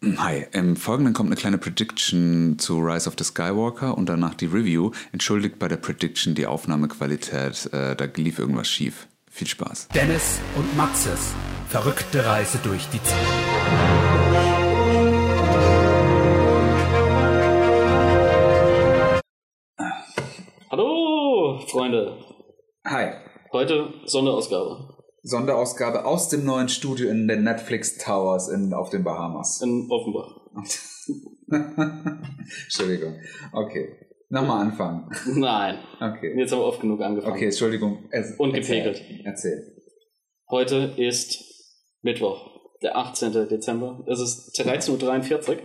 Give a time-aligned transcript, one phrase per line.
[0.00, 4.46] Hi, im Folgenden kommt eine kleine Prediction zu Rise of the Skywalker und danach die
[4.46, 4.92] Review.
[5.10, 9.08] Entschuldigt bei der Prediction die Aufnahmequalität, äh, da lief irgendwas schief.
[9.28, 9.88] Viel Spaß.
[9.88, 11.34] Dennis und Maxes
[11.68, 13.18] verrückte Reise durch die Zeit.
[20.70, 22.18] Hallo, Freunde.
[22.86, 23.14] Hi,
[23.50, 24.97] Heute Sonderausgabe
[25.28, 29.60] Sonderausgabe aus dem neuen Studio in den Netflix Towers in, auf den Bahamas.
[29.62, 30.36] in Offenbach.
[32.64, 33.14] Entschuldigung.
[33.52, 33.88] Okay,
[34.28, 35.08] nochmal anfangen.
[35.34, 36.34] Nein, Okay.
[36.38, 37.34] jetzt haben wir oft genug angefangen.
[37.34, 38.08] Okay, Entschuldigung.
[38.10, 38.84] Es, Und erzähl.
[38.84, 39.02] gepegelt.
[39.24, 39.76] Erzähl.
[40.50, 41.44] Heute ist
[42.02, 42.50] Mittwoch,
[42.82, 43.32] der 18.
[43.48, 44.04] Dezember.
[44.06, 45.58] Es ist 13.43 Uhr.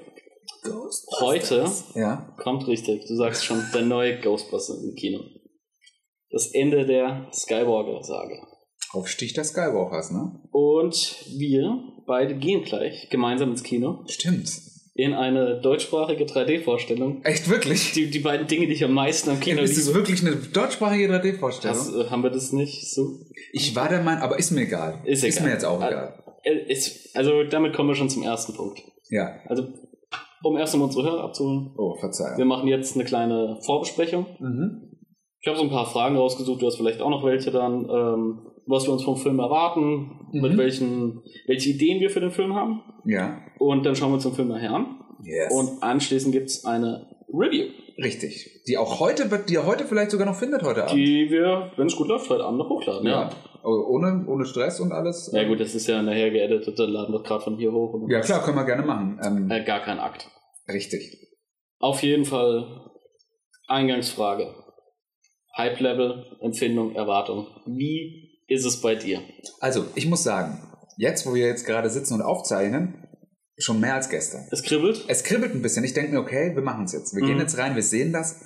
[1.21, 2.35] Heute Ja.
[2.41, 5.19] kommt richtig, du sagst schon, der neue Ghostbuster im Kino.
[6.31, 8.41] Das Ende der Skywalker-Sage.
[8.93, 10.39] Aufstich der Skywalkers, ne?
[10.51, 14.51] Und wir beide gehen gleich gemeinsam ins Kino Stimmt.
[14.93, 17.23] in eine deutschsprachige 3D-Vorstellung.
[17.23, 17.91] Echt wirklich?
[17.93, 21.07] Die, die beiden Dinge, die ich am meisten am Kino ist es wirklich eine deutschsprachige
[21.11, 21.75] 3D-Vorstellung?
[21.77, 23.19] Hast, äh, haben wir das nicht so?
[23.51, 25.01] Ich war der Meinung, aber ist mir egal.
[25.05, 25.43] Ist egal.
[25.43, 25.87] mir jetzt auch Ah.
[25.89, 26.23] egal.
[26.43, 26.75] Äh,
[27.15, 28.81] also damit kommen wir schon zum ersten Punkt.
[29.09, 29.35] Ja.
[29.47, 29.67] Also
[30.43, 31.71] um erst einmal unsere Hörer abzuholen.
[31.77, 32.47] Oh, Wir Verzeihung.
[32.47, 34.25] machen jetzt eine kleine Vorbesprechung.
[34.39, 34.89] Mhm.
[35.39, 38.47] Ich habe so ein paar Fragen rausgesucht, du hast vielleicht auch noch welche dann, ähm,
[38.67, 40.41] was wir uns vom Film erwarten, Mhm.
[40.41, 42.81] mit welchen, welche Ideen wir für den Film haben.
[43.05, 43.39] Ja.
[43.59, 44.99] Und dann schauen wir uns den Film nachher an.
[45.23, 45.53] Yes.
[45.53, 48.63] Und anschließend gibt es eine Review, Richtig.
[48.67, 50.95] Die auch heute wird, die ihr heute vielleicht sogar noch findet heute Abend.
[50.97, 53.05] die wir, wenn es gut läuft, heute Abend noch hochladen.
[53.07, 53.29] Ja.
[53.63, 55.29] Oh, Ohne, ohne Stress und alles.
[55.31, 57.93] Ja gut, das ist ja nachher geeditet, dann laden wir gerade von hier hoch.
[57.93, 59.19] Und Ja, klar, können wir gerne machen.
[59.23, 60.27] Ähm, Äh, gar kein Akt.
[60.67, 61.15] Richtig.
[61.79, 62.81] Auf jeden Fall
[63.67, 64.53] Eingangsfrage.
[65.55, 67.47] Hype-Level, Empfindung, Erwartung.
[67.67, 68.22] Wie
[68.53, 69.21] ist es bei dir?
[69.59, 70.59] Also, ich muss sagen,
[70.97, 73.07] jetzt, wo wir jetzt gerade sitzen und aufzeichnen,
[73.57, 74.47] schon mehr als gestern.
[74.51, 75.05] Es kribbelt?
[75.07, 75.83] Es kribbelt ein bisschen.
[75.83, 77.15] Ich denke mir, okay, wir machen es jetzt.
[77.15, 77.27] Wir Mhm.
[77.27, 78.39] gehen jetzt rein, wir sehen das.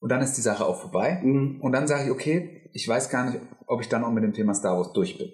[0.00, 1.20] Und dann ist die Sache auch vorbei.
[1.22, 1.60] Mhm.
[1.60, 4.32] Und dann sage ich, okay, ich weiß gar nicht, ob ich dann auch mit dem
[4.32, 5.30] Thema Star Wars durch bin.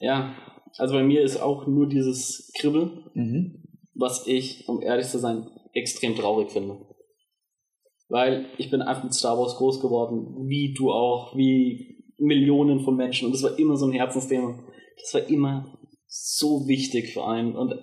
[0.00, 0.34] Ja,
[0.78, 3.62] also bei mir ist auch nur dieses Kribbeln, Mhm.
[3.94, 6.78] was ich, um ehrlich zu sein, extrem traurig finde.
[8.08, 11.91] Weil ich bin einfach mit Star Wars groß geworden, wie du auch, wie
[12.22, 13.26] Millionen von Menschen.
[13.26, 14.58] Und das war immer so ein Herzensthema.
[15.00, 17.74] Das war immer so wichtig für einen und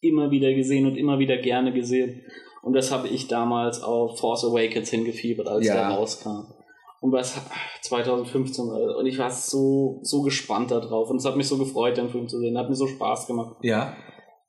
[0.00, 2.22] immer wieder gesehen und immer wieder gerne gesehen.
[2.62, 5.74] Und das habe ich damals auf Force Awakens hingefiebert, als Ja.
[5.74, 6.52] der rauskam.
[7.00, 7.40] Und was
[7.82, 8.96] 2015 war.
[8.98, 11.08] Und ich war so, so gespannt darauf.
[11.10, 12.58] Und es hat mich so gefreut, den Film zu sehen.
[12.58, 13.56] Hat mir so Spaß gemacht.
[13.62, 13.96] Ja.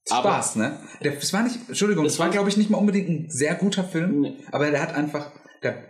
[0.10, 0.80] Aber- Spaß, ne?
[1.04, 3.26] Der, das war nicht, Entschuldigung, Das das war, war- glaube ich, nicht mal unbedingt ein
[3.30, 4.38] sehr guter Film, Nee.
[4.52, 5.32] aber der hat einfach,
[5.62, 5.84] der,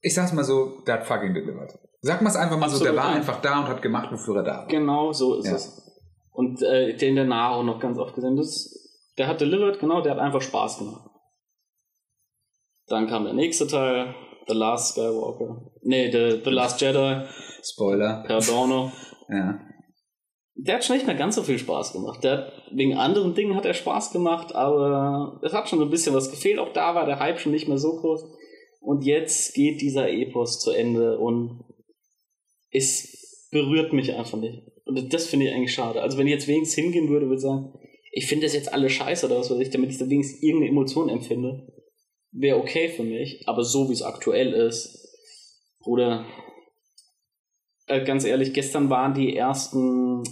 [0.00, 1.76] ich sag's mal so, der hat fucking delivered.
[2.00, 4.36] Sag mal es einfach mal so, Absolut, der war einfach da und hat gemacht, wofür
[4.36, 4.66] er da war.
[4.68, 5.54] Genau so ist Ja.
[5.56, 5.84] es.
[6.32, 8.36] Und äh, den danach auch noch ganz oft gesehen.
[8.36, 8.72] Das,
[9.18, 11.10] der hat delivered, genau, der hat einfach Spaß gemacht.
[12.86, 14.14] Dann kam der nächste Teil,
[14.46, 15.70] The Last Skywalker.
[15.82, 17.26] Nee, The, The Last Jedi,
[17.62, 18.22] Spoiler.
[18.26, 18.92] Perdono.
[19.30, 19.60] Ja.
[20.54, 22.24] Der hat schon nicht mehr ganz so viel Spaß gemacht.
[22.24, 26.14] Der hat, wegen anderen Dingen hat er Spaß gemacht, aber es hat schon ein bisschen
[26.14, 26.58] was gefehlt.
[26.58, 28.24] Auch da war der Hype schon nicht mehr so groß.
[28.80, 31.62] Und jetzt geht dieser Epos zu Ende und
[32.70, 34.62] es berührt mich einfach nicht.
[34.84, 36.02] Und das finde ich eigentlich schade.
[36.02, 37.72] Also wenn ich jetzt wenigstens hingehen würde, würde ich sagen,
[38.12, 40.70] ich finde das jetzt alle scheiße oder was weiß ich, damit ich da wenigstens irgendeine
[40.70, 41.66] Emotion empfinde,
[42.32, 43.42] wäre okay für mich.
[43.46, 44.98] Aber so wie es aktuell ist,
[45.80, 46.24] Bruder,
[47.86, 50.22] äh, ganz ehrlich, gestern waren die ersten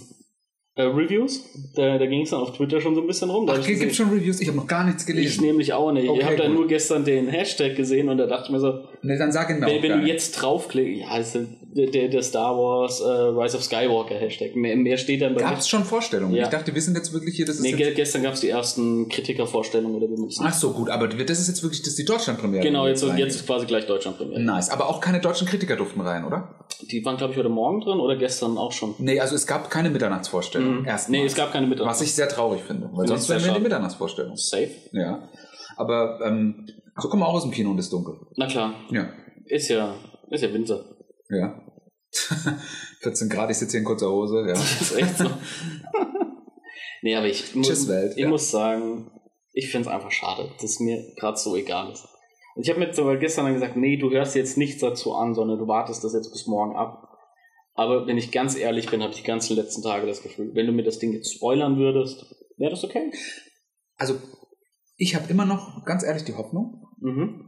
[0.75, 1.43] äh, Reviews.
[1.75, 3.47] Da, da ging es dann auf Twitter schon so ein bisschen rum.
[3.47, 4.39] Da Ach, ich gibt gesehen- schon Reviews?
[4.41, 5.43] Ich habe noch gar nichts ich gelesen.
[5.45, 6.07] nämlich auch nicht.
[6.07, 8.85] Okay, ich habe da nur gestern den Hashtag gesehen und da dachte ich mir so,
[9.01, 12.21] Ne, dann sag ihn mir wenn, wenn du jetzt draufklickst, ja, das ist der, der,
[12.21, 14.55] Star Wars äh, Rise of Skywalker Hashtag.
[14.55, 16.33] Mehr, mehr steht dann bei Gab es schon Vorstellungen?
[16.33, 16.43] Ja.
[16.43, 18.49] Ich dachte, wir sind jetzt wirklich hier, das ist Nee, ge gestern gab es die
[18.49, 21.99] ersten Kritikervorstellungen oder wie man Ach so, gut, aber das ist jetzt wirklich das ist
[21.99, 22.63] die Deutschlandpremiere.
[22.63, 24.41] Genau, jetzt, jetzt ist quasi gleich Deutschland Premiere.
[24.41, 26.65] Nice, aber auch keine deutschen Kritiker durften rein, oder?
[26.91, 28.95] Die waren, glaube ich, heute Morgen drin oder gestern auch schon.
[28.99, 30.81] Nee, also es gab keine Mitternachtsvorstellung.
[30.81, 30.85] Mhm.
[30.85, 31.19] Erstmal.
[31.19, 31.85] Nee, es gab keine Mittag.
[31.85, 33.61] Was ich sehr traurig finde, weil sonst wären wir in die.
[33.61, 34.35] Mitternachtsvorstellung.
[34.35, 34.69] Safe?
[34.91, 35.29] Ja.
[35.75, 36.67] Aber ähm,
[36.97, 38.15] so kommen wir auch aus dem Kino und ist dunkel.
[38.35, 38.73] Na klar.
[38.89, 39.09] Ja.
[39.45, 39.95] Ist ja,
[40.29, 40.83] ist ja Winter.
[41.29, 41.61] Ja.
[43.01, 44.53] 14 Grad, ich sitze hier in kurzer Hose, ja.
[44.53, 45.25] Das ist echt so.
[47.01, 48.29] nee, aber ich, mu- Tschüss, Welt, ich ja.
[48.29, 49.11] muss sagen,
[49.53, 52.07] ich finde es einfach schade, dass es mir gerade so egal ist.
[52.55, 55.35] Und ich habe mir sogar gestern dann gesagt, nee, du hörst jetzt nichts dazu an,
[55.35, 57.03] sondern du wartest das jetzt bis morgen ab.
[57.73, 60.65] Aber wenn ich ganz ehrlich bin, habe ich die ganzen letzten Tage das Gefühl, wenn
[60.65, 62.25] du mir das Ding jetzt spoilern würdest,
[62.57, 63.11] wäre das okay?
[63.97, 64.15] Also,
[64.95, 67.46] ich habe immer noch, ganz ehrlich, die Hoffnung, Mhm.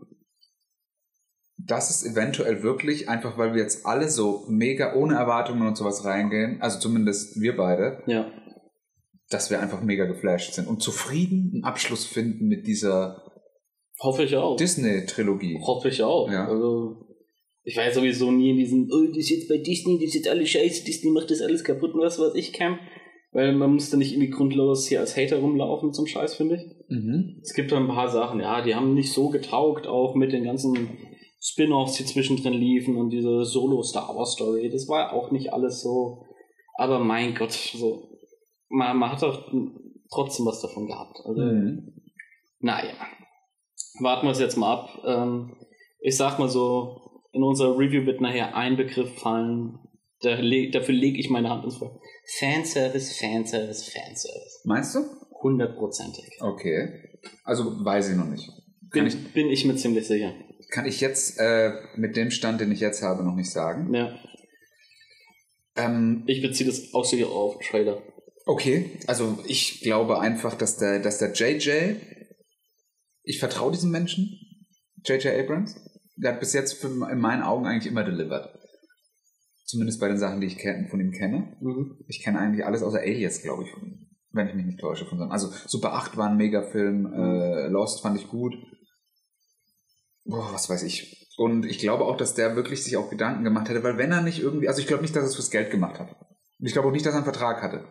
[1.70, 6.04] Dass es eventuell wirklich, einfach weil wir jetzt alle so mega ohne Erwartungen und sowas
[6.04, 8.32] reingehen, also zumindest wir beide, Ja.
[9.30, 13.24] dass wir einfach mega geflasht sind und zufrieden einen Abschluss finden mit dieser
[14.02, 14.56] Hoffe ich auch.
[14.56, 15.60] Disney-Trilogie.
[15.62, 16.32] Hoffe ich auch.
[16.32, 16.48] Ja.
[16.48, 17.06] Also,
[17.64, 20.16] ich war ja sowieso nie in diesem, oh, das ist jetzt bei Disney, das ist
[20.16, 22.80] jetzt alles scheiße, Disney macht das alles kaputt und was weiß ich, Camp.
[23.32, 26.62] Weil man musste nicht irgendwie grundlos hier als Hater rumlaufen zum Scheiß, finde ich.
[26.88, 27.42] Mhm.
[27.44, 30.46] Es gibt da ein paar Sachen, ja, die haben nicht so getaugt, auch mit den
[30.46, 30.98] ganzen
[31.42, 34.70] Spin-offs, die zwischendrin liefen und diese Solo-Star Wars-Story.
[34.70, 36.26] Das war auch nicht alles so.
[36.76, 38.10] Aber mein Gott, so.
[38.70, 39.50] Man, man hat doch
[40.12, 41.18] trotzdem was davon gehabt.
[41.26, 41.94] Also, Mhm.
[42.60, 42.94] naja.
[44.02, 45.02] Warten wir es jetzt mal ab.
[45.06, 45.56] Ähm,
[46.02, 49.80] ich sag mal so, in unserer Review wird nachher ein Begriff fallen.
[50.22, 51.98] Da le dafür lege ich meine Hand ins Feuer.
[52.40, 54.62] Fanservice, Fanservice, Fanservice.
[54.66, 55.00] Meinst du?
[55.42, 56.26] Hundertprozentig.
[56.42, 57.18] Okay.
[57.46, 58.50] Also weiß ich noch nicht.
[58.92, 60.34] Bin, bin ich mir ziemlich sicher.
[60.70, 63.94] Kann ich jetzt äh, mit dem Stand, den ich jetzt habe, noch nicht sagen.
[63.94, 64.18] Ja.
[65.76, 68.02] Ähm, Ich beziehe das ausschließlich auf Trailer.
[68.46, 71.96] okay, also ich glaube einfach, dass der, dass der JJ,
[73.24, 74.40] ich vertraue diesem Menschen,
[75.06, 75.76] JJ Abrams,
[76.16, 78.50] der hat bis jetzt für, in meinen Augen eigentlich immer delivered.
[79.66, 81.56] Zumindest bei den Sachen, die ich von ihm kenne.
[81.62, 82.00] Mhm.
[82.08, 84.08] Ich kenne eigentlich alles außer Alias, glaube ich, von ihm.
[84.32, 85.32] Wenn ich mich nicht täusche von seinem.
[85.32, 88.54] Also Super 8 war ein Megafilm, äh, Lost fand ich gut.
[90.30, 91.28] Boah, was weiß ich.
[91.38, 94.22] Und ich glaube auch, dass der wirklich sich auch Gedanken gemacht hätte, weil wenn er
[94.22, 96.10] nicht irgendwie, also ich glaube nicht, dass er es fürs Geld gemacht hat.
[96.12, 97.86] Und ich glaube auch nicht, dass er einen Vertrag hatte.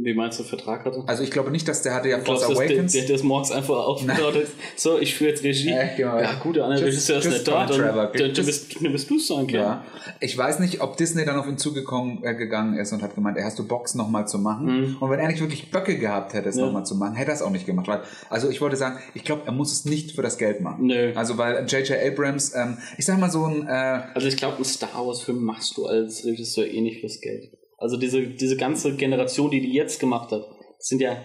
[0.00, 1.02] Wie meinst du, Vertrag hatte?
[1.06, 2.92] Also ich glaube nicht, dass der hatte ja Force der, Awakens.
[2.92, 4.46] der, der ist morgens einfach aufgetaucht hat.
[4.76, 5.70] So, ich führe jetzt Regie.
[5.70, 6.20] Äh, genau.
[6.20, 7.66] Ja, gut, der Regisseur ist nicht da.
[7.66, 9.58] Dann, dann, dann, bist, dann bist du sein können.
[9.60, 9.84] Ja.
[10.20, 13.36] Ich weiß nicht, ob Disney dann auf ihn zugekommen äh, gegangen ist und hat gemeint,
[13.38, 14.66] er hast du Box nochmal zu machen.
[14.66, 14.96] Mhm.
[15.00, 16.66] Und wenn er nicht wirklich Böcke gehabt hätte, es Ja.
[16.66, 17.88] nochmal zu machen, hätte er es auch nicht gemacht.
[17.88, 20.86] Weil, also ich wollte sagen, ich glaube, er muss es nicht für das Geld machen.
[20.86, 21.12] Nö.
[21.16, 21.98] Also weil J.J.
[22.06, 25.76] Abrams, ähm, ich sag mal so ein, äh, Also ich glaube, einen Star Wars-Film machst
[25.76, 27.50] du als Regisseur eh nicht fürs Geld.
[27.78, 30.44] Also diese, diese ganze Generation, die die jetzt gemacht hat,
[30.78, 31.16] sind ja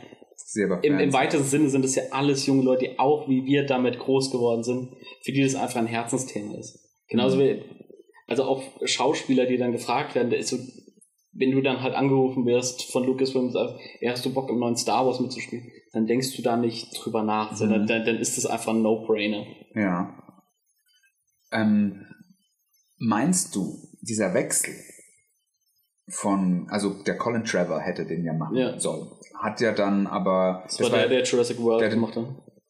[0.83, 3.97] im, im weitesten Sinne sind es ja alles junge Leute, die auch wie wir damit
[3.97, 6.79] groß geworden sind, für die das einfach ein Herzensthema ist.
[7.07, 7.41] Genauso Mhm.
[7.41, 7.63] wie,
[8.27, 10.57] also auch Schauspieler, die dann gefragt werden, da ist so,
[11.31, 14.59] wenn du dann halt angerufen wirst von Lucasfilm und sagst, ja, hast du Bock im
[14.59, 17.87] neuen Star Wars mitzuspielen, dann denkst du da nicht drüber nach, sondern Mhm.
[17.87, 19.43] dann, dann ist das einfach ein No-Brainer.
[19.73, 20.15] Ja.
[21.51, 22.05] Ähm,
[22.97, 24.73] meinst du, dieser Wechsel
[26.09, 28.79] von, also der Colin Trevor hätte den ja machen Ja.
[28.79, 29.09] sollen,
[29.41, 32.25] hat ja dann aber Das, war der, der Jurassic World der- gemacht hat.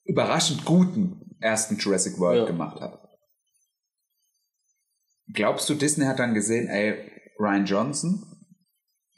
[0.05, 2.45] überraschend guten ersten Jurassic World Ja.
[2.45, 2.99] gemacht hat.
[5.33, 6.95] Glaubst du, Disney hat dann gesehen, ey,
[7.39, 8.23] Ryan Johnson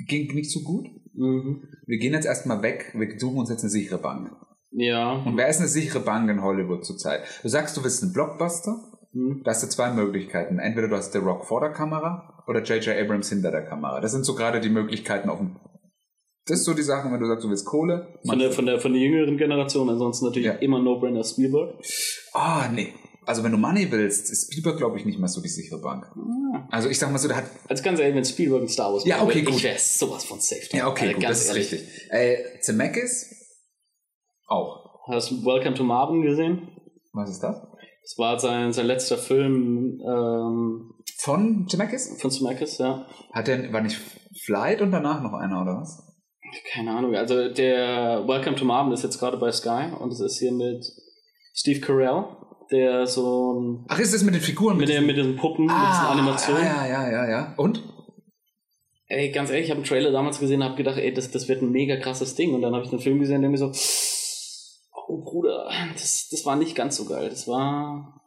[0.07, 0.87] ging nicht so gut?
[1.13, 1.63] Mhm.
[1.87, 4.31] Wir gehen jetzt erstmal weg, wir suchen uns jetzt eine sichere Bank.
[4.71, 5.13] Ja.
[5.23, 7.23] Und wer ist eine sichere Bank in Hollywood zurzeit?
[7.41, 8.77] Du sagst, du willst einen Blockbuster,
[9.15, 9.41] Mhm.
[9.43, 10.59] da hast du zwei Möglichkeiten.
[10.59, 12.97] Entweder du hast The Rock vor der Kamera oder J.J.
[12.99, 14.01] Abrams hinter der Kamera.
[14.01, 15.55] Das sind so gerade die Möglichkeiten auf dem.
[16.47, 18.19] Das ist so die Sache, wenn du sagst, du willst Kohle.
[18.27, 20.53] Von der, von, der, von der jüngeren Generation, ansonsten natürlich Ja.
[20.55, 21.75] immer No-Brainer Spielberg.
[22.33, 22.93] Ah, nee.
[23.25, 26.05] Also wenn du Money willst, ist Spielberg, glaube ich, nicht mehr so die sichere Bank.
[26.69, 27.45] Also ich sag mal so, der hat.
[27.67, 29.55] Also ganz ehrlich, wenn Spielberg ein Star Wars Ja, okay, gut.
[29.55, 30.61] ich wäre sowas von safe.
[30.73, 31.71] Ja, okay, Also gut, ganz das ist ehrlich.
[31.71, 32.11] richtig.
[32.11, 33.33] Äh, Zemeckis?
[34.45, 34.99] Auch.
[35.07, 36.67] Hast du Welcome to Marvin gesehen?
[37.13, 37.55] Was ist das?
[38.05, 42.21] Das war sein, sein letzter Film ähm, Von Zemeckis?
[42.21, 43.07] von Zemeckis, ja.
[43.33, 43.99] Hat der, war nicht
[44.45, 46.03] Flight und danach noch einer, oder was?
[46.71, 47.15] Keine Ahnung.
[47.15, 50.85] Also der Welcome to Marvin ist jetzt gerade bei Sky und es ist hier mit
[51.55, 52.25] Steve Carell,
[52.71, 54.77] der so ein- Ach, ist das mit den Figuren?
[54.77, 56.63] mit, der, mit diesen Puppen, mit diesen ah, Animationen.
[56.63, 57.53] Ja, ja, ja, ja.
[57.57, 57.81] Und?
[59.07, 61.47] Ey, ganz ehrlich, ich habe einen Trailer damals gesehen und habe gedacht, ey, das, das
[61.47, 62.53] wird ein mega krasses Ding.
[62.53, 63.71] Und dann habe ich den Film gesehen, der mir so,
[65.07, 65.44] oh Bruder,
[65.93, 67.29] das, das war nicht ganz so geil.
[67.29, 68.21] Das war,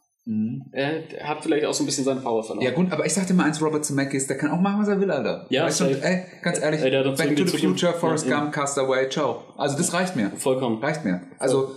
[0.73, 2.64] er, er hat vielleicht auch so ein bisschen seine Power verloren.
[2.64, 4.88] Ja gut, aber ich sag dir mal eins, Robert Zemeckis, der kann auch machen, was
[4.88, 5.47] er will, Alter.
[5.50, 8.40] Ja, weißt du, ey, ganz ehrlich, Ey, Back to the Future, Forrest Ja.
[8.40, 9.45] Gump, Castaway, ciao.
[9.57, 10.30] Also das reicht mir.
[10.37, 10.83] Vollkommen.
[10.83, 11.23] Reicht mir.
[11.38, 11.75] Also,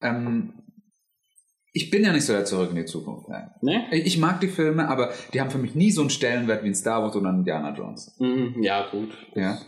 [0.00, 0.54] ähm,
[1.72, 3.26] ich bin ja nicht so der Zurück in die Zukunft.
[3.26, 3.50] Fan.
[3.62, 3.86] Ne?
[3.92, 6.68] Ich ich mag die Filme, aber die haben für mich nie so einen Stellenwert wie
[6.68, 8.14] ein Star Wars oder ein Indiana Jones.
[8.18, 9.10] Mhm, ja, gut.
[9.34, 9.58] Ja,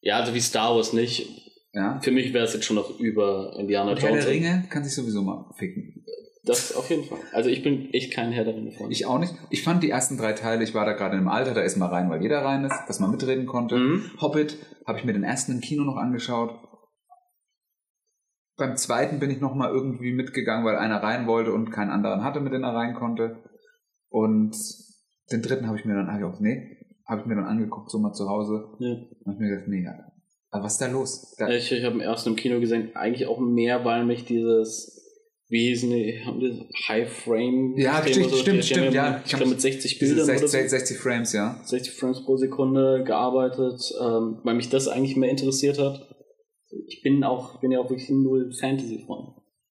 [0.00, 1.47] Ja, also wie Star Wars nicht.
[1.72, 2.00] Ja.
[2.00, 4.24] Für mich wäre es jetzt schon noch über Indiana Und Herr Jones.
[4.24, 6.04] der Ringe kann sich sowieso mal ficken.
[6.44, 7.18] Das auf jeden Fall.
[7.32, 8.90] Also ich bin echt kein Herr der Ringe-Freund.
[8.90, 9.34] Ich auch nicht.
[9.50, 11.88] Ich fand die ersten drei Teile, ich war da gerade im Alter, da ist mal
[11.88, 13.76] rein, weil jeder rein ist, dass man mitreden konnte.
[13.76, 14.10] Mhm.
[14.20, 14.56] Hobbit
[14.86, 16.58] habe ich mir den ersten im Kino noch angeschaut.
[18.56, 22.24] Beim zweiten bin ich noch mal irgendwie mitgegangen, weil einer rein wollte und keinen anderen
[22.24, 23.44] hatte, mit dem er rein konnte.
[24.08, 24.56] Und
[25.30, 27.90] den dritten habe ich mir dann, hab ich auch, nee, habe ich mir dann angeguckt,
[27.90, 28.74] so mal zu Hause.
[28.78, 28.94] Ja.
[29.24, 30.07] Und ich mir gedacht, nee, Alter.
[30.50, 31.34] Aber was ist da los?
[31.38, 34.98] Da, Ich, ich habe ersten im Kino gesehen, eigentlich auch mehr, weil mich dieses
[35.50, 37.74] wie hießen die, haben die High Frame?
[37.78, 38.36] Ja, stimmt, so?
[38.36, 39.22] stimmt, stimmt, ja.
[39.24, 40.76] Ich glaube mit 60 Diese Bildern oder 60, so.
[40.76, 41.60] 60 Frames, ja.
[41.64, 46.06] 60 Frames pro Sekunde gearbeitet, ähm, weil mich das eigentlich mehr interessiert hat.
[46.86, 49.28] Ich bin auch, bin ja auch wirklich null Fantasy-Freund.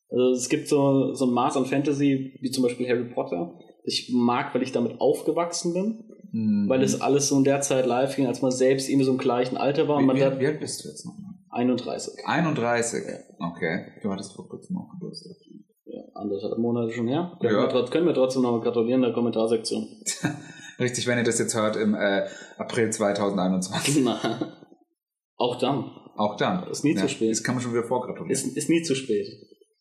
[0.09, 3.59] Also es gibt so, so ein Maß an Fantasy, wie zum Beispiel Harry Potter.
[3.83, 6.67] Ich mag, weil ich damit aufgewachsen bin, Mhm.
[6.67, 9.17] weil es alles so in der Zeit live ging, als man selbst irgendwie so im
[9.17, 11.13] gleichen Alter war wie, wie, da wie alt bist du jetzt noch?
[11.49, 12.13] 31.
[12.25, 13.03] 31.
[13.39, 13.85] Okay.
[14.03, 15.35] Du hattest vor kurzem auch Geburtstag.
[15.85, 17.37] Ja, anderthalb Monate schon her.
[17.39, 17.73] Können, Ja.
[17.73, 19.87] wir, können wir trotzdem noch mal gratulieren in der Kommentarsektion.
[20.79, 24.03] Richtig, wenn ihr das jetzt hört im äh, April 2021.
[24.03, 24.19] Na,
[25.37, 25.85] auch dann.
[26.17, 26.67] Auch dann.
[26.69, 27.31] Ist nie zu spät.
[27.31, 28.29] Das kann man schon wieder vorgratulieren.
[28.31, 29.27] Ist, ist nie zu spät.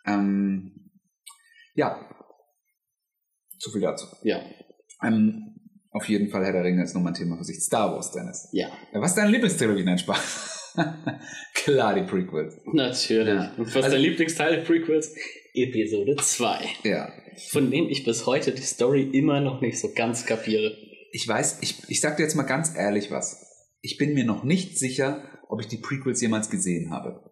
[0.06, 0.90] Ähm,
[1.74, 1.98] ja.
[3.58, 4.06] Zu viel dazu.
[4.22, 4.40] Ja.
[5.02, 5.55] Ähm,
[5.96, 7.58] auf jeden Fall Herr der Ringe ist nochmal ein Thema für sich.
[7.60, 8.48] Star Wars, Dennis.
[8.52, 8.68] Ja.
[8.92, 9.84] Was ist deine Lieblingstrilogie?
[9.84, 10.74] Nein, Spaß.
[11.54, 12.58] Klar, die Prequels.
[12.72, 13.34] Natürlich.
[13.34, 13.52] Ja.
[13.56, 15.14] Und was Also- der Lieblingsteil der Prequels?
[15.54, 16.58] Episode 2.
[16.84, 17.08] Ja.
[17.50, 20.76] Von dem ich bis heute die Story immer noch nicht so ganz kapiere.
[21.12, 23.42] Ich weiß, ich, ich sag dir jetzt mal ganz ehrlich was.
[23.80, 27.22] Ich bin mir noch nicht sicher, ob ich die Prequels jemals gesehen habe.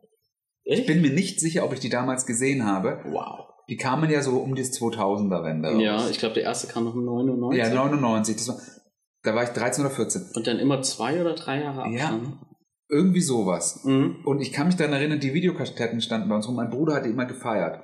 [0.65, 0.87] Ich Echt?
[0.87, 3.03] bin mir nicht sicher, ob ich die damals gesehen habe.
[3.07, 3.51] Wow.
[3.69, 5.83] Die kamen ja so um das 2000er-Wende.
[5.83, 7.59] Ja, ich glaube, der erste kam noch 99.
[7.63, 8.37] Ja, 99.
[8.37, 8.59] Das war,
[9.23, 10.31] da war ich 13 oder 14.
[10.35, 12.09] Und dann immer zwei oder drei Jahre Ja.
[12.11, 12.39] Abstand.
[12.91, 13.83] Irgendwie sowas.
[13.85, 14.17] Mhm.
[14.27, 16.57] Und ich kann mich daran erinnern, die Videokassetten standen bei uns rum.
[16.57, 17.81] Mein Bruder hat die immer gefeiert.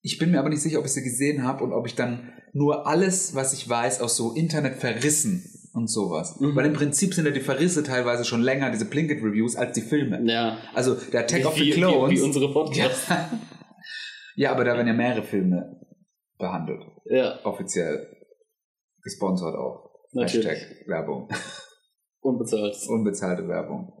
[0.00, 2.32] Ich bin mir aber nicht sicher, ob ich sie gesehen habe und ob ich dann
[2.54, 6.40] nur alles, was ich weiß, aus so Internet verrissen und sowas.
[6.40, 6.56] Mhm.
[6.56, 10.22] Weil im Prinzip sind ja die Verrisse teilweise schon länger, diese Plinkett-Reviews, als die Filme.
[10.24, 10.56] Ja.
[10.74, 12.10] Also der Attack of wie, the Clones.
[12.10, 13.08] Wie, wie unsere Podcasts.
[13.10, 13.28] ja.
[14.36, 15.80] Ja, aber da werden ja mehrere Filme
[16.38, 16.82] behandelt.
[17.06, 18.06] Ja, Offiziell.
[19.02, 19.90] Gesponsert auch.
[20.12, 20.46] natürlich.
[20.46, 21.28] Hashtag Werbung.
[22.20, 22.76] Unbezahlt.
[22.88, 23.92] Unbezahlte Werbung.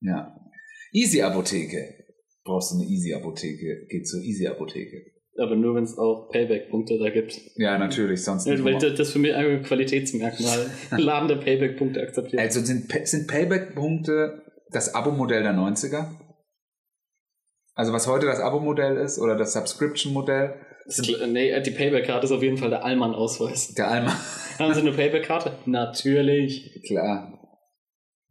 [0.00, 0.36] Ja.
[0.92, 1.94] Easy Apotheke.
[2.44, 3.86] Brauchst du eine Easy Apotheke?
[3.88, 5.04] Geh zur Easy Apotheke.
[5.38, 7.40] Aber nur, wenn es auch Payback-Punkte da gibt.
[7.56, 8.64] Ja, natürlich, sonst Ja, nicht.
[8.64, 10.66] weil das, das für mich ein Qualitätsmerkmal.
[10.98, 12.42] Laden der Payback-Punkte akzeptiert.
[12.42, 16.08] Also sind, sind Payback-Punkte das Abo-Modell der 90er?
[17.80, 20.54] Also was heute das Abo-Modell ist oder das Subscription-Modell?
[21.28, 23.72] Nee, die Payback-Karte ist auf jeden Fall der Allmann-Ausweis.
[23.72, 24.14] Der Alma.
[24.58, 25.52] Haben Sie eine Payback-Karte?
[25.64, 26.82] Natürlich.
[26.86, 27.38] Klar.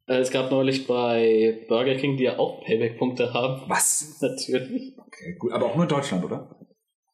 [0.05, 3.63] Äh, Es gab neulich bei Burger King, die ja auch Payback-Punkte haben.
[3.67, 4.19] Was?
[4.21, 4.95] Natürlich.
[4.99, 5.51] Okay, gut.
[5.51, 6.55] Aber auch nur in Deutschland, oder?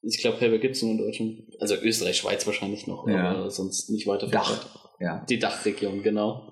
[0.01, 1.39] Ich glaube, Payback gibt es nur in Deutschland.
[1.61, 3.31] Also Österreich, Schweiz wahrscheinlich noch, Ja.
[3.31, 4.67] aber sonst nicht weiter Dach.
[4.99, 5.23] Ja.
[5.29, 6.51] Die Dachregion, genau.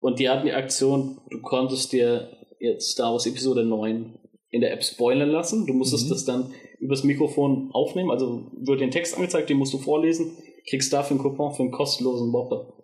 [0.00, 4.18] Und die hatten die Aktion, du konntest dir jetzt Star Wars Episode 9
[4.52, 5.66] in der App spoilern lassen.
[5.66, 6.10] Du musstest Mhm.
[6.10, 10.36] das dann übers Mikrofon aufnehmen, also wird den Text angezeigt, den musst du vorlesen,
[10.68, 12.74] kriegst dafür einen Coupon für einen kostenlosen Whopper.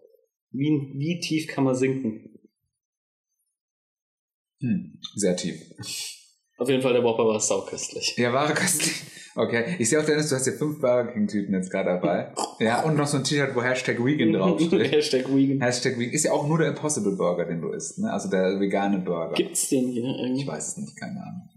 [0.51, 2.39] Wie, wie tief kann man sinken?
[4.61, 4.99] Hm.
[5.15, 5.61] Sehr tief.
[6.59, 8.17] Auf jeden Fall, der Whopper war sauköstlich.
[8.17, 9.03] Ja, wahre köstlich.
[9.37, 9.77] Okay.
[9.79, 12.35] Ich sehe auch, Dennis, du hast hier fünf Burger King-Tüten jetzt gerade dabei.
[12.61, 14.73] Ja, und noch so ein T-Shirt, wo Hashtag Vegan draufsteht.
[14.93, 15.61] Hashtag Vegan.
[15.61, 16.13] Hashtag Vegan.
[16.13, 18.13] Ist ja auch nur der Impossible Burger, den du isst, ne?
[18.13, 19.35] Also der vegane Burger.
[19.35, 20.45] Gibt's den hier Ich irgendwie?
[20.49, 21.49] weiß es nicht, keine Ahnung.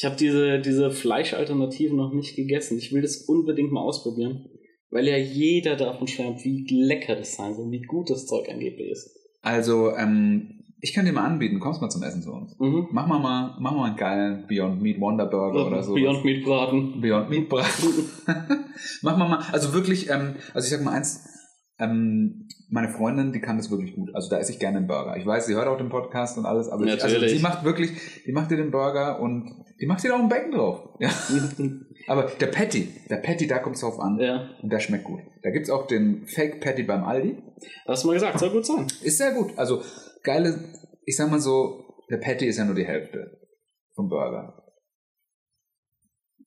[0.00, 2.78] Ich habe diese, diese Fleischalternativen noch nicht gegessen.
[2.78, 4.48] Ich will das unbedingt mal ausprobieren,
[4.88, 8.92] weil ja jeder davon schwärmt, wie lecker das sein soll, wie gut das Zeug angeblich
[8.92, 9.10] ist.
[9.42, 12.58] Also, ähm, ich kann dir mal anbieten, kommst mal zum Essen zu uns.
[12.58, 12.88] Mhm.
[12.92, 15.92] Mach mal mal, mach mal einen geilen Beyond Meat Wonder Burger oder so.
[15.92, 17.02] Beyond Meat Braten.
[17.02, 17.92] Beyond Meat Braten.
[19.02, 21.28] Mach mal mal, also wirklich, ähm, also ich sag mal eins,
[21.78, 24.14] ähm, meine Freundin, die kann das wirklich gut.
[24.14, 25.16] Also da esse ich gerne einen Burger.
[25.16, 27.90] Ich weiß, sie hört auch den Podcast und alles, aber ich, also sie macht wirklich,
[28.24, 29.50] die macht dir den Burger und
[29.80, 30.88] die macht dir da auch ein Becken drauf.
[30.98, 31.10] Ja.
[32.06, 34.18] Aber der Patty, der Patty, da kommt es drauf an.
[34.18, 35.20] ja, Und der schmeckt gut.
[35.42, 37.42] Da gibt's auch den Fake Patty beim Aldi.
[37.86, 38.86] hast du mal gesagt, soll gut sein.
[39.02, 39.56] Ist sehr gut.
[39.56, 39.82] Also
[40.22, 40.58] geile,
[41.06, 43.38] ich sag mal so, der Patty ist ja nur die Hälfte
[43.94, 44.59] vom Burger.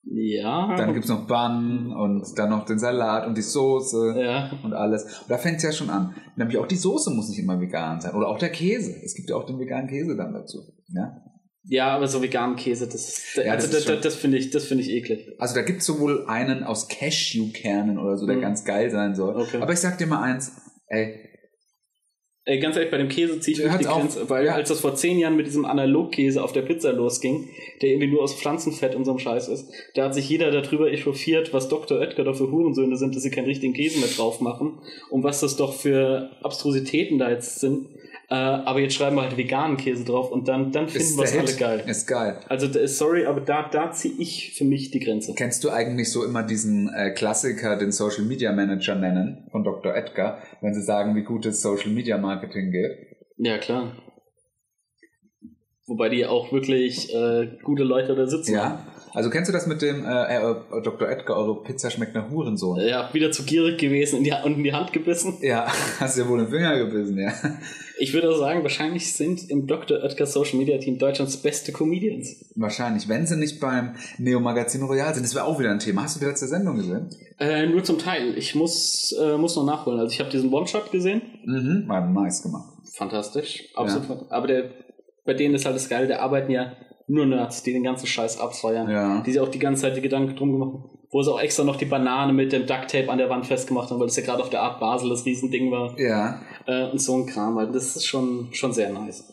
[0.06, 0.76] Ja.
[0.76, 4.52] Dann gibt's noch Bun und dann noch den Salat und die Soße ja.
[4.64, 5.04] und alles.
[5.22, 6.14] Und da fängt's ja schon an.
[6.36, 8.14] Nämlich auch die Soße muss nicht immer vegan sein.
[8.14, 8.94] Oder auch der Käse.
[9.04, 10.60] Es gibt ja auch den veganen Käse dann dazu.
[10.90, 11.22] Ja?
[11.64, 14.90] ja, aber so veganen Käse, das, Ja, also das das, finde ich, das finde ich
[14.92, 15.30] eklig.
[15.40, 18.42] Also da gibt's sowohl einen aus Cashewkernen oder so, der Mhm.
[18.42, 19.36] ganz geil sein soll.
[19.42, 19.62] Okay.
[19.62, 20.52] Aber ich sag dir mal eins,
[20.88, 21.23] ey,
[22.46, 23.86] Ey, ganz ehrlich, bei dem Käse ziehe ich Hört's die.
[23.86, 24.56] Grenze, weil Ja.
[24.56, 27.48] als das vor zehn Jahren mit diesem Analogkäse auf der Pizza losging,
[27.82, 30.92] der irgendwie nur aus Pflanzenfett und so einem Scheiß ist, da hat sich jeder darüber
[30.92, 32.00] echauffiert, was Dr.
[32.00, 34.74] Oetker da für Hurensöhne sind, dass sie keinen richtigen Käse mehr drauf machen
[35.10, 37.88] und was das doch für Abstrusitäten da jetzt sind.
[38.30, 41.38] Äh, aber jetzt schreiben wir halt veganen Käse drauf und dann, dann finden wir es
[41.38, 41.84] alle geil.
[41.88, 42.39] Ist geil.
[42.50, 45.34] Also sorry, aber da, da ziehe ich für mich die Grenze.
[45.36, 49.96] Kennst du eigentlich so immer diesen äh, Klassiker, den Social Media Manager nennen, von Dr.
[49.96, 52.92] Edgar, wenn sie sagen, wie gut es Social Media Marketing geht?
[53.38, 53.98] Ja, klar.
[55.86, 58.53] Wobei die auch wirklich äh, gute Leute da sitzen.
[58.53, 58.86] Ja.
[59.13, 61.08] Also kennst du das mit dem äh, äh, Dr.
[61.08, 62.80] Edgar, eure Pizza schmeckt nach Hurensohn?
[62.80, 65.38] Ja, wieder zu gierig gewesen in die, und in die Hand gebissen.
[65.42, 65.68] Ja,
[66.00, 67.32] hast ja wohl den Finger gebissen, ja.
[68.00, 70.02] Ich würde auch sagen, wahrscheinlich sind im Dr.
[70.04, 72.52] Oetker Social Media Team Deutschlands beste Comedians.
[72.56, 75.24] Wahrscheinlich, wenn sie nicht beim Neo Magazin Royal sind.
[75.26, 76.04] Das wäre auch wieder ein Thema.
[76.04, 77.10] Hast du die letzte Sendung gesehen?
[77.40, 78.38] Äh, nur zum Teil.
[78.38, 80.00] Ich muss, äh, muss noch nachholen.
[80.00, 81.22] Also ich habe diesen One-Shot gesehen.
[81.46, 81.86] Mhm.
[81.88, 82.70] War nice gemacht.
[82.96, 83.64] Fantastisch.
[83.76, 84.08] Absolut.
[84.10, 84.70] fant- Aber der,
[85.26, 86.74] bei denen ist halt das Geile, der arbeiten ja
[87.08, 88.90] nur Nerds, die den ganzen Scheiß abfeuern.
[88.90, 89.22] Ja.
[89.26, 90.90] Die sich auch die ganze Zeit die Gedanken drum gemacht haben.
[91.12, 94.00] Wo sie auch extra noch die Banane mit dem Ducktape an der Wand festgemacht haben,
[94.00, 95.96] weil das ja gerade auf der Art Basel das Riesending war.
[96.00, 96.42] Ja.
[96.65, 97.58] Äh, und so ein Kram.
[97.58, 97.74] halt.
[97.75, 99.29] Das ist schon, schon sehr nice.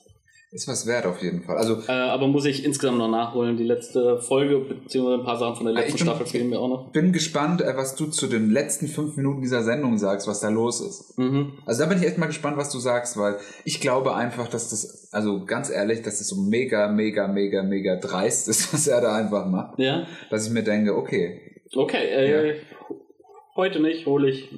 [0.52, 1.56] Ist was wert auf jeden Fall.
[1.58, 3.56] Also, Äh, aber muss ich insgesamt noch nachholen.
[3.56, 6.66] Die letzte Folge, beziehungsweise ein paar Sachen von der letzten bin- Staffel fehlen mir auch
[6.68, 6.90] noch.
[6.90, 10.48] bin gespannt, äh, was du zu den letzten fünf Minuten dieser Sendung sagst, was da
[10.48, 11.16] los ist.
[11.18, 11.52] Mhm.
[11.66, 14.70] Also da bin ich echt mal gespannt, was du sagst, weil ich glaube einfach, dass
[14.70, 19.00] das, also ganz ehrlich, dass das so mega, mega, mega, mega dreist ist, was er
[19.00, 19.78] da einfach macht.
[19.78, 20.08] Ja.
[20.30, 21.42] Dass ich mir denke, okay,
[21.76, 22.56] Okay, äh,
[23.54, 24.50] heute nicht, hole ich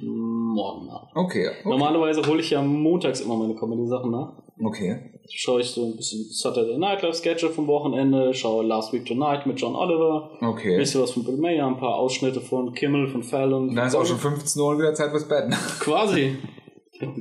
[0.53, 1.07] morgen nach.
[1.15, 1.69] okay, okay.
[1.69, 4.33] Normalerweise hole ich ja montags immer meine Comedy-Sachen nach.
[4.63, 5.09] okay.
[5.31, 9.45] Schaue ich so ein bisschen Saturday Night Live Sketche vom Wochenende, schaue Last Week Tonight
[9.45, 10.77] mit John Oliver, ein Okay.
[10.77, 13.73] bisschen was von Bill Mayer, ein paar Ausschnitte von Kimmel, von Fallon.
[13.73, 15.49] Dann ist auch schon 15 Uhr und wieder Zeit fürs Bett.
[15.79, 16.35] Quasi.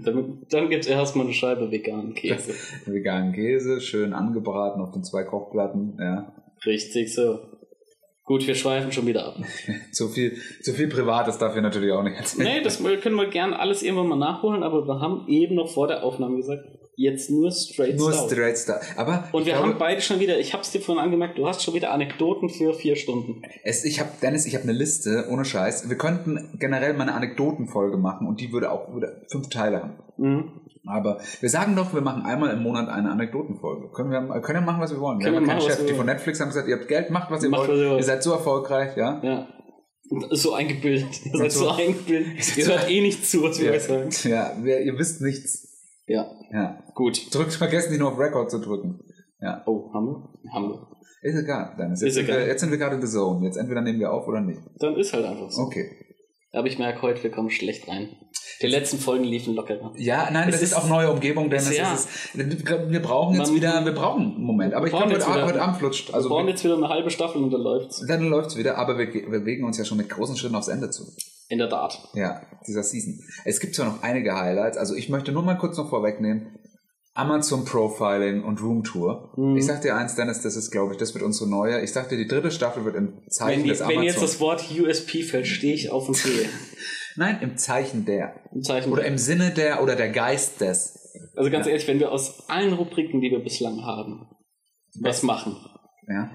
[0.05, 2.53] Dann, dann gibt es erstmal eine Scheibe veganen Käse.
[2.87, 6.33] Veganen Käse, schön angebraten auf den zwei Kochplatten, ja.
[6.67, 7.39] Richtig so.
[8.25, 9.37] Gut, wir schweifen schon wieder ab.
[9.93, 12.49] Zu viel, zu viel Privates darf ich natürlich auch nicht erzählen.
[12.57, 15.89] Nee, das können wir gerne alles irgendwann mal nachholen, aber wir haben eben noch vor
[15.89, 16.63] der Aufnahme gesagt,
[16.97, 18.29] jetzt nur straight Nur Stout.
[18.29, 18.81] Straight Star.
[18.97, 21.63] Aber Und wir glaube, haben beide schon wieder, ich hab's dir vorhin angemerkt, du hast
[21.63, 23.43] schon wieder Anekdoten für vier Stunden.
[23.65, 25.89] es, ich habe Dennis, ich habe eine Liste, ohne Scheiß.
[25.89, 29.99] Wir könnten generell mal eine Anekdotenfolge machen und die würde auch wieder fünf Teile haben.
[30.17, 30.62] Mhm.
[30.85, 33.91] Aber wir sagen doch, wir machen einmal im Monat eine Anekdotenfolge.
[33.93, 35.21] Können wir, können wir machen, was wir wollen.
[35.21, 35.87] Wir haben wir keinen machen, Chef.
[35.87, 36.07] Die von.
[36.07, 37.71] Netflix haben gesagt, ihr habt Geld, macht was ihr Macht, wollt.
[37.71, 37.97] was ihr.
[37.99, 39.21] Ihr seid so erfolgreich, ja.
[39.23, 39.49] Ja.
[40.33, 41.25] So eingebildet.
[41.25, 42.57] Ihr seid so- so eingebildet.
[42.59, 44.11] Ihr hört eh nicht zu, was wir Ja, euch sagen.
[44.25, 45.69] ja ihr wisst nichts.
[46.07, 46.27] Ja.
[46.53, 46.83] Ja.
[46.95, 47.33] Gut.
[47.35, 49.01] Drückt, vergesst nicht nur auf Record zu drücken.
[49.41, 49.63] Ja.
[49.67, 50.53] Oh, haben wir?
[50.53, 50.89] Haben wir.
[51.23, 52.01] Ist egal, Dennis.
[52.01, 52.41] Jetzt, Ist sind egal.
[52.41, 53.47] Wir, jetzt sind wir gerade in the zone.
[53.47, 54.61] Jetzt entweder nehmen wir auf oder nicht.
[54.81, 55.63] Dann ist halt einfach so.
[55.63, 56.02] Okay.
[56.55, 58.11] Aber ich merke heute, wir kommen schlecht rein.
[58.61, 59.93] Die letzten Folgen liefen lockerer.
[59.97, 61.77] Ja, nein, Es das ist, ist- auch neue Umgebung, Dennis.
[61.77, 61.95] Ja.
[61.95, 64.75] Es ist, wir brauchen jetzt Man- wieder, wir brauchen einen Moment.
[64.75, 66.09] Aber ich glaube, brauchen heute, wieder- heute Abend flutscht.
[66.11, 68.05] wir Also brauchen wir, jetzt wieder eine halbe Staffel und dann läuft's.
[68.07, 71.05] dann läuft's wieder, aber wir bewegen uns ja schon mit großen Schritten aufs Ende zu.
[71.49, 71.99] In der Tat.
[72.15, 73.19] Ja, dieser Season.
[73.45, 76.59] Es gibt zwar noch einige Highlights, also ich möchte nur mal kurz noch vorwegnehmen.
[77.15, 79.35] Amazon Profiling und Room Tour.
[79.37, 79.57] Mhm.
[79.57, 81.83] Ich sag dir eins, Dennis, das ist, glaube ich, das wird unsere neue.
[81.83, 84.05] Ich sag dir, die dritte Staffel wird im Zeichen Wenn, die, des wenn Amazon.
[84.05, 86.49] jetzt das Wort USP fällt, stehe ich auf und sehe.
[87.17, 88.35] Nein, im Zeichen der.
[88.53, 88.91] Im Zeichen.
[88.91, 91.13] Oder im Sinne der oder der Geist des.
[91.37, 94.27] also ganz ehrlich, wenn wir aus allen Rubriken, die wir bislang haben,
[95.01, 95.57] was machen.
[96.09, 96.31] Ja.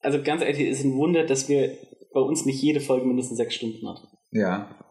[0.00, 1.76] Also ganz ehrlich, es ist ein Wunder, dass wir
[2.12, 4.00] bei uns nicht jede Folge mindestens sechs Stunden hat.
[4.30, 4.83] Ja.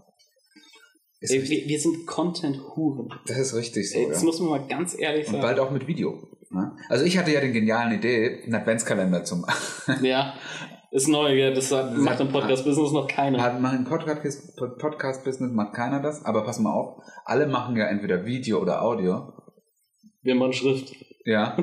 [1.31, 3.09] Ey, wir, wir sind Content-Huren.
[3.27, 3.97] Das ist richtig so.
[3.97, 4.09] Ey, ja.
[4.09, 5.41] das muss man mal ganz ehrlich Und sagen.
[5.43, 6.27] bald auch mit Video.
[6.49, 6.75] Ne?
[6.89, 9.55] Also ich hatte ja den genialen Idee, einen Adventskalender zu machen.
[10.03, 10.33] Ja,
[10.91, 11.53] ist neu, gell?
[11.53, 13.41] das hat, macht im Podcast-Business noch keiner.
[13.41, 17.87] Hat macht im Podcast- Podcast-Business macht keiner das, aber pass mal auf, alle machen ja
[17.87, 19.33] entweder Video oder Audio.
[20.21, 20.93] Wir machen Schrift.
[21.25, 21.57] Ja.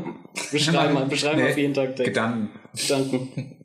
[0.51, 2.05] Wir schreiben, Nein, beschreiben nee, auf jeden Tag Text.
[2.12, 2.51] Gedanken.
[2.75, 3.57] Gedanken.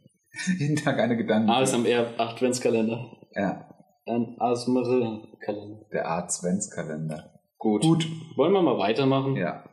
[0.60, 1.50] Jeden Tag eine Gedanken.
[1.50, 3.10] ASMR Adventskalender.
[3.34, 3.65] Ja,
[4.08, 5.86] Ein ASMR-Kalender.
[5.92, 7.32] der Adventskalender.
[7.58, 7.82] Gut.
[7.82, 8.08] Gut.
[8.36, 9.36] Wollen wir mal weitermachen?
[9.36, 9.64] Ja.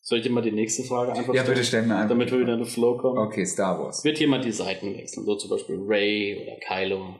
[0.00, 1.54] Soll ich dir mal die nächste Frage einfach Ja, stellen?
[1.54, 2.08] bitte stell mir einfach.
[2.10, 3.18] Damit wir wieder in den Flow kommen.
[3.18, 4.04] Okay, Star Wars.
[4.04, 5.26] Wird jemand die Seiten wechseln?
[5.26, 7.16] So zum Beispiel Ray oder Kylo.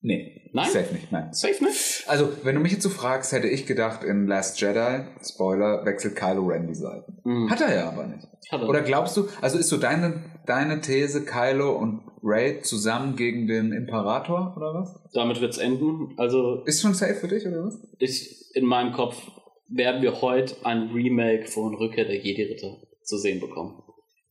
[0.00, 0.50] Nee.
[0.52, 0.68] Nein?
[0.70, 1.32] Safe nicht, nein.
[1.32, 2.04] Safe nicht?
[2.06, 6.14] Also, wenn du mich jetzt so fragst, hätte ich gedacht, in Last Jedi, Spoiler, wechselt
[6.14, 7.16] Kylo Ren die Seiten.
[7.24, 7.50] Mhm.
[7.50, 8.26] Hat er ja aber nicht.
[8.52, 8.68] Hat er.
[8.68, 13.72] Oder glaubst du, also ist so deine, deine These, Kylo und Ray zusammen gegen den
[13.72, 15.12] Imperator oder was?
[15.12, 16.14] Damit wird's enden.
[16.16, 17.78] Also Ist schon safe für dich oder was?
[17.98, 19.30] ich, in meinem Kopf
[19.68, 23.82] werden wir heute ein Remake von Rückkehr der Jedi-Ritter zu sehen bekommen.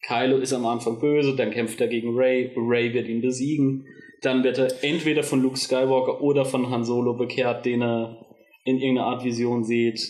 [0.08, 3.86] Kylo ist am Anfang böse, dann kämpft er gegen Ray, Ray wird ihn besiegen,
[4.22, 8.26] dann wird er entweder von Luke Skywalker oder von Han Solo bekehrt, den er
[8.66, 10.02] in irgendeiner Art Vision sieht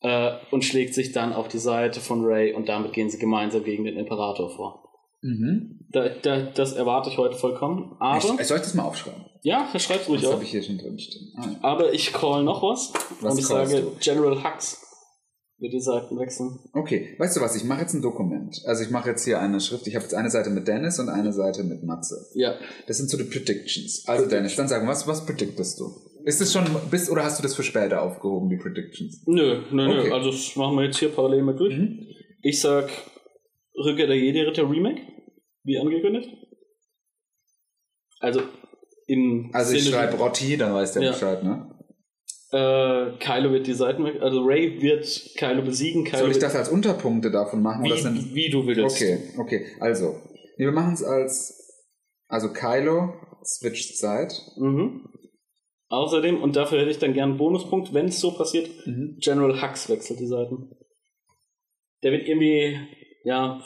[0.00, 3.64] äh, und schlägt sich dann auf die Seite von Ray und damit gehen sie gemeinsam
[3.64, 4.88] gegen den Imperator vor.
[5.22, 5.75] Mhm.
[5.92, 9.24] Da, da, das erwarte ich heute vollkommen, aber ich, soll ich das mal aufschreiben?
[9.42, 10.34] ja, schreib's ruhig Das auf.
[10.34, 11.32] habe ich hier schon drin stehen.
[11.36, 11.58] Ah, ja.
[11.62, 13.92] Aber ich call noch was, Was und ich sage du?
[14.00, 14.82] General Hux
[15.58, 16.58] wird die Seiten wechseln.
[16.74, 18.60] Okay, weißt du was, ich mache jetzt ein Dokument.
[18.66, 19.86] Also ich mache jetzt hier eine Schrift.
[19.86, 22.26] Ich habe jetzt eine Seite mit Dennis und eine Seite mit Matze.
[22.34, 22.56] Ja,
[22.88, 24.04] Das sind so die Predictions.
[24.06, 25.94] Also Dennis, dann sagen, was, was prediktest du?
[26.24, 29.22] Ist es schon, bist, oder hast du das für später aufgehoben, die Predictions?
[29.26, 30.08] nö, nö, Okay.
[30.08, 30.14] nö.
[30.14, 31.74] Also das machen wir jetzt hier parallel mit durch.
[31.78, 32.00] Mhm.
[32.42, 32.90] Ich sag
[33.78, 35.00] Rückkehr der Jedi-Ritter Remake,
[35.66, 36.30] wie angekündigt.
[38.20, 38.40] Also
[39.06, 41.10] im Also ich schreibe Rotti, dann weiß der Ja.
[41.12, 41.72] Bescheid, ne?
[42.52, 44.06] Äh, Kylo wird die Seiten.
[44.20, 45.04] Also Ray wird
[45.36, 46.04] Kylo besiegen.
[46.04, 47.84] Kylo Soll ich das als Unterpunkte davon machen?
[47.84, 48.96] wie, oder sind, wie du willst.
[48.96, 49.66] okay, okay.
[49.80, 50.14] Also,
[50.56, 51.84] wir machen es als,
[52.28, 54.32] also Kylo switcht Side.
[54.56, 55.08] Mhm.
[55.88, 59.18] Außerdem, und dafür hätte ich dann gern einen Bonuspunkt, wenn es so passiert, Mhm.
[59.20, 60.70] General Hux wechselt die Seiten.
[62.02, 62.78] Der wird irgendwie,
[63.24, 63.60] ja,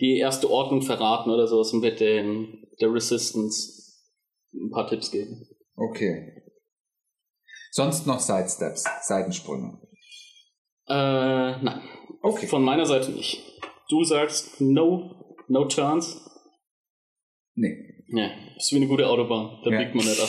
[0.00, 3.72] die erste Ordnung verraten oder sowas und wird den, der Resistance
[4.54, 5.46] ein paar Tipps geben.
[5.76, 6.42] Okay.
[7.70, 9.78] Sonst noch Sidesteps, Seitensprünge.
[10.88, 10.92] Äh,
[11.62, 11.82] nein.
[12.22, 12.46] Okay.
[12.46, 13.42] Von meiner Seite nicht.
[13.88, 16.20] Du sagst no, no turns.
[17.54, 19.60] Nee, Ja, ist wie eine gute Autobahn.
[19.64, 19.78] Da Ja.
[19.78, 20.28] biegt man nicht ab.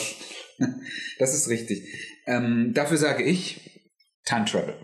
[1.18, 1.82] das ist richtig.
[2.26, 3.60] Ähm, dafür sage ich
[4.24, 4.74] Time Travel.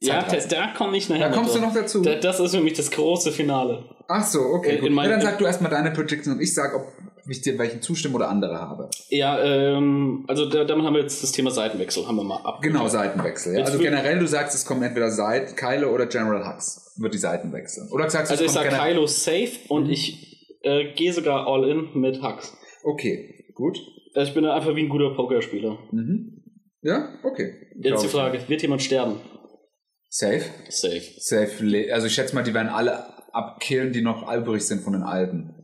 [0.00, 2.02] Ja, da, da komme ich nachher Da kommst du noch dazu.
[2.02, 3.95] Da, das ist für mich das große Finale.
[4.08, 4.76] Ach so, okay.
[4.76, 4.90] In Gut.
[4.92, 6.86] meinem- ja, dann sag du erstmal deine Prediction und ich sag, ob
[7.28, 8.88] ich dir welchen zustimme oder andere habe.
[9.08, 12.60] Ja, ähm, also da, damit haben wir jetzt das Thema Seitenwechsel, haben wir mal ab.
[12.62, 13.58] Genau, Seitenwechsel.
[13.58, 13.64] Ja?
[13.64, 16.94] Also generell, du sagst, es kommen entweder Seit, Kylo oder General Hux.
[16.98, 17.88] Wird die Seiten wechseln.
[17.90, 19.90] Oder sagst du, Also ich sag Kylo safe und Mhm.
[19.90, 22.56] ich äh, gehe sogar all in mit Hux.
[22.84, 23.76] Okay, gut.
[24.14, 25.78] Also ich bin einfach wie ein guter Pokerspieler.
[25.90, 26.42] Mhm.
[26.82, 27.54] Ja, okay.
[27.80, 28.08] Jetzt die.
[28.08, 29.16] Frage, wird jemand sterben?
[30.08, 30.42] Safe?
[30.68, 31.02] Safe.
[31.18, 31.92] Safe.
[31.92, 33.04] Also ich schätze mal, die werden alle
[33.36, 35.54] abkillen, die noch übrig sind von den Alten.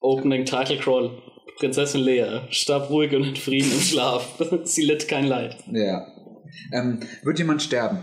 [0.00, 1.22] Opening Title Crawl.
[1.56, 4.42] Prinzessin Lea starb ruhig und in Frieden im Schlaf.
[4.64, 5.56] Sie litt kein Leid.
[5.70, 6.06] Ja.
[6.72, 8.02] Ähm, wird jemand sterben?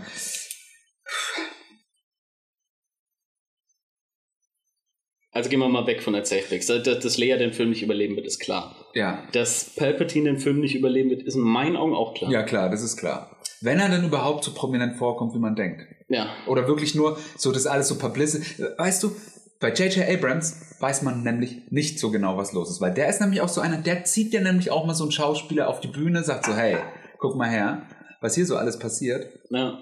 [5.32, 6.66] Also gehen wir mal weg von der Safex.
[6.66, 8.74] Dass, dass Lea den Film nicht überleben wird, ist klar.
[8.94, 9.28] Ja.
[9.32, 12.30] Dass Palpatine den Film nicht überleben wird, ist in meinen Augen auch klar.
[12.30, 13.36] Ja, klar, das ist klar.
[13.60, 15.86] Wenn er denn überhaupt so prominent vorkommt, wie man denkt.
[16.10, 16.28] Ja.
[16.46, 18.62] Oder wirklich nur so, das alles so Publicity.
[18.76, 19.12] Weißt du,
[19.60, 20.08] bei J.J.
[20.08, 22.80] Abrams weiß man nämlich nicht so genau, was los ist.
[22.80, 25.12] Weil der ist nämlich auch so einer, der zieht ja nämlich auch mal so einen
[25.12, 26.76] Schauspieler auf die Bühne, sagt so, hey,
[27.18, 27.86] guck mal her,
[28.20, 29.28] was hier so alles passiert.
[29.50, 29.78] ja.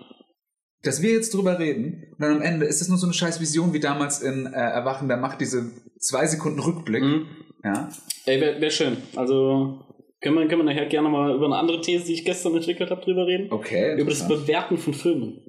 [0.84, 3.40] Dass wir jetzt drüber reden und dann am Ende ist es nur so eine scheiß
[3.40, 7.02] Vision wie damals in äh, Erwachen der Macht, diese zwei Sekunden Rückblick.
[7.02, 7.26] Mhm.
[7.64, 7.88] Ja.
[8.26, 8.96] Ey, wäre wär schön.
[9.16, 9.80] Also
[10.20, 12.90] können wir, können wir nachher gerne mal über eine andere These, die ich gestern entwickelt
[12.92, 13.50] habe, drüber reden.
[13.50, 14.00] Okay.
[14.00, 14.28] Über das.
[14.28, 15.40] Bewerten von Filmen.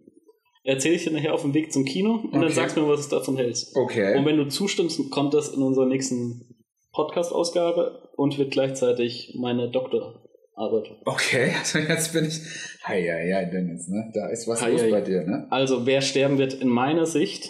[0.70, 2.54] Erzähle ich dir nachher auf dem Weg zum Kino und dann Okay.
[2.54, 3.76] sagst du mir, was du davon hältst.
[3.76, 4.18] Okay.
[4.18, 10.92] Und wenn du zustimmst, kommt das in unserer nächsten Podcast-Ausgabe und wird gleichzeitig meine Doktorarbeit.
[11.06, 12.40] Okay, also jetzt bin ich.
[12.86, 14.12] Hei, hei, hei, Dennis, ne?
[14.14, 14.92] Da ist was Hei, los hei.
[14.92, 15.48] bei dir, ne?
[15.50, 17.50] Also, wer sterben wird in meiner Sicht?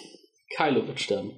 [0.55, 1.31] Kylo wird sterben.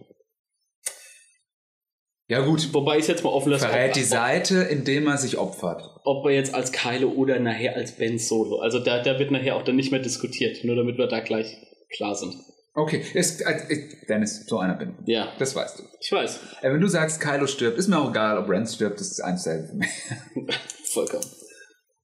[2.28, 2.74] Ja, gut.
[2.74, 5.82] Wobei ich jetzt mal offen lasse, Verrät die ob, Seite, indem er sich opfert.
[6.06, 8.60] ob er jetzt als Kylo oder nachher als Ben Solo.
[8.60, 11.58] Also da, da wird nachher auch dann nicht mehr diskutiert, nur damit wir da gleich
[11.96, 12.36] klar sind.
[12.74, 14.98] Okay, ist, äh, ich, Dennis, so einer bin.
[15.06, 15.84] Ja, Das weißt du.
[16.00, 16.40] ich weiß.
[16.62, 19.20] Äh, wenn du sagst, Kylo stirbt, ist mir auch egal, ob Ren stirbt, das ist
[19.20, 19.90] eins für mich.
[20.94, 21.26] Vollkommen.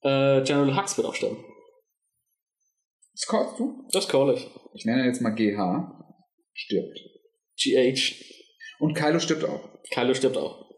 [0.01, 1.37] Äh, General Hux wird auch sterben.
[3.13, 3.87] Was callst du?
[3.91, 4.47] Das call ich.
[4.73, 5.93] Ich nenne jetzt mal GH.
[6.53, 6.99] Stirbt.
[7.57, 8.15] GH.
[8.79, 9.69] Und Kylo stirbt auch.
[9.91, 10.69] Kylo stirbt auch.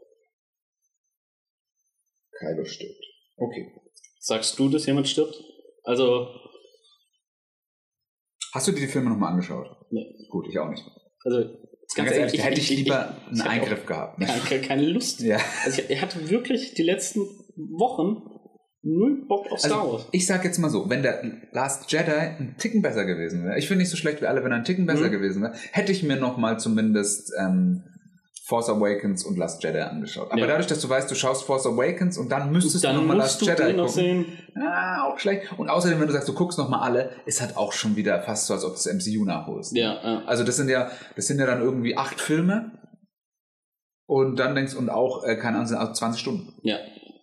[2.38, 3.04] Kylo stirbt.
[3.38, 3.74] Okay.
[4.20, 5.36] Sagst du, dass jemand stirbt?
[5.84, 6.28] Also,
[8.54, 9.68] Hast du dir die Filme nochmal angeschaut?
[9.92, 10.06] Nee.
[10.30, 10.84] Gut, ich auch nicht.
[11.24, 11.44] also
[11.96, 14.22] Ganz, ehrlich, da hätte ich lieber einen ich hab Eingriff gehabt.
[14.24, 15.22] Auch Keine, Lust.
[15.22, 15.38] Ja.
[15.66, 17.22] Also ich, ich hatte wirklich die letzten
[17.56, 18.22] Wochen
[18.84, 20.08] null Bock auf Star Also, Wars.
[20.12, 23.68] ich sag jetzt mal so, wenn der Last Jedi ein Ticken besser gewesen wäre, ich
[23.68, 25.12] finde nicht so schlecht wie alle, wenn er ein Ticken besser Mhm.
[25.12, 27.84] gewesen wäre, hätte ich mir noch mal zumindest ähm,
[28.50, 30.32] Force Awakens und Last Jedi angeschaut.
[30.32, 30.48] Aber Ja.
[30.48, 33.16] dadurch, dass du weißt, du schaust Force Awakens und dann müsstest du Dann noch mal
[33.18, 33.88] musst Last du Jedi gucken.
[33.90, 34.26] sehen.
[34.56, 35.54] Ah, auch schlecht.
[35.60, 38.22] Und außerdem, wenn du sagst, du guckst noch mal alle, ist halt auch schon wieder
[38.24, 39.76] fast so, als ob du das MCU nachholst.
[39.78, 40.24] Ja, ja.
[40.26, 42.72] Also das sind ja, das sind ja dann irgendwie acht Filme
[44.08, 46.54] und dann denkst und auch, äh, keine Ahnung, sind auch 20 Stunden.
[46.64, 46.78] ja,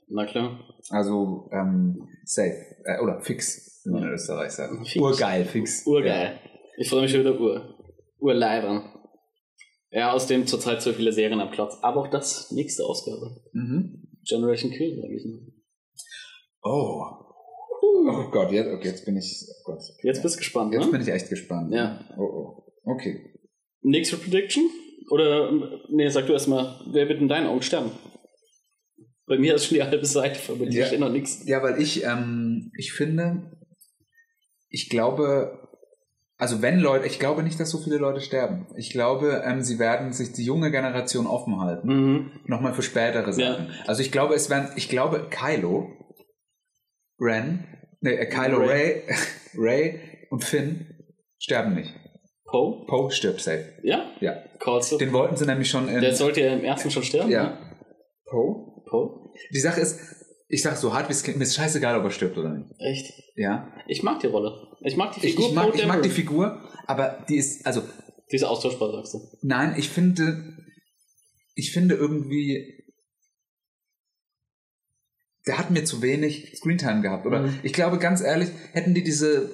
[0.08, 0.60] na klar.
[0.90, 2.54] Also ähm, safe.
[2.84, 4.72] Äh, oder fix, wie man in Österreich sagt.
[4.86, 4.96] Fix.
[4.96, 5.84] Urgeil, fix.
[5.86, 6.38] Urgeil.
[6.78, 7.74] Ich freue mich schon wieder Ur.
[8.20, 8.84] Urleibern.
[9.96, 11.78] Ja, aus dem zurzeit so viele Serien am Platz.
[11.80, 13.40] Aber auch das nächste Ausgabe.
[13.54, 14.06] Mhm.
[14.28, 15.40] Generation Kill, sag ich mal.
[16.62, 17.02] Oh.
[17.82, 19.46] Oh Gott, jetzt, okay, jetzt bin ich.
[19.48, 19.82] Oh Gott.
[20.02, 20.92] Jetzt bist du gespannt, Jetzt ne?
[20.92, 21.72] bin ich echt gespannt.
[21.72, 22.04] Ja.
[22.18, 22.72] Oh, oh.
[22.84, 23.32] Okay.
[23.80, 24.68] Nächste Prediction?
[25.10, 25.50] Oder,
[25.88, 27.90] nee, sag du erstmal, wer wird in deinen Augen sterben?
[29.26, 30.80] Bei mir ist schon die halbe Seite vorbei, Ja.
[30.80, 30.86] ja.
[30.88, 31.46] steht noch nichts.
[31.46, 33.50] Ja, weil ich, ähm, ich finde,
[34.68, 35.65] ich glaube,
[36.38, 38.66] also wenn Leute, ich glaube nicht, dass so viele Leute sterben.
[38.76, 41.88] Ich glaube, ähm, sie werden sich die junge Generation offen halten.
[41.88, 42.30] Mhm.
[42.44, 43.70] Nochmal für spätere Sachen.
[43.86, 45.90] Also ich glaube, es werden, ich glaube, Kylo,
[47.18, 47.64] Ren,
[48.00, 49.02] ne, äh, Kylo Ray, Ray.
[49.56, 50.94] Ray und Finn
[51.38, 51.94] sterben nicht.
[52.44, 52.84] Poe?
[52.86, 53.72] Poe stirbt safe.
[53.82, 54.10] Ja?
[54.20, 54.36] Ja.
[54.58, 54.98] Callst du?
[54.98, 56.00] Den wollten sie nämlich schon in.
[56.00, 57.30] Der sollte ja im ersten schon sterben.
[57.30, 57.44] ja.
[57.44, 57.58] ne?
[58.26, 58.82] Poe?
[58.88, 59.32] Poe?
[59.52, 60.00] Die Sache ist,
[60.48, 62.70] ich sag so hart wie es klingt, mir ist scheißegal, ob er stirbt oder nicht.
[62.78, 63.12] Echt?
[63.34, 63.72] Ja.
[63.88, 64.52] Ich mag die Rolle.
[64.80, 66.08] Ich mag die Ich, Figur ich, mag, Poe ich mag die.
[66.10, 67.82] Figur, aber die ist, also,
[68.30, 69.20] Die ist austauschbar, sagst du.
[69.42, 70.56] nein, ich finde,
[71.54, 72.84] ich finde irgendwie,
[75.46, 77.26] der hat mir zu wenig Screentime gehabt.
[77.26, 77.58] Oder Mhm.
[77.62, 79.50] ich glaube, ganz ehrlich, hätten die diese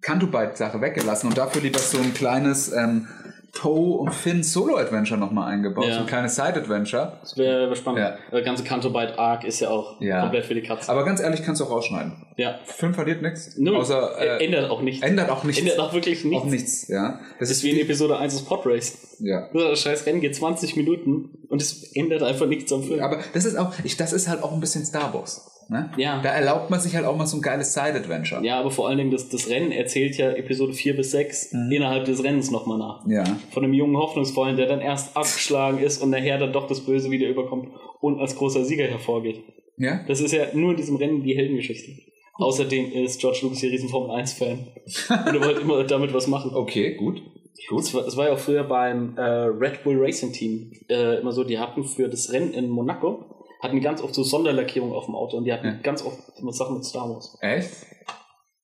[0.00, 3.08] Canto-Bite-Sache weggelassen und dafür lieber so ein kleines ähm,
[3.54, 5.94] Poe und Finn Solo-Adventure nochmal eingebaut, Ja.
[5.94, 7.18] so ein kleines Side-Adventure.
[7.20, 8.00] Das wäre spannend.
[8.00, 8.16] Ja.
[8.32, 10.22] Der ganze Canto-Bite Arc ist ja auch Ja.
[10.22, 10.90] komplett für die Katze.
[10.90, 12.12] Aber ganz ehrlich, kannst du auch rausschneiden.
[12.38, 12.58] ja.
[12.64, 13.58] Film verliert nichts.
[13.58, 13.76] Null.
[13.76, 15.04] Außer, äh, ändert auch nichts.
[15.06, 15.60] ändert auch nichts.
[15.60, 16.42] Ändert auch wirklich nichts.
[16.42, 17.20] Auch nichts, ja.
[17.38, 19.16] Das ist wie in Episode 1 des Podrace.
[19.20, 19.48] ja.
[19.52, 23.00] Das scheiß Rennen geht 20 Minuten und es ändert einfach nichts am Film.
[23.02, 25.51] Aber das ist auch, ich, das ist halt auch ein bisschen Star Wars.
[25.68, 25.90] Ne?
[25.96, 26.20] Ja.
[26.22, 28.44] Da erlaubt man sich halt auch mal so ein geiles Side-Adventure.
[28.44, 31.72] Ja, aber vor allen Dingen das, das Rennen erzählt ja Episode 4 bis 6 Mhm.
[31.72, 33.06] innerhalb des Rennens nochmal nach.
[33.06, 33.24] Ja.
[33.50, 37.10] Von einem jungen Hoffnungsvollen, der dann erst abgeschlagen ist und nachher dann doch das Böse
[37.10, 37.68] wieder überkommt
[38.00, 39.40] und als großer Sieger hervorgeht.
[39.78, 40.00] Ja?
[40.08, 41.92] Das ist ja nur in diesem Rennen die Heldengeschichte.
[42.34, 44.58] Außerdem ist George Lucas hier riesen Formel 1-Fan.
[45.26, 46.52] und er wollte immer damit was machen.
[46.54, 47.22] Okay, gut.
[47.68, 47.78] Gut.
[47.80, 51.30] Das war, das war ja auch früher beim äh, Red Bull Racing Team äh, immer
[51.32, 55.14] so, die hatten für das Rennen in Monaco, hatten ganz oft so Sonderlackierungen auf dem
[55.14, 55.74] Auto und die hatten Ja.
[55.82, 56.18] ganz oft
[56.54, 57.36] Sachen mit Star Wars.
[57.40, 57.70] Echt?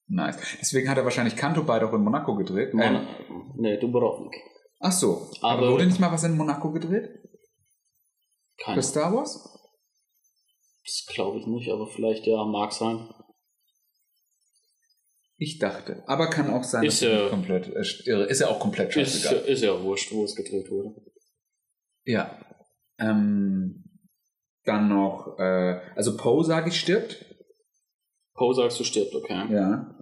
[0.09, 0.39] Nice.
[0.61, 2.75] Deswegen hat er wahrscheinlich Kanto beide auch in Monaco gedreht.
[2.75, 3.07] Mon Ähm,
[3.57, 4.35] nee, Dubrovnik.
[4.81, 5.31] ach so.
[5.41, 7.09] Aber, Aber- wurde nicht mal was in Monaco gedreht?
[8.59, 9.55] Keine Für Star Wars?
[10.85, 13.09] Das glaube ich nicht, aber vielleicht ja, mag sein.
[15.37, 16.03] Ich dachte.
[16.09, 18.25] Aber kann auch sein, Ist dass ja- komplett äh, irre.
[18.25, 19.45] Ist ja auch komplett Ist, scheißegal.
[19.45, 20.95] ist ja wurscht, wo es gedreht wurde.
[22.05, 22.41] Ja.
[22.99, 23.85] Ähm,
[24.69, 27.25] dann noch, äh, also Poe, sage ich, stirbt.
[28.35, 29.47] Poe sagst du stirbt, okay.
[29.51, 29.95] Ja.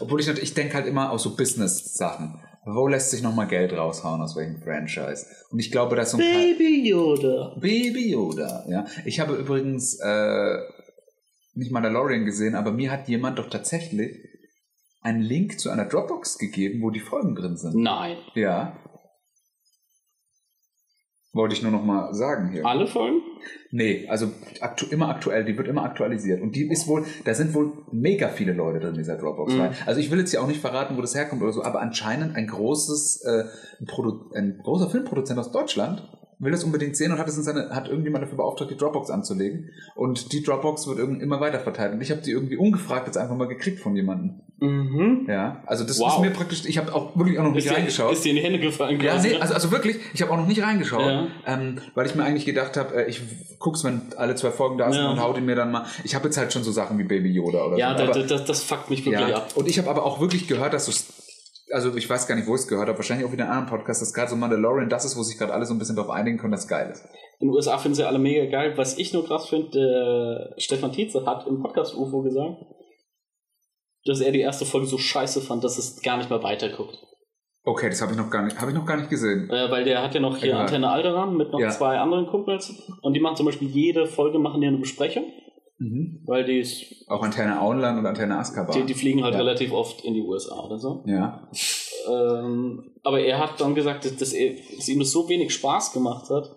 [0.00, 2.42] Obwohl ich natürlich, ich denke halt immer aus so Business-Sachen.
[2.66, 5.26] Wo lässt sich nochmal Geld raushauen, aus welchem Franchise?
[5.50, 7.56] Und ich glaube, dass so ein Baby Yoda.
[7.58, 8.86] Baby Yoda, ja.
[9.06, 10.58] Ich habe übrigens äh,
[11.54, 14.14] nicht Mandalorian gesehen, aber mir hat jemand doch tatsächlich
[15.00, 17.74] einen Link zu einer Dropbox gegeben, wo die Folgen drin sind.
[17.76, 18.18] Nein.
[18.34, 18.76] Ja.
[21.32, 22.66] Wollte ich nur noch mal sagen hier.
[22.66, 23.20] Alle Folgen?
[23.70, 26.40] Nee, also aktu immer aktuell, die wird immer aktualisiert.
[26.40, 29.54] Und die ist wohl, da sind wohl mega viele Leute drin in dieser Dropbox.
[29.54, 29.68] Mhm.
[29.86, 32.34] Also ich will jetzt hier auch nicht verraten, wo das herkommt oder so, aber anscheinend
[32.34, 33.44] ein großes, äh,
[33.78, 36.02] ein, ein großer Filmproduzent aus Deutschland
[36.40, 39.10] will das unbedingt sehen und hat es in seine, hat irgendjemand dafür beauftragt, die Dropbox
[39.10, 39.70] anzulegen.
[39.94, 41.92] Und die Dropbox wird immer weiter verteilt.
[41.92, 44.40] Und ich habe die irgendwie ungefragt jetzt einfach mal gekriegt von jemandem.
[44.58, 45.26] Mhm.
[45.28, 46.14] Ja, also das Wow.
[46.16, 48.12] ist mir praktisch, ich habe auch wirklich auch noch nicht Ist dir, reingeschaut.
[48.12, 49.40] ist dir in die Hände gefallen Ja, quasi, nee, ne?
[49.42, 51.28] also, also wirklich, ich habe auch noch nicht reingeschaut, Ja.
[51.46, 53.22] ähm, weil ich mir eigentlich gedacht habe, äh, ich
[53.58, 55.10] guck's, wenn alle zwei Folgen da sind Ja.
[55.10, 55.86] und hau die mir dann mal.
[56.04, 58.04] Ich habe jetzt halt schon so Sachen wie Baby Yoda oder ja, so.
[58.06, 59.36] das, aber, das, das fuckt mich wirklich ja.
[59.36, 59.48] ab.
[59.54, 60.92] Und ich habe aber auch wirklich gehört, dass du
[61.72, 63.60] also ich weiß gar nicht, wo ich es gehört habe, wahrscheinlich auch wieder in einem
[63.60, 65.96] anderen Podcast, dass gerade so Mandalorian das ist, wo sich gerade alle so ein bisschen
[65.96, 67.04] darauf einigen können, dass geil ist.
[67.38, 68.76] In den USA finden sie alle mega geil.
[68.76, 72.56] Was ich nur krass finde, äh, Stefan Tietze hat im Podcast UFO gesagt,
[74.04, 76.98] dass er die erste Folge so scheiße fand, dass es gar nicht mehr weiterguckt.
[77.62, 79.50] Okay, das habe ich noch gar nicht, habe ich noch gar nicht gesehen.
[79.50, 80.62] Äh, weil der hat ja noch hier Egal.
[80.62, 81.68] Antenne Alderan mit noch Ja.
[81.70, 85.24] zwei anderen Kumpels und die machen zum Beispiel jede Folge machen die eine Besprechung,
[85.82, 86.20] Mhm.
[86.26, 88.76] weil die, ist, Auch Antenne Auenland und Antenne Azkaban.
[88.78, 89.40] die, die fliegen halt Ja.
[89.40, 91.02] relativ oft in die USA oder so.
[91.06, 91.48] ja.
[92.08, 95.92] Ähm, aber er hat dann gesagt, dass, dass, er, dass ihm das so wenig Spaß
[95.92, 96.50] gemacht hat,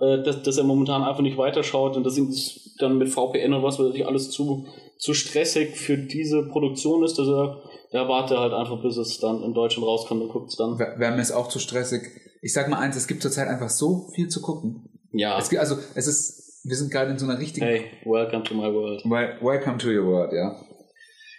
[0.00, 3.54] äh, dass, dass er momentan einfach nicht weiterschaut und dass ihm das dann mit VPN
[3.54, 4.66] und was weiß ich alles zu,
[4.98, 9.42] zu stressig für diese Produktion ist, dass er, er wartet halt einfach, bis es dann
[9.42, 10.78] in Deutschland rauskommt und guckt es dann.
[10.78, 12.02] Wäre wär mir es auch zu stressig.
[12.42, 14.88] Ich sag mal eins, es gibt zurzeit einfach so viel zu gucken.
[15.12, 15.38] Ja.
[15.38, 18.54] Es gibt, also es ist, wir sind gerade in so einer richtigen Hey, welcome to
[18.54, 19.04] my world.
[19.04, 20.56] Welcome to your world, ja.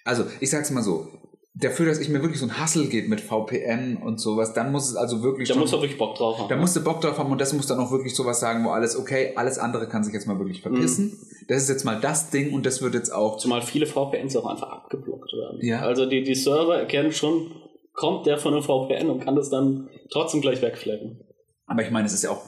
[0.05, 1.08] Also, ich sag's mal so.
[1.55, 4.89] Dafür, dass ich mir wirklich so ein Hustle geht mit VPN und sowas, dann muss
[4.89, 6.47] es also wirklich Da schon, muss er wirklich Bock drauf haben.
[6.47, 8.69] da musst du Bock drauf haben und das muss dann auch wirklich sowas sagen, wo
[8.69, 11.05] alles, okay, alles andere kann sich jetzt mal wirklich verpissen.
[11.08, 11.17] Mhm.
[11.49, 14.45] Das ist jetzt mal das Ding und das wird jetzt auch Zumal viele VPNs auch
[14.45, 15.60] einfach abgeblockt werden.
[15.62, 15.82] Ja.
[15.82, 17.51] Also die, die Server erkennen schon,
[17.93, 21.19] kommt der von einem VPN und kann das dann trotzdem gleich wegflecken.
[21.65, 22.43] Aber ich meine, es ist ja auch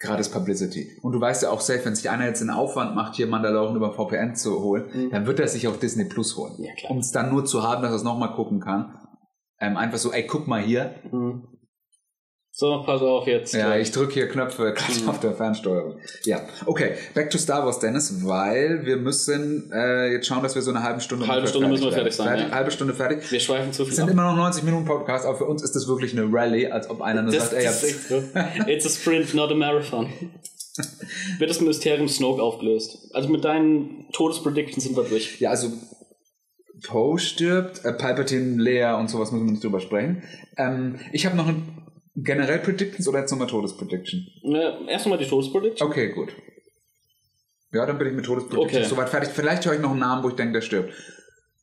[0.00, 0.96] das Publicity.
[1.02, 3.76] Und du weißt ja auch safe, wenn sich einer jetzt den Aufwand macht, hier Mandalorian
[3.76, 5.10] über VPN zu holen, Mhm.
[5.10, 6.54] dann wird er sich auf Disney Plus holen.
[6.58, 6.92] Ja, klar.
[6.92, 8.94] Um es dann nur zu haben, dass er es nochmal gucken kann.
[9.60, 10.94] Ähm, einfach so, ey, guck mal hier.
[11.10, 11.48] Mhm.
[12.60, 13.54] So, pass auf jetzt.
[13.54, 15.08] Ja, ich drücke hier Knöpfe Mhm.
[15.08, 16.00] auf der Fernsteuerung.
[16.24, 16.94] Ja, okay.
[17.14, 20.82] Back to Star Wars, Dennis, weil wir müssen äh, jetzt schauen, dass wir so eine
[20.82, 22.54] halbe Stunde Halbe Stunde müssen wir fertig sein, Fertig, ja.
[22.56, 23.30] Halbe Stunde fertig.
[23.30, 24.10] Wir schweifen zu Es viel sind ab.
[24.10, 27.00] immer noch 90 Minuten Podcast, aber für uns ist das wirklich eine Rallye, als ob
[27.00, 28.10] einer nur Das, sagt, ey, das ist.
[28.66, 30.12] It's a sprint, not a marathon.
[31.38, 33.08] Wird das Mysterium Snoke aufgelöst?
[33.14, 35.40] Also mit deinen Todespredictions sind wir durch.
[35.40, 35.70] ja, also
[36.88, 40.24] Poe stirbt, äh, Palpatine, Leia und sowas müssen wir nicht drüber sprechen.
[40.56, 41.62] Ähm, ich habe noch ein
[42.22, 44.26] generell Predictions oder jetzt nochmal Todesprediction?
[44.42, 45.88] Ne, erst nochmal die Todesprediction.
[45.88, 46.34] Okay, gut.
[47.72, 48.88] Ja, dann bin ich mit Todesprediction Okay.
[48.88, 49.30] soweit fertig.
[49.30, 50.92] Vielleicht höre ich noch einen Namen, wo ich denke, der stirbt.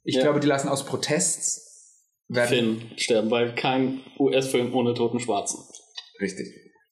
[0.04, 0.22] Ich Ja.
[0.22, 2.48] glaube, die lassen aus Protests werden.
[2.50, 5.60] Finn sterben, weil kein US-Film ohne toten Schwarzen.
[6.22, 6.48] Richtig.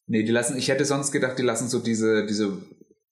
[0.07, 2.57] Nee, die lassen, ich hätte sonst gedacht, die lassen so diese, diese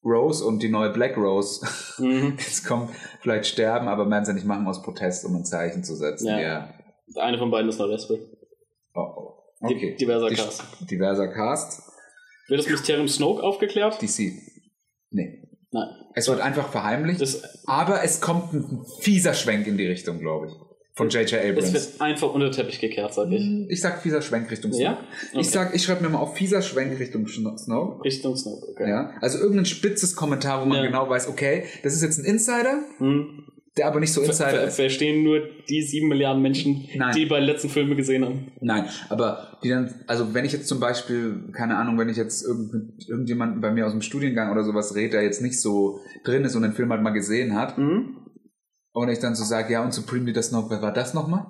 [0.04, 1.66] Rose und die neue Black Rose
[2.00, 2.36] Mhm.
[2.40, 2.90] jetzt kommen,
[3.22, 6.28] vielleicht sterben, aber werden sie nicht machen aus Protest, um ein Zeichen zu setzen.
[6.28, 6.40] Ja.
[6.40, 6.74] Ja.
[7.18, 8.20] Eine von beiden ist eine Lesbe.
[8.96, 9.31] Oh, oh.
[9.62, 9.95] Okay.
[10.00, 10.63] Diverser Die- Cast.
[10.89, 11.82] Diverser Cast.
[12.47, 14.02] Wird das Mysterium Snoke aufgeklärt?
[14.02, 14.34] DC.
[15.12, 15.43] Nee.
[15.71, 15.88] Nein.
[16.15, 20.47] Es wird einfach verheimlicht, Das, aber es kommt ein fieser Schwenk in die Richtung, glaube
[20.47, 20.54] ich.
[20.93, 21.32] Von J.J.
[21.32, 21.74] es Abrams.
[21.74, 23.41] wird einfach unter Teppich gekehrt, sag ich.
[23.69, 24.84] Ich sag fieser Schwenk Richtung Snoke.
[24.84, 25.00] Ja?
[25.32, 25.39] Okay.
[25.39, 28.04] Ich sag, ich schreibe mir mal auf fieser Schwenk Richtung Snoke.
[28.04, 28.89] Richtung Snoke, okay.
[28.89, 30.86] Ja, also irgendein spitzes Kommentar, wo man Ja.
[30.86, 33.45] genau weiß, okay, das ist jetzt ein Insider, Hm.
[33.78, 37.16] Der aber nicht so Insider Ver verstehen nur die sieben Milliarden Menschen, Nein.
[37.16, 38.52] die bei den letzten Filmen gesehen haben.
[38.60, 42.46] Nein, aber die dann, also wenn ich jetzt zum Beispiel, keine Ahnung, wenn ich jetzt
[42.46, 46.00] irgend, mit irgendjemanden bei mir aus dem Studiengang oder sowas rede, der jetzt nicht so
[46.26, 48.18] drin ist und den Film halt mal gesehen hat, Mhm.
[48.94, 51.46] und ich dann so sage, ja, und Supreme Leader Snoke, wer war das nochmal?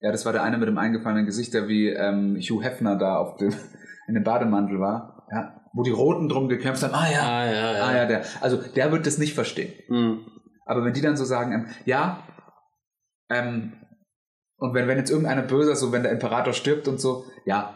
[0.00, 3.16] Ja, das war der eine mit dem eingefallenen Gesicht, der wie ähm, Hugh Hefner da
[3.18, 3.52] auf dem,
[4.08, 5.26] in dem Bademantel war.
[5.32, 6.94] Ja, wo die Roten drum gekämpft haben.
[6.94, 7.84] Ah ja, Ah, ja, ja.
[7.84, 8.24] ah ja, der.
[8.40, 9.72] Also der wird das nicht verstehen.
[9.88, 10.18] Mhm.
[10.70, 12.22] Aber wenn die dann so sagen, ähm, ja,
[13.30, 13.72] ähm,
[14.58, 17.74] und wenn, wenn jetzt irgendeiner böser, so wenn der Imperator stirbt und so, ja,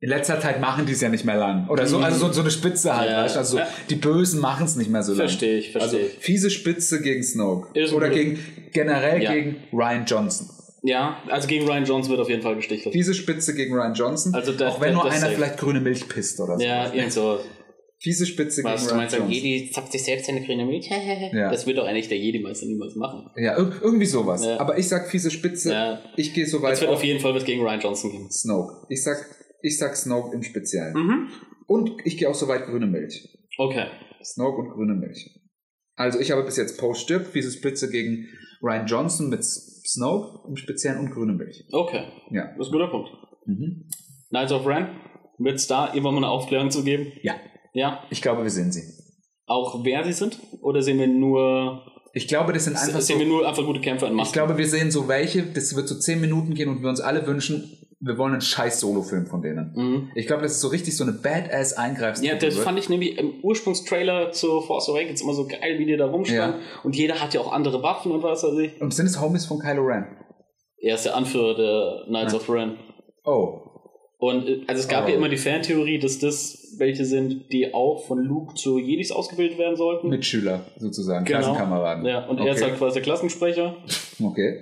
[0.00, 1.68] in letzter Zeit machen die es ja nicht mehr lang.
[1.68, 3.22] Oder so, also so, so eine Spitze halt, Ja.
[3.24, 3.38] weißt du?
[3.40, 5.28] Also so, die Bösen machen es nicht mehr so lange.
[5.28, 6.18] Verstehe ich, Also verstehe ich.
[6.18, 7.78] fiese Spitze gegen Snoke.
[7.78, 8.38] Ist ein Oder gegen
[8.72, 9.32] generell Ja.
[9.32, 10.50] gegen Ryan Johnson.
[10.82, 12.92] Ja, also gegen Ryan Johnson wird auf jeden Fall gestichelt.
[12.92, 14.34] Fiese Spitze gegen Ryan Johnson.
[14.34, 15.34] Also da- auch wenn da- nur das einer safe.
[15.36, 16.64] vielleicht grüne Milch pisst oder so.
[16.64, 17.38] Ja, irgend so.
[18.02, 19.42] Fiese Spitze Was, gegen du Ryan meinst, ein Johnson.
[19.42, 20.90] Jedi zapft sich selbst eine grüne Milch?
[21.32, 21.50] Ja.
[21.50, 23.30] Das wird doch eigentlich der Jedi-Meister niemals machen.
[23.36, 24.44] Ja, ir irgendwie sowas.
[24.44, 24.58] Ja.
[24.58, 25.72] Aber ich sag fiese Spitze.
[25.72, 26.02] Ja.
[26.16, 28.30] Ich gehe so weit Es wird auf auf jeden Fall was gegen Ryan Johnson geben.
[28.30, 28.86] Snoke.
[28.88, 29.16] Ich sag,
[29.62, 30.94] ich sag Snoke im Speziellen.
[30.94, 31.28] Mhm.
[31.66, 33.28] Und ich gehe auch so weit grüne Milch.
[33.56, 33.86] Okay.
[34.24, 35.30] Snoke und grüne Milch.
[35.94, 38.26] Also ich habe bis jetzt Poe stirbt, fiese Spitze gegen
[38.62, 41.64] Ryan Johnson mit Snoke im Speziellen und grüne Milch.
[41.70, 42.04] Okay.
[42.30, 42.48] Ja.
[42.56, 43.10] Das ist ein guter Punkt.
[43.46, 43.88] Mhm.
[44.30, 44.88] Knights of Ren,
[45.38, 47.12] wird es da irgendwann mal eine Aufklärung zu geben?
[47.22, 47.34] Ja.
[47.72, 48.02] Ja.
[48.10, 48.82] Ich glaube, wir sehen sie.
[49.46, 50.38] Auch wer sie sind?
[50.60, 51.82] Oder sehen wir nur,
[52.14, 54.28] Ich glaube, das sind einfach sehen so, wir nur einfach gute Kämpfer in Masken?
[54.28, 57.00] Ich glaube, wir sehen so welche, das wird so 10 Minuten gehen und wir uns
[57.00, 59.72] alle wünschen, wir wollen einen scheiß Solo-Film von denen.
[59.74, 60.10] Mhm.
[60.16, 63.16] Ich glaube, das ist so richtig so eine badass eingreifs Ja, das fand ich nämlich
[63.16, 66.60] im Ursprungstrailer zu Force Awakens immer so geil, wie die da rumstanden.
[66.82, 68.80] Und jeder hat ja auch andere Waffen und was weiß ich.
[68.80, 70.06] Und sind es Homies von Kylo Ren?
[70.78, 72.38] Er ist der Anführer der Knights Ja.
[72.40, 72.76] of Ren.
[73.24, 73.60] Oh.
[74.22, 75.08] Und äh, also es gab Oh.
[75.08, 79.58] ja immer die Fantheorie, dass das welche sind, die auch von Luke zu Jedis ausgebildet
[79.58, 80.08] werden sollten.
[80.08, 81.38] Mitschüler sozusagen, Genau.
[81.40, 82.06] Klassenkameraden.
[82.06, 82.48] Ja, und okay.
[82.48, 83.74] er ist halt quasi der Klassensprecher.
[84.24, 84.60] Okay.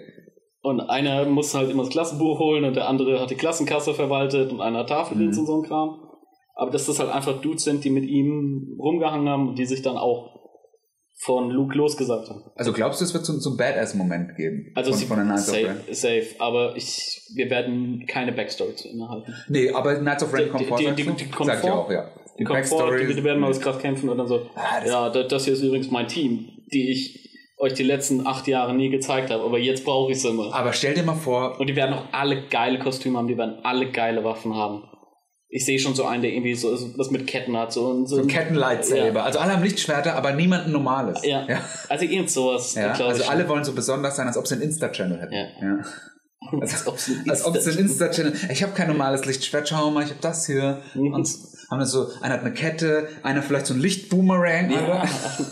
[0.62, 4.50] Und einer muss halt immer das Klassenbuch holen und der andere hat die Klassenkasse verwaltet
[4.52, 5.40] und einer hat Tafeldienst Mhm.
[5.40, 6.00] und so ein Kram.
[6.54, 9.82] Aber dass das halt einfach Dudes sind, die mit ihm rumgehangen haben und die sich
[9.82, 10.39] dann auch
[11.22, 12.42] von Luke losgesagt haben.
[12.54, 14.72] Also glaubst du, es wird so, so einen Badass-Moment geben?
[14.74, 15.76] Also von, sie, von Knights of Ren?
[15.90, 19.34] safe, safe, aber ich, wir werden keine Backstory zu innehalten.
[19.48, 21.12] Nee, aber Knights of Ren Die- kommt die- vor, die- die- du?
[21.12, 21.78] die kommt Sag ich vor.
[21.86, 22.08] auch, ja.
[22.38, 24.88] Die Kommt vor, Backstory die, die werden mal krass kämpfen und dann so, Ah, das-
[24.90, 27.28] ja, das, das hier ist übrigens mein Team, die ich
[27.58, 30.54] euch die letzten acht Jahre nie gezeigt habe, aber jetzt brauche ich sie immer.
[30.54, 33.58] Aber stell dir mal vor, Und die werden auch alle geile Kostüme haben, die werden
[33.62, 34.84] alle geile Waffen haben.
[35.52, 37.72] Ich sehe schon so einen, der irgendwie so was mit Ketten hat.
[37.72, 39.18] So, so ein Kettenlightsaber.
[39.18, 39.22] Ja.
[39.24, 41.24] Also alle haben Lichtschwerter, aber niemand ein normales.
[41.24, 41.44] Ja.
[41.48, 41.60] ja.
[41.88, 42.74] Also irgend sowas.
[42.74, 45.34] Ja, also alle wollen so besonders sein, als ob sie einen Insta-Channel hätten.
[45.34, 45.78] Ja.
[46.60, 48.32] Als ob sie Als ob sie einen Insta-Channel.
[48.50, 50.80] Ich habe kein normales Lichtschwert, schau mal, ich habe das hier.
[50.94, 51.12] Mhm.
[51.12, 51.28] Und
[51.70, 54.70] haben dann so, einer hat eine Kette, einer vielleicht so ein Lichtboomerang.
[54.70, 55.04] Ja,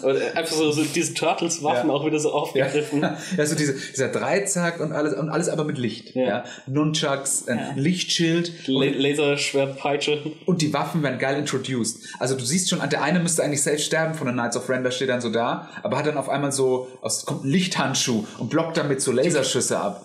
[0.02, 1.94] oder einfach so, so diese Turtles-Waffen Ja.
[1.94, 3.02] auch wieder so Ja, aufgegriffen.
[3.36, 6.14] ja so diese, dieser Dreizack und alles, und alles aber mit Licht.
[6.16, 6.26] Ja.
[6.26, 6.44] Ja.
[6.66, 7.72] Nunchucks, ein Ja.
[7.76, 8.66] Lichtschild.
[8.66, 10.32] La Und, Laserschwertpeitsche.
[10.46, 12.08] und die Waffen werden geil introduced.
[12.18, 14.90] Also du siehst schon, der eine müsste eigentlich safe sterben von den Knights of Ren,
[14.90, 18.50] steht dann so da, aber hat dann auf einmal so, aus, kommt ein Lichthandschuh und
[18.50, 20.04] blockt damit so Laserschüsse ab.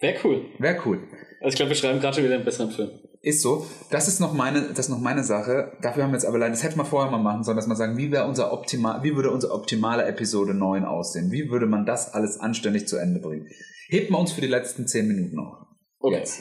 [0.00, 0.44] Wäre cool.
[0.58, 1.00] Wäre cool.
[1.40, 2.90] Also ich glaube, wir schreiben gerade schon wieder einen besseren Film.
[3.20, 3.66] Ist so.
[3.90, 5.72] Das ist noch meine, das ist noch meine Sache.
[5.82, 7.76] Dafür haben wir jetzt aber leider, das hätte man vorher mal machen sollen, dass man
[7.76, 11.30] sagen, wie wäre unser optimal, wie würde unsere optimale Episode 9 aussehen?
[11.30, 13.46] Wie würde man das alles anständig zu Ende bringen?
[13.88, 15.66] Hebt man uns für die letzten 10 Minuten noch.
[16.00, 16.16] Okay.
[16.16, 16.40] Jetzt.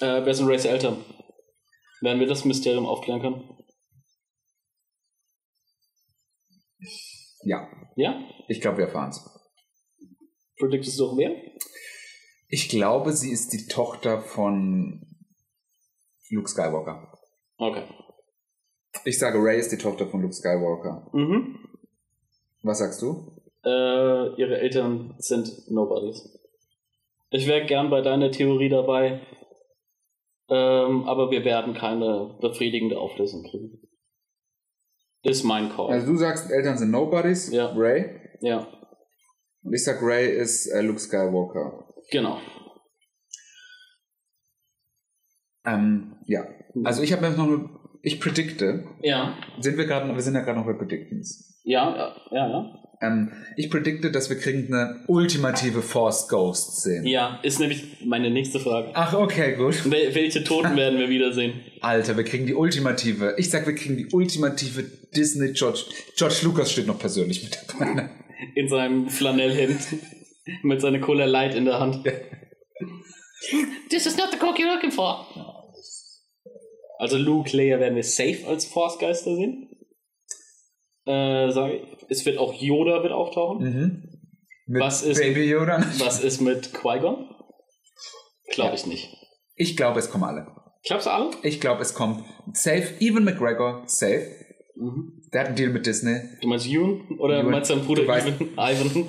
[0.00, 1.04] Äh, wer sind Race Eltern?
[2.00, 3.42] Werden wir das Mysterium aufklären können?
[7.44, 7.68] Ja.
[7.96, 8.20] Ja?
[8.48, 9.20] Ich glaube, wir erfahren es.
[10.58, 11.30] Predictest du auch wer?
[12.48, 15.06] Ich glaube, sie ist die Tochter von
[16.30, 17.12] Luke Skywalker.
[17.58, 17.84] Okay.
[19.04, 21.08] Ich sage, Ray ist die Tochter von Luke Skywalker.
[21.12, 21.58] Mhm.
[22.62, 23.36] Was sagst du?
[23.64, 26.38] Äh, ihre Eltern sind Nobodies.
[27.30, 29.20] Ich wäre gern bei deiner Theorie dabei,
[30.48, 33.80] ähm, aber wir werden keine befriedigende Auflösung kriegen.
[35.22, 35.90] Ist mein Call.
[35.90, 37.72] Also du sagst, Eltern sind Nobodies, Ja.
[37.74, 38.20] Ray.
[38.40, 38.68] ja,
[39.62, 41.85] Und ich sag, Ray ist äh, Luke Skywalker.
[42.10, 42.40] Genau.
[45.66, 46.44] Ähm, ja.
[46.84, 47.68] Also ich habe mir noch eine,
[48.02, 51.60] ich predikte, Ja, sind wir gerade, wir sind ja gerade noch bei Predictions.
[51.64, 52.48] ja, ja, ja.
[52.48, 52.82] ja.
[53.02, 57.06] Ähm, ich predikte, dass wir kriegen eine ultimative Force Ghost Szene.
[57.06, 58.92] Ja, ist nämlich meine nächste Frage.
[58.94, 59.90] Ach, okay, gut.
[59.90, 61.60] Wel welche Toten werden wir wiedersehen?
[61.82, 63.34] Alter, wir kriegen die ultimative.
[63.36, 64.82] Ich sag, wir kriegen die ultimative
[65.14, 65.80] Disney George.
[66.16, 67.92] George Lucas steht noch persönlich mit dabei.
[67.92, 68.10] ne?
[68.54, 69.78] In seinem Flanellhemd
[70.62, 72.04] mit seiner Cola Light in der Hand.
[73.90, 75.26] This is not the coke you're looking for.
[76.98, 79.68] Also Luke, Leia werden wir safe als Force-Geister sehen.
[81.04, 81.82] Äh, sag ich.
[82.08, 83.58] Es wird auch Yoda wird auftauchen.
[83.64, 84.02] Mhm.
[84.66, 85.78] Mit Was ist- Baby Yoda?
[85.98, 87.28] Was ist mit Qui-Gon?
[88.50, 89.14] Glaube ich nicht.
[89.54, 90.46] Ich glaube, es kommen alle.
[90.84, 91.30] Glaubst du alle?
[91.42, 92.94] Ich glaube, es kommt safe.
[93.00, 94.30] Even McGregor, safe.
[94.76, 95.22] Mhm.
[95.32, 96.20] Der hat einen Deal mit Disney.
[96.42, 97.18] Du meinst Ewan?
[97.18, 97.50] Oder Ewan.
[97.52, 99.08] meinst du deinen Bruder Du weißt- Ivan?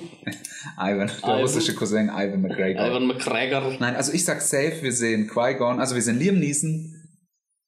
[0.78, 1.06] Ivan?
[1.08, 1.40] Der Ivan.
[1.40, 2.86] russische Cousin Ivan McGregor.
[2.86, 3.76] Ivan McGregor?
[3.78, 6.94] Nein, also ich sag safe, wir sehen Qui-Gon, also wir sehen Liam Neeson,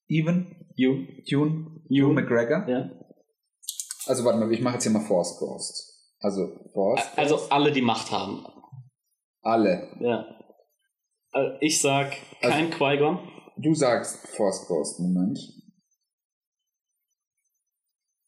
[0.09, 0.57] Ewan?
[0.77, 1.83] Ewan, Ewan.
[1.91, 2.67] Ewan McGregor.
[2.69, 2.91] Ja.
[4.07, 5.87] Also warte mal, ich mache jetzt hier mal Force Ghost.
[6.21, 7.03] Also Force.
[7.17, 8.45] Also alle, die Macht haben.
[9.43, 9.89] Alle.
[10.01, 10.25] Ja.
[11.33, 13.19] Also ich sag kein Qui-Gon.
[13.59, 15.39] Du sagst Force Ghost, Moment.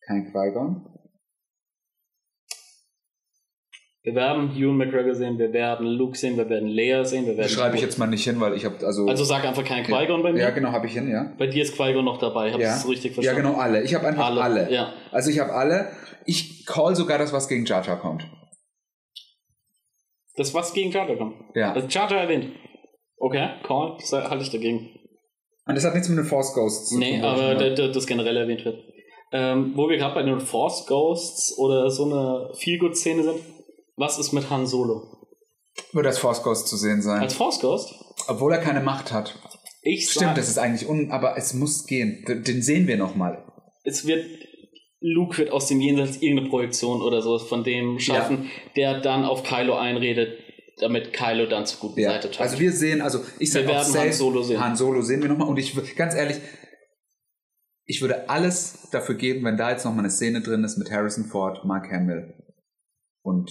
[0.06, 0.88] Kein Qui-Gon.
[4.04, 7.42] Wir werden Ewan McGregor sehen, wir werden Luke sehen, wir werden Leia sehen, wir werden.
[7.42, 9.06] Das schreibe ich jetzt mal nicht hin, weil ich habe also.
[9.06, 10.40] Also sag einfach kein Qui-Gon bei mir.
[10.40, 11.32] ja, genau, habe ich hin, ja.
[11.38, 12.72] Bei dir ist Qui-Gon noch dabei, hab ich Ja.
[12.74, 13.42] das richtig Ja, verstanden?
[13.42, 13.82] genau, alle.
[13.84, 14.42] Ich habe einfach alle.
[14.42, 14.92] Alle, ja.
[15.12, 15.92] Also ich habe alle.
[16.26, 18.24] Ich call sogar das, was gegen Jar Jar kommt.
[20.34, 21.36] Das was gegen Jar Jar kommt.
[21.54, 21.72] Ja.
[21.72, 22.52] Also Jar Jar erwähnt.
[23.18, 24.88] Okay, Call, das halte ich dagegen.
[25.66, 27.24] Und das hat nichts mit den Force Ghosts zu Nee, tun.
[27.24, 27.70] aber oder?
[27.70, 28.82] da- da- das generell erwähnt wird.
[29.32, 33.36] Ähm, wo wir gerade bei den Force Ghosts oder so eine Feelgood-Szene sind,
[33.96, 35.02] was ist mit Han Solo?
[35.92, 37.22] Wird als Force Ghost zu sehen sein.
[37.22, 37.94] Als Force Ghost?
[38.28, 39.34] Obwohl er keine Macht hat.
[39.80, 41.10] Ich Stimmt, sag, das ist eigentlich un...
[41.10, 42.24] Aber es muss gehen.
[42.26, 43.42] Den sehen wir nochmal.
[43.84, 44.24] es wird
[45.00, 49.42] Luke wird aus dem Jenseits irgendeine Projektion oder sowas von dem schaffen, der dann auf
[49.42, 50.38] Kylo einredet,
[50.78, 52.10] damit Kylo dann zur guten Ja.
[52.12, 52.40] Seite taucht.
[52.42, 54.60] Also wir sehen, also ich sage Wir auch werden safe, Han Solo sehen.
[54.64, 55.48] Han Solo sehen wir nochmal.
[55.48, 56.36] Und ich ganz ehrlich,
[57.84, 61.24] ich würde alles dafür geben, wenn da jetzt nochmal eine Szene drin ist mit Harrison
[61.26, 62.34] Ford, Mark Hamill
[63.22, 63.50] und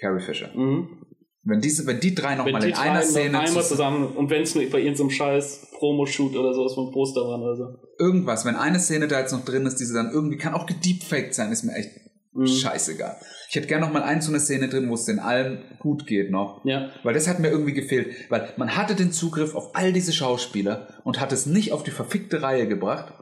[0.00, 0.48] Carrie Fisher.
[0.54, 1.02] mhm.
[1.48, 4.56] Wenn, diese, wenn die drei nochmal in einer Szene einmal zus- zusammen und wenn es
[4.56, 7.64] nur bei irgendeinem scheiß Promo-Shoot oder sowas von Poster waren oder so.
[8.00, 11.34] irgendwas, wenn eine Szene da jetzt noch drin ist, diese dann irgendwie, kann auch gedeepfaked
[11.34, 11.90] sein, ist mir echt
[12.32, 12.48] Mhm.
[12.48, 13.16] scheißegal.
[13.48, 16.06] Ich hätte gerne noch mal eine so eine Szene drin, wo es den allen gut
[16.06, 16.62] geht noch.
[16.66, 16.90] Ja.
[17.04, 18.14] Weil das hat mir irgendwie gefehlt.
[18.28, 21.92] Weil man hatte den Zugriff auf all diese Schauspieler und hat es nicht auf die
[21.92, 23.14] verfickte Reihe gebracht,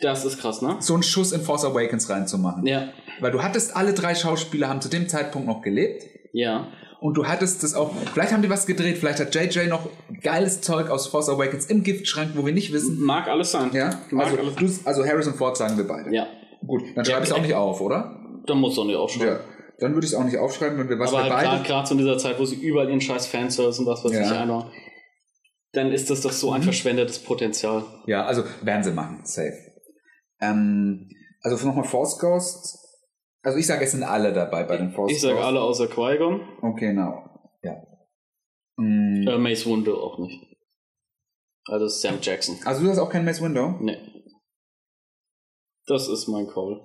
[0.00, 0.76] Das ist krass, ne?
[0.80, 2.66] so einen Schuss in Force Awakens reinzumachen.
[2.66, 2.88] Ja.
[3.20, 6.04] Weil du hattest, alle drei Schauspieler haben zu dem Zeitpunkt noch gelebt.
[6.32, 6.68] Ja.
[7.00, 9.88] Und du hattest das auch, vielleicht haben die was gedreht, vielleicht hat JJ noch
[10.22, 13.00] geiles Zeug aus Force Awakens im Giftschrank, wo wir nicht wissen.
[13.00, 13.70] Mag alles sein.
[13.72, 16.14] Ja, Mag also, alles du, also Harrison Ford sagen wir beide.
[16.14, 16.26] Ja.
[16.66, 18.18] Gut, dann Ja, schreibe ich es auch nicht auf, oder?
[18.46, 19.34] Da muss doch nicht aufschreiben.
[19.34, 19.40] Ja.
[19.78, 22.18] Dann würde ich es auch nicht aufschreiben, wenn wir was Aber halt gerade zu dieser
[22.18, 24.20] Zeit, wo sie überall ihren scheiß Fanservice und was weiß Ja.
[24.22, 24.66] ich einbauen,
[25.72, 26.56] dann ist das doch so Mhm.
[26.56, 27.84] ein verschwendetes Potenzial.
[28.06, 29.54] Ja, also werden sie machen, safe.
[30.40, 31.08] Ähm,
[31.42, 32.76] also nochmal Force Ghosts.
[33.42, 35.46] Also ich sage, es sind alle dabei bei den Force Ich sage Ghosts.
[35.48, 36.40] alle außer Qui-Gon.
[36.62, 37.24] Okay, genau.
[37.62, 37.74] Ja.
[38.76, 40.42] Mm, Äh, Mace Windu auch nicht.
[41.66, 42.58] Also Sam Jackson.
[42.64, 43.76] Also du hast auch kein Mace Window?
[43.80, 43.96] Nee.
[45.86, 46.80] Das ist mein Call.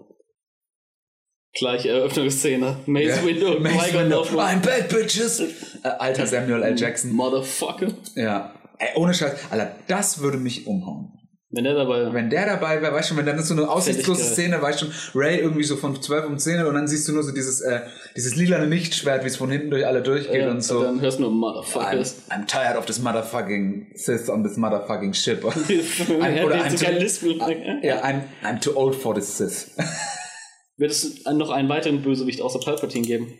[1.53, 2.79] Gleiche Eröffnungsszene.
[2.85, 3.25] Mace.
[3.25, 4.21] Windu und Mace Qui-Gon Window.
[4.39, 5.39] I'm bad, bitches!
[5.83, 6.77] Äh, alter Samuel L.
[6.77, 7.11] Jackson.
[7.13, 7.87] Motherfucker.
[8.15, 8.53] Ja.
[8.77, 9.51] Ey, ohne Scheiß.
[9.51, 11.13] Alter, das würde mich umhauen.
[11.55, 14.21] Wenn der dabei Wenn der dabei wäre, weißt du, wenn dann ist so eine aussichtslose.
[14.23, 14.85] Szene, weißt du,
[15.15, 17.79] Ray irgendwie so von 12 um 10 und dann siehst du nur so dieses, äh,
[18.15, 20.83] dieses lilane Lichtschwert, wie es von hinten durch alle durchgeht äh, und so.
[20.83, 22.23] dann hörst du nur I'm, Motherfuckers.
[22.29, 25.43] I'm tired of this motherfucking Sith on this motherfucking ship.
[25.45, 29.71] Er oder I'm too- ja, I'm, I'm too old for this Sith.
[30.77, 33.33] Wird es noch einen weiteren Bösewicht außer Palpatine geben?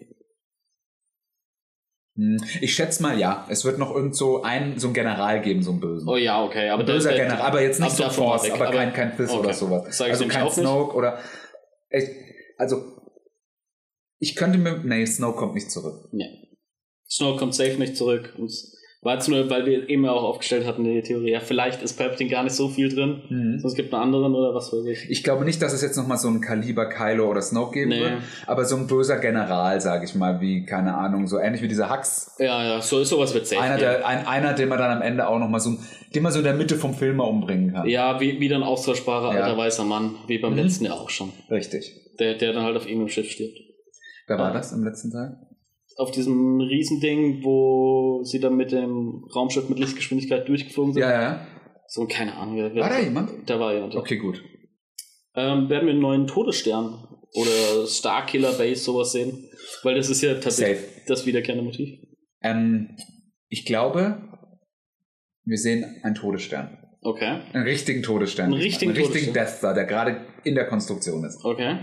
[2.15, 3.45] Hm, ich schätze mal, ja.
[3.49, 6.07] Es wird noch irgend so ein, so ein General geben, so ein Bösen.
[6.07, 6.69] Oh ja, okay.
[6.69, 8.53] Aber Ein böser der- General, aber jetzt nicht so Force, weg.
[8.53, 9.39] aber kein, kein Sith okay.
[9.39, 10.01] oder sowas.
[10.01, 10.55] Also kein auch nicht.
[10.55, 11.19] Snoke oder.
[11.89, 12.05] Ich,
[12.57, 12.83] also,
[14.19, 14.77] ich könnte mir.
[14.83, 16.07] Nee, Snoke kommt nicht zurück.
[16.11, 16.45] Nee.
[17.09, 18.33] Snow kommt safe nicht zurück.
[18.37, 18.51] Und
[19.05, 22.27] War jetzt nur, weil wir eben auch aufgestellt hatten, die Theorie, ja, vielleicht ist Palpatine
[22.29, 23.59] gar nicht so viel drin, Mhm.
[23.59, 25.09] sonst gibt es einen anderen oder was weiß ich.
[25.11, 27.99] Ich glaube nicht, dass es jetzt nochmal so ein Kaliber Kylo oder Snoke geben Nee.
[28.01, 28.13] wird,
[28.47, 31.89] aber so ein böser General, sage ich mal, wie, keine Ahnung, so ähnlich wie dieser
[31.95, 32.35] Hux.
[32.39, 33.61] Ja, ja, so sowas wird safe.
[33.61, 35.77] Einer, der, ein, einer, den man dann am Ende auch nochmal so,
[36.15, 37.87] den man so in der Mitte vom Film mal umbringen kann.
[37.87, 39.43] ja, wie, wie ein austauschbarer Ja.
[39.43, 40.59] alter weißer Mann, wie beim Mhm.
[40.59, 41.31] letzten Jahr auch schon.
[41.51, 41.93] Richtig.
[42.19, 43.59] Der, der dann halt auf irgendeinem Schiff stirbt.
[44.27, 45.37] Wer war das im letzten Teil?
[45.97, 51.01] Auf diesem Riesending, wo sie dann mit dem Raumschiff mit Lichtgeschwindigkeit durchgeflogen sind.
[51.01, 51.47] Ja, ja.
[51.87, 52.57] So, keine Ahnung.
[52.57, 53.49] Wer, War da jemand?
[53.49, 53.95] Da war jemand.
[53.95, 54.43] Okay, gut.
[55.35, 59.49] Ähm, werden wir einen neuen Todesstern oder Starkiller Base sowas sehen?
[59.83, 61.01] Weil das ist ja tatsächlich Safe.
[61.07, 61.89] das wiederkehrende Motiv.
[62.41, 62.97] Ähm,
[63.49, 64.21] ich glaube,
[65.43, 66.77] wir sehen einen Todesstern.
[67.01, 67.41] Okay.
[67.53, 68.45] Einen richtigen Todesstern.
[68.45, 69.33] Einen richtigen einen richtigen.
[69.33, 71.43] Death Star, der gerade in der Konstruktion ist.
[71.45, 71.77] Okay.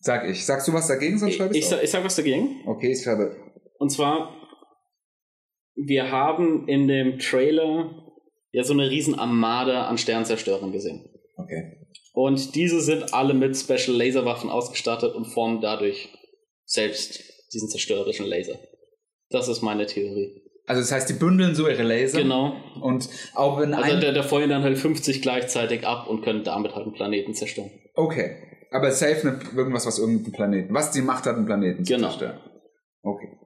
[0.00, 0.44] Sag ich.
[0.46, 1.84] Sagst du was dagegen, sonst Ich, schreibe ich, sag, auf.
[1.84, 2.62] ich sag was dagegen.
[2.66, 3.36] Okay, ich schreibe.
[3.78, 4.34] Und zwar,
[5.74, 7.90] wir haben in dem Trailer
[8.52, 11.08] ja so eine riesen Armada an Sternzerstörern gesehen.
[11.36, 11.86] Okay.
[12.12, 16.08] Und diese sind alle mit Special Laserwaffen ausgestattet und formen dadurch
[16.64, 17.22] selbst
[17.52, 18.58] diesen zerstörerischen Laser.
[19.30, 20.42] Das ist meine Theorie.
[20.66, 22.18] Also das heißt, die bündeln so ihre Laser.
[22.18, 22.54] Genau.
[22.82, 26.74] Und auch wenn Also der, der feuern dann halt 50 gleichzeitig ab und können damit
[26.74, 27.70] halt einen Planeten zerstören.
[27.94, 28.47] Okay.
[28.70, 30.74] Aber safe ne, irgendwas, was irgendeinen Planeten...
[30.74, 32.08] Was die Macht hat, einen Planeten zu Genau.
[32.08, 32.38] zerstören.
[33.02, 33.38] Okay.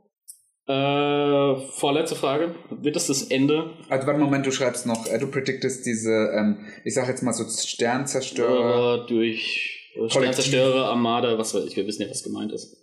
[0.66, 2.54] Äh, vorletzte Frage.
[2.70, 6.66] Wird das das Ende Also warte, Moment, du schreibst noch, äh, du prediktest diese, ähm,
[6.84, 9.06] ich sag jetzt mal so Sternzerstörer.
[9.06, 10.08] durch äh.
[10.08, 12.76] Sternzerstörer, Armada, was weiß ich, wir wissen ja, was gemeint ist.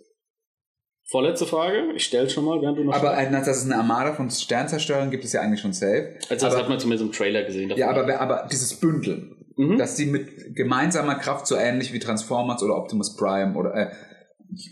[1.10, 4.12] Vorletzte Frage, ich stelle schon mal, während du noch Aber äh, dass es eine Armada
[4.12, 6.16] von Sternzerstörern gibt, ist ja eigentlich schon safe.
[6.28, 7.72] Also das aber, hat man zumindest im Trailer gesehen.
[7.76, 9.78] ja, aber, aber dieses Bündeln, mhm.
[9.78, 13.90] dass die mit gemeinsamer Kraft so ähnlich wie Transformers oder Optimus Prime oder äh,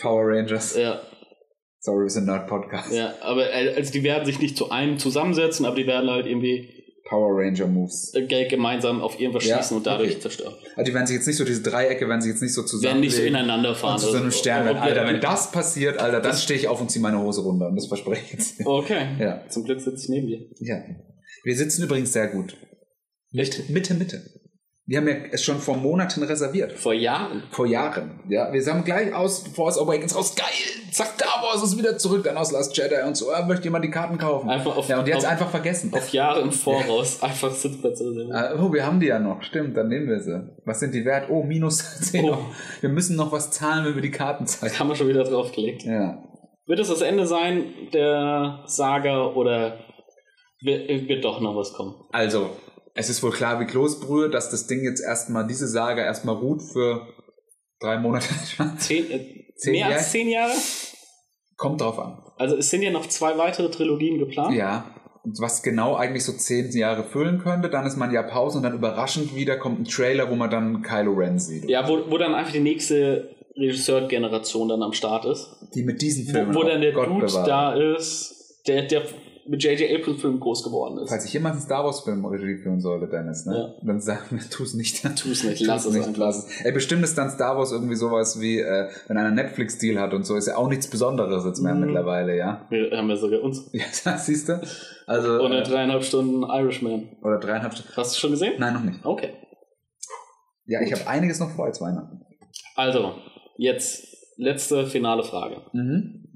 [0.00, 0.76] Power Rangers.
[0.76, 1.00] ja,
[1.80, 2.92] Sorry, wir sind Nerd-Podcast.
[2.92, 6.26] ja, aber äh, also die werden sich nicht zu einem zusammensetzen, aber die werden halt
[6.26, 6.74] irgendwie
[7.08, 8.12] Power Ranger Moves.
[8.14, 10.20] äh, ge- gemeinsam auf irgendwas Ja, schießen und dadurch okay.
[10.20, 10.54] zerstören.
[10.76, 12.94] Also die werden sich jetzt nicht so, diese Dreiecke werden sich jetzt nicht so zusammen.
[12.94, 13.94] Werden nicht so ineinander fahren.
[13.94, 14.68] und zu so einem Stern.
[14.68, 17.68] Ob- Alter, wenn das passiert, Alter, dann stehe ich auf und ziehe meine Hose runter.
[17.68, 18.66] Und das verspreche ich jetzt.
[18.66, 19.48] Okay, Ja.
[19.48, 20.40] zum Glück sitze ich neben dir.
[20.60, 20.82] Ja.
[21.44, 22.56] Wir sitzen übrigens sehr gut.
[23.30, 24.20] Mitte, Mitte, Mitte.
[24.90, 26.72] Wir haben ja es schon vor Monaten reserviert.
[26.72, 27.42] Vor Jahren.
[27.50, 28.20] Vor Jahren.
[28.30, 30.34] Ja, wir sagen gleich aus Force Awakens raus.
[30.34, 30.46] Geil!
[30.92, 33.30] Zack, Star Wars ist wieder zurück, dann aus Last Jedi und so.
[33.30, 34.48] Ah, möchte jemand die Karten kaufen?
[34.48, 35.92] Einfach auf- ja, und jetzt auf- einfach vergessen.
[35.92, 38.32] Auf Jahre im Voraus einfach Sitzplätze reservieren.
[38.34, 39.42] Ah, oh, wir haben die ja noch.
[39.42, 40.40] Stimmt, dann nehmen wir sie.
[40.64, 41.28] Was sind die wert?
[41.28, 42.38] Oh, minus 10 Oh.
[42.80, 44.78] Wir müssen noch was zahlen, wenn wir die Karten zeigen.
[44.78, 45.82] Haben wir schon wieder draufgelegt.
[45.84, 46.22] Ja.
[46.66, 49.80] Wird es das Ende sein der Saga oder
[50.62, 51.94] wird, wird doch noch was kommen?
[52.10, 52.50] Also,
[52.98, 56.62] es ist wohl klar wie Kloßbrühe, dass das Ding jetzt erstmal, diese Saga erstmal ruht
[56.62, 57.06] für
[57.78, 58.26] drei Monate.
[58.78, 59.94] Zehn, äh, Zehn mehr Jahre?
[59.94, 60.52] als zehn Jahre?
[61.56, 62.18] Kommt drauf an.
[62.38, 64.56] Also es sind ja noch zwei weitere Trilogien geplant.
[64.56, 64.94] Ja.
[65.22, 68.64] Und was genau eigentlich so zehn Jahre füllen könnte, dann ist man ja Pause und
[68.64, 71.68] dann überraschend wieder kommt ein Trailer, wo man dann Kylo Ren sieht.
[71.68, 75.48] Ja, wo, wo dann einfach die nächste Regisseur-Generation dann am Start ist.
[75.74, 76.52] Die mit diesen Filmen.
[76.52, 77.46] Wo, wo dann der Gott Dude bewahre.
[77.46, 79.02] da ist, der, der
[79.48, 79.90] mit J.J.
[80.00, 81.08] Abrams-Filmen groß geworden ist.
[81.08, 83.74] Falls ich jemals einen Star Wars Film Regie führen sollte, Dennis, ne?
[83.82, 85.02] Dann sag mir, tu es nicht.
[85.16, 86.18] Tu es nicht, lass es nicht, einfach.
[86.20, 86.60] lass es.
[86.64, 90.24] Ey, bestimmt ist dann Star Wars irgendwie sowas wie, äh, wenn einer Netflix-Deal hat und
[90.24, 91.80] so, ist ja auch nichts Besonderes jetzt mehr Mhm.
[91.86, 92.66] mittlerweile, ja?
[92.70, 93.68] Wir haben ja sogar uns.
[93.72, 94.60] Ja, das siehst du?
[95.06, 97.16] Also, Und äh, dreieinhalb Stunden Irishman.
[97.22, 97.92] oder dreieinhalb Stunden.
[97.96, 98.54] Hast du schon gesehen?
[98.58, 99.04] Nein, noch nicht.
[99.04, 99.32] Okay.
[100.66, 102.20] Ja, ich habe einiges noch vor als Weihnachten.
[102.74, 103.14] Also,
[103.56, 104.04] jetzt
[104.36, 105.62] letzte finale Frage.
[105.72, 106.26] Mhm.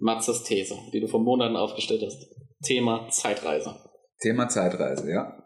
[0.00, 2.28] Matzes These, die du vor Monaten aufgestellt hast.
[2.64, 3.76] Thema Zeitreise.
[4.20, 5.42] Thema Zeitreise, ja.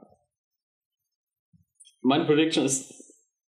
[2.01, 2.93] Meine Prediction ist,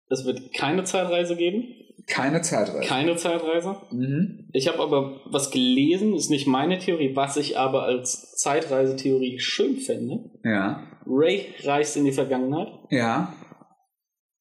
[0.09, 1.65] es wird keine Zeitreise geben.
[2.07, 2.87] Keine Zeitreise.
[2.89, 3.77] Keine Zeitreise.
[3.93, 4.49] mhm.
[4.53, 9.77] Ich habe aber was gelesen, ist nicht meine Theorie, was ich aber als Zeitreisetheorie schön
[9.77, 10.31] fände.
[10.45, 10.87] Ja.
[11.07, 13.33] Ray reist in die Vergangenheit, Ja.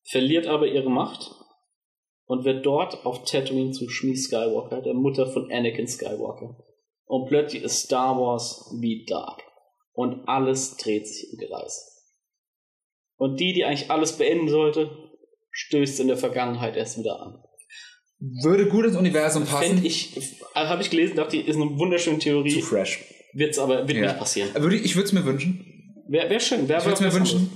[0.09, 1.29] verliert aber ihre Macht
[2.25, 6.57] und wird dort auf Tatooine zu Shmi Skywalker, der Mutter von Anakin Skywalker.
[7.11, 9.41] Und plötzlich ist Star Wars wie Dark.
[9.91, 12.07] Und alles dreht sich im Kreis.
[13.17, 14.89] Und die, die eigentlich alles beenden sollte,
[15.51, 17.43] stößt in der Vergangenheit erst wieder an.
[18.41, 19.73] Würde gut ins Universum passen.
[19.73, 20.15] Fände ich,
[20.53, 22.61] also habe ich gelesen, dachte ich, ist eine wunderschöne Zu Theorie.
[22.61, 23.03] fresh.
[23.33, 24.05] Wird's aber, wird Ja.
[24.07, 24.49] nicht passieren.
[24.53, 26.05] Würde ich ich würde es mir wünschen.
[26.07, 26.69] Wäre wär schön.
[26.69, 27.51] Wär Ich würde es mir wünschen.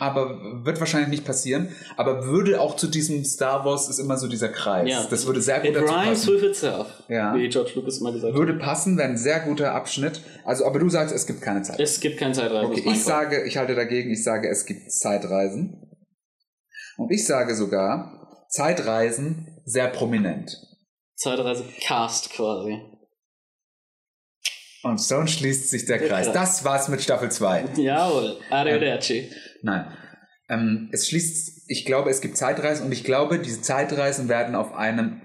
[0.00, 1.76] Aber wird wahrscheinlich nicht passieren.
[1.98, 4.88] Aber würde auch zu diesem Star Wars ist immer so dieser Kreis.
[4.90, 5.06] Ja.
[5.10, 6.34] Das würde sehr gut It dazu rhymes passen.
[6.34, 6.86] with itself.
[7.08, 7.34] Ja.
[7.36, 8.38] Wie George Lucas immer gesagt hat.
[8.38, 10.22] Würde passen, wäre ein sehr guter Abschnitt.
[10.46, 11.78] Also, aber du sagst, es gibt keine Zeit.
[11.78, 12.72] Es gibt kein Zeitreisen.
[12.72, 15.86] Okay, ich sage, ich halte dagegen, ich sage, es gibt Zeitreisen.
[16.96, 20.56] Und ich sage sogar, Zeitreisen sehr prominent.
[21.14, 22.80] Zeitreise Cast quasi.
[24.82, 26.26] Und so schließt sich der Der Kreis.
[26.28, 26.34] Kreis.
[26.34, 27.64] Das war's mit Staffel 2.
[27.76, 29.30] Jawohl, Arrivederci.
[29.62, 29.86] Nein.
[30.48, 34.74] Ähm, es schließt, ich glaube, es gibt Zeitreisen und ich glaube, diese Zeitreisen werden auf
[34.74, 35.22] einem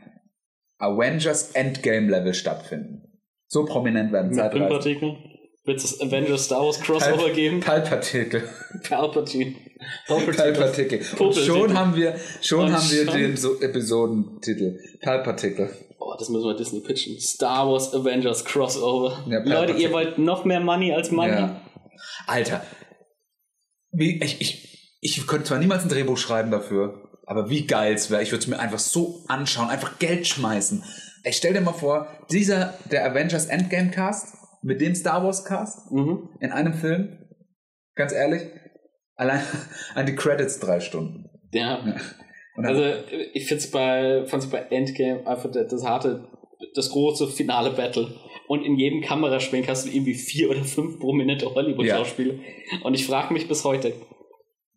[0.77, 3.01] Avengers Endgame Level stattfinden.
[3.47, 4.67] So prominent werden Mit Zeitreisen.
[4.67, 5.17] Pimpartikeln.
[5.65, 7.59] Wird es Avengers Star Wars Crossover geben?
[7.59, 8.43] Palpatikel.
[8.87, 9.55] Palpatine.
[10.07, 10.35] Palpatine.
[10.53, 11.01] Palpatikel.
[11.17, 14.79] Und schon haben wir, schon Und haben wir den so Episodentitel.
[15.01, 15.71] Palpatikel.
[15.97, 17.19] Oh, das müssen wir Disney pitchen.
[17.19, 19.25] Star Wars Avengers Crossover.
[19.27, 21.31] Ja, Leute, ihr wollt noch mehr Money als Money?
[21.31, 21.61] Ja.
[22.27, 22.63] Alter.
[23.97, 28.21] Ich, ich, ich könnte zwar niemals ein Drehbuch schreiben dafür, aber wie geil es wäre.
[28.23, 30.83] Ich würde es mir einfach so anschauen, einfach Geld schmeißen.
[31.23, 35.91] Ich stell dir mal vor, dieser, der Avengers Endgame Cast mit dem Star Wars Cast
[35.91, 36.29] Mhm.
[36.39, 37.17] in einem Film,
[37.95, 38.43] ganz ehrlich,
[39.15, 39.41] allein
[39.95, 41.25] an die Credits drei Stunden.
[41.51, 41.77] Ja.
[42.55, 42.83] Dann, Also,
[43.33, 46.27] ich find's bei, fand's bei Endgame einfach das harte,
[46.75, 48.13] das große finale Battle.
[48.47, 52.35] Und in jedem Kameraschwenk hast du irgendwie vier oder fünf prominente Hollywood-Schauspieler.
[52.83, 53.93] Und ich frage mich bis heute,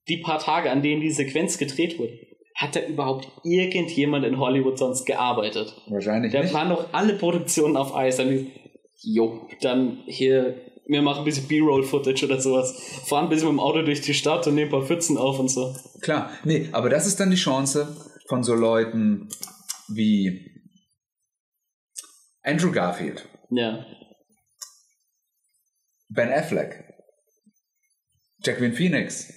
[0.09, 2.19] die paar Tage, an denen die Sequenz gedreht wurde,
[2.55, 5.75] hat da überhaupt irgendjemand in Hollywood sonst gearbeitet?
[5.89, 6.55] wahrscheinlich Da nicht.
[6.55, 8.16] waren noch alle Produktionen auf Eis.
[8.16, 8.49] Dann,
[9.01, 10.57] jo, dann hier,
[10.87, 12.73] wir machen ein bisschen B-Roll-Footage oder sowas.
[13.07, 15.39] Fahren ein bisschen mit dem Auto durch die Stadt und nehmen ein paar Pfützen auf
[15.39, 15.73] und so.
[16.01, 17.95] Klar, nee, aber das ist dann die Chance
[18.27, 19.29] von so Leuten
[19.89, 20.51] wie
[22.43, 23.84] Andrew Garfield, Ja.
[26.11, 26.84] Ben Affleck,
[28.42, 29.32] Jacqueline Phoenix.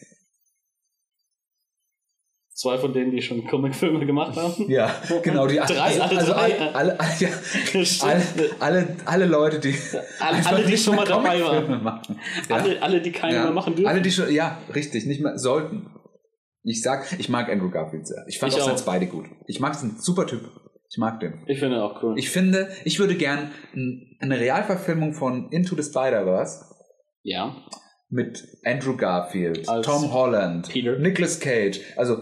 [2.54, 4.54] Zwei von denen, die schon Comicfilme gemacht haben.
[4.70, 4.94] Ja,
[5.24, 6.60] genau, die Drei, also, alle also drei.
[6.60, 7.30] alle, alle, alle, ja,
[8.02, 8.24] alle,
[8.60, 9.76] alle, alle Leute, die
[10.20, 11.84] Alle- alle, die schon mal dabei waren.
[11.84, 12.20] Machen.
[12.48, 12.56] Ja.
[12.58, 13.44] Alle, alle, die keine ja.
[13.46, 13.88] mehr machen dürfen.
[13.88, 15.90] Alle, die schon, ja, richtig, nicht mehr sollten.
[16.64, 18.24] Ich sag, ich mag Andrew Garfield sehr.
[18.28, 18.78] Ich fand Ich auch auch.
[18.78, 19.26] Spidey gut.
[19.48, 20.48] Ich mag es, ein super Typ.
[20.94, 21.44] Ich mag den.
[21.48, 22.16] ich finde auch cool.
[22.18, 26.66] Ich finde, ich würde gern eine Realverfilmung von Into the Spider-Verse
[27.24, 27.56] ja.
[28.10, 30.98] mit Andrew Garfield, Als Tom Holland, Peter.
[31.00, 32.18] Nicolas Cage, also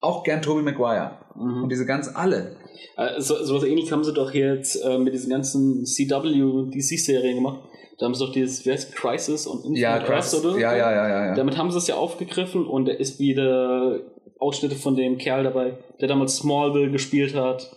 [0.00, 1.62] auch gern Tobey Maguire Mhm.
[1.62, 2.56] und diese ganz alle.
[2.96, 7.60] Äh, So, was ähnliches haben sie doch jetzt äh, mit diesen ganzen CW DC-Serien gemacht.
[7.98, 10.34] Da haben sie doch dieses, wie heißt Crisis und Infinite Ja, krass.
[10.34, 10.58] oder so.
[10.58, 11.34] Ja, ja, ja, ja, ja.
[11.34, 14.00] Damit haben sie es ja aufgegriffen und da ist wieder
[14.40, 17.70] Ausschnitte von dem Kerl dabei, der damals Smallville gespielt hat.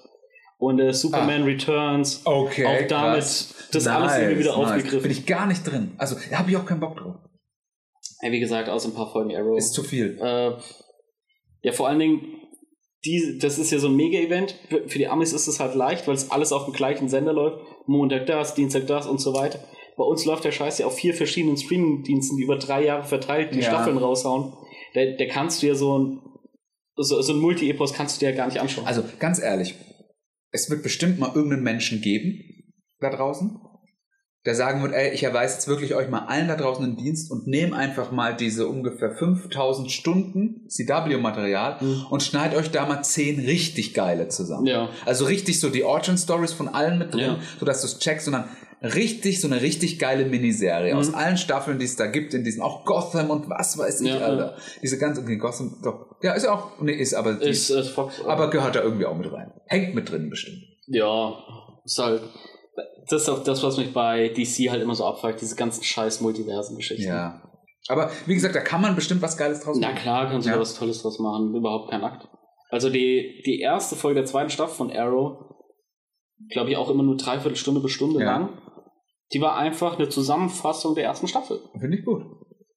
[0.65, 2.21] Und äh, Superman Returns.
[2.25, 2.65] Okay.
[2.65, 3.53] auch damit krass.
[3.71, 5.03] das alles irgendwie wieder aufgegriffen.
[5.03, 5.91] Bin ich gar nicht drin.
[5.97, 7.15] Also, da habe ich auch keinen Bock drauf.
[8.23, 9.55] Ja, wie gesagt, aus ein paar Folgen Arrow.
[9.55, 10.17] Ist zu viel.
[10.19, 10.53] Äh,
[11.61, 12.21] ja, vor allen Dingen,
[13.05, 14.55] die, das ist ja so ein Mega-Event.
[14.69, 17.33] Für für die Amis ist es halt leicht, weil es alles auf dem gleichen Sender
[17.33, 17.59] läuft.
[17.85, 19.59] Montag das, Dienstag das und so weiter.
[19.97, 23.53] Bei uns läuft der Scheiß ja auf vier verschiedenen Streaming-Diensten, die über drei Jahre verteilt
[23.53, 23.65] die Ja.
[23.65, 24.53] Staffeln raushauen.
[24.95, 26.21] Da, da kannst du ja so ein,
[26.95, 28.87] so, so ein Multi-Epos kannst du dir ja gar nicht anschauen.
[28.87, 29.75] Also, ganz ehrlich,
[30.55, 32.41] es wird bestimmt mal irgendeinen Menschen geben,
[32.99, 33.59] da draußen,
[34.45, 37.31] der sagen wird, ey, ich erweise jetzt wirklich euch mal allen da draußen einen Dienst
[37.31, 42.05] und nehme einfach mal diese ungefähr 5000 Stunden CW-Material Mhm.
[42.09, 44.67] und schneid euch da mal 10 richtig geile zusammen.
[44.67, 44.89] ja.
[45.05, 47.39] Also richtig so die Origin-Stories von allen mit drin, Ja.
[47.59, 48.45] sodass du es checkst, sondern
[48.85, 50.99] richtig so eine richtig geile Miniserie Mhm.
[50.99, 54.09] aus allen Staffeln, die es da gibt, in diesen, auch Gotham und was weiß ich,
[54.09, 54.57] Ja, Alter.
[54.81, 57.83] Diese ganze, okay, Gotham, doch, ja, ist ja auch, nee, ist aber, die, Ist äh,
[57.83, 58.21] Fox.
[58.25, 59.51] aber gehört da irgendwie auch mit rein.
[59.67, 60.59] Hängt mit drin bestimmt.
[60.87, 61.33] Ja,
[61.83, 62.21] ist halt.
[63.09, 66.21] Das ist auch das, was mich bei DC halt immer so abfuckt, diese ganzen scheiß
[66.21, 67.03] Multiversen-Geschichten.
[67.07, 67.41] Ja.
[67.87, 69.99] Aber wie gesagt, da kann man bestimmt was Geiles draus Na machen.
[69.99, 70.55] klar, kannst du Ja.
[70.55, 72.27] da was Tolles draus machen, überhaupt kein Akt.
[72.71, 75.37] Also die, die erste Folge der zweiten Staffel von Arrow,
[76.49, 78.25] glaube ich auch immer nur dreiviertel Stunde bis Stunde Ja.
[78.37, 78.49] lang,
[79.33, 81.59] die war einfach eine Zusammenfassung der ersten Staffel.
[81.79, 82.23] Finde ich gut.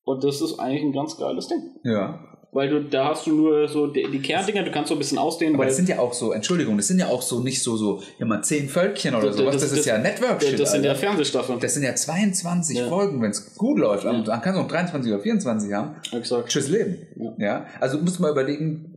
[0.05, 1.59] Und das ist eigentlich ein ganz geiles Ding.
[1.85, 2.25] Ja.
[2.51, 5.19] Weil du, da hast du nur so die, die Kerndinger, du kannst so ein bisschen
[5.19, 7.63] ausdehnen, Aber weil das sind ja auch so, Entschuldigung, das sind ja auch so nicht
[7.63, 9.53] so, so, ja mal zehn Völkchen oder Das- sowas.
[9.53, 10.59] das- Das, das- ist ja Network-Shit.
[10.59, 10.95] das sind ja.
[10.95, 11.61] Fernsehstaffeln.
[11.61, 12.89] Das sind ja 22 Ja.
[12.89, 14.05] Folgen, wenn es gut läuft.
[14.05, 14.13] Ja.
[14.23, 15.97] Dann kannst du auch 23 oder 24 haben.
[16.11, 16.49] Hab gesagt.
[16.49, 16.97] Tschüss Leben.
[17.39, 17.67] Ja.
[17.81, 18.95] Also musst du mal überlegen,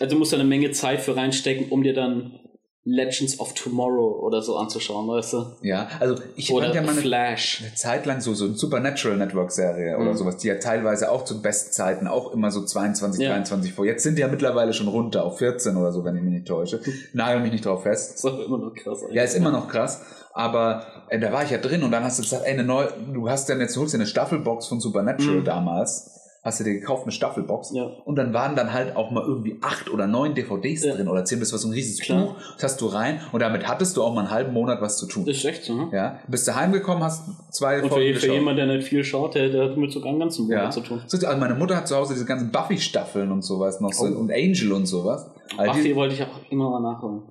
[0.00, 2.40] Also du musst da eine Menge Zeit für reinstecken, um dir dann
[2.84, 5.46] Legends of Tomorrow oder so anzuschauen, weißt du?
[5.62, 7.62] ja, also ich Oder fand ja mal eine, Flash.
[7.64, 10.16] eine Zeit lang so, so eine Supernatural Network Serie oder Mhm.
[10.16, 13.30] sowas, die ja teilweise auch zu Bestzeiten auch immer so 22, Ja.
[13.30, 13.84] 23 vor.
[13.86, 16.48] Jetzt sind die ja mittlerweile schon runter auf 14 oder so, wenn ich mich nicht
[16.48, 16.80] täusche.
[17.12, 18.16] Nagel mich nicht drauf fest.
[18.16, 18.98] Ist aber immer noch krass.
[19.12, 20.00] Ja, ist immer noch krass.
[20.34, 22.88] Aber äh, da war ich ja drin und dann hast du gesagt, ey, eine neue,
[23.12, 25.44] du hast dann jetzt, du holst dir eine Staffelbox von Supernatural Mhm.
[25.44, 26.10] damals,
[26.44, 27.70] hast du dir gekauft, eine Staffelbox.
[27.72, 27.84] Ja.
[28.04, 30.94] Und dann waren dann halt auch mal irgendwie acht oder neun DVDs Ja.
[30.94, 32.26] drin oder zehn, das war so ein riesiges Klar.
[32.26, 34.96] Buch, das hast du rein und damit hattest du auch mal einen halben Monat was
[34.98, 35.24] zu tun.
[35.24, 35.88] Das ist echt so, ne?
[35.92, 38.34] Ja, bist du heimgekommen, hast zwei Und für, Folgen für geschaut.
[38.34, 40.70] jemanden, der nicht viel schaut, der, der hat mit sogar einen ganzen Monat ja.
[40.70, 41.00] zu tun.
[41.06, 44.18] So, Also meine Mutter hat zu Hause diese ganzen Buffy-Staffeln und sowas noch so Oh.
[44.18, 45.26] und Angel und sowas.
[45.56, 47.22] Also Buffy die, wollte ich auch immer mal nachholen.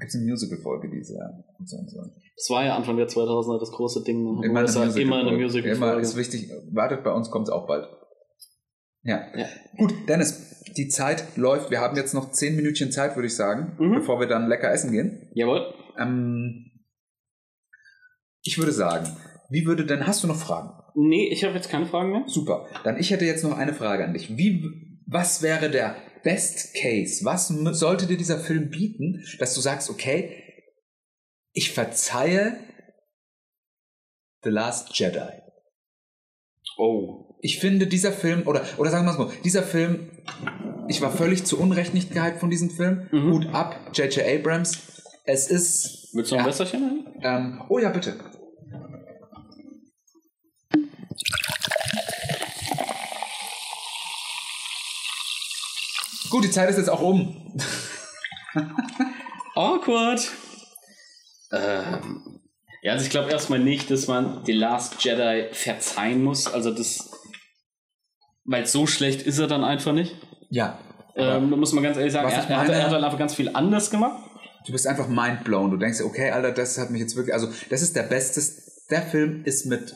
[0.00, 2.10] Gibt es eine Musical-Folge, die sehr gut sein soll?
[2.36, 4.22] Das war ja Anfang der 2000er das große Ding.
[4.40, 4.46] ne?
[4.46, 5.00] Immer eine Musical-Folge.
[5.02, 6.50] immer eine musical Immer ist wichtig.
[6.72, 7.86] Wartet, bei uns kommt es auch bald.
[9.02, 9.22] Ja.
[9.36, 9.46] Ja.
[9.78, 11.70] Gut, Dennis, die Zeit läuft.
[11.70, 13.94] Wir haben jetzt noch zehn Minütchen Zeit, würde ich sagen, Mhm.
[13.94, 15.30] bevor wir dann lecker essen gehen.
[15.34, 15.72] Jawohl.
[15.98, 16.70] Ähm,
[18.42, 19.06] ich würde sagen,
[19.50, 20.70] wie würde denn, hast du noch Fragen?
[20.96, 22.22] Nee, ich habe jetzt keine Fragen mehr.
[22.26, 22.66] Super.
[22.82, 24.36] Dann ich hätte jetzt noch eine Frage an dich.
[24.36, 24.64] Wie,
[25.06, 25.94] was wäre der
[26.24, 27.24] Best Case?
[27.24, 30.40] Was sollte dir dieser Film bieten, dass du sagst, okay,
[31.52, 32.58] ich verzeihe
[34.44, 35.40] The Last Jedi.
[36.76, 37.36] Oh.
[37.40, 40.10] Ich finde dieser Film, oder, oder sagen wir es mal, so, dieser Film,
[40.88, 43.08] ich war völlig zu Unrecht nicht gehypt von diesem Film.
[43.10, 43.32] Mhm.
[43.32, 44.26] Hut ab, J.J.
[44.26, 45.02] Abrams.
[45.24, 46.10] Es ist.
[46.12, 46.50] Willst du noch ein Ja.
[46.50, 47.06] Wässerchen haben?
[47.22, 48.16] Ähm, oh ja, bitte.
[56.34, 57.54] Gut, die Zeit ist jetzt auch um.
[59.54, 60.32] Awkward.
[61.52, 62.40] Ähm,
[62.82, 66.52] ja, also ich glaube erstmal nicht, dass man The Last Jedi verzeihen muss.
[66.52, 67.08] Also das.
[68.44, 70.16] Weil so schlecht ist er dann einfach nicht.
[70.50, 70.80] Ja.
[71.14, 73.36] Ähm, da muss man ganz ehrlich sagen, er, er, hat, er hat halt einfach ganz
[73.36, 74.20] viel anders gemacht.
[74.66, 75.70] Du bist einfach mindblown.
[75.70, 77.32] Du denkst, okay, Alter, das hat mich jetzt wirklich.
[77.32, 78.42] Also, das ist der beste.
[78.90, 79.94] Der Film ist mit,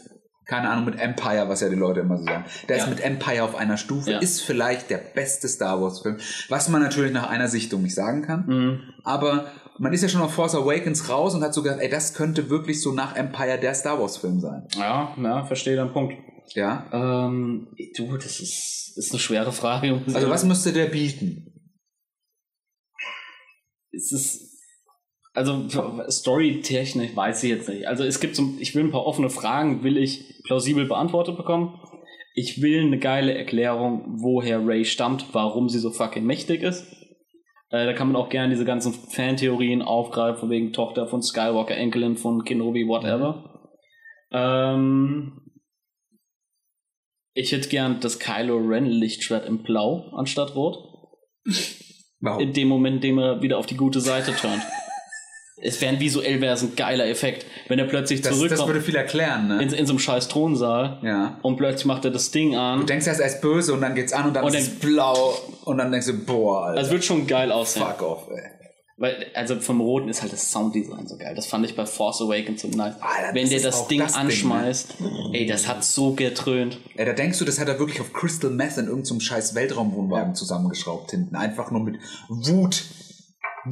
[0.48, 2.44] keine Ahnung, mit Empire, was ja die Leute immer so sagen.
[2.68, 2.82] Der Ja.
[2.84, 4.18] ist mit Empire auf einer Stufe, Ja.
[4.18, 6.16] ist vielleicht der beste Star Wars-Film,
[6.48, 8.46] was man natürlich nach einer Sichtung nicht sagen kann.
[8.46, 8.80] Mhm.
[9.04, 12.14] Aber man ist ja schon auf Force Awakens raus und hat so gedacht, ey, das
[12.14, 14.66] könnte wirklich so nach Empire der Star Wars-Film sein.
[14.74, 16.14] Ja, ja, verstehe deinen Punkt.
[16.54, 16.86] Ja.
[16.92, 20.02] Ähm, du, das ist, ist eine schwere Frage.
[20.14, 21.44] Also, was müsste der bieten?
[23.90, 24.47] es ist
[25.38, 25.68] also
[26.10, 27.86] storytechnisch weiß ich jetzt nicht.
[27.86, 31.80] Also es gibt so, ich will ein paar offene Fragen, will ich plausibel beantwortet bekommen.
[32.34, 36.92] Ich will eine geile Erklärung, woher Ray stammt, warum sie so fucking mächtig ist.
[37.70, 41.76] Äh, da kann man auch gerne diese ganzen Fantheorien aufgreifen, von wegen Tochter von Skywalker,
[41.76, 43.70] Enkelin von Kenobi, whatever.
[44.32, 45.40] Ähm,
[47.34, 50.78] ich hätte gern das Kylo Ren Lichtschwert in Blau anstatt Rot
[52.20, 52.40] Warum?
[52.40, 54.62] in dem Moment, in dem er wieder auf die gute Seite turnt.
[55.60, 58.68] Es wäre ein visuell wäre es ein geiler Effekt, wenn er plötzlich Das, das zurückkommt
[58.68, 59.62] würde viel erklären, ne?
[59.62, 61.38] in, in so einem scheiß Thronsaal Ja.
[61.42, 62.86] und plötzlich macht er das Ding Du an.
[62.86, 65.34] denkst erst, er ist böse und dann geht's an und dann Und ist es blau
[65.64, 66.78] und dann denkst du, boah, Alter.
[66.78, 67.84] Also wird schon geil aussehen.
[67.84, 68.42] fuck off, ey.
[69.00, 71.32] Weil, also vom Roten ist halt das Sounddesign so geil.
[71.36, 72.94] Das fand ich bei Force Awakens so nice.
[73.00, 74.28] Alter, Wenn das der das Ding das Ding, ne?
[74.28, 74.94] anschmeißt,
[75.34, 76.78] ey, das hat so getrönt.
[76.96, 80.34] Ey, da denkst du, das hat er wirklich auf Crystal Meth in irgendeinem scheiß Weltraumwohnwagen
[80.34, 81.36] zusammengeschraubt hinten.
[81.36, 81.96] Einfach nur mit
[82.28, 82.82] Wut.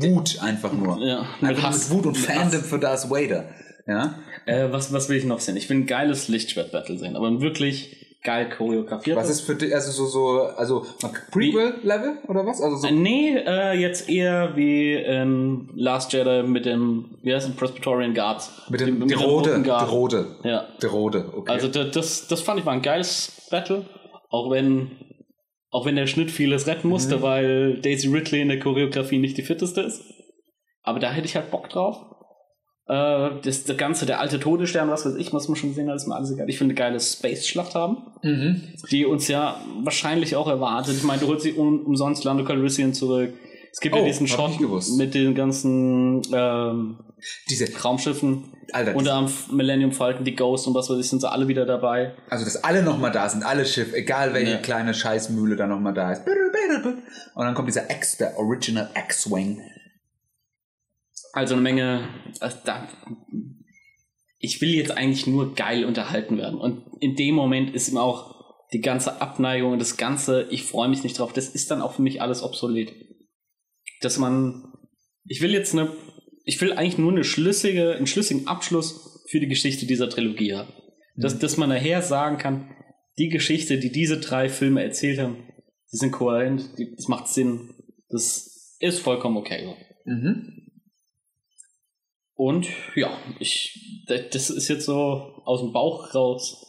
[0.02, 0.98] Wut einfach nur.
[0.98, 1.88] Ja, mit Einfach Hass.
[1.88, 2.68] mit Wut und Mit Fandom Hass.
[2.68, 3.44] für Darth Vader.
[3.86, 4.14] Ja?
[4.46, 5.56] Äh, was, was will ich noch sehen?
[5.56, 9.16] Ich will ein geiles Lichtschwert-Battle sehen, aber wirklich geil choreografiert.
[9.16, 10.84] Was ist für dich, also so, so, also
[11.30, 12.60] Prequel-Level oder was?
[12.60, 17.48] Also so, Äh, Nee, äh, jetzt eher wie ähm, Last Jedi mit dem, wie heißt
[17.48, 18.50] es, Presbyterian Guards.
[18.68, 19.90] mit dem, mit die Rode, die Guard.
[19.90, 20.66] Rode, Ja.
[20.82, 21.52] die Rode, okay.
[21.52, 23.84] Also da- das, das fand ich war ein geiles Battle,
[24.30, 24.90] auch wenn
[25.70, 27.22] auch wenn der Schnitt vieles retten musste, Mhm.
[27.22, 30.02] weil Daisy Ridley in der Choreografie nicht die fitteste ist.
[30.82, 32.00] Aber da hätte ich halt Bock drauf.
[32.88, 36.06] Äh, das, das Ganze, der alte Todesstern, was weiß ich, was man schon hat, ist
[36.06, 36.48] mir alles egal.
[36.48, 38.62] Ich will eine geile Space-Schlacht haben, mhm.
[38.92, 40.94] die uns ja wahrscheinlich auch erwartet.
[40.96, 43.34] Ich meine, du holst sie um, umsonst Lando Calrissian zurück.
[43.76, 44.52] Es gibt Oh, ja diesen Shot
[44.96, 46.98] mit den ganzen ähm,
[47.50, 48.44] Diese, Raumschiffen.
[48.72, 51.66] Alter, Unter am Millennium Falcon, die Ghost und was weiß ich, sind sie alle wieder
[51.66, 52.14] dabei.
[52.30, 54.56] also dass alle nochmal da sind, alle Schiff, egal welche Ja.
[54.56, 56.22] kleine Scheißmühle da nochmal da ist.
[57.34, 59.60] Und dann kommt dieser X, der Original X-Wing.
[61.34, 62.08] Also eine Menge.
[62.40, 62.88] Also da,
[64.38, 66.58] ich will jetzt eigentlich nur geil unterhalten werden.
[66.58, 68.34] Und in dem Moment ist ihm auch
[68.72, 71.92] die ganze Abneigung und das Ganze, ich freue mich nicht drauf, das ist dann auch
[71.92, 73.05] für mich alles obsolet.
[74.00, 74.72] Dass man.
[75.24, 75.92] Ich will jetzt eine.
[76.44, 80.72] Ich will eigentlich nur eine schlüssige, einen schlüssigen Abschluss für die Geschichte dieser Trilogie haben.
[81.16, 82.70] Dass, dass man nachher sagen kann,
[83.18, 85.48] die Geschichte, die diese drei Filme erzählt haben,
[85.92, 87.74] die sind kohärent, die, das macht Sinn.
[88.10, 89.74] Das ist vollkommen okay.
[90.04, 90.70] Mhm.
[92.34, 96.62] Und ja, ich, das das ist jetzt so aus dem Bauch raus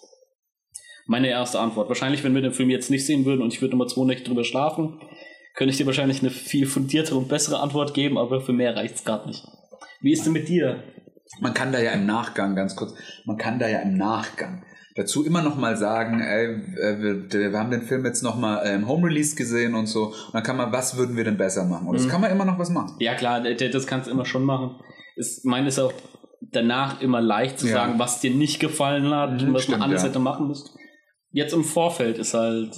[1.07, 1.89] meine erste Antwort.
[1.89, 4.25] Wahrscheinlich, wenn wir den Film jetzt nicht sehen würden und ich würde nochmal zwei Nächte
[4.25, 4.99] drüber schlafen,
[5.57, 9.03] könnte ich dir wahrscheinlich eine viel fundiertere und bessere Antwort geben, aber für mehr reicht's
[9.03, 9.43] gerade nicht.
[10.01, 10.83] Wie ist denn mit dir?
[11.41, 12.93] Man kann da ja im Nachgang, ganz kurz,
[13.25, 14.63] man kann da ja im Nachgang
[14.95, 16.45] dazu immer noch mal sagen, ey,
[16.79, 19.85] äh, wir, wir haben den Film jetzt noch mal äh, im Home Release gesehen und
[19.87, 20.05] so.
[20.07, 21.87] Und dann kann man, was würden wir denn besser machen?
[21.87, 22.09] Und das Mhm.
[22.09, 22.95] kann man immer noch was machen.
[22.99, 24.79] Ja klar, das kannst du immer schon machen.
[25.15, 25.93] Ich meine, es ist auch
[26.41, 27.73] danach immer leicht zu Ja.
[27.73, 30.09] sagen, was dir nicht gefallen hat Mhm, und was stimmt, man alles ja.
[30.09, 30.69] hätte machen müssen.
[31.31, 32.75] Jetzt im Vorfeld ist halt,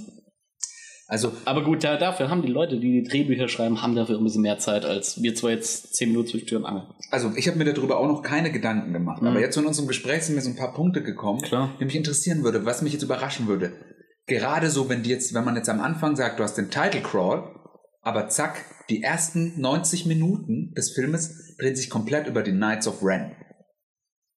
[1.12, 4.24] Also, Aber gut, da, dafür haben die Leute, die die Drehbücher schreiben, haben dafür ein
[4.24, 6.84] bisschen mehr Zeit, als wir zwar jetzt zehn Minuten zwischen Tür und Angel.
[7.10, 9.24] also ich habe mir darüber auch noch keine Gedanken gemacht.
[9.24, 11.76] Aber jetzt in unserem Gespräch sind mir so ein paar Punkte gekommen, Klar.
[11.80, 13.74] die mich interessieren würde, was mich jetzt überraschen würde.
[14.28, 17.02] Gerade so, wenn die jetzt, wenn man jetzt am Anfang sagt, du hast den Title
[17.02, 17.56] Crawl,
[18.04, 23.04] aber zack, die ersten 90 Minuten des Filmes drehen sich komplett über die Knights of
[23.04, 23.32] Ren.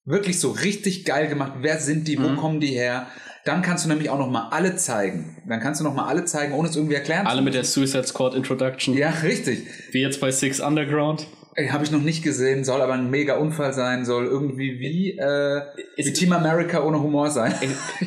[0.05, 1.59] Wirklich so richtig geil gemacht.
[1.61, 2.19] Wer sind die?
[2.19, 2.37] Wo Mhm.
[2.37, 3.07] kommen die her?
[3.45, 5.37] Dann kannst du nämlich auch noch mal alle zeigen.
[5.49, 8.05] Dann kannst du noch mal alle zeigen, ohne es irgendwie erklären Alle mit der Suicide
[8.05, 8.97] Squad Introduction.
[8.97, 9.65] Ja, richtig.
[9.91, 11.27] Wie jetzt bei Six Underground.
[11.71, 15.61] Habe ich noch nicht gesehen, soll aber ein mega Unfall sein, soll irgendwie wie, äh,
[15.97, 17.53] Ist- wie Team America ohne Humor sein.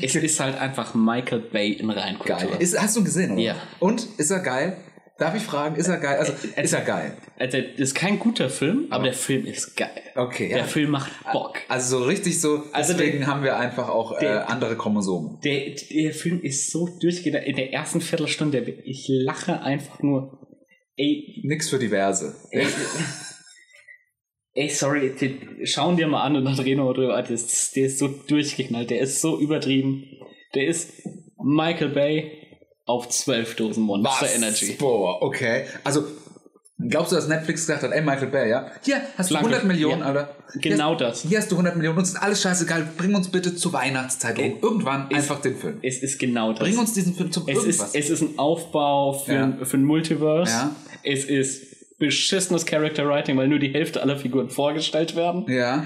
[0.01, 2.38] Es, es ist halt einfach Michael Bay in Reinkultur.
[2.38, 2.49] Geil.
[2.57, 3.41] Ist, hast du ihn gesehen, oder?
[3.41, 3.55] Ja.
[3.79, 4.07] Und?
[4.17, 4.77] Ist er geil?
[5.18, 6.18] Darf ich fragen, ist er geil?
[6.18, 7.16] Also, Äh, ist er geil?
[7.38, 9.89] Also, das ist kein guter Film, aber der Film ist geil.
[10.16, 10.57] Okay, ja.
[10.57, 11.57] Der Film macht Bock.
[11.70, 15.39] Also so richtig so, Also deswegen der- haben wir einfach auch äh, der- andere Chromosomen.
[15.45, 17.45] Der, der Film ist so durchgehend.
[17.45, 20.38] In der ersten Viertelstunde, ich lache einfach nur.
[20.97, 22.36] Ey, Nix für diverse.
[22.51, 22.66] ey,
[24.53, 25.13] ey sorry,
[25.63, 27.22] schauen dir mal an und dann reden wir drüber.
[27.22, 30.03] Der ist, der ist so durchgeknallt, der ist so übertrieben.
[30.55, 30.91] Der ist
[31.43, 32.44] Michael Bay
[32.86, 34.73] auf 12 Dosen Monster Energy.
[34.73, 35.65] Boah, okay.
[35.83, 36.03] Also,
[36.89, 38.67] glaubst du, dass Netflix gesagt hat, ey, Michael Bay, ja?
[38.83, 39.47] Hier hast du Lange.
[39.47, 40.05] 100 Millionen, Ja.
[40.07, 40.36] Alter.
[40.61, 41.21] Genau hier, das.
[41.23, 42.88] Hier hast du 100 Millionen, uns ist alles scheißegal.
[42.97, 44.59] Bring uns bitte zur Weihnachtszeit um.
[44.61, 45.79] Irgendwann einfach den Film.
[45.81, 46.59] Es ist genau das.
[46.59, 47.93] Bring uns diesen Film zum Es irgendwas.
[47.93, 49.43] ist, es ist ein Aufbau für, Ja.
[49.45, 50.51] ein, für ein Multiverse.
[50.51, 50.75] Ja.
[51.03, 55.45] Es ist beschissenes Character Writing, weil nur die Hälfte aller Figuren vorgestellt werden.
[55.47, 55.86] ja.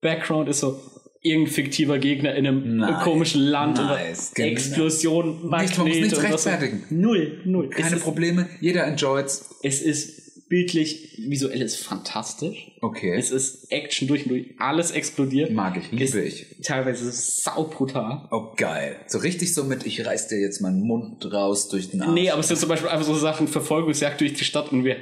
[0.00, 0.78] Background ist so
[1.24, 3.02] irgendein fiktiver Gegner in einem Nice.
[3.02, 4.28] komischen Land Nice.
[4.28, 4.48] und Genau.
[4.50, 6.84] Explosion, Nichts, man muss Magnete nichts rechtfertigen.
[6.90, 7.70] Null, null.
[7.70, 8.48] Keine es ist, Probleme.
[8.60, 9.56] Jeder enjoyt's.
[9.62, 12.70] es ist bildlich, visuell ist fantastisch.
[12.82, 13.14] Okay.
[13.16, 14.54] Es ist Action durch und durch.
[14.58, 15.50] Alles explodiert.
[15.50, 16.46] Mag ich, liebe ich.
[16.62, 18.28] Teilweise saubrutal.
[18.30, 18.96] Oh, geil.
[19.06, 22.12] So richtig so mit, ich reiß dir jetzt meinen Mund raus durch den Arsch.
[22.12, 24.98] Nee, aber es sind zum Beispiel einfach so Sachen, Verfolgungsjagd durch die Stadt und wir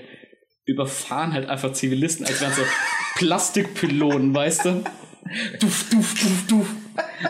[0.64, 2.62] überfahren halt einfach Zivilisten, als wären so
[3.16, 4.84] Plastikpylonen, weißt du?
[5.60, 6.68] Duf, duf, duf, duf.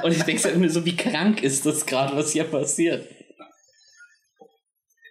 [0.03, 3.07] Und ich denke mir so, wie krank ist das gerade, was hier passiert?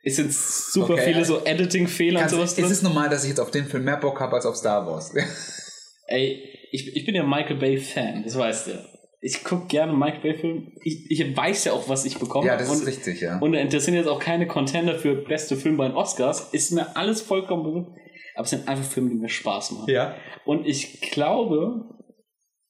[0.03, 2.71] Es sind super Okay, viele also- so Editing-Fehler und sowas es drin.
[2.71, 5.13] ist normal, dass ich jetzt auf den Film mehr Bock habe als auf Star Wars.
[6.07, 8.89] Ey, ich, ich bin ja Michael Bay-Fan, das weißt du.
[9.23, 10.71] Ich gucke gerne Michael Bay-Filme.
[10.83, 12.47] Ich, ich weiß ja auch, was ich bekomme.
[12.47, 13.37] ja, das und, ist richtig, ja.
[13.37, 16.49] Und das sind jetzt auch keine Contender für beste Film bei den Oscars.
[16.51, 17.91] Ist mir alles vollkommen bewusst.
[18.33, 19.91] Aber es sind einfach Filme, die mir Spaß machen.
[19.91, 20.15] ja.
[20.45, 21.83] Und ich glaube,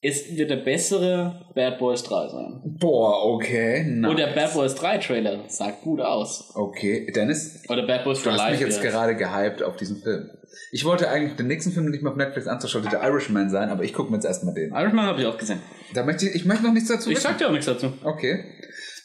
[0.04, 2.62] es wird der bessere Bad Boys 3 sein.
[2.80, 3.84] Boah, okay.
[3.84, 4.10] Nice.
[4.10, 6.52] Und der Bad Boys 3 Trailer sah gut aus.
[6.56, 8.52] Okay, Dennis, Oder Bad Boys du for hast Life.
[8.52, 10.30] mich jetzt er gerade gehypt auf diesen Film.
[10.72, 13.70] Ich wollte eigentlich den nächsten Film, den ich mir auf Netflix anzuschauen, der Irishman sein,
[13.70, 14.72] aber ich gucke mir jetzt erstmal den.
[14.74, 15.60] Irishman habe ich auch gesehen.
[15.94, 17.24] Da möchte ich, ich möchte noch nichts dazu Ich wissen.
[17.28, 17.94] sag dir auch nichts dazu.
[18.04, 18.44] Okay.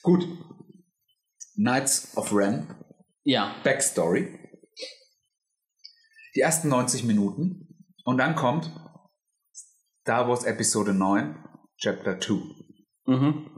[0.03, 0.24] Gut.
[1.57, 2.68] Knights of Ren,
[3.24, 3.55] Ja.
[3.64, 4.28] Backstory.
[6.34, 7.68] Die ersten 90 Minuten.
[8.05, 8.70] Und dann kommt
[10.07, 11.34] Star Wars Episode 9,
[11.78, 12.34] Chapter 2.
[13.07, 13.50] Mhm.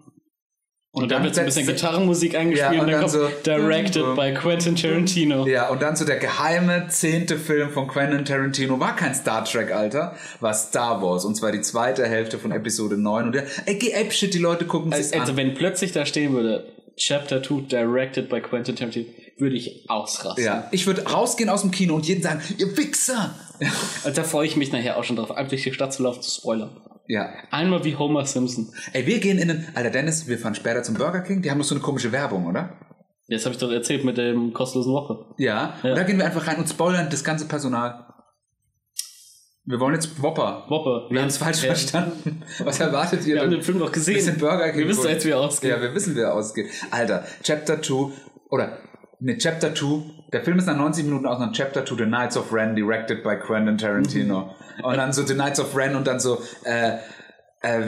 [0.91, 3.11] Und, Und dann dann wird so ein bisschen Gitarrenmusik eingespielt Ja, und, und dann, dann
[3.11, 5.47] kommt so- Directed by Quentin Tarantino.
[5.47, 8.81] Ja, und dann so der geheime zehnte Film von Quentin Tarantino.
[8.81, 10.17] War kein Star Trek, Alter.
[10.41, 11.27] War Star Wars.
[11.27, 13.27] Und zwar die zweite Hälfte von Episode 9.
[13.27, 15.37] Und der, ey, geh Apeshit, die Leute gucken sich Also, also an.
[15.37, 19.07] wenn plötzlich da stehen würde, Chapter 2 directed by Quentin Tarantino,
[19.39, 20.45] würde ich ausrasten.
[20.45, 23.35] Ja, ich würde rausgehen aus dem Kino und jeden sagen, ihr Wichser!
[23.61, 23.69] Ja.
[24.05, 26.23] Also da freue ich mich nachher auch schon drauf, einfach durch die Stadt zu laufen,
[26.23, 26.81] zu spoilern.
[27.09, 27.29] ja.
[27.51, 28.73] Einmal wie Homer Simpson.
[28.93, 31.43] Ey, wir gehen in den, Alter Dennis, wir fahren später zum Burger King.
[31.43, 32.79] Die haben doch so eine komische Werbung, oder?
[33.29, 35.27] Das habe ich doch erzählt mit dem kostenlosen Woche.
[35.39, 35.75] Ja.
[35.83, 35.91] Ja.
[35.91, 38.07] Und da gehen wir einfach rein und spoilern das ganze Personal.
[39.65, 40.65] Wir wollen jetzt Whopper.
[40.69, 41.09] Woppe.
[41.13, 41.69] Wir haben es falsch Ja.
[41.75, 42.43] verstanden.
[42.61, 43.35] Was erwartet ihr?
[43.35, 44.15] Wir haben den Film doch gesehen.
[44.15, 44.79] Wir sind Burger King.
[44.81, 45.71] Wir wissen jetzt, wie er ausgeht.
[45.71, 46.71] Ja, wir wissen, wie er ausgeht.
[46.91, 48.13] Alter, Chapter 2,
[48.49, 48.79] oder,
[49.21, 50.03] ne, Chapter 2,
[50.33, 53.23] der Film ist nach 90 Minuten aus, nach Chapter 2, The Knights of Ren, directed
[53.23, 54.55] by Quentin Tarantino.
[54.83, 56.99] Und dann so The Knights of Ren und dann so, äh,
[57.63, 57.83] äh,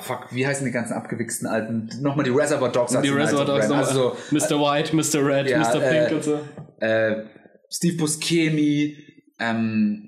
[0.00, 3.72] fuck, wie heißen die ganzen abgewichsten alten, nochmal die Reservoir Dogs die Reservoir Dogs, Ren.
[3.78, 4.16] also Also
[4.54, 4.60] Mr.
[4.60, 5.26] White, Mr.
[5.26, 5.80] Red, Ja, Mr.
[5.80, 6.36] Pink äh, und so.
[6.80, 7.24] so, äh,
[7.70, 8.96] Steve Buscemi,
[9.38, 10.06] ähm,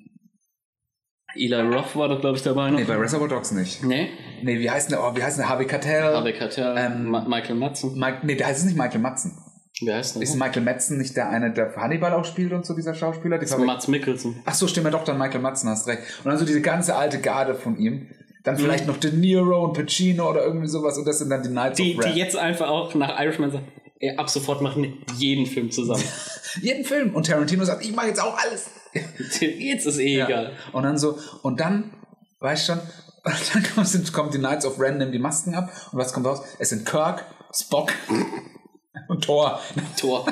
[1.35, 2.79] Eli Roth war doch, glaube ich, dabei noch.
[2.79, 3.83] nee, bei Reservoir Dogs nicht.
[3.83, 4.11] nee.
[4.43, 6.03] Nee, wie heißt der, oh, wie heißt der, Harvey Keitel?
[6.03, 7.99] Harvey Keitel, Ähm, Ma Michael Madsen.
[7.99, 9.33] Mike, nee, der heißt es nicht Michael Madsen.
[9.87, 10.23] Wie heißt der?
[10.23, 13.39] Ist Michael Madsen nicht der eine, der Hannibal auch spielt und so, dieser Schauspieler?
[13.39, 14.41] Die Das ist Mats Mikkelsen.
[14.45, 16.03] Ach so, stimmt ja doch, dann Michael Madsen, hast recht.
[16.25, 17.95] Und dann so diese ganze alte Garde von ihm.
[17.95, 18.07] Mhm.
[18.45, 21.49] Dann vielleicht noch De Niro und Pacino oder irgendwie sowas und das sind dann die
[21.49, 22.17] Knights Die, of die Ren.
[22.17, 23.69] jetzt einfach auch nach Irishman sagen,
[24.01, 26.03] ey, ab sofort machen wir jeden Film zusammen.
[26.61, 27.15] Jeden Film.
[27.15, 28.69] Und Tarantino sagt, ich mache jetzt auch alles.
[29.41, 30.53] jetzt ist eh egal.
[30.73, 31.93] Und dann so, und dann,
[32.41, 32.79] weißt schon,
[33.25, 36.43] dann kommt, kommt die Knights of Ren, nehmen die Masken ab und was kommt raus?
[36.59, 37.25] Es sind Kirk,
[37.55, 37.91] Spock
[39.09, 39.61] und Tor.
[39.99, 40.27] Tor.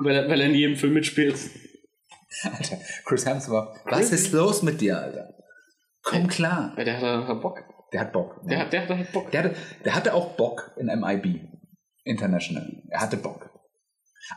[0.00, 1.36] weil, er, weil er in jedem Film mitspielt.
[2.44, 3.76] Alter, Chris Hemsworth.
[3.84, 5.34] Was ist los mit dir, Alter?
[6.02, 6.74] Komm klar.
[6.76, 7.58] Ja, der hat Bock.
[7.92, 8.40] Der hat Bock.
[8.48, 9.30] Der, hat- der hat Bock.
[9.30, 11.40] Der hatte, der hatte auch Bock in MIB
[12.04, 12.82] International.
[12.90, 13.50] Er hatte Bock.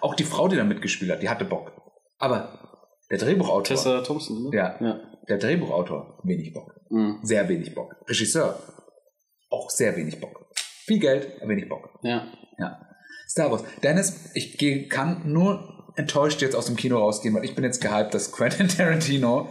[0.02, 1.72] Auch die Frau, die da mitgespielt hat, die hatte Bock.
[2.18, 4.58] Aber der Drehbuchautor, Tessa Thompson, ne?
[4.58, 4.76] Ja.
[4.82, 5.00] ja.
[5.30, 6.76] der Drehbuchautor, wenig Bock.
[6.90, 7.20] Mhm.
[7.24, 7.96] Sehr wenig Bock.
[8.08, 8.60] Regisseur,
[9.50, 10.48] auch sehr wenig Bock.
[10.86, 11.90] Viel Geld, wenig Bock.
[12.04, 12.28] ja.
[12.58, 12.80] Ja.
[13.28, 13.64] Star Wars.
[13.84, 14.58] Dennis, ich
[14.90, 18.68] kann nur enttäuscht jetzt aus dem Kino rausgehen, weil ich bin jetzt gehypt, dass Quentin
[18.78, 19.50] Tarantino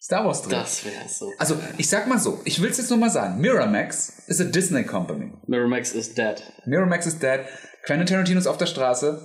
[0.00, 0.52] Star Wars dreht.
[0.52, 1.30] Das wäre so.
[1.38, 3.40] Also, ich sag mal so, ich will es jetzt nur mal sagen.
[3.40, 5.32] Miramax ist a Disney Company.
[5.46, 6.42] Miramax is dead.
[6.64, 7.40] Miramax is dead.
[7.84, 9.20] Quentin Tarantino ist auf der Straße.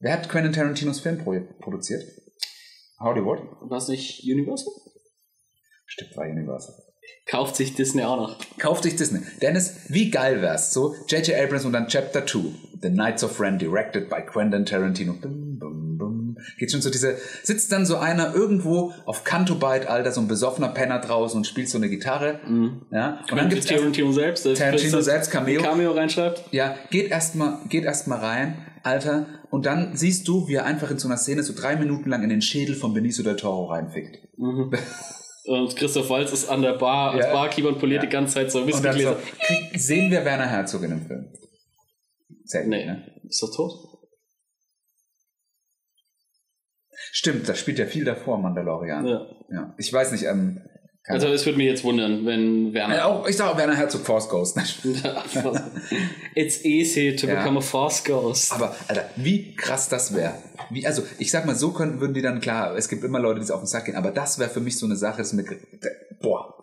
[0.00, 2.02] Wer hat Quentin Tarantinos Film pro produziert?
[3.00, 3.38] Hollywood?
[3.70, 4.72] War es nicht Universal?
[5.86, 6.74] Stimmt, war Universal.
[7.26, 8.36] Kauft sich Disney auch noch.
[8.58, 9.20] Kauft sich Disney.
[9.40, 10.72] Dennis, wie geil wär's?
[10.72, 11.36] So, J.J.
[11.40, 12.38] Abrams und dann Chapter 2.
[12.82, 15.12] The Knights of Ren, directed by Quentin Tarantino.
[15.12, 16.36] Bum, bum, bum.
[16.58, 20.68] Geht schon so diese, sitzt dann so einer irgendwo auf Cantobite, Alter, so ein besoffener
[20.68, 22.40] Penner draußen und spielt so eine Gitarre.
[22.90, 23.20] Ja.
[23.30, 24.44] Und dann gibt's Tarantino selbst.
[24.56, 25.62] Tarantino selbst, Cameo.
[25.62, 26.42] Cameo reinschreibt.
[26.50, 30.98] ja, geht erstmal, geht erstmal rein, Alter, und dann siehst du, wie er einfach in
[30.98, 34.18] so einer Szene so drei Minuten lang in den Schädel von Benicio del Toro reinfickt.
[35.44, 37.32] Und Christoph Waltz ist an der Bar als Ja.
[37.32, 39.16] Barkeeper und poliert die ganze Zeit so dann so,
[39.74, 41.32] sehen wir Werner Herzog in dem Film.
[42.44, 43.20] Selten, Nee, ne?
[43.28, 43.88] ist doch tot?
[47.10, 49.06] Stimmt, das spielt ja viel davor, Mandalorian.
[49.06, 49.26] Ja.
[49.50, 49.74] Ja.
[49.78, 50.62] Ich weiß nicht, ähm,
[51.04, 53.06] kann Also es würde mich jetzt wundern, wenn Werner...
[53.06, 54.56] auch, ich sage auch Werner Herzog Force Ghost.
[56.34, 57.36] It's easy to Ja.
[57.36, 58.52] become a Force Ghost.
[58.52, 60.34] Aber, Alter, wie krass das wäre.
[60.70, 63.40] Wie, also, ich sag mal, so könnten, würden die dann, klar, es gibt immer Leute,
[63.40, 65.32] die es auf den Sack gehen, aber das wäre für mich so eine Sache, das
[65.32, 65.44] mir,
[66.20, 66.54] boah,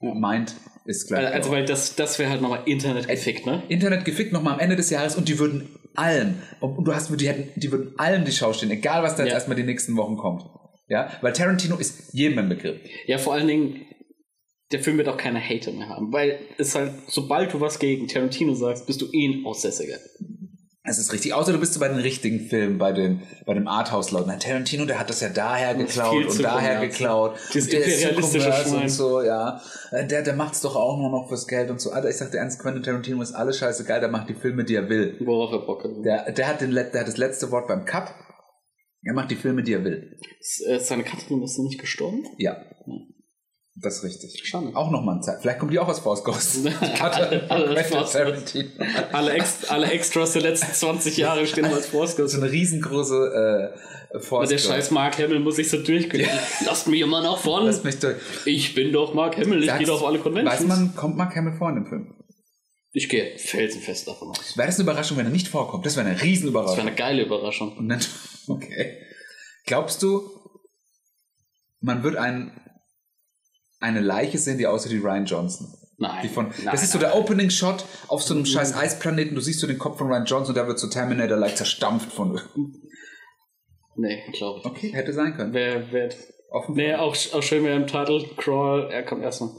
[0.00, 0.54] meint
[0.86, 1.32] ist gleich.
[1.32, 3.62] Also, weil das, das wäre halt nochmal Internet gefickt, ne?
[3.68, 7.28] Internet gefickt nochmal am Ende des Jahres und die würden allen, und du hast, die
[7.28, 9.36] hätten, die würden allen die Schau stehen, egal was da jetzt Ja.
[9.36, 10.44] erstmal die nächsten Wochen kommt.
[10.88, 12.78] Ja, weil Tarantino ist jedem ein Begriff.
[13.06, 13.86] Ja, vor allen Dingen,
[14.72, 18.06] der Film wird auch keine Hater mehr haben, weil es halt, sobald du was gegen
[18.08, 19.96] Tarantino sagst, bist du eh ein Aussässiger.
[20.86, 21.32] Das ist richtig.
[21.32, 24.38] Außer du bist bei den richtigen Filmen, bei den, bei dem Arthouse-Leuten.
[24.38, 26.92] Tarantino, der hat das ja daher geklaut und daher kommerz.
[26.98, 27.38] geklaut.
[27.50, 28.82] So imperialistische Schwein.
[28.82, 29.62] und so, ja.
[29.92, 31.90] Äh, Der, der macht's doch auch nur noch fürs Geld und so.
[31.90, 34.74] Alter, ich sag dir ernst, Quentin Tarantino ist alles scheißegal, der macht die Filme, die
[34.74, 35.16] er will.
[35.24, 35.90] Worauf er Bock hat.
[36.04, 38.12] Der, der, hat den, der hat das letzte Wort beim Cut.
[39.04, 40.18] Er macht die Filme, die er will.
[40.40, 42.24] Ist, äh, Seine Katrin ist nicht gestorben?
[42.38, 42.56] Ja.
[43.76, 44.40] Das ist richtig.
[44.44, 44.70] Schade.
[44.74, 45.40] Auch nochmal ein Zeit.
[45.42, 46.64] Vielleicht kommt die auch aus Force Ghost.
[47.00, 47.76] alle, alle,
[49.12, 52.34] alle, Ex alle Extras der letzten 20 Jahre stehen als Force Ghost.
[52.34, 53.72] So eine riesengroße
[54.14, 56.28] äh, Force der scheiß Mark Hamill muss sich so durchkriegen.
[56.64, 57.66] Lasst mich immer nach vorne.
[57.66, 58.16] Lass mich durch.
[58.44, 60.60] Ich bin doch Mark Hamill, ich gehe doch auf alle Conventions.
[60.60, 62.13] Weiß man, kommt Mark Hamill vor in dem Film?
[62.96, 64.56] Ich gehe felsenfest davon aus.
[64.56, 65.84] Wäre das eine Überraschung, wenn er nicht vorkommt?
[65.84, 66.78] Das wäre eine Das wäre Riesenüberraschung.
[66.86, 67.76] eine geile Überraschung.
[67.76, 68.00] Und dann,
[68.46, 69.02] okay.
[69.66, 70.30] Glaubst du,
[71.80, 72.52] man wird ein,
[73.80, 75.74] eine Leiche sehen, die aussieht wie Ryan Johnson?
[75.98, 76.28] Nein.
[76.28, 77.10] Von, nein, das ist so nein.
[77.10, 79.34] der Opening-Shot auf so einem scheiß Eisplaneten.
[79.34, 82.40] Du siehst so den Kopf von Ryan Johnson und der wird so Terminator-like zerstampft von.
[83.96, 84.66] Nee, glaube ich.
[84.66, 85.52] Okay, hätte sein können.
[85.52, 86.10] Wer, wer,
[86.52, 86.76] Offen.
[86.76, 89.50] nee, auch, auch schön wäre im Title Crawl, er kommt erstmal.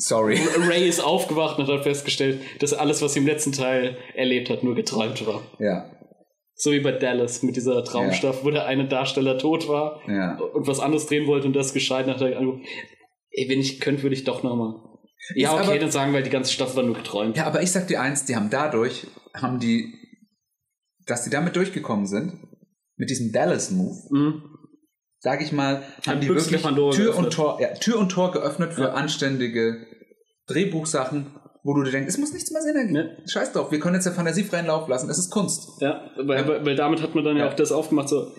[0.00, 0.38] Sorry.
[0.68, 4.62] Ray ist aufgewacht und hat festgestellt, dass alles, was sie im letzten Teil erlebt hat,
[4.64, 5.42] nur geträumt war.
[5.58, 5.90] Ja,
[6.54, 10.38] So wie bei Dallas mit dieser Traumstaffel, wo der eine Darsteller tot war ja.
[10.38, 12.30] und was anderes drehen wollte und das gescheitert hat.
[12.30, 12.64] Er angerufen,
[13.32, 14.74] Ey, wenn ich könnte, würde ich doch nochmal.
[15.36, 17.36] Ja, okay, aber- dann sagen wir, die ganze Staffel war nur geträumt.
[17.36, 19.92] Ja, aber ich sag dir eins, die haben dadurch, haben die,
[21.06, 22.32] dass die damit durchgekommen sind,
[22.96, 24.42] mit diesem Dallas-Move, Mhm.
[25.20, 27.16] Sag ich mal, haben Hat die Büchse wirklich Tür geöffnet.
[27.26, 28.92] und, Tor, ja, Tür und Tor geöffnet für Ja.
[28.94, 29.86] anständige
[30.46, 31.26] Drehbuchsachen,
[31.62, 32.92] wo du dir denkst, es muss nichts mehr Sinn ergeben.
[32.94, 33.16] Ne.
[33.26, 35.80] Scheiß drauf, wir können jetzt der Fantasie freien Lauf lassen, es ist Kunst.
[35.80, 37.50] Ja, weil, weil, damit hat man dann ja, Ja.
[37.50, 38.32] auch das aufgemacht, so,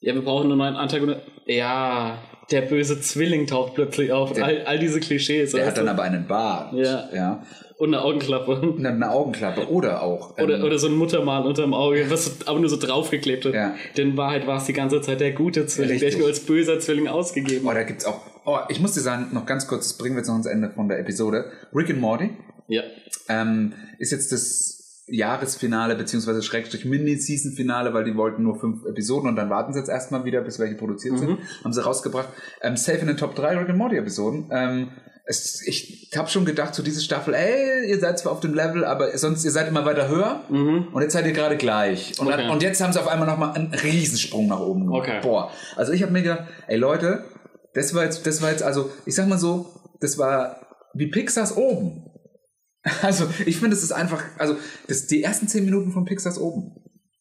[0.00, 1.20] ja, wir brauchen einen neuen Antagonist.
[1.46, 2.18] Ja,
[2.50, 4.32] der böse Zwilling taucht plötzlich auf.
[4.32, 5.52] Der- all, all diese Klischees.
[5.52, 5.90] Der weißt hat dann du?
[5.92, 6.72] aber einen Bart.
[6.74, 7.08] Ja.
[7.14, 7.42] ja.
[7.76, 8.60] Und eine Augenklappe.
[8.60, 10.36] Und eine Augenklappe oder auch.
[10.36, 13.54] ähm, Oder, oder so ein Muttermal unterm Auge, was aber nur so draufgeklebt hat.
[13.54, 13.74] Ja.
[13.96, 16.12] Denn in Wahrheit war es die ganze Zeit der gute Zwilling, der Richtig.
[16.14, 18.20] sich nur als böser Zwilling ausgegeben Oh, da gibt's auch.
[18.44, 20.70] Oh, ich muss dir sagen, noch ganz kurz, das bringen wir jetzt noch ans Ende
[20.70, 21.44] von der Episode.
[21.74, 22.30] Rick and Morty
[22.66, 22.82] Ja.
[23.28, 24.77] ähm, ist jetzt das
[25.10, 29.88] Jahresfinale beziehungsweise Schrägstrich Mini-Season-Finale, weil die wollten nur fünf Episoden und dann warten sie jetzt
[29.88, 31.18] erstmal wieder, bis welche produziert Mhm.
[31.18, 31.38] sind.
[31.64, 32.28] Haben sie rausgebracht.
[32.62, 34.50] Ähm, safe in den Top 3 Rick and Morty-Episoden.
[34.52, 34.88] Ähm,
[35.30, 38.84] es, ich habe schon gedacht, so diese Staffel, ey, ihr seid zwar auf dem Level,
[38.84, 40.88] aber sonst, ihr seid immer weiter höher Mhm.
[40.92, 42.18] und jetzt seid ihr gerade gleich.
[42.18, 42.36] Und, Okay.
[42.38, 45.00] dann, und jetzt haben sie auf einmal nochmal einen Riesensprung nach oben gemacht.
[45.02, 45.20] Okay.
[45.22, 45.50] Boah.
[45.76, 47.24] Also ich habe mir gedacht, ey Leute,
[47.74, 49.66] das war jetzt, das war jetzt, also ich sag mal so,
[50.00, 50.60] das war
[50.94, 52.07] wie Pixars oben.
[53.02, 54.56] Also, ich finde, es ist einfach, also,
[54.86, 56.74] das, die ersten zehn Minuten von Pixars oben.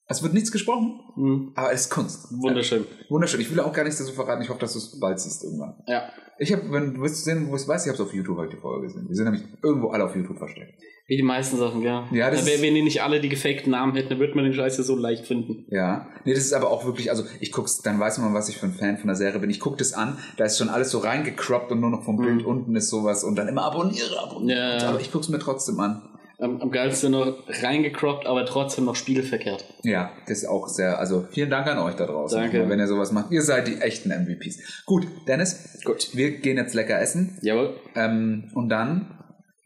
[0.10, 1.52] Es wird nichts gesprochen, Hm.
[1.56, 2.28] aber es ist Kunst.
[2.32, 2.84] Wunderschön.
[2.84, 3.42] Äh, wunderschön.
[3.42, 4.42] Ich will auch gar nichts dazu verraten.
[4.42, 5.76] Ich hoffe, dass du es bald siehst irgendwann.
[5.88, 6.10] Ja.
[6.40, 8.38] Ich habe, wenn du willst sehen, wo ich es weiß, ich habe es auf YouTube
[8.38, 9.08] heute vorher gesehen.
[9.10, 10.80] Die sind nämlich irgendwo alle auf YouTube versteckt.
[11.10, 12.06] Wie die meisten Sachen, ja.
[12.12, 14.44] Ja, das Wenn- ist- wenn die nicht alle die gefakten Namen hätten, dann würde man
[14.44, 15.66] den Scheiß ja so leicht finden.
[15.70, 16.08] Ja.
[16.26, 18.66] Nee, das ist aber auch wirklich, also ich guck's, dann weiß man, was ich für
[18.66, 19.50] ein Fan von der Serie bin.
[19.50, 22.44] Ich guck das an, da ist schon alles so reingecroppt und nur noch vom Bild
[22.46, 24.76] unten ist sowas und dann immer abonniere, abonniere.
[24.76, 24.80] Mhm.
[24.82, 24.90] Ja.
[24.90, 26.02] Aber ich guck's mir trotzdem an.
[26.40, 29.64] Am, am geilsten noch reingecroppt, aber trotzdem noch spiegelverkehrt.
[29.84, 32.38] Ja, das ist auch sehr, also vielen Dank an euch da draußen.
[32.40, 32.70] Danke.
[32.70, 33.32] Wenn ihr sowas macht.
[33.32, 34.84] Ihr seid die echten MVPs.
[34.86, 35.80] Gut, Dennis.
[35.84, 36.10] Gut.
[36.16, 37.38] Wir gehen jetzt lecker essen.
[37.42, 37.76] Jawohl.
[37.96, 39.14] Ähm, und dann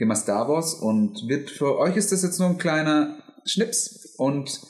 [0.10, 4.62] wir Star Wars und wird für euch ist das jetzt nur ein kleiner Schnips und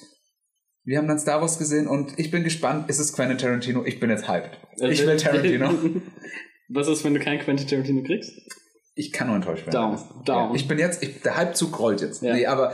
[0.84, 3.84] wir haben dann Star Wars gesehen und ich bin gespannt, ist es Quentin Tarantino?
[3.86, 4.58] Ich bin jetzt hyped.
[4.78, 5.70] Ich will Tarantino.
[6.70, 8.32] Was ist, wenn du keinen Quentin Tarantino kriegst?
[8.96, 9.74] Ich kann nur enttäuscht werden.
[9.74, 10.50] Down, down.
[10.50, 12.24] Ja, ich bin jetzt, ich, der Hypezug rollt jetzt.
[12.24, 12.34] Ja.
[12.34, 12.74] Nee, aber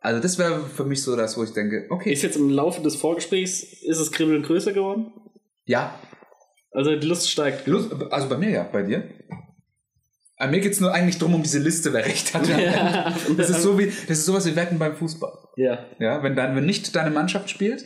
[0.00, 2.82] also das wäre für mich so das, wo ich denke, okay, Ist jetzt im Laufe
[2.82, 5.12] des Vorgesprächs, ist es Kribbeln größer geworden?
[5.64, 5.94] ja,
[6.72, 7.66] Also die Lust steigt.
[7.66, 9.08] Lust, also bei mir ja, bei dir?
[10.42, 12.48] Aber mir geht es nur eigentlich drum um diese Liste, wer recht hat.
[12.48, 13.14] Ja.
[13.36, 15.30] Das ist so wie, das ist sowas wie Wetten beim Fußball.
[15.56, 15.86] Ja.
[16.00, 17.84] Ja, wenn dann, wenn nicht deine Mannschaft spielt,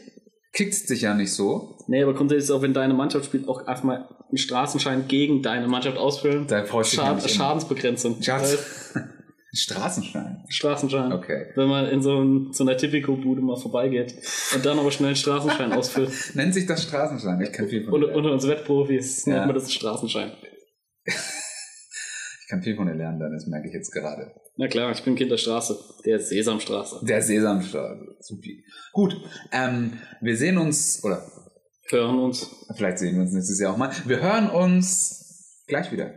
[0.54, 1.76] kickt es dich ja nicht so.
[1.86, 5.68] Nee, aber grundsätzlich ist auch, wenn deine Mannschaft spielt, auch erstmal einen Straßenschein gegen deine
[5.68, 6.46] Mannschaft ausfüllen.
[6.46, 7.28] Da freust dich Schad immer.
[7.28, 8.22] Schadensbegrenzung.
[8.22, 8.57] Schatz.
[9.52, 10.44] Straßenschein.
[10.48, 11.12] Straßenschein.
[11.12, 11.48] Okay.
[11.57, 14.14] Wenn man in so, ein, so einer Tipico-Bude mal vorbeigeht
[14.54, 16.11] und dann aber schnell einen Straßenschein ausfüllt.
[16.32, 17.38] Nennt sich das Straßenschein?
[17.42, 19.34] Ich kann viel von Unter, unter uns Wettprofis Ja.
[19.34, 20.32] nennt man das Straßenschein.
[22.47, 24.32] Ich kann viel von dir lernen, dann das merke ich jetzt gerade.
[24.57, 25.76] Na klar, ich bin Kind der Straße.
[26.05, 27.05] Der Sesamstraße.
[27.05, 28.18] Der Sesamstraße.
[28.20, 28.64] Supi.
[28.92, 29.16] Gut.
[29.51, 31.26] Ähm, wir sehen uns, oder
[31.88, 32.49] Hören uns.
[32.76, 33.90] vielleicht sehen wir uns nächstes Jahr auch mal.
[34.05, 36.14] Wir hören uns gleich wieder.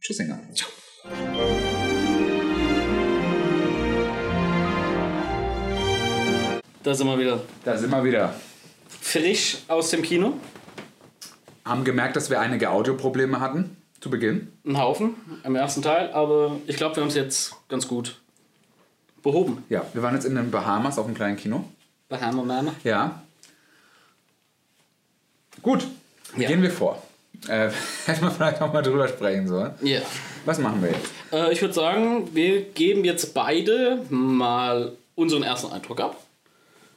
[0.00, 0.38] Tschüss, Inga.
[0.54, 0.70] Ciao.
[6.84, 7.42] Da sind wir wieder.
[7.64, 8.36] Da sind wir wieder.
[9.00, 10.34] Frisch aus dem Kino.
[11.64, 14.52] Haben gemerkt, dass wir einige Audioprobleme hatten zu Beginn.
[14.66, 18.16] Ein Haufen im ersten Teil, aber ich glaube, wir haben es jetzt ganz gut
[19.22, 19.64] behoben.
[19.68, 21.64] Ja, wir waren jetzt in den Bahamas auf einem kleinen Kino.
[22.10, 22.74] Hammer Mama.
[22.84, 23.22] Ja.
[25.62, 25.86] Gut,
[26.36, 26.48] Ja.
[26.48, 27.00] gehen wir vor.
[27.48, 27.70] Äh,
[28.06, 29.72] hätten wir vielleicht noch mal drüber sprechen sollen.
[29.82, 30.00] Ja.
[30.44, 31.08] Was machen wir jetzt?
[31.32, 36.20] Äh, ich würde sagen, wir geben jetzt beide mal unseren ersten Eindruck ab.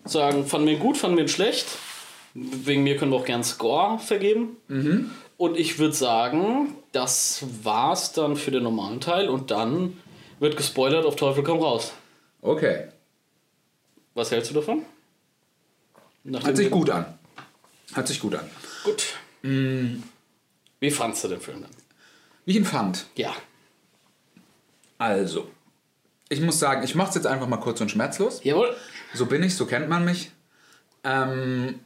[0.06, 1.68] Sagen, fanden wir ihn gut, fanden wir ihn schlecht.
[2.34, 4.58] Wegen mir können wir auch gern Score vergeben.
[5.38, 9.98] Und ich würde sagen, das war's dann für den normalen Teil und dann
[10.40, 11.92] wird gespoilert auf Teufel komm raus.
[12.42, 12.88] Okay.
[14.14, 14.86] Was hältst du davon?
[16.24, 17.20] Nachdem Hört sich gut an.
[17.94, 18.50] Hört sich gut an.
[18.84, 19.16] Gut.
[19.42, 21.72] Wie fandst du den Film dann?
[22.46, 23.06] Wie ich ihn fand.
[23.16, 23.36] Ja.
[24.98, 25.50] Also,
[26.30, 28.44] ich muss sagen, ich mache es jetzt einfach mal kurz und schmerzlos.
[28.44, 28.76] Jawohl.
[29.14, 30.32] So bin ich, so kennt man mich.
[31.04, 31.80] Ähm,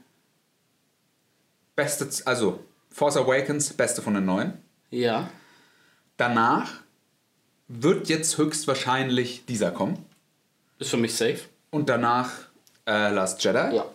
[1.75, 4.53] beste, also Force Awakens, beste von den neuen.
[4.89, 5.29] Ja.
[6.17, 6.71] Danach
[7.67, 10.05] wird jetzt höchstwahrscheinlich dieser kommen.
[10.79, 11.39] Ist für mich safe.
[11.69, 12.31] Und danach
[12.87, 13.75] äh, Last Jedi.
[13.75, 13.85] Ja.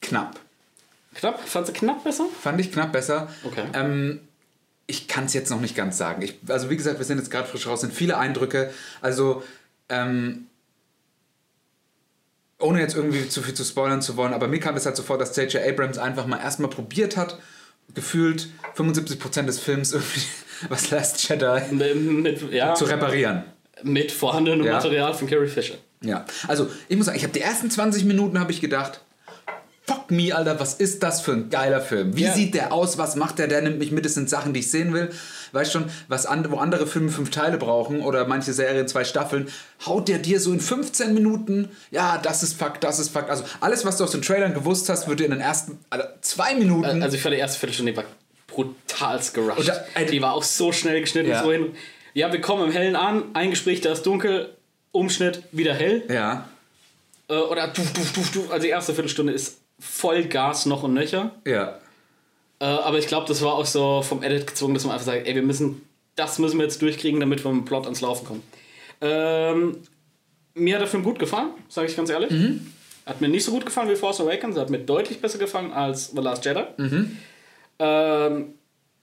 [0.00, 0.40] Knapp.
[1.14, 1.40] Knapp?
[1.46, 2.26] Fandst du knapp besser?
[2.40, 3.28] Fand ich knapp besser.
[3.44, 3.64] Okay.
[3.72, 4.20] Ähm,
[4.86, 6.22] ich kann es jetzt noch nicht ganz sagen.
[6.22, 8.70] Ich, also wie gesagt, wir sind jetzt gerade frisch raus, sind viele Eindrücke.
[9.00, 9.42] Also
[9.88, 10.46] ähm,
[12.58, 15.02] ohne jetzt irgendwie zu viel zu spoilern zu wollen, aber mir kam es halt so
[15.02, 15.62] vor, dass J.J.
[15.62, 17.38] Abrams einfach mal erstmal probiert hat,
[17.94, 20.22] gefühlt 75% des Films irgendwie
[20.68, 23.44] was Last Jedi Mit, mit, ja, zu reparieren.
[23.82, 24.74] mit vorhandenem Ja.
[24.74, 25.74] Material von Carrie Fisher.
[26.02, 29.00] Ja, also ich muss sagen, ich habe die ersten 20 Minuten habe ich gedacht,
[29.86, 32.16] fuck me, Alter, was ist das für ein geiler Film?
[32.16, 32.32] Wie Ja.
[32.32, 32.98] sieht der aus?
[32.98, 33.48] Was macht der?
[33.48, 35.10] Der nimmt mich mit, das sind Sachen, die ich sehen will.
[35.54, 39.48] Weißt schon, was and wo andere Filme fünf Teile brauchen oder manche Serien zwei Staffeln,
[39.86, 43.30] haut der dir so in 15 Minuten, ja, das ist fuck, das ist fuck.
[43.30, 46.06] Also alles, was du aus den Trailern gewusst hast, wird dir in den ersten also
[46.20, 48.04] zwei Minuten Also ich fand die erste Viertelstunde die war
[48.48, 49.68] brutalst gerusht.
[49.68, 51.30] Da- Alter- die war auch so schnell geschnitten.
[51.30, 51.42] Ja.
[51.42, 51.74] So hin.
[52.14, 54.54] ja, wir kommen im Hellen an, ein Gespräch, da ist dunkel,
[54.92, 56.02] Umschnitt, wieder hell.
[56.08, 56.48] ja,
[57.28, 58.50] Äh, oder du, du, du, du.
[58.52, 61.32] Also die erste Viertelstunde ist voll Gas noch und nöcher.
[61.46, 61.78] ja,
[62.64, 65.26] Äh, aber ich glaube, das war auch so vom Edit gezwungen, dass man einfach sagt,
[65.26, 65.82] ey, wir müssen,
[66.16, 68.42] das müssen wir jetzt durchkriegen, damit wir mit dem Plot ans Laufen kommen.
[69.02, 69.76] Ähm,
[70.54, 72.30] mir hat der Film gut gefallen, sage ich ganz ehrlich.
[73.04, 76.12] Hat mir nicht so gut gefallen wie Force Awakens, hat mir deutlich besser gefallen als
[76.12, 76.64] The Last Jedi.
[77.80, 78.54] Ähm,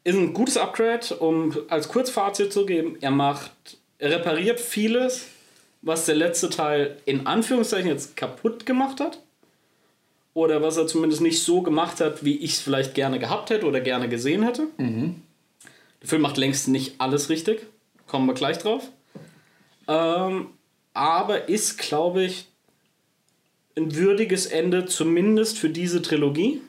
[0.04, 3.52] ist ein gutes Upgrade, um als Kurzfazit zu geben, er macht,
[4.00, 5.28] er repariert vieles,
[5.84, 9.20] was der letzte Teil in Anführungszeichen jetzt kaputt gemacht hat.
[10.34, 13.66] Oder was er zumindest nicht so gemacht hat, wie ich es vielleicht gerne gehabt hätte
[13.66, 14.68] oder gerne gesehen hätte.
[14.78, 17.66] Der Film macht längst nicht alles richtig.
[18.08, 18.90] Kommen wir gleich drauf.
[19.88, 20.48] Ähm,
[20.94, 22.48] aber ist, glaube ich,
[23.76, 26.62] ein würdiges Ende, zumindest für diese Trilogie,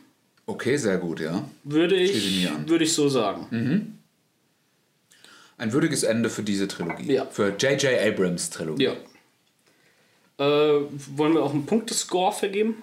[0.46, 1.48] Okay, sehr gut, ja.
[1.62, 3.96] würde ich würde ich so sagen.
[5.56, 7.12] Ein würdiges Ende für diese Trilogie.
[7.12, 7.26] Ja.
[7.26, 7.98] Für J.J.
[8.04, 8.84] Abrams Trilogie.
[8.84, 8.92] Ja.
[10.38, 10.80] Äh,
[11.16, 12.82] wollen wir auch einen Punktescore vergeben?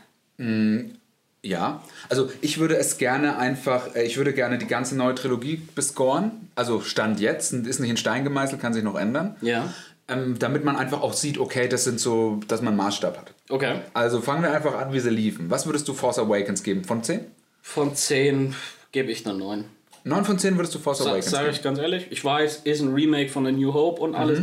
[1.41, 5.61] Ja, also ich würde es gerne einfach, äh, ich würde gerne die ganze neue Trilogie
[5.73, 6.49] bescoren.
[6.55, 9.37] Also Stand jetzt, ist nicht in Stein gemeißelt, kann sich noch ändern.
[9.41, 9.73] Ja.
[10.09, 13.33] Ähm, damit man einfach auch sieht, okay, das sind so, dass man einen Maßstab hat.
[13.47, 13.79] Okay.
[13.93, 15.49] Also fangen wir einfach an, wie sie liefen.
[15.49, 16.83] Was würdest du Force Awakens geben?
[16.83, 17.21] Von 10?
[17.61, 18.55] Von 10
[18.91, 19.65] gebe ich eine 9.
[20.03, 21.55] 9 von 10 würdest du Force Sa Awakens Sage geben?
[21.55, 24.41] ich ganz ehrlich, ich weiß, ist ein Remake von A New Hope und alles.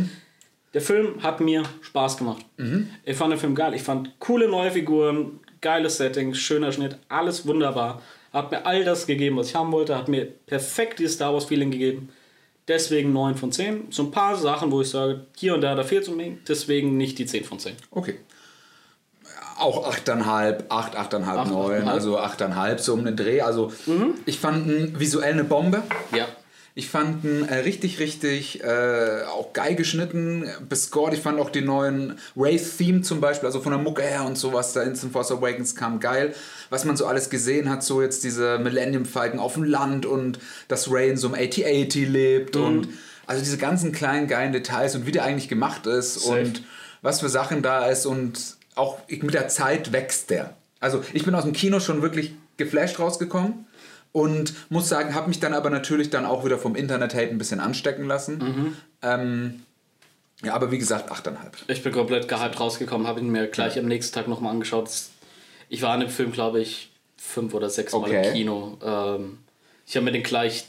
[0.73, 2.45] Der Film hat mir Spaß gemacht.
[3.03, 3.73] Ich fand den Film geil.
[3.73, 8.01] Ich fand coole neue Figuren, geiles Setting, schöner Schnitt, alles wunderbar.
[8.31, 9.97] Hat mir all das gegeben, was ich haben wollte.
[9.97, 12.07] Hat mir perfekt dieses Star Wars Feeling gegeben.
[12.69, 13.87] Deswegen 9 von 10.
[13.91, 16.37] So ein paar Sachen, wo ich sage, hier und da, da fehlt es mir.
[16.47, 17.75] Deswegen nicht die 10 von 10.
[17.91, 18.17] Okay.
[19.59, 21.85] Auch 8,5, 8, 8,5, 9, 8,5.
[21.85, 23.41] also 8,5 so um den Dreh.
[23.41, 23.73] Also
[24.25, 25.83] ich fand ihn visuell eine Bombe.
[26.15, 26.27] Ja.
[26.77, 31.11] Ich fand ihn äh, richtig, richtig äh, auch geil geschnitten, bescored.
[31.15, 34.73] Ich fand auch die neuen Wraith-Theme zum Beispiel, also von der Mucke her und sowas,
[34.73, 36.35] da in Instant Force Awakens kam geil.
[36.69, 40.37] Was man so alles gesehen hat, so jetzt diese Millennium-Falken auf dem Land und
[40.67, 42.89] dass Ray in so einem AT-AT lebt und
[43.25, 46.41] also diese ganzen kleinen geilen Details und wie der eigentlich gemacht ist Safe.
[46.41, 46.61] und
[47.01, 50.55] was für Sachen da ist und auch mit der Zeit wächst der.
[50.79, 53.65] Also ich bin aus dem Kino schon wirklich geflasht rausgekommen
[54.17, 57.59] und muss sagen, habe mich dann aber natürlich dann auch wieder vom Internet-Hate ein bisschen
[57.59, 58.75] anstecken lassen.
[59.03, 59.61] Ähm,
[60.43, 61.35] ja, aber wie gesagt, 8,5.
[61.67, 64.89] Ich bin komplett gehypt rausgekommen, habe ihn mir gleich am nächsten Tag nochmal angeschaut.
[65.69, 68.27] Ich war in dem Film, glaube ich, fünf oder sechs Mal Okay.
[68.29, 68.77] im Kino.
[68.83, 69.37] Ähm,
[69.85, 70.67] ich habe mir den gleich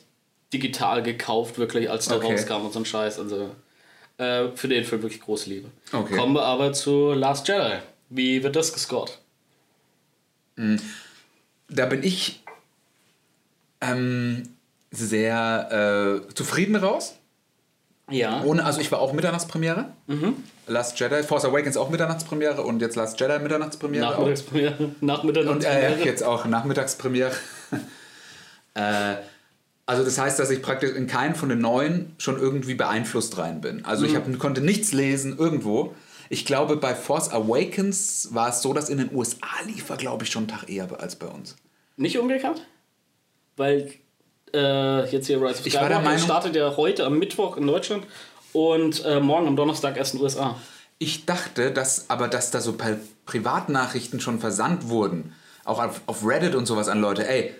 [0.52, 2.32] digital gekauft, wirklich, als der Okay.
[2.32, 3.18] rauskam und so ein Scheiß.
[3.18, 3.50] Also,
[4.18, 5.68] äh, für den Film wirklich große Liebe.
[5.92, 6.16] Okay.
[6.16, 7.78] Kommen wir aber zu Last Jedi.
[8.10, 9.18] Wie wird das gescored?
[11.70, 12.42] Da bin ich
[13.80, 14.42] ähm,
[14.90, 17.14] sehr äh, zufrieden raus.
[18.10, 18.42] Ja.
[18.42, 19.92] Ohne, also ich war auch Mitternachtspremiere.
[20.66, 24.06] Last Jedi, Force Awakens auch Mitternachtspremiere und jetzt Last Jedi Mitternachtspremiere.
[24.06, 24.90] Nachmittagspremiere.
[25.00, 25.52] Nachmittagspremiere.
[25.52, 27.32] Und äh, jetzt auch Nachmittagspremiere.
[28.74, 29.16] äh,
[29.84, 33.60] also das heißt, dass ich praktisch in keinen von den neuen schon irgendwie beeinflusst rein
[33.60, 33.84] bin.
[33.84, 35.94] Also ich hab, konnte nichts lesen irgendwo.
[36.30, 40.24] Ich glaube, bei Force Awakens war es so, dass in den USA lief er, glaube
[40.24, 41.56] ich, schon einen Tag eher als bei uns.
[41.96, 42.66] Nicht umgekehrt?
[43.58, 43.92] Weil
[44.54, 48.04] äh, jetzt hier Rise of Ich Skywalker Meinung- startet ja heute am Mittwoch in Deutschland
[48.54, 50.56] und äh, morgen am Donnerstag erst in den USA.
[50.98, 56.26] Ich dachte, dass aber dass da so per Privatnachrichten schon versandt wurden, auch auf, auf
[56.26, 57.54] Reddit und sowas an Leute, ey,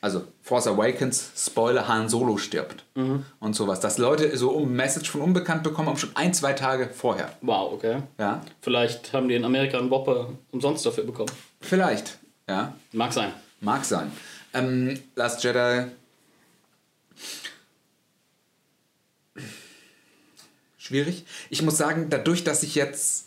[0.00, 5.20] also Force Awakens, Spoiler, Han Solo stirbt und sowas, dass Leute so ein Message von
[5.20, 7.30] Unbekannt bekommen, auch schon ein, zwei Tage vorher.
[7.40, 8.02] Wow, okay.
[8.18, 11.30] Ja, Vielleicht haben die in Amerika einen Whopper umsonst dafür bekommen.
[11.60, 13.32] vielleicht, ja, Mag sein.
[13.60, 14.10] mag sein.
[14.54, 15.86] Ähm, Last Jedi.
[20.78, 21.24] Schwierig.
[21.50, 23.26] Ich muss sagen, dadurch, dass ich jetzt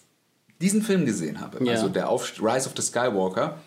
[0.62, 1.74] diesen Film gesehen habe, Ja.
[1.74, 3.60] also der Auf Rise of the Skywalker,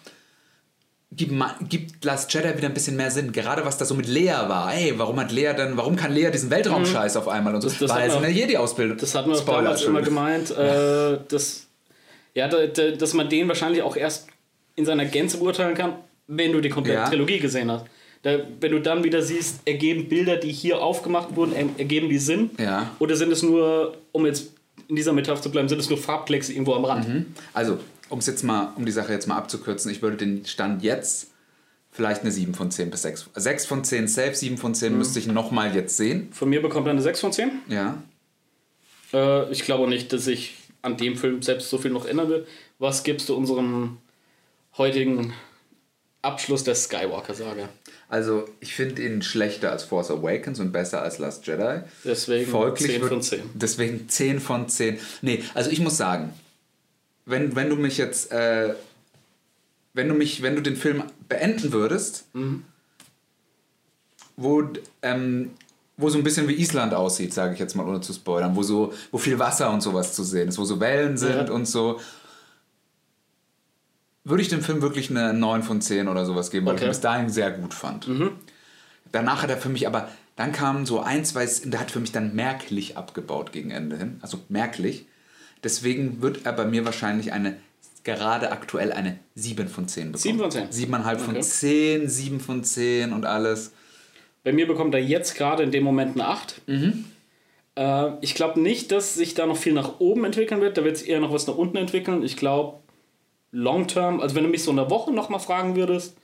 [1.12, 1.32] gibt,
[1.68, 3.32] gibt Last Jedi wieder ein bisschen mehr Sinn.
[3.32, 4.74] Gerade was da so mit Lea war.
[4.74, 7.68] Ey, warum hat Lea denn, warum kann Lea diesen Weltraumscheiß auf einmal und so?
[7.68, 7.72] Mhm.
[7.72, 8.98] Das- das Weil hat sie eine Jedi-Ausbildung.
[8.98, 11.66] Das hat man Spoiler, damals immer gemeint, äh, dass,
[12.35, 14.28] ja, da, da, dass man den wahrscheinlich auch erst
[14.76, 15.94] in seiner Gänze beurteilen kann,
[16.28, 17.09] wenn du die komplette Ja.
[17.09, 17.86] Trilogie gesehen hast.
[18.22, 22.18] Da, wenn du dann wieder siehst, ergeben Bilder, die hier aufgemacht wurden, er- ergeben die
[22.18, 22.50] Sinn?
[22.59, 22.90] Ja.
[22.98, 24.52] Oder sind es nur, um jetzt
[24.88, 27.26] in dieser Metapher zu bleiben, sind es nur Farbklecks irgendwo am Rand?
[27.55, 27.78] Also,
[28.09, 31.30] um jetzt mal, um die Sache jetzt mal abzukürzen, ich würde den Stand jetzt
[31.90, 33.30] vielleicht eine 7 von 10 bis 6.
[33.34, 34.98] 6 von 10 safe, 7 von 10 Mhm.
[34.98, 36.28] müsste ich nochmal jetzt sehen.
[36.32, 37.50] Von mir bekommt er eine 6 von 10.
[37.68, 38.02] Ja.
[39.12, 42.46] Äh, ich glaube nicht, dass ich an dem Film selbst so viel noch ändern will.
[42.78, 43.98] Was gibst du unserem
[44.76, 45.32] heutigen
[46.22, 47.68] Abschluss der Skywalker-Saga?
[48.08, 51.82] Also, ich finde ihn schlechter als Force Awakens und besser als Last Jedi.
[52.04, 53.42] Deswegen Folglich 10 wird- von 10.
[53.54, 54.98] Deswegen 10 von 10.
[55.22, 56.32] Nee, also ich muss sagen,
[57.26, 58.74] wenn, wenn du mich jetzt, äh,
[59.94, 62.64] wenn du mich, wenn du den Film beenden würdest, Mhm.
[64.36, 64.62] wo,
[65.02, 65.50] ähm,
[65.96, 68.62] wo so ein bisschen wie Island aussieht, sage ich jetzt mal, ohne zu spoilern, wo
[68.62, 71.52] so, wo viel Wasser und sowas zu sehen ist, wo so Wellen sind Ja.
[71.52, 72.00] und so,
[74.28, 76.88] würde ich dem Film wirklich eine 9 von 10 oder sowas geben, weil ich Okay.
[76.88, 78.09] ihn bis dahin sehr gut fand.
[79.12, 82.12] Danach hat er für mich aber, dann kamen so ein, zwei, der hat für mich
[82.12, 84.18] dann merklich abgebaut gegen Ende hin.
[84.22, 85.06] Also merklich.
[85.64, 87.56] Deswegen wird er bei mir wahrscheinlich eine,
[88.05, 90.20] gerade aktuell eine 7 von 10 bekommen.
[90.22, 90.68] 7 von 10?
[90.70, 91.40] 7,5 von Okay.
[91.42, 93.72] 10, 7 von 10 und alles.
[94.44, 96.62] Bei mir bekommt er jetzt gerade in dem Moment eine 8.
[96.68, 97.05] Mhm.
[97.74, 100.76] Äh, ich glaube nicht, dass sich da noch viel nach oben entwickeln wird.
[100.78, 102.22] Da wird es eher noch was nach unten entwickeln.
[102.22, 102.78] Ich glaube,
[103.52, 106.16] long term, also wenn du mich so in einer Woche nochmal fragen würdest,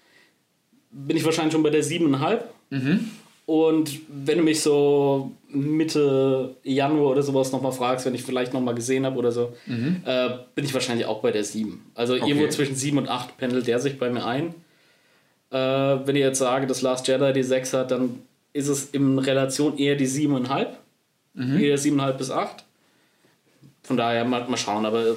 [0.90, 2.40] bin ich wahrscheinlich schon bei der 7,5.
[3.46, 8.74] Und wenn du mich so Mitte Januar oder sowas nochmal fragst, wenn ich vielleicht nochmal
[8.74, 9.54] gesehen habe oder so,
[10.04, 11.84] äh, bin ich wahrscheinlich auch bei der 7.
[11.94, 14.54] Also irgendwo zwischen 7 und 8 pendelt der sich bei mir ein.
[15.50, 15.56] Äh,
[16.06, 18.20] wenn ich jetzt sage, dass Last Jedi die 6 hat, dann
[18.54, 20.66] ist es in Relation eher die 7,5.
[21.60, 22.64] Eher 7,5 bis 8.
[23.82, 25.16] Von daher mal, mal schauen, aber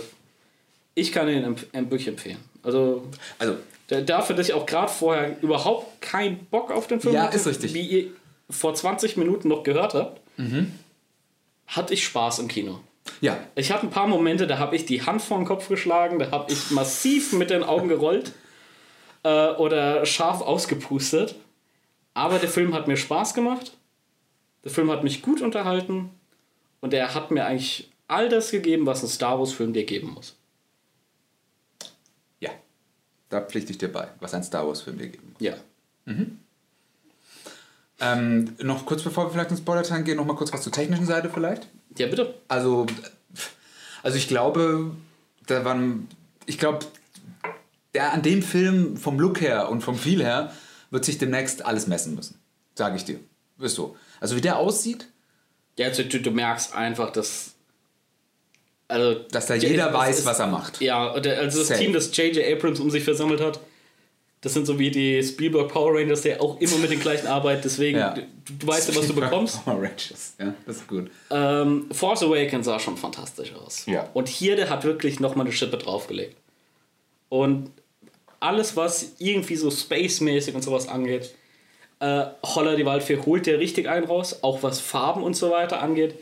[0.97, 1.55] ich kann ihn
[1.89, 2.37] wirklich empfehlen.
[2.63, 3.03] Also
[3.39, 3.55] Also,
[3.87, 7.37] da- dafür, dass ich auch gerade vorher überhaupt keinen Bock auf den Film Ja, hatte,
[7.37, 7.73] ist richtig.
[7.73, 8.11] wie ihr
[8.49, 10.21] vor 20 Minuten noch gehört habt,
[11.67, 12.79] hatte ich Spaß im Kino.
[13.21, 16.19] ja, Ich hatte ein paar Momente, da habe ich die Hand vor den Kopf geschlagen,
[16.19, 18.31] da habe ich massiv mit den Augen gerollt
[19.23, 21.35] äh, oder scharf ausgepustet.
[22.13, 23.73] Aber der Film hat mir Spaß gemacht.
[24.63, 26.09] Der Film hat mich gut unterhalten.
[26.81, 30.35] Und er hat mir eigentlich all das gegeben, was ein Star Wars-Film dir geben muss.
[33.29, 35.41] Da pflichte ich dir bei, was ein Star Wars-Film dir geben muss.
[35.41, 35.55] Ja.
[37.99, 41.05] Ähm, noch kurz bevor wir vielleicht ins Spoiler-Teil gehen, noch mal kurz was zur technischen
[41.05, 41.67] Seite vielleicht.
[41.97, 42.35] Ja, bitte.
[42.47, 42.85] Also,
[44.03, 44.91] also ich glaube,
[45.47, 46.07] da waren,
[46.45, 46.85] ich glaube,
[47.93, 50.53] der an dem Film vom Look her und vom Feel her
[50.91, 52.39] wird sich demnächst alles messen müssen.
[52.75, 53.19] Sage ich dir.
[53.59, 53.97] Ist so.
[54.19, 55.07] Also wie der aussieht,
[55.77, 57.55] Ja, du, du merkst einfach, dass.
[58.89, 60.79] Also, dass da jeder weiß, es- was er macht.
[60.81, 61.79] Ja, der- also das Safe.
[61.83, 62.45] Team, das J.J.
[62.53, 63.59] Abrams um sich versammelt hat,
[64.41, 67.65] das sind so wie die Spielberg Power Rangers, der auch immer mit den gleichen arbeitet,
[67.65, 68.13] deswegen, Ja.
[68.13, 68.21] du,
[68.57, 69.65] du weißt ja, was du bekommst.
[69.65, 70.35] Power Rangers.
[70.39, 71.09] Ja, das ist gut.
[71.31, 73.85] Ähm, Force Awakens sah schon fantastisch aus.
[73.87, 74.09] Ja.
[74.13, 76.37] Und hier, der hat wirklich nochmal eine Schippe draufgelegt.
[77.29, 77.71] Und
[78.39, 81.33] alles, was irgendwie so space-mäßig und sowas angeht,
[81.99, 85.81] äh, Holler die Waldfee holt der richtig einen raus, auch was Farben und so weiter
[85.81, 86.15] angeht.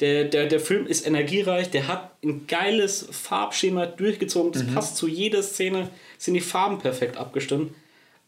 [0.00, 5.08] Der, der, der Film ist energiereich, der hat ein geiles Farbschema durchgezogen, das passt zu
[5.08, 7.72] jeder Szene, sind die Farben perfekt abgestimmt.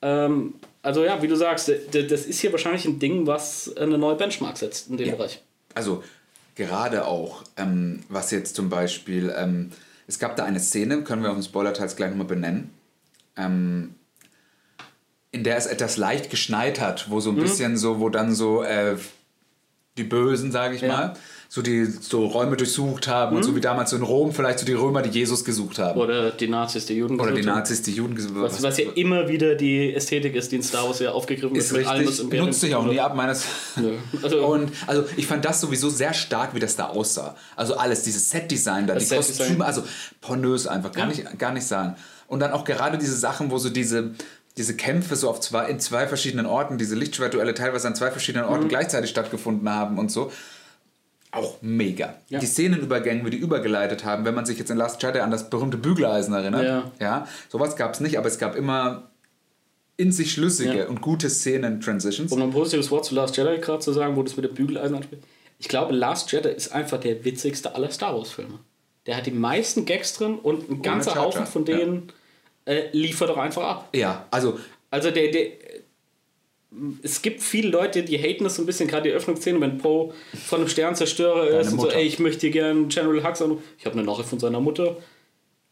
[0.00, 4.14] Ähm, also ja, wie du sagst, das ist hier wahrscheinlich ein Ding, was eine neue
[4.16, 5.14] Benchmark setzt in dem Ja.
[5.16, 5.42] Bereich.
[5.74, 6.02] Also
[6.54, 9.70] gerade auch, ähm, was jetzt zum Beispiel, ähm,
[10.06, 12.70] es gab da eine Szene, können wir auf dem Spoiler-Teils gleich nochmal benennen,
[13.36, 13.94] ähm,
[15.32, 17.40] in der es etwas leicht geschneit hat, wo so ein Mhm.
[17.40, 18.96] bisschen so, wo dann so äh,
[19.98, 20.88] die Bösen, sage ich Ja.
[20.88, 21.16] mal,
[21.50, 23.36] so die so Räume durchsucht haben Mhm.
[23.38, 25.98] und so wie damals in Rom vielleicht so die Römer, die Jesus gesucht haben.
[25.98, 27.56] Oder die Nazis, die Juden Oder die haben.
[27.58, 30.84] Nazis, die Juden gesucht Was, was ja immer wieder die Ästhetik ist, die in Star
[30.86, 33.44] Wars ja aufgegriffen ist was richtig, nutzt sich auch nie ab meines.
[33.76, 33.92] Nö.
[34.22, 37.34] Also- und also ich fand das sowieso sehr stark, wie das da aussah.
[37.56, 39.38] Also alles, dieses Set-Design da, die Set-Design.
[39.46, 39.84] Kostüme, also
[40.20, 41.16] pornös einfach, kann Ja.
[41.32, 41.96] ich gar nicht sagen.
[42.26, 44.10] Und dann auch gerade diese Sachen, wo so diese,
[44.58, 48.44] diese Kämpfe so auf zwei, in zwei verschiedenen Orten, diese Lichtschwertduelle teilweise an zwei verschiedenen
[48.44, 48.68] Orten Mhm.
[48.68, 50.30] gleichzeitig stattgefunden haben und so.
[51.38, 52.14] Auch mega.
[52.28, 52.38] Ja.
[52.40, 55.48] Die Szenenübergänge, wie die übergeleitet haben, wenn man sich jetzt in Last Jedi an das
[55.50, 56.64] berühmte Bügeleisen erinnert.
[56.64, 56.90] Ja.
[57.00, 59.10] ja sowas gab es nicht, aber es gab immer
[59.96, 60.86] in sich schlüssige Ja.
[60.86, 62.30] und gute Szenen-Transitions.
[62.32, 64.96] Um ein positives Wort zu Last Jedi gerade zu sagen, wo das mit dem Bügeleisen
[64.96, 65.22] anspricht.
[65.58, 68.60] Ich glaube, Last Jedi ist einfach der witzigste aller Star Wars-Filme.
[69.06, 72.12] Der hat die meisten Gags drin und ein ganzer Haufen von denen
[72.64, 73.88] äh, liefert doch einfach ab.
[73.94, 74.58] Ja, also
[74.90, 75.46] Also der, der
[77.02, 80.12] es gibt viele Leute, die haten das so ein bisschen, gerade die Öffnungsszene, wenn Poe
[80.46, 83.62] von einem Sternzerstörer ist und so, ey, ich möchte gerne General Hux anrufen.
[83.78, 84.96] Ich habe eine Nachricht von seiner Mutter.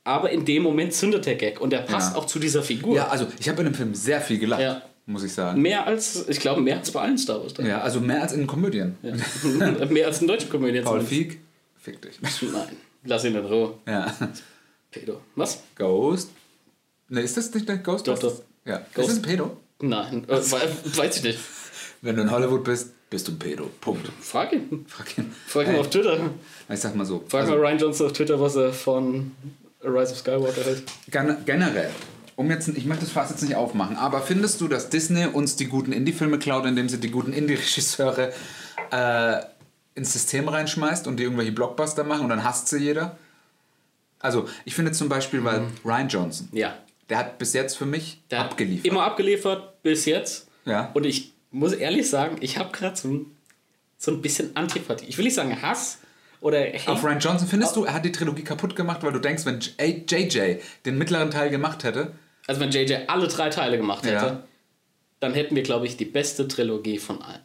[0.05, 2.19] Aber in dem Moment zündet der Gag und der passt Ja.
[2.19, 2.95] auch zu dieser Figur.
[2.95, 4.83] Ja, also ich habe in dem Film sehr viel gelacht, Ja.
[5.05, 5.61] muss ich sagen.
[5.61, 7.55] Mehr als, ich glaube, mehr als bei allen Star Wars.
[7.59, 8.97] Ja, also mehr als in Komödien.
[9.03, 9.15] Ja.
[9.91, 10.85] mehr als in deutschen Komödien.
[10.85, 11.01] Paul.
[11.01, 11.39] Feig,
[11.77, 12.21] fick dich.
[12.23, 12.69] Nein,
[13.05, 13.75] lass ihn in Ruhe.
[13.87, 14.15] Ja.
[14.91, 15.21] Pedo.
[15.35, 15.63] Was?
[15.75, 16.31] Ghost.
[17.09, 18.07] Ne, ist das nicht der Ghost?
[18.09, 18.41] Doch, doch.
[18.65, 18.79] Ja.
[18.95, 19.09] Ghost.
[19.09, 19.57] Ist das ein Pedo?
[19.81, 21.39] Nein, äh, we- weiß ich nicht.
[22.03, 23.71] Wenn du in Hollywood bist, bist du ein Pedo.
[23.81, 24.11] Punkt.
[24.21, 24.85] Frag ihn.
[24.89, 25.35] Frag ihn.
[25.47, 26.19] Frag ihn Ey, auf Twitter.
[26.69, 27.25] Ich sag mal so.
[27.29, 29.33] Frag also, mal Ryan Johnson auf Twitter, was er von
[29.83, 30.83] Rise of Skywalker hält.
[31.11, 31.91] gen- generell,
[32.37, 35.57] um jetzt, ich möchte das Fass jetzt nicht aufmachen, aber findest du, dass Disney uns
[35.57, 38.33] die guten Indie-Filme klaut, indem sie die guten Indie-Regisseure
[38.91, 39.37] äh,
[39.95, 43.17] ins System reinschmeißt und die irgendwelche Blockbuster machen und dann hasst sie jeder?
[44.19, 46.75] Also, ich finde zum Beispiel, weil Ryan Johnson, Ja.
[47.09, 48.87] Der hat bis jetzt für mich Der hat abgeliefert.
[48.87, 50.49] Immer abgeliefert bis jetzt.
[50.65, 50.91] Ja.
[50.95, 53.37] Und ich muss ehrlich sagen, ich habe gerade so ein,
[53.99, 55.07] so ein bisschen Antipathie.
[55.09, 55.99] Ich will nicht sagen Hass
[56.41, 56.89] oder Hate.
[56.91, 59.61] Auf Ryan Johnson findest du, er hat die Trilogie kaputt gemacht, weil du denkst, wenn
[59.61, 62.13] JJ den mittleren Teil gemacht hätte,
[62.47, 64.43] Also wenn JJ alle drei Teile gemacht hätte, Ja.
[65.21, 67.41] dann hätten wir, glaube ich, die beste Trilogie von allen.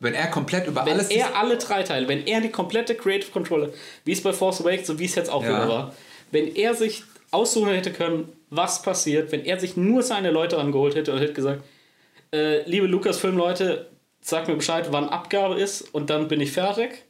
[0.00, 1.10] wenn er komplett über Wenn alles.
[1.10, 3.68] er alle drei Teile, wenn er die komplette Creative Controller,
[4.04, 5.48] wie es bei Force Awakens und wie es jetzt auch Ja.
[5.50, 5.94] wieder war,
[6.32, 10.94] wenn er sich aussuchen hätte können, was passiert, wenn er sich nur seine Leute angeholt
[10.94, 11.64] hätte und hätte gesagt,
[12.34, 13.88] äh, liebe Lukas-Film-Leute,
[14.20, 17.04] sag mir Bescheid, wann Abgabe ist und dann bin ich fertig.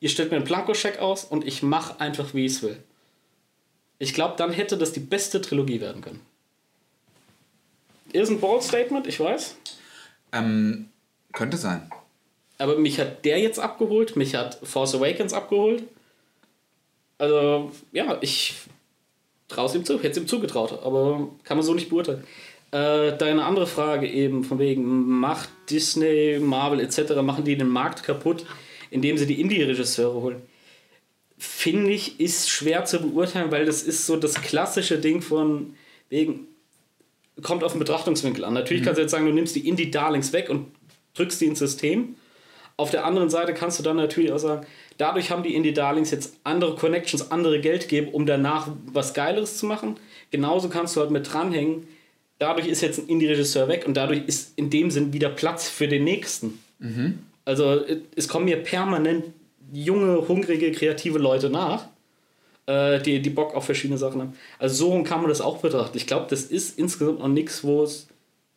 [0.00, 2.76] ihr stellt mir einen Blankoscheck aus und ich mache einfach, wie ich es will.
[3.98, 6.20] Ich glaube, dann hätte das die beste Trilogie werden können.
[8.12, 9.56] Ist ein bold Statement, ich weiß.
[10.32, 10.90] Ähm,
[11.32, 11.90] könnte sein.
[12.58, 15.84] Aber mich hat der jetzt abgeholt, mich hat Force Awakens abgeholt.
[17.16, 18.54] Also, ja, ich
[19.52, 22.24] traue es ihm zu, hätte es ihm zugetraut, aber kann man so nicht beurteilen.
[22.72, 24.84] Äh, deine andere Frage eben, von wegen,
[25.20, 28.46] macht Disney, Marvel etc., machen die den Markt kaputt,
[28.90, 30.42] indem sie die Indie-Regisseure holen?
[31.36, 35.74] Finde ich, ist schwer zu beurteilen, weil das ist so das klassische Ding von
[36.08, 36.46] wegen,
[37.42, 38.54] kommt auf den Betrachtungswinkel an.
[38.54, 40.68] Natürlich kannst du jetzt sagen, du nimmst die Indie-Darlings weg und
[41.14, 42.14] drückst die ins System.
[42.76, 44.66] Auf der anderen Seite kannst du dann natürlich auch sagen,
[44.98, 49.96] dadurch haben die Indie-Darlings jetzt andere Connections, andere Geldgeber, um danach was Geileres zu machen.
[50.30, 51.86] Genauso kannst du halt mit dranhängen.
[52.38, 55.88] Dadurch ist jetzt ein Indie-Regisseur weg und dadurch ist in dem Sinn wieder Platz für
[55.88, 56.58] den nächsten.
[57.44, 57.80] Also
[58.16, 59.24] es kommen mir permanent
[59.72, 61.86] junge, hungrige, kreative Leute nach,
[62.66, 64.32] äh, die, die Bock auf verschiedene Sachen haben.
[64.58, 65.96] Also so kann man das auch betrachten.
[65.96, 68.08] Ich glaube, das ist insgesamt noch nichts, wo es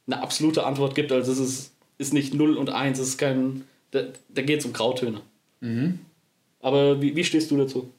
[0.08, 1.12] eine absolute Antwort gibt.
[1.12, 3.64] Also es ist, ist nicht 0 und 1, es ist kein.
[3.92, 5.22] Da, da geht es um Grautöne.
[6.66, 7.92] Aber wie, wie stehst du dazu?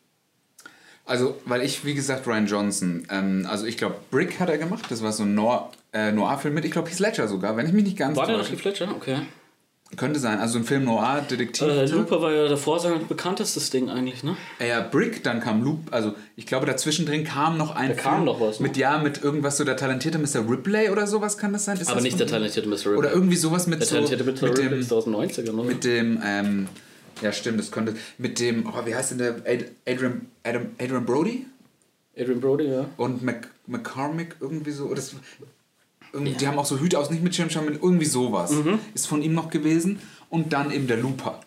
[1.05, 4.87] Also, weil ich, wie gesagt, Ryan Johnson, ähm, also ich glaube, Brick hat er gemacht,
[4.89, 7.73] das war so ein Noir, äh, Noir-Film mit, ich glaube, Heath Ledger sogar, wenn ich
[7.73, 8.89] mich nicht ganz War der noch die Fletcher?
[8.91, 9.19] Okay.
[9.97, 11.69] Könnte sein, also ein Film Noir, Detektiv.
[11.69, 14.37] Äh, Looper war ja davor sein bekanntestes Ding eigentlich, ne?
[14.59, 17.95] Äh, Ja, Brick, dann kam Loop, also ich glaube dazwischen drin kam noch ein Da
[17.95, 18.67] kam noch was, ne?
[18.67, 20.51] Mit ja, mit irgendwas so der talentierte Mr.
[20.51, 21.77] Ripley oder sowas kann das sein?
[21.77, 22.79] Ist Aber das nicht der talentierte Mr.
[22.79, 22.97] Ripley.
[22.97, 24.33] Oder irgendwie sowas mit der so talentierte Mr.
[24.33, 25.63] mit Ripley dem, ist aus den 90ern, oder?
[25.63, 26.67] mit dem, ähm,
[27.23, 31.05] ja stimmt, das könnte, mit dem, oh, wie heißt denn der, Ad- Adrian, Adam, Adrian
[31.07, 31.47] Brody?
[32.17, 32.87] Adrian Brody, ja.
[32.97, 34.93] und Mc, McCormick irgendwie so.
[34.95, 35.15] Das,
[36.13, 38.53] irgendwie, Die haben auch so Hüte aus, nicht mit Schirmscham, mit irgendwie sowas.
[38.53, 38.79] Mhm.
[38.95, 39.99] Ist von ihm noch gewesen.
[40.31, 41.41] Und dann eben der Looper.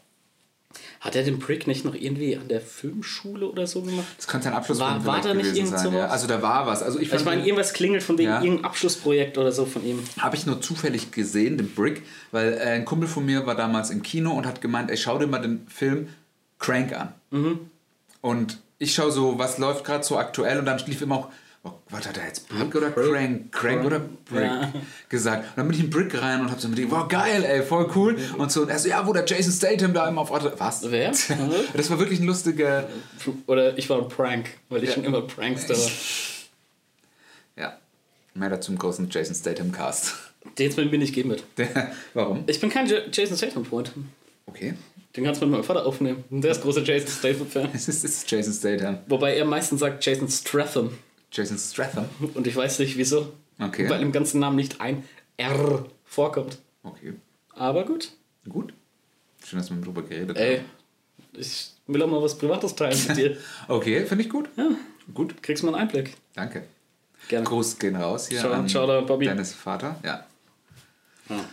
[1.01, 4.05] Hat er den Brick nicht noch irgendwie an der Filmschule oder so gemacht?
[4.17, 5.93] Das könnte sein Abschluss War- war da nicht irgend sein.
[5.93, 6.07] Ja.
[6.07, 6.83] Also da war was.
[6.83, 8.41] Also ich, Ich meine, irgendwas klingelt von wegen Ja.
[8.41, 9.99] irgendein Abschlussprojekt oder so von ihm.
[10.19, 13.91] habe ich nur zufällig gesehen, den Brick, weil äh, ein Kumpel von mir war damals
[13.91, 16.09] im Kino und hat gemeint, ey, schau dir mal den Film
[16.59, 17.13] Crank an.
[17.31, 17.59] Mhm.
[18.21, 21.27] Und ich schaue so, was läuft gerade so aktuell und dann lief immer auch,
[21.69, 23.51] oh, was hat er jetzt, Brick oder Crank?
[23.51, 24.73] Crank oder Brick Ja.
[25.09, 25.43] gesagt.
[25.49, 27.61] Und dann bin ich in Brick rein und hab so mit ihm, wow, geil, ey,
[27.63, 28.17] voll cool.
[28.37, 30.89] Und so, und er so, ja, wo der Jason Statham da immer auf Auto, was?
[30.89, 31.11] Wer?
[31.73, 32.87] Das war wirklich ein lustiger,
[33.47, 34.95] Oder ich war ein Prank, weil ich Ja.
[34.95, 35.91] schon immer Prankster war.
[37.55, 37.77] ja,
[38.33, 40.13] mehr dazu im großen Jason Statham Cast.
[40.57, 41.43] Den jetzt mit mir nicht geben wird.
[41.57, 42.43] Der, warum?
[42.47, 43.91] Ich bin kein Jason Statham-Freund.
[44.45, 44.73] Okay.
[45.15, 46.23] Den kannst du mit meinem Vater aufnehmen.
[46.29, 47.69] Der ist großer Jason Statham-Fan.
[47.73, 48.99] Es ist, es ist Jason Statham.
[49.07, 50.91] Wobei er meistens sagt Jason Stratham.
[51.31, 52.05] Jason Stratham.
[52.33, 53.33] Und ich weiß nicht wieso.
[53.59, 53.89] Okay.
[53.89, 55.03] Weil im ganzen Namen nicht ein
[55.37, 56.57] R vorkommt.
[56.83, 57.13] Okay.
[57.55, 58.11] Aber gut.
[58.47, 58.73] Gut.
[59.45, 60.65] Schön, dass wir drüber geredet Ey, haben.
[61.37, 63.37] ich will auch mal was Privates teilen mit dir.
[63.67, 64.49] Okay, finde ich gut.
[64.57, 64.69] Ja,
[65.13, 66.15] Gut, kriegst mal einen Einblick.
[66.35, 66.63] danke.
[67.27, 67.45] Gerne.
[67.45, 69.25] Gruß gehen raus hier Ciao- an ciao da, Bobby.
[69.25, 69.97] Dennis Vater.
[70.03, 70.25] Ja.
[71.29, 71.45] Ja.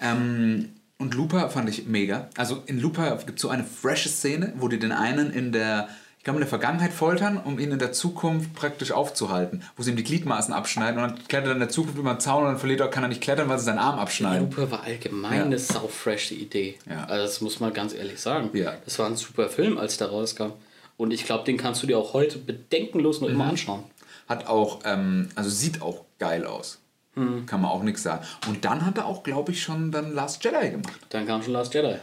[0.00, 2.28] Ähm, und Looper fand ich mega.
[2.36, 5.88] Also in Looper gibt es so eine frische Szene, wo die den einen in der,
[6.24, 9.62] ich glaube in der Vergangenheit foltern, um ihn in der Zukunft praktisch aufzuhalten.
[9.76, 12.18] Wo sie ihm die Gliedmaßen abschneiden und dann klettert er in der Zukunft über den
[12.20, 14.48] Zaun und dann verliert er, kann er nicht klettern, weil sie seinen Arm abschneiden.
[14.50, 15.44] Looper war allgemein Ja.
[15.44, 16.78] eine saufreshe Idee.
[16.88, 17.04] Ja.
[17.04, 18.48] Also das muss man ganz ehrlich sagen.
[18.54, 18.72] Ja.
[18.86, 20.52] Das war ein super Film, als der rauskam.
[20.96, 23.34] Und ich glaube, den kannst du dir auch heute bedenkenlos noch Mhm.
[23.34, 23.84] immer anschauen.
[24.26, 26.78] Hat auch, ähm, also sieht auch geil aus.
[27.16, 27.44] Hm.
[27.44, 28.24] Kann man auch nichts sagen.
[28.48, 31.00] Und dann hat er auch, glaube ich, schon dann Last Jedi gemacht.
[31.10, 31.96] Dann kam schon Last Jedi.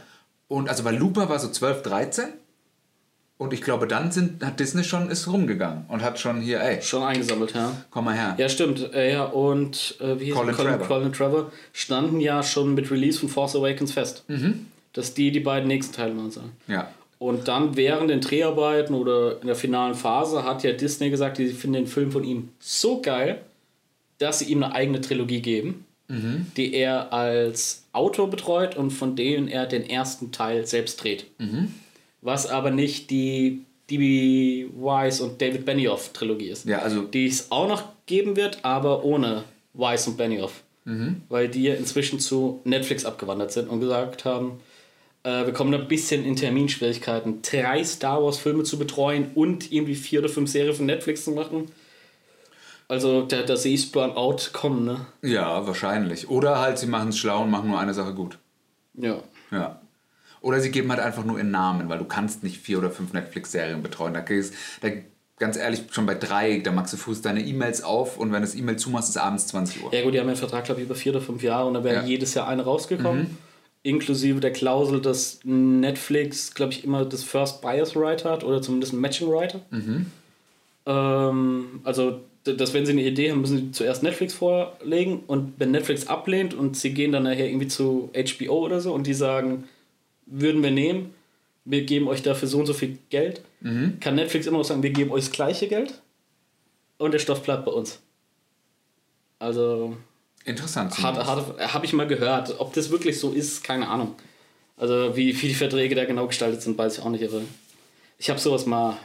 [0.48, 2.26] Und also weil Looper war so 12, 13.
[3.42, 6.80] Und ich glaube, dann sind, hat Disney schon ist rumgegangen und hat schon hier, ey,
[6.80, 7.76] Schon eingesammelt, ja.
[7.90, 8.36] komm mal her.
[8.38, 8.94] Ja, stimmt.
[8.94, 10.54] Äh, ja, und äh, wie hieß Colin?
[10.54, 10.88] Colin, Trevor.
[10.88, 14.26] Colin Trevor standen ja schon mit Release von Force Awakens fest.
[14.28, 14.68] Mhm.
[14.94, 16.52] Dass die die beiden nächsten Teile machen sollen.
[16.68, 16.92] Ja.
[17.18, 21.48] Und dann während den Dreharbeiten oder in der finalen Phase hat ja Disney gesagt, die
[21.48, 23.42] finden den Film von ihm so geil,
[24.20, 25.86] dass sie ihm eine eigene Trilogie geben,
[26.58, 31.26] die er als Autor betreut und von denen er den ersten Teil selbst dreht.
[32.22, 34.68] Was aber nicht die D.B.
[34.76, 36.66] Wise und David Benioff Trilogie ist.
[36.66, 39.44] Ja, also Die es auch noch geben wird, aber ohne
[39.74, 40.62] Wise und Benioff.
[41.30, 44.60] Weil die ja inzwischen zu Netflix abgewandert sind und gesagt haben,
[45.24, 49.96] äh, wir kommen ein bisschen in Terminschwierigkeiten, drei Star Wars Filme zu betreuen und irgendwie
[49.96, 51.72] vier oder fünf Serien von Netflix zu machen.
[52.88, 55.06] Also da, da sehe ich Burnout kommen, ne?
[55.22, 56.30] ja, wahrscheinlich.
[56.30, 58.38] Oder halt, sie machen es schlau und machen nur eine Sache gut.
[58.96, 59.20] Ja.
[59.52, 59.81] Ja.
[60.42, 63.14] Oder sie geben halt einfach nur ihren Namen, weil du kannst nicht vier oder fünf
[63.14, 64.14] Netflix-Serien betreuen.
[64.14, 64.90] Da, gehst, da
[65.38, 68.48] ganz ehrlich, schon bei drei, da machst du Fuß deine E-Mails auf und wenn du
[68.48, 69.94] das E-Mail zumachst, ist abends 20 Uhr.
[69.94, 71.76] Ja gut, die haben ja einen Vertrag, glaube ich, über vier oder fünf Jahre und
[71.76, 72.04] da wäre Ja.
[72.04, 73.38] jedes Jahr eine rausgekommen.
[73.84, 78.94] inklusive der Klausel, dass Netflix, glaube ich, immer das First Bias Right hat oder zumindest
[78.94, 79.56] ein Matching Right.
[80.86, 85.72] Ähm, also, dass wenn sie eine Idee haben, müssen sie zuerst Netflix vorlegen und wenn
[85.72, 89.66] Netflix ablehnt und sie gehen dann nachher irgendwie zu HBO oder so und die sagen,
[90.32, 91.14] würden wir nehmen,
[91.66, 93.42] wir geben euch dafür so und so viel Geld,
[94.00, 96.02] kann Netflix immer noch sagen, wir geben euch das gleiche Geld
[96.98, 98.00] und der Stoff bleibt bei uns.
[99.38, 99.96] Also,
[100.46, 100.98] Interessant.
[100.98, 102.60] Habe ich mal gehört.
[102.60, 104.16] Ob das wirklich so ist, keine Ahnung.
[104.78, 107.24] Also wie, wie die Verträge da genau gestaltet sind, weiß ich auch nicht.
[107.24, 107.42] Aber
[108.18, 108.98] ich habe sowas mal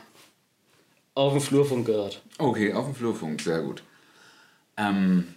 [1.14, 2.22] auf dem Flurfunk gehört.
[2.38, 3.82] Okay, auf dem Flurfunk, sehr gut.
[4.78, 5.34] Ähm,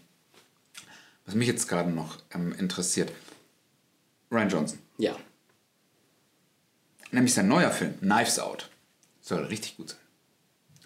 [1.25, 3.11] was mich jetzt gerade noch ähm, interessiert,
[4.31, 5.15] Ryan Johnson, Ja.
[7.11, 8.69] Nämlich sein neuer Film, Knives Out,
[9.21, 9.99] soll richtig gut sein.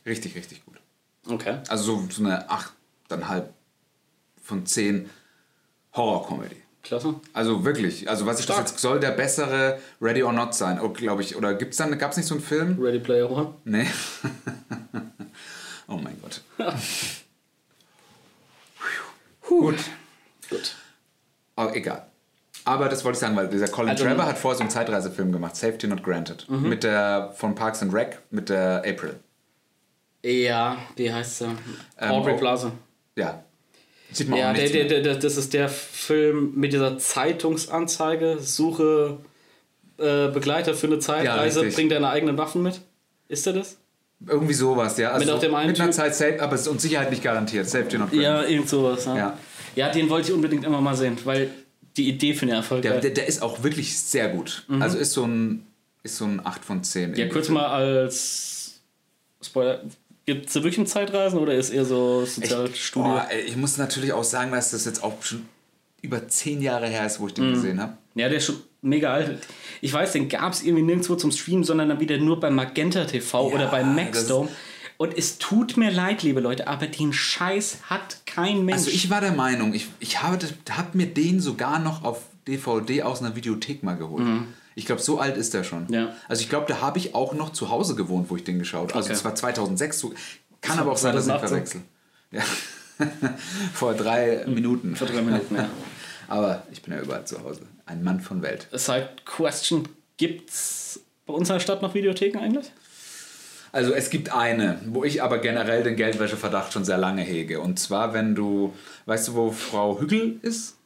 [0.06, 0.80] Richtig, richtig gut.
[1.28, 1.60] Okay.
[1.70, 3.46] Also so, so eine 8,5
[4.42, 5.10] von 10
[5.94, 6.58] Horror-Comedy.
[6.84, 7.16] Klasse.
[7.32, 10.90] Also wirklich, also was ich das jetzt soll der bessere Ready or Not sein, oh,
[10.90, 11.38] glaube ich.
[11.38, 12.78] Oder gibt's dann, gab es nicht so einen Film?
[12.78, 13.54] Ready Player One.
[13.64, 13.88] Nee.
[15.88, 16.42] oh mein Gott.
[19.48, 19.78] Gut.
[20.50, 20.76] Gut.
[21.56, 22.06] Aber egal.
[22.66, 25.32] Aber das wollte ich sagen, weil dieser Colin Also- Trevor hat vorher so einen Zeitreisefilm
[25.32, 26.50] gemacht, Safety Not Granted.
[26.50, 26.70] Mhm.
[26.70, 29.16] Mit der von Parks and Rec, mit der April.
[30.24, 31.48] Ja, wie heißt sie?
[31.98, 32.38] Aubrey oh.
[32.38, 32.72] Plaza.
[33.16, 33.44] Ja.
[34.12, 38.38] Sieht man Ja, auch der, der, der, das ist der Film mit dieser Zeitungsanzeige.
[38.40, 39.18] Suche
[39.98, 41.76] äh, Begleiter für eine Zeitreise, richtig.
[41.76, 42.80] bring deine eigenen Waffen mit.
[43.28, 43.78] Ist der das?
[44.26, 45.12] Irgendwie sowas, ja.
[45.12, 45.92] Also Mit auf dem einen mit einer?
[45.92, 47.68] Zeit safe, aber es ist uns Sicherheit nicht garantiert.
[47.68, 48.24] Safety Not Granted.
[48.24, 49.06] Ja, irgend sowas.
[49.06, 49.18] Ja.
[49.18, 49.38] Ja.
[49.76, 51.50] ja, den wollte ich unbedingt immer mal sehen, weil
[51.98, 54.66] die Idee finde ich einfach Der, der, der ist auch wirklich sehr gut.
[54.80, 55.66] Also ist so ein,
[56.04, 57.12] ist so ein 8 von 10.
[57.12, 57.16] Mhm.
[57.18, 58.82] Ja, kurz mal als
[59.42, 59.82] Spoiler.
[60.26, 63.20] Gibt es wirklich ein Zeitreisen oder ist eher so Sozialstudie?
[63.30, 65.46] Ey, ich muss natürlich auch sagen, dass das jetzt auch schon
[66.02, 67.54] über 10 Jahre her ist, wo ich den Mhm.
[67.56, 67.94] gesehen habe.
[68.16, 69.40] Ja, der ist schon mega alt.
[69.82, 73.06] Ich weiß, den gab es irgendwie nirgendwo zum Streamen, sondern dann wieder nur bei Magenta
[73.06, 74.50] TV Ja, oder bei Maxdome.
[74.98, 78.80] Und es tut mir leid, liebe Leute, aber den Scheiß hat kein Mensch.
[78.80, 80.40] Also ich war der Meinung, ich, ich habe,
[80.72, 84.26] hab mir den sogar noch auf DVD aus einer Videothek mal geholt.
[84.76, 85.86] Ich glaube, so alt ist der schon.
[85.88, 85.94] Mhm.
[85.94, 86.16] Ja.
[86.28, 88.90] Also ich glaube, da habe ich auch noch zu Hause gewohnt, wo ich den geschaut
[88.90, 88.96] habe.
[88.96, 89.18] Also Okay.
[89.18, 90.00] es war 2006.
[90.00, 90.14] So,
[90.62, 91.50] kann aber auch sein, dass ich 2018.
[91.50, 91.82] verwechsel.
[92.32, 92.44] Ja.
[93.74, 94.96] Vor drei Minuten.
[94.96, 95.70] Vor drei Minuten, ja.
[96.28, 97.62] Aber ich bin ja überall zu Hause.
[97.86, 98.68] Ein Mann von Welt.
[98.72, 99.88] Side Question:
[100.18, 102.72] Gibt's bei uns in der Stadt noch Videotheken eigentlich?
[103.74, 107.60] Also es gibt eine, wo ich aber generell den Geldwäscheverdacht schon sehr lange hege.
[107.60, 108.72] Und zwar, wenn du,
[109.08, 110.78] weißt du, wo Frau Hügel ist?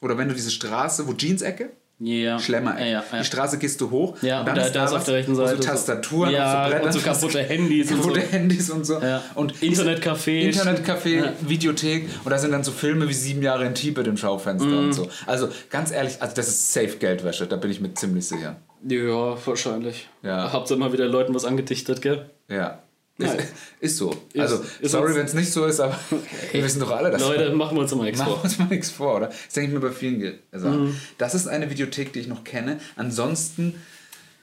[0.00, 1.70] Oder wenn du diese Straße, wo Jeans-Ecke?
[2.00, 2.38] Ja.
[2.38, 2.78] Schlemmer.
[2.78, 3.18] Ja, ja, ja.
[3.18, 4.16] Die Straße gehst du hoch.
[4.22, 6.30] Ja, und dann und da- ist da ist auf der rechten Seite So so- Tastaturen
[6.30, 6.86] Ja, und so Bretter.
[6.86, 8.26] und so kaputte Handys und kaputte so.
[8.28, 9.00] Handys und so.
[9.00, 9.22] Ja.
[9.34, 10.48] Und Internetcafé.
[10.52, 11.32] Internetcafé, Ja.
[11.40, 12.08] Videothek.
[12.22, 14.78] Und da sind dann so Filme wie Sieben Jahre in Tibet im Schaufenster Mhm.
[14.78, 15.08] und so.
[15.26, 17.48] Also ganz ehrlich, also das ist safe Geldwäsche.
[17.48, 18.54] Da bin ich mir ziemlich sicher.
[18.86, 20.08] Ja, wahrscheinlich.
[20.22, 20.52] Ja.
[20.52, 22.30] Habt ihr immer wieder Leuten was angedichtet, gell?
[22.48, 22.82] Ja.
[23.20, 23.36] Ist,
[23.80, 24.14] ist so.
[24.36, 25.98] also, ist sorry, wenn es nicht so ist, aber
[26.52, 28.44] wir wissen doch alle, dass Leute, machen wir uns immer nichts Machen wir vor.
[28.44, 29.26] uns mal nichts vor, oder?
[29.26, 30.84] Das denke ich mir bei vielen Ge- Sachen.
[30.90, 30.96] Mhm.
[31.18, 32.78] Das ist eine Videothek, die ich noch kenne.
[32.94, 33.74] Ansonsten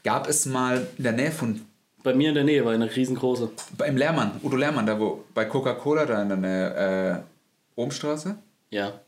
[0.04, 1.62] gab es mal in der Nähe von
[2.04, 3.50] Bei mir in der Nähe war eine riesengroße.
[3.78, 8.36] beim Lehrmann, Udo Lehrmann, da wo bei Coca-Cola da in der Nähe, äh, Ohmstraße?
[8.72, 9.00] Ja.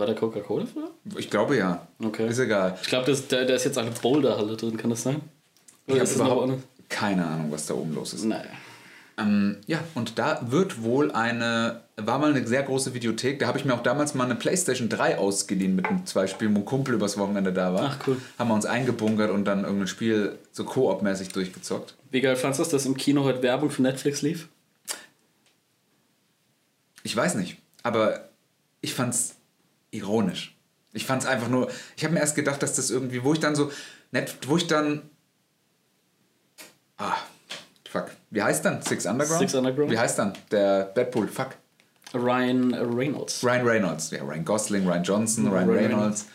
[0.00, 0.90] War da Coca-Cola früher?
[1.18, 1.86] Ich glaube ja.
[2.02, 2.26] Okay.
[2.26, 2.78] Ist egal.
[2.80, 5.20] Ich glaube, da, da ist jetzt eine Boulderhalle drin, kann das sein?
[5.86, 6.62] Ich Oder habe es noch überhaupt eine?
[6.88, 8.24] keine Ahnung, was da oben los ist.
[8.24, 8.48] Naja.
[9.18, 13.40] Ähm, ja, und da wird wohl eine, war mal eine sehr große Videothek.
[13.40, 16.60] Da habe ich mir auch damals mal eine Playstation 3 ausgeliehen mit zwei Spielen, wo
[16.60, 17.98] ein Kumpel übers Wochenende da war.
[18.00, 18.16] Ach, cool.
[18.38, 21.94] Haben wir uns eingebunkert und dann irgendein Spiel so Koop-mäßig durchgezockt.
[22.10, 24.48] Wie geil fandest du das, dass im Kino heute Werbung für Netflix lief?
[27.02, 28.30] Ich weiß nicht, aber
[28.80, 29.36] ich fand's
[29.90, 30.56] ironisch.
[30.92, 33.54] Ich fand's einfach nur, ich habe mir erst gedacht, dass das irgendwie, wo ich dann
[33.54, 33.70] so,
[34.10, 35.02] nett, wo ich dann,
[36.98, 37.14] ah,
[37.88, 39.40] fuck, wie heißt dann Six Underground?
[39.40, 39.90] Six Underground.
[39.92, 41.28] Wie heißt dann der Deadpool?
[41.28, 41.50] Fuck.
[42.12, 43.44] Ryan Reynolds.
[43.44, 46.26] Ryan Reynolds, ja, Ryan Gosling, Ryan Johnson, Ryan Ryan Reynolds.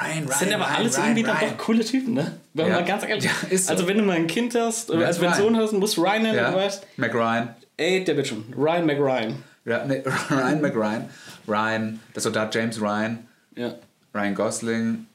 [0.00, 2.32] Ryan, Das sind aber alles irgendwie dann doch coole Typen, ne?
[2.54, 2.76] Wenn Ja.
[2.76, 3.72] man ganz ehrlich Ja, ist so.
[3.72, 5.34] Also, wenn du mal ein Kind hast, also wenn du einen Ryan?
[5.36, 7.54] Sohn hast, musst du Ryan nennen, Ja, du weißt, McRyan.
[7.76, 8.44] ey, der wird schon.
[8.56, 9.44] Ryan McRyan.
[9.64, 11.08] Ja, nee, Ryan McRyan.
[11.48, 13.26] Ryan, der Soldat James Ryan.
[13.56, 13.74] Ja.
[14.14, 15.06] Ryan Gosling.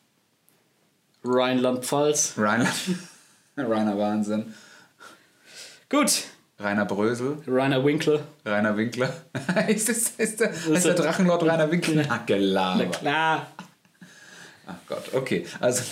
[1.24, 2.34] Rheinland-Pfalz.
[2.38, 2.68] Ryan,
[3.58, 4.54] Rainer Wahnsinn.
[5.90, 6.24] Gut.
[6.60, 7.38] Rainer Brösel.
[7.48, 8.22] Rainer Winkler.
[8.46, 9.14] Rainer Winkler.
[9.68, 12.04] ist, das, ist, der, ist der Drachenlord Rainer Winkler?
[12.10, 12.86] Ach, Na Gelaber.
[12.86, 13.48] klar.
[14.68, 15.46] Ach Gott, okay.
[15.60, 15.84] Also,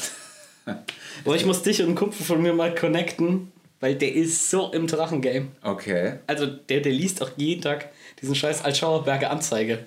[1.25, 4.71] Aber ich muss dich und einen Kumpel von mir mal connecten, weil der ist so
[4.71, 5.47] im Drachengame.
[5.63, 6.19] okay.
[6.27, 7.89] Also der, der liest auch jeden Tag
[8.21, 9.79] diesen scheiß Altschauerberger Anzeige.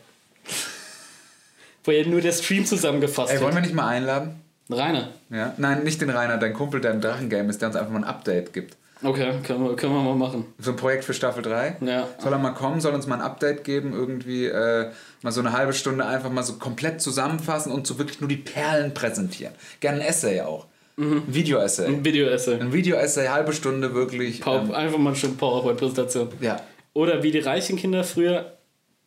[1.84, 4.40] wo ja nur der Stream zusammengefasst Ey, wollen wir nicht mal einladen?
[4.68, 5.08] Rainer.
[5.30, 5.54] Ja?
[5.56, 8.04] Nein, nicht den Rainer, dein Kumpel, der ein Drachengame ist, der uns einfach mal ein
[8.04, 8.76] Update gibt.
[9.02, 10.44] Okay, können wir, können wir mal machen.
[10.58, 11.78] So ein Projekt für Staffel 3.
[11.80, 12.06] Ja.
[12.18, 14.90] Soll er mal kommen, soll uns mal ein Update geben, irgendwie äh,
[15.22, 18.36] mal so eine halbe Stunde einfach mal so komplett zusammenfassen und so wirklich nur die
[18.36, 19.54] Perlen präsentieren.
[19.80, 20.66] Gerne ein Essay auch.
[20.96, 21.22] Mhm.
[21.26, 21.86] Ein Video-Essay.
[21.86, 22.60] Ein Video-Essay.
[22.60, 24.42] Ein Video-Essay, halbe Stunde wirklich.
[24.42, 26.28] Power, Ähm, einfach mal schöne PowerPoint-Präsentation.
[26.40, 26.60] ja.
[26.92, 28.56] Oder wie die reichen Kinder früher,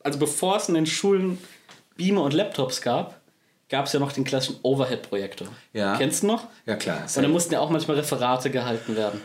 [0.02, 1.38] also bevor es in den Schulen
[1.98, 3.22] Beamer und Laptops gab,
[3.70, 5.48] gab es ja noch den klassischen Overhead-Projektor.
[5.74, 5.98] Ja.
[5.98, 6.48] Kennst du noch?
[6.66, 7.04] ja, klar.
[7.16, 9.22] Und da mussten ja auch manchmal Referate gehalten werden.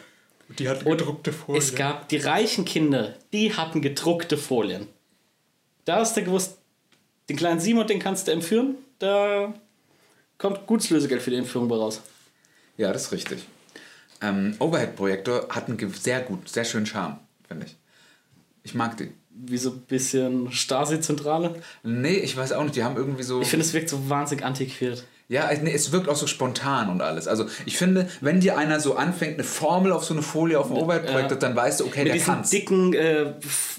[0.49, 1.63] die hat gedruckte Folien.
[1.63, 4.89] Es gab die reichen Kinder, die hatten gedruckte Folien.
[5.85, 6.59] Da hast du gewusst,
[7.29, 8.77] den kleinen Simon, den kannst du entführen.
[8.99, 9.53] Da
[10.39, 12.01] kommt gutes Lösegeld für die Entführung bei raus.
[12.77, 13.45] Ja, das ist richtig.
[14.21, 17.77] Ähm, Overhead-Projektor hat einen sehr gut, sehr schönen Charme, finde ich.
[18.69, 19.11] Ich mag die.
[19.31, 21.55] Wie so ein bisschen Stasi-Zentrale.
[21.85, 23.41] Nee, ich weiß auch nicht, die haben irgendwie so.
[23.41, 25.07] Ich finde, es wirkt so wahnsinnig antiquiert.
[25.31, 27.29] Ja, es wirkt auch so spontan und alles.
[27.29, 30.69] Also ich finde, wenn dir einer so anfängt, eine Formel auf so eine Folie auf
[30.69, 32.49] dem Overhead-Projektor, dann weißt du, okay, Mit der kann's.
[32.49, 33.25] dicken, äh,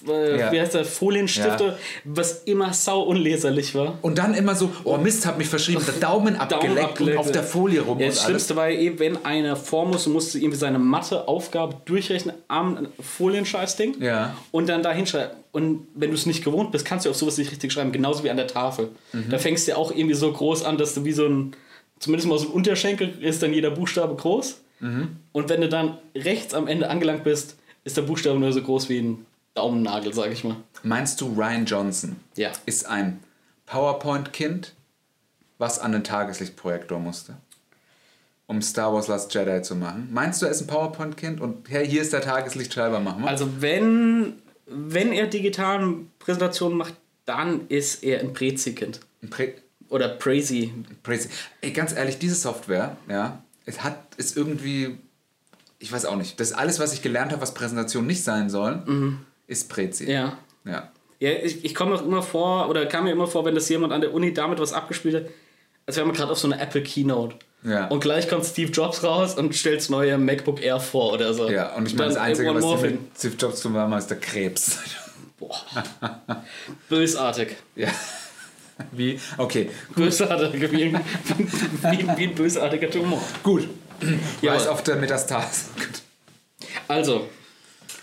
[0.07, 0.51] äh, Ja.
[0.51, 1.75] wie heißt der, Folienstifter, Ja.
[2.03, 3.97] was immer sau unleserlich war.
[4.03, 7.31] Und dann immer so, oh Mist, hab mich verschrieben, der Daumen abgeleckt, und auf ja.
[7.31, 8.25] der Folie rum Ja, das alles.
[8.25, 12.89] Schlimmste war ja eben, wenn einer vor muss, musst du irgendwie seine Matheaufgabe durchrechnen am
[12.99, 14.35] Folienscheißding Ja.
[14.51, 15.35] und dann da hinschreiben.
[15.51, 18.23] Und wenn du es nicht gewohnt bist, kannst du auf sowas nicht richtig schreiben, genauso
[18.23, 18.89] wie an der Tafel.
[19.13, 19.29] Mhm.
[19.29, 21.55] Da fängst du ja auch irgendwie so groß an, dass du wie so ein,
[21.99, 24.61] zumindest mal so ein Unterschenkel ist dann jeder Buchstabe groß.
[24.79, 25.17] Mhm.
[25.31, 28.89] Und wenn du dann rechts am Ende angelangt bist, ist der Buchstabe nur so groß
[28.89, 30.57] wie ein Daumennagel, sag ich mal.
[30.83, 32.51] Meinst du, Ryan Johnson Ja.
[32.65, 33.19] ist ein
[33.65, 34.73] PowerPoint-Kind,
[35.57, 37.37] was an den Tageslichtprojektor musste?
[38.47, 40.09] Um Star Wars Last Jedi zu machen.
[40.11, 43.29] Meinst du, er ist ein PowerPoint-Kind und hey, hier ist der Tageslichtschreiber, machen wir?
[43.29, 44.33] Also wenn,
[44.69, 46.93] wenn er digitalen Präsentationen macht,
[47.25, 49.01] dann ist er ein Prezi-Kind.
[49.29, 49.53] Prä
[49.89, 50.73] Oder Prezi.
[51.03, 51.29] Crazy.
[51.61, 54.97] Ey, ganz ehrlich, diese Software, ja, es hat, ist irgendwie,
[55.79, 59.25] ich weiß auch nicht, das alles, was ich gelernt habe, was Präsentationen nicht sein sollen,
[59.47, 60.05] ist Prezi.
[60.05, 60.09] Mhm.
[60.09, 60.37] Ja.
[60.65, 60.91] Ja.
[61.19, 63.67] Ja, ich, ich komme mir auch immer vor, oder kam mir immer vor, wenn das
[63.67, 65.25] jemand an der Uni damit was abgespielt hat,
[65.85, 67.35] als wäre man gerade auf so einer Apple Keynote.
[67.63, 67.87] Ja.
[67.87, 71.49] Und gleich kommt Steve Jobs raus und stellt das neue MacBook Air vor oder so.
[71.49, 72.91] Ja, und ich meine, das Einzige, was Thing.
[72.91, 74.77] mit Steve Jobs tun haben, ist der Krebs.
[75.37, 75.55] Boah.
[76.89, 77.55] Bösartig.
[77.75, 77.89] ja.
[78.93, 79.19] Wie?
[79.37, 80.53] Okay, Bösartig.
[80.53, 83.21] Wie, wie, wie, wie ein bösartiger Tumor.
[83.43, 83.67] gut.
[84.41, 85.65] Ja, aber- auf der Metastase.
[86.87, 87.27] Also,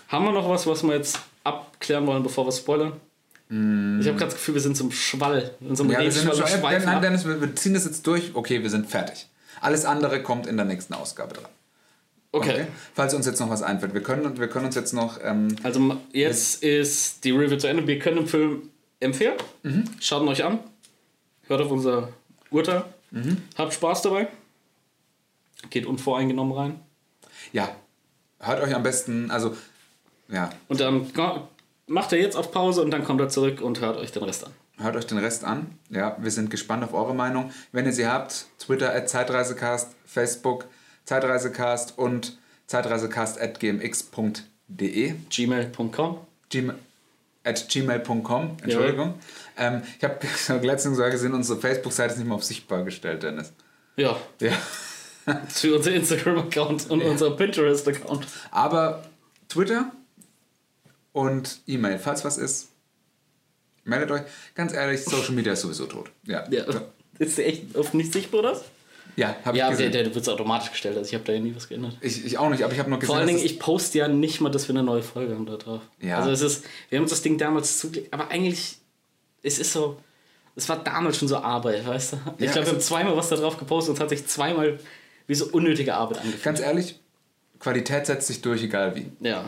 [0.09, 2.93] haben wir noch was, was wir jetzt abklären wollen, bevor wir spoilern?
[3.49, 5.51] Ich habe gerade das Gefühl, wir sind zum Schwall.
[5.61, 7.01] In so einem Ja, wir sind schon, nein.
[7.01, 8.31] Dennis, wir ziehen das jetzt durch.
[8.35, 9.25] Okay, wir sind fertig.
[9.61, 11.49] Alles andere kommt in der nächsten Ausgabe dran.
[12.31, 12.67] Okay.
[12.93, 13.93] Falls uns jetzt noch was einfällt.
[13.93, 15.19] Wir können, wir können uns jetzt noch.
[15.23, 17.87] Ähm, Also jetzt ist die Review zu Ende.
[17.87, 18.69] Wir können den Film
[18.99, 19.37] empfehlen.
[19.63, 19.85] Mhm.
[19.99, 20.59] Schaut ihn euch an.
[21.47, 22.09] Hört auf unser
[22.51, 22.83] Urteil.
[23.11, 23.37] Mhm.
[23.57, 24.27] Habt Spaß dabei.
[25.69, 26.79] Geht unvoreingenommen rein.
[27.53, 27.75] ja,
[28.39, 29.31] hört euch am besten.
[29.31, 29.55] Also,
[30.29, 31.09] ja, Und dann
[31.87, 34.45] macht er jetzt auf Pause und dann kommt er zurück und hört euch den Rest
[34.45, 34.51] an.
[34.77, 35.77] Hört euch den Rest an.
[35.89, 37.51] Ja, wir sind gespannt auf eure Meinung.
[37.71, 40.65] Wenn ihr sie habt, Twitter at Zeitreisecast, Facebook
[41.05, 42.37] Zeitreisecast und
[42.67, 45.13] zeitreisecast at gmx.de.
[45.29, 46.17] gmail.com.
[46.49, 46.75] Gmail,
[47.43, 49.13] at gmail.com, Entschuldigung.
[49.57, 53.53] Ähm, ich habe letztens sogar gesehen, unsere Facebook-Seite ist nicht mehr auf sichtbar gestellt, Dennis.
[53.95, 54.51] Ja, Ja.
[55.49, 58.27] für unser Instagram-Account und unser Pinterest-Account.
[58.51, 59.03] Aber
[59.49, 59.91] Twitter
[61.13, 62.69] und E-Mail, falls was ist,
[63.87, 64.21] meldet euch.
[64.55, 66.11] Ganz ehrlich, Social Media ist sowieso tot.
[66.25, 66.65] Ja, Ja.
[67.19, 68.61] Ist der echt oft nicht sichtbar, oder?
[69.15, 70.03] ja habe Ja, ich der, gesehen.
[70.05, 70.95] der wird automatisch gestellt.
[70.97, 71.97] Also ich habe da ja nie was geändert.
[72.01, 74.07] Ich, ich auch nicht, aber ich habe nur gesehen, Vor allen Dingen, ich poste ja
[74.07, 75.81] nicht mal, dass wir eine neue Folge haben da drauf.
[75.99, 76.17] Ja.
[76.19, 78.77] Also es ist, wir haben uns das Ding damals zugelegt, aber eigentlich,
[79.41, 79.97] es ist so,
[80.55, 82.17] es war damals schon so Arbeit, weißt du?
[82.37, 84.79] Ich Ja, glaube, wir haben zweimal was da drauf gepostet und es hat sich zweimal
[85.25, 86.43] wie so unnötige Arbeit angefühlt.
[86.43, 86.99] ganz ehrlich,
[87.59, 89.07] Qualität setzt sich durch, egal wie.
[89.19, 89.45] Ja,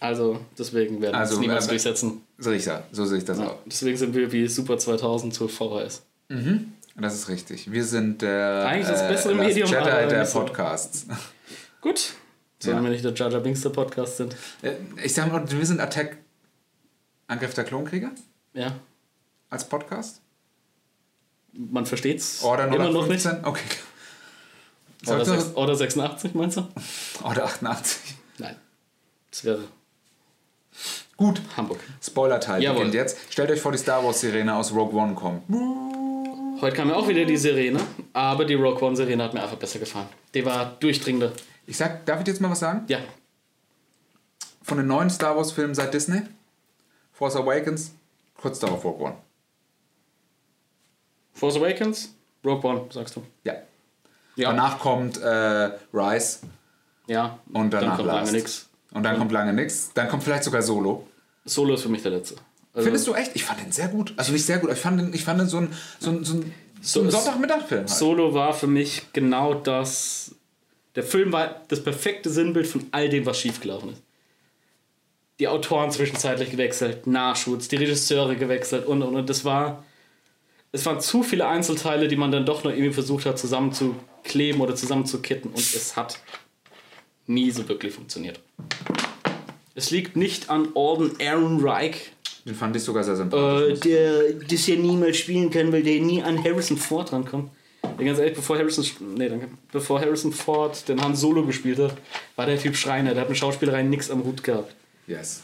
[0.00, 2.22] also deswegen werden wir Also, es niemals äh, durchsetzen.
[2.38, 3.58] So sehe ich das, so sehe ich das auch.
[3.66, 6.02] Deswegen sind wir wie Super 2000 zu VHS.
[6.98, 7.70] Das ist richtig.
[7.70, 10.24] Wir sind der Eigentlich das bessere Last Medium, Jedi aber der.
[10.24, 11.06] Podcasts.
[11.80, 12.14] Gut.
[12.58, 12.82] Sollen Ja.
[12.82, 14.34] wir nicht der Jar Jar Binks der Podcast sind?
[14.62, 14.72] Äh,
[15.04, 16.16] Ich sag mal, wir sind Attack
[17.26, 18.10] Angriff der Klonkrieger
[18.54, 18.74] Ja.
[19.50, 20.20] als Podcast.
[21.52, 23.26] Man versteht's Order immer noch nicht.
[23.26, 23.44] 115.
[23.44, 23.62] Okay.
[25.06, 26.66] Order, Sollte- sechs- Order 86, meinst du?
[27.22, 28.14] Order 88.
[28.38, 28.56] Nein.
[29.30, 29.64] Das wäre
[31.16, 31.40] Gut.
[31.56, 31.80] Hamburg.
[32.02, 33.16] Spoiler-Teil beginnt jetzt.
[33.32, 35.42] Stellt euch vor, die Star Wars-Sirene aus Rogue One kommt.
[36.60, 37.80] Heute kam ja auch wieder die Sirene,
[38.12, 40.08] aber die Rogue One Sirene hat mir einfach besser gefallen.
[40.34, 41.32] Die war durchdringender.
[41.66, 42.84] Ich sag, darf ich jetzt mal was sagen?
[42.88, 42.98] Ja,
[44.62, 46.22] Von den neuen Star Wars-Filmen seit Disney,
[47.12, 47.92] Force Awakens,
[48.36, 49.14] kurz darauf Rogue One.
[51.32, 52.14] Force Awakens,
[52.44, 53.22] Rogue One, sagst du.
[53.44, 53.54] Ja.
[54.36, 54.50] Ja.
[54.50, 56.40] Danach kommt äh, Rise
[57.06, 57.38] Ja.
[57.52, 58.65] und danach dann kommt lange nix.
[58.96, 59.90] Und dann kommt lange nichts.
[59.94, 61.06] Dann kommt vielleicht sogar Solo.
[61.44, 62.36] Solo ist für mich der letzte.
[62.72, 63.32] Also, Findest du echt?
[63.34, 64.12] Ich fand den sehr gut.
[64.16, 66.34] Also nicht sehr gut, ich fand den, ich fand den so ein, so ein, so
[66.34, 66.52] ein,
[66.82, 67.80] so ein So- Sonntagmittagfilm.
[67.80, 67.90] Halt.
[67.90, 70.34] Solo war für mich genau das.
[70.94, 74.02] Der Film war das perfekte Sinnbild von all dem, was schiefgelaufen ist.
[75.38, 79.28] Die Autoren zwischenzeitlich gewechselt, Nachschutz, die Regisseure gewechselt und und und.
[79.28, 79.84] Das war.
[80.72, 84.74] Es waren zu viele Einzelteile, die man dann doch noch irgendwie versucht hat zusammenzukleben oder
[84.74, 86.18] zusammenzukitten und es hat
[87.26, 88.40] nie so wirklich funktioniert.
[89.74, 92.12] Es liegt nicht an Alden Ehrenreich,
[92.46, 93.78] Den fand ich sogar sehr sympathisch.
[93.78, 97.50] äh, der das ja niemals spielen kann, weil der nie an Harrison Ford rankommt.
[97.98, 98.84] Ja, ganz ehrlich, bevor Harrison,
[99.16, 99.48] nee, danke.
[99.70, 101.94] bevor Harrison Ford den Han Solo gespielt hat,
[102.36, 103.12] war der Typ Schreiner.
[103.14, 104.74] Der hat mit Schauspielerei nichts am Hut gehabt.
[105.06, 105.42] yes.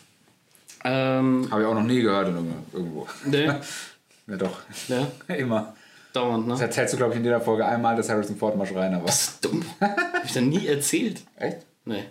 [0.85, 3.07] Ähm, Habe ich auch noch nie gehört in irgendwo- irgendwo.
[3.27, 3.47] nee,
[4.29, 4.59] Ja doch.
[4.89, 5.07] ja,
[5.37, 5.75] Immer.
[6.13, 6.55] dauernd, ne?
[6.55, 9.07] Das erzählst du, glaube ich, in jeder Folge einmal, dass Harrison Ford mal Schreiner war.
[9.07, 9.65] Das ist dumm.
[9.81, 11.23] Hab ich dann nie erzählt.
[11.37, 11.59] Echt?
[11.85, 12.05] Nee.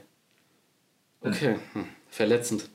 [1.22, 1.86] Okay, hm.
[2.10, 2.70] verletzend.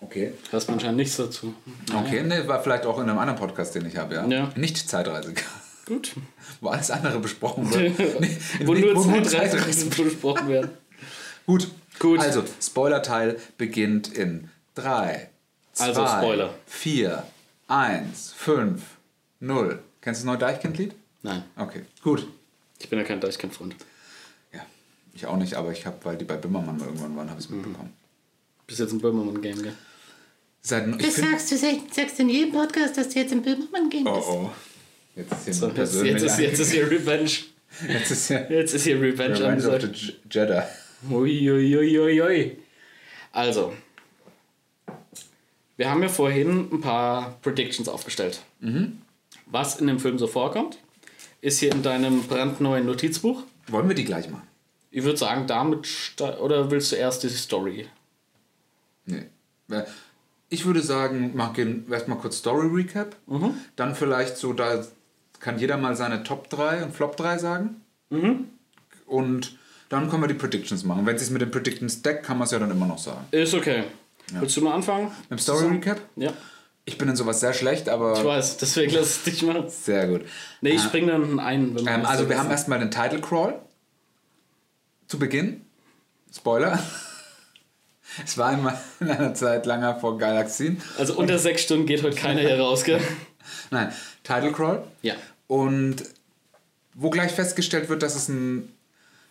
[0.00, 0.32] Okay.
[0.50, 1.54] Hörst mir anscheinend nichts dazu.
[1.92, 4.26] Okay, ne, war vielleicht auch in einem anderen Podcast, den ich habe, ja.
[4.26, 4.52] Ja.
[4.54, 5.34] Nicht Zeitreise.
[5.86, 6.14] Gut.
[6.60, 7.98] Wo alles andere besprochen wird.
[8.20, 8.36] Nee,
[8.66, 10.70] Wo nee, nur Zeitreisen besprochen werden.
[11.46, 11.68] Gut.
[11.98, 12.20] Gut.
[12.20, 15.28] Also, Spoilerteil beginnt in 3,
[15.72, 16.54] 2, Also, Spoiler.
[16.66, 17.24] 4,
[17.66, 18.82] 1, 5,
[19.40, 19.78] 0.
[20.00, 20.94] Kennst du das neue Deichkind-Lied?
[21.22, 22.28] Nein, Okay, gut.
[22.78, 23.74] ich bin ja kein Deichkind-Freund.
[25.18, 27.50] Ich auch nicht, aber ich habe, weil die bei Bimmermann irgendwann waren, habe ich es
[27.50, 27.56] Mhm.
[27.56, 27.92] mitbekommen.
[28.68, 29.72] Bis jetzt ein Böhmermann-Game, gell?
[30.60, 33.42] Seit, ich Das find, sagst du, sag- sagst in jedem Podcast, dass du jetzt im
[33.42, 34.28] Böhmermann gehen oh, bist.
[34.28, 34.50] oh.
[35.16, 37.30] Jetzt ist hier So, jetzt, jetzt, ist, jetzt ist hier Revenge.
[37.88, 40.62] jetzt ist hier Jetzt ist hier Revenge, Revenge of the Jedi.
[41.10, 42.58] Uiuiuiui.
[43.32, 43.72] Also,
[45.76, 48.40] wir haben ja vorhin ein paar Predictions aufgestellt.
[49.46, 50.78] Was in dem Film so vorkommt,
[51.40, 53.42] ist hier in deinem brandneuen Notizbuch.
[53.68, 54.47] Wollen wir die gleich machen?
[54.90, 55.86] Ich würde sagen, damit.
[56.40, 57.86] Oder willst du erst die Story?
[59.04, 59.24] Nee.
[60.50, 63.16] Ich würde sagen, machen erstmal kurz Story Recap.
[63.76, 64.84] Dann vielleicht so, da
[65.40, 67.82] kann jeder mal seine Top 3 und Flop 3 sagen.
[69.06, 69.58] Und
[69.88, 71.06] dann können wir die Predictions machen.
[71.06, 73.26] Wenn es sich mit den Predictions deckt, kann man es ja dann immer noch sagen.
[73.30, 73.84] Ist okay.
[74.32, 75.10] Willst du mal anfangen?
[75.28, 76.00] Mit dem Story Recap?
[76.16, 76.32] Ja,
[76.84, 79.64] Ich bin in sowas sehr schlecht, ich aber weiß, deswegen lass es dich machen.
[79.68, 80.22] sehr gut.
[80.60, 81.74] Nee, ich spring dann ein.
[81.74, 83.58] Wenn Ähm, was also wir haben erstmal den Title Crawl
[85.08, 85.62] zu Beginn.
[86.34, 86.78] Spoiler.
[88.24, 90.80] Es war einmal in einer Zeit langer vor Galaxien.
[90.96, 93.02] Also unter sechs Stunden geht heute keiner hier raus, gell?
[93.70, 93.92] Nein,
[94.24, 94.82] Title Crawl.
[95.02, 95.14] Ja.
[95.46, 96.04] Und
[96.94, 98.72] wo gleich festgestellt wird, dass es ein,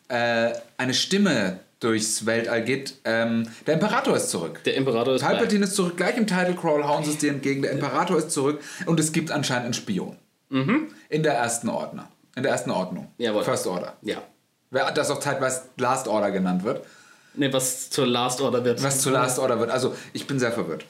[0.09, 2.93] äh, eine Stimme durchs Weltall geht.
[3.03, 4.63] Ähm, der Imperator ist zurück.
[4.63, 5.29] Der Imperator ist bei.
[5.29, 7.63] Palpatine ist zurück, gleich im Title Crawl hauen sie es dir entgegen.
[7.63, 10.17] Der Imperator ist zurück und es gibt anscheinend einen Spion.
[10.49, 12.09] In der ersten Ordner.
[12.35, 13.05] In der ersten Ordnung.
[13.17, 13.23] Mhm.
[13.25, 13.43] Jawohl.
[13.43, 13.97] First Order.
[14.03, 14.21] Ja.
[14.71, 16.85] Das auch zeitweise Last Order genannt wird.
[17.35, 18.81] Ne, was zur Last Order wird.
[18.83, 19.69] Was zu Last Order wird.
[19.69, 20.85] Also ich bin sehr verwirrt.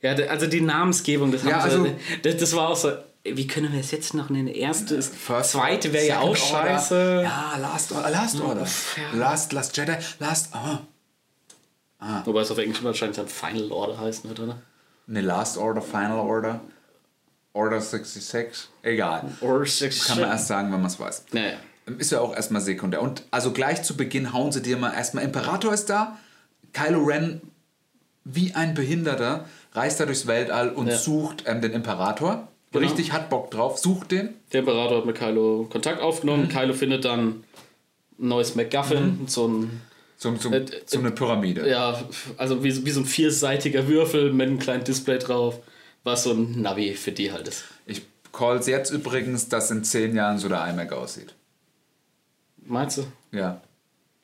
[0.00, 1.90] Ja, also die Namensgebung, das, Ja, haben sie, also-
[2.22, 2.92] das, das war auch so.
[3.22, 4.48] Wie können wir es jetzt noch nennen?
[4.48, 5.14] Erste ist.
[5.14, 6.36] First zweite wäre ja auch Order.
[6.40, 7.20] scheiße.
[7.22, 8.08] Ja, Last Order.
[8.10, 8.62] Last Order.
[9.12, 9.18] ja.
[9.18, 9.92] Last, Last Jedi.
[10.20, 10.54] Last.
[10.54, 10.80] Aha.
[12.24, 14.56] Wobei es auf Englisch wahrscheinlich dann Final Order heißt, nicht, oder?
[15.06, 16.60] Ne, Last Order, Final Order,
[17.52, 19.24] Order 66, egal.
[19.42, 20.06] Or six.
[20.06, 21.24] Kann man erst sagen, wenn man es weiß.
[21.32, 21.58] Naja.
[21.98, 23.02] Ist ja auch erstmal sekundär.
[23.02, 26.18] Und also gleich zu Beginn hauen sie dir mal erstmal, Imperator ist da,
[26.72, 27.40] Kylo Ren
[28.24, 30.96] wie ein Behinderter reist da durchs Weltall und Ja.
[30.98, 32.48] sucht ähm, den Imperator.
[32.72, 32.86] Genau.
[32.86, 34.30] Richtig, hat Bock drauf, sucht den.
[34.52, 36.44] Der Imperator hat mit Kylo Kontakt aufgenommen.
[36.44, 36.48] Mhm.
[36.48, 37.44] Kylo findet dann ein
[38.18, 39.80] neues MacGuffin, so ein.
[40.18, 41.66] Zum, zum, Äh, zum eine Pyramide.
[41.68, 41.98] Ja,
[42.36, 45.58] also wie, wie so ein vierseitiger Würfel mit einem kleinen Display drauf,
[46.04, 47.64] was so ein Navi für die halt ist.
[47.86, 51.34] Ich call's jetzt übrigens, dass in zehn Jahren so der iMac aussieht.
[52.70, 53.04] Meinst du?
[53.36, 53.60] Ja.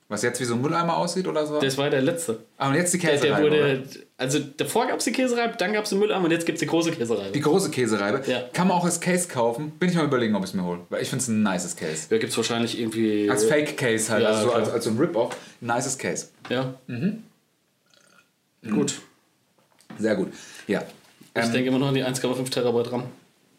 [0.09, 1.59] Was jetzt wie so ein Mülleimer aussieht oder so?
[1.59, 2.39] Das war der letzte.
[2.59, 3.51] Ah, und jetzt die Der, Käsereibe.
[3.51, 3.79] der oder?
[3.81, 6.57] wurde, also davor gab es die Käsereibe, dann gab es den Mülleimer und jetzt gibt
[6.57, 7.33] es die große Käsereibe.
[7.33, 8.23] Die große Käsereibe.
[8.31, 8.43] Ja.
[8.53, 9.73] Kann man auch als Case kaufen.
[9.81, 10.79] Bin ich mal überlegen, ob ich es mir hole.
[10.91, 12.07] Weil ich finde es ein nices Case.
[12.09, 13.29] Da gibt es wahrscheinlich irgendwie.
[13.29, 15.37] Als Fake Case halt, Ja, also als, als so ein Rip-Off.
[15.61, 16.29] Nices Case.
[16.51, 16.75] Ja.
[16.87, 17.25] Mhm.
[18.71, 19.01] Gut.
[19.99, 20.33] Sehr gut.
[20.69, 20.85] Ja.
[21.35, 23.05] Ich Ähm, denke immer noch an die 1,5 Terabyte RAM.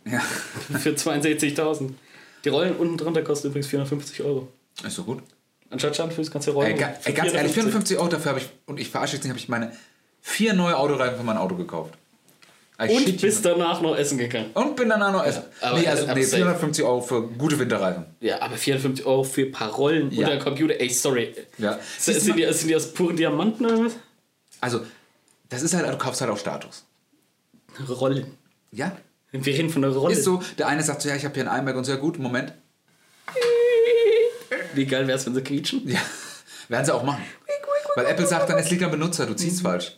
[0.05, 0.19] ja.
[0.79, 1.89] Für 62.000.
[2.45, 4.47] Die Rollen unten drunter kosten übrigens 450 Euro.
[4.85, 5.23] Ist so gut.
[5.69, 6.71] Anstatt Schandfüß kannst du Rollen.
[6.71, 7.97] Ey, ga, ey, ganz ehrlich, 450.
[7.97, 9.71] 54 Euro dafür habe ich, und ich verarsche jetzt nicht, habe ich meine
[10.21, 11.93] vier neue Autoreifen für mein Auto gekauft.
[12.79, 14.51] I shit Und bist danach noch essen gegangen.
[14.53, 15.43] Und bin danach noch essen.
[15.61, 16.37] aber- nee, also nee, safe.
[16.43, 18.05] 450 Euro für gute Winterreifen.
[18.19, 20.27] Ja, aber 450 Euro für ein paar Rollen Ja.
[20.27, 20.79] oder ein Computer.
[20.79, 21.33] Ey, sorry.
[21.57, 21.79] Ja.
[21.97, 23.93] Sind, sind, die, sind die aus puren Diamanten oder was?
[24.61, 24.81] Also,
[25.49, 26.85] das ist halt, du kaufst halt auch Status.
[27.89, 28.27] Rollen.
[28.71, 28.95] Ja.
[29.31, 30.13] Wir reden von der Rolle.
[30.13, 31.97] Ist so, der eine sagt so, ja, ich habe hier ein iMac und so, ja
[31.97, 32.53] gut, Moment.
[34.73, 35.81] Wie geil wäre es, wenn sie quietschen?
[35.87, 35.99] Ja,
[36.69, 37.23] werden sie auch machen.
[37.95, 39.97] Weil Apple sagt dann, es liegt am Benutzer, du ziehst falsch.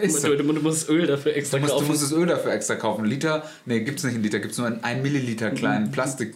[0.00, 0.28] Ja, so.
[0.28, 1.88] Du, du, du musst Öl dafür extra Du musst, du kaufen.
[1.90, 3.04] musst das Öl dafür extra kaufen.
[3.04, 6.34] Liter, nee, gibt's nicht in Liter, gibt's nur in 1 Milliliter kleinen Plastik.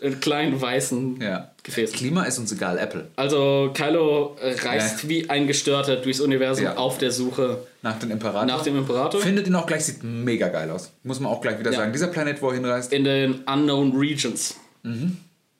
[0.00, 1.52] In kleinen weißen Ja.
[1.62, 1.92] Gefäß.
[1.92, 3.06] Klima ist uns egal, Apple.
[3.14, 5.08] Also Kylo äh, reist Ja.
[5.08, 6.76] wie ein Gestörter durchs Universum Ja.
[6.76, 8.46] auf der Suche Nach dem Imperator.
[8.46, 9.20] nach dem Imperator.
[9.20, 10.90] Findet ihn auch gleich, sieht mega geil aus.
[11.04, 11.92] Muss man auch gleich wieder sagen.
[11.92, 12.92] Dieser Planet, wo er hinreist.
[12.92, 14.56] in den Unknown Regions.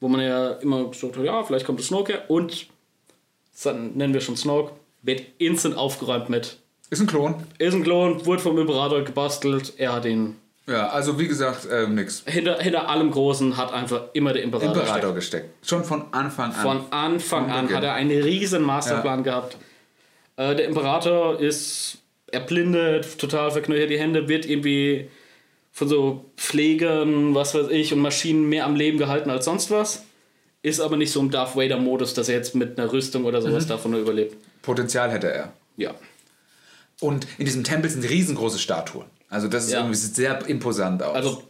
[0.05, 2.25] Wo man ja immer gesagt hat, ja, vielleicht kommt der Snoke her.
[2.29, 2.67] Und,
[3.63, 6.59] dann nennen wir schon Snoke, wird instant aufgeräumt mit.
[6.91, 7.37] Ist ein Klon.
[7.57, 9.73] Ist ein Klon, wurde vom Imperator gebastelt.
[9.79, 10.37] Er hat ihn.
[10.67, 12.23] Ja, also wie gesagt, äh, nix.
[12.27, 14.75] Hinter, hinter allem Großen hat einfach immer der Imperator.
[14.75, 15.45] Imperator gesteckt.
[15.47, 15.67] gesteckt.
[15.67, 16.61] Schon von Anfang an.
[16.61, 19.57] Von Anfang Von an hat er einen riesen Masterplan gehabt.
[20.37, 21.97] Äh, der Imperator ist
[22.31, 25.09] erblindet, total verknöchert die Hände, wird irgendwie
[25.77, 30.05] von so Pflegern, was weiß ich, und Maschinen mehr am Leben gehalten als sonst was.
[30.63, 33.47] Ist aber nicht so im Darth Vader-Modus, dass er jetzt mit einer Rüstung oder Mhm.
[33.51, 34.37] sowas davon nur überlebt.
[34.63, 35.53] Potenzial hätte er.
[35.77, 35.95] Ja.
[37.01, 39.07] Und in diesem Tempel sind riesengroße Statuen.
[39.29, 39.81] Also das ist Ja.
[39.81, 41.15] irgendwie sieht sehr imposant aus.
[41.17, 41.43] Also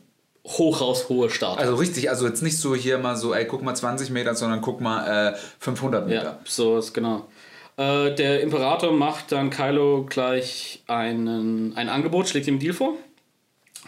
[0.47, 1.59] hoch raus hohe Start.
[1.59, 4.63] Also richtig, also jetzt nicht so hier mal so, ey, guck mal 20 Meter, sondern
[4.63, 6.23] guck mal äh, 500 Meter.
[6.25, 7.29] Ja, so ist genau.
[7.77, 12.95] Äh, der Imperator macht dann Kylo gleich einen, ein Angebot, schlägt ihm einen Deal vor.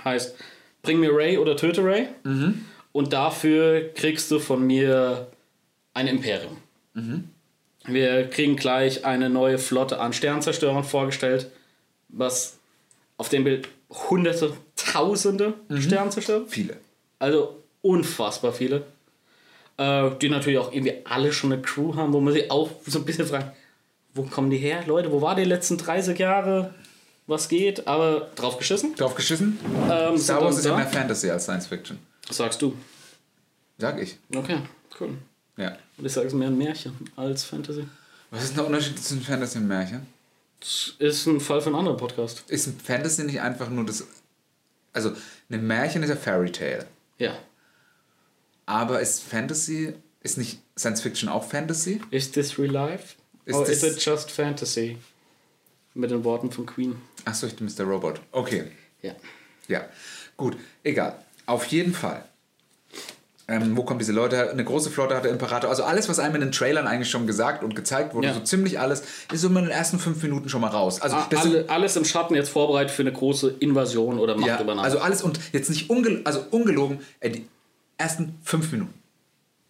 [0.04, 0.34] Heißt,
[0.82, 2.08] bring mir Ray oder töte Ray.
[2.92, 5.26] Und dafür kriegst du von mir
[5.94, 6.56] ein Imperium.
[7.86, 11.50] Wir kriegen gleich eine neue Flotte an Sternzerstörern vorgestellt,
[12.08, 12.58] was
[13.16, 16.46] auf dem Bild hunderte, tausende Sternzerstörer.
[16.46, 16.76] Viele.
[17.18, 18.84] Also unfassbar viele.
[19.78, 22.98] Äh, die natürlich auch irgendwie alle schon eine Crew haben, wo man sich auch so
[22.98, 23.54] ein bisschen fragt,
[24.14, 24.82] wo kommen die her?
[24.86, 26.74] Leute, wo war die letzten 30 Jahre?
[27.26, 27.86] Was geht?
[27.86, 28.94] Aber drauf geschissen.
[28.94, 29.58] Drauf geschissen?
[29.90, 31.98] Ähm, Star Wars ist ja mehr Fantasy als Science Fiction.
[32.30, 32.76] Sagst du.
[33.78, 34.16] Sag ich.
[34.34, 34.58] Okay,
[35.00, 35.18] cool.
[35.56, 35.76] Ja.
[35.98, 37.86] Und ich sage es mehr ein Märchen als Fantasy.
[38.30, 40.06] Was ist der Unterschied zwischen Fantasy und Märchen?
[40.60, 42.44] Das ist ein Fall für einen anderen Podcast.
[42.48, 44.04] Ist ein Fantasy nicht einfach nur das.
[44.92, 45.12] Also,
[45.50, 46.86] ein Märchen ist ja Fairy Tale.
[47.18, 47.36] Ja.
[48.66, 49.94] Aber ist Fantasy.
[50.22, 52.00] Ist nicht Science Fiction auch Fantasy?
[52.10, 53.14] Is this real life?
[53.44, 54.98] Ist Or das- is it just fantasy?
[55.96, 56.96] Mit den Worten von Queen.
[57.24, 57.84] Achso, ich bin Mr.
[57.84, 58.20] Robot.
[58.32, 58.64] Okay.
[59.02, 59.12] Ja.
[59.66, 59.80] Ja.
[60.36, 61.16] Gut, egal.
[61.46, 62.22] Auf jeden Fall.
[63.48, 64.50] Ähm, wo kommen diese Leute her?
[64.50, 65.70] Eine große Flotte hat der Imperator.
[65.70, 68.34] Also alles, was einem in den Trailern eigentlich schon gesagt und gezeigt wurde, Ja.
[68.34, 71.00] so ziemlich alles, ist so in den ersten fünf Minuten schon mal raus.
[71.00, 74.84] Also, Ah, Alle, alles im Schatten jetzt vorbereitet für eine große Invasion oder ja, Machtübernahme.
[74.84, 77.46] also alles und jetzt nicht unge also ungelogen, äh, die
[77.96, 78.92] ersten fünf Minuten.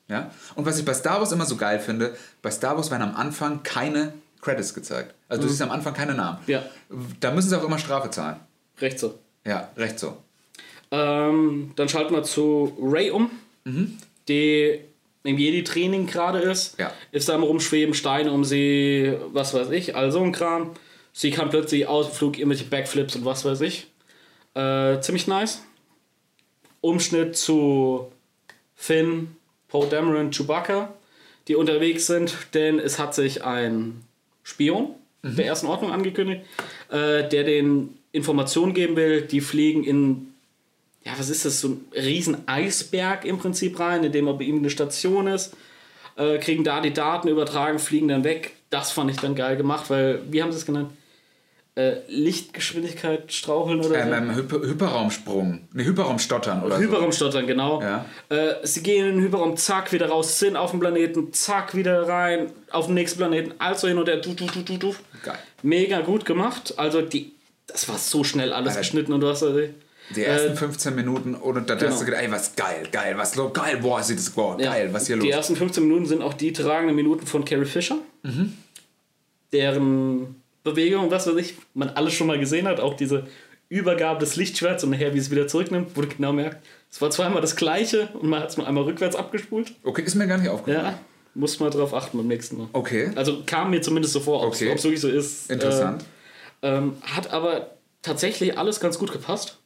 [0.09, 0.31] Ja?
[0.55, 3.15] Und was ich bei Star Wars immer so geil finde, bei Star Wars werden am
[3.15, 5.15] Anfang keine Credits gezeigt.
[5.29, 6.39] Also du siehst am Anfang keine Namen.
[6.47, 6.65] Ja.
[7.21, 8.41] Da müssen sie auch immer Strafe zahlen.
[8.81, 9.19] Recht so.
[9.45, 10.17] Ja, recht so.
[10.91, 13.31] Ähm, dann schalten wir zu Ray um,
[14.29, 14.81] die
[15.25, 16.79] im Jedi-Training gerade ist.
[16.79, 16.93] Ja.
[17.13, 20.71] Ist da am Rumschweben, Steine um sie, was weiß ich, all so ein Kram.
[21.13, 23.89] Sie kann plötzlich aus dem Flug irgendwelche Backflips und was weiß ich.
[24.55, 25.63] Äh, ziemlich nice.
[26.81, 28.13] Umschnitt zu
[28.75, 29.37] Finn,
[29.69, 30.93] Poe Dameron, Chewbacca,
[31.49, 34.03] die unterwegs sind, denn es hat sich ein
[34.47, 34.95] Spion
[35.25, 36.43] der ersten Ordnung angekündigt,
[36.89, 39.23] äh, der den Informationen geben will.
[39.23, 40.29] Die fliegen in,
[41.05, 44.59] ja, was ist das, so ein riesen Eisberg im Prinzip rein, in dem aber ihm
[44.59, 45.57] eine Station ist,
[46.17, 48.53] äh, kriegen da die Daten übertragen, fliegen dann weg.
[48.71, 50.93] Das fand ich dann geil gemacht, weil, wie haben sie es genannt?
[51.79, 54.15] Äh, Lichtgeschwindigkeit straucheln oder Ähm, so?
[54.15, 55.69] ähm, Hyper Hyperraumsprung.
[55.75, 56.83] Ne, Hyperraumstottern oder so.
[56.83, 57.83] Hyperraumstottern, genau.
[57.83, 58.07] Ja.
[58.31, 62.09] Äh, sie gehen in den Hyperraum, zack, wieder raus, sind auf dem Planeten, zack, wieder
[62.09, 64.95] rein, auf den nächsten Planeten, also hin und her, du, du, du, du, du.
[65.23, 65.37] Geil.
[65.63, 66.73] Mega gut gemacht.
[66.79, 67.33] Also, die,
[67.67, 68.81] das war so schnell alles Alter.
[68.81, 69.61] geschnitten und du hast also,
[70.15, 71.91] Die ersten Äh, 15 Minuten und da genau.
[71.91, 74.71] hast du gedacht, ey, was geil, geil, was lo- geil, boah, sieht das boah, ja.
[74.73, 75.37] geil, was hier Die los?
[75.37, 77.99] ersten 15 Minuten sind auch die tragenden Minuten von Carrie Fisher.
[78.23, 78.55] Mhm.
[79.53, 80.37] Deren
[80.67, 82.81] Bewegung, was weiß ich, man alles schon mal gesehen hat.
[82.81, 83.27] Auch diese
[83.71, 86.59] Übergabe des Lichtschwerts und nachher, wie es wieder zurücknimmt, wo du genau merkst,
[86.91, 89.73] es war zweimal das gleiche und man hat es mal einmal rückwärts abgespult.
[89.83, 90.85] Okay, ist mir gar nicht aufgefallen.
[90.87, 90.99] Ja,
[91.35, 92.69] muss man drauf achten beim nächsten Mal.
[92.75, 94.69] Okay, Also kam mir zumindest so vor, ob es Okay.
[94.83, 95.51] wirklich so ist.
[95.51, 96.05] interessant.
[96.63, 97.73] Äh, ähm, hat aber
[98.03, 99.59] tatsächlich alles ganz gut gepasst.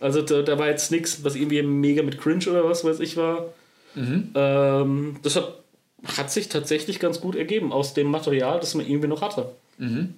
[0.00, 3.16] Also da, da war jetzt nichts, was irgendwie mega mit Cringe oder was weiß ich
[3.16, 3.52] war.
[3.96, 4.30] Mhm.
[4.36, 5.58] Ähm, das hat,
[6.16, 9.50] hat sich tatsächlich ganz gut ergeben aus dem Material, das man irgendwie noch hatte.
[9.78, 10.14] Mhm.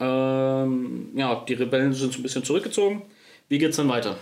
[0.00, 3.02] Ähm, ja, die Rebellen sind so ein bisschen zurückgezogen.
[3.48, 4.16] Wie geht's dann weiter?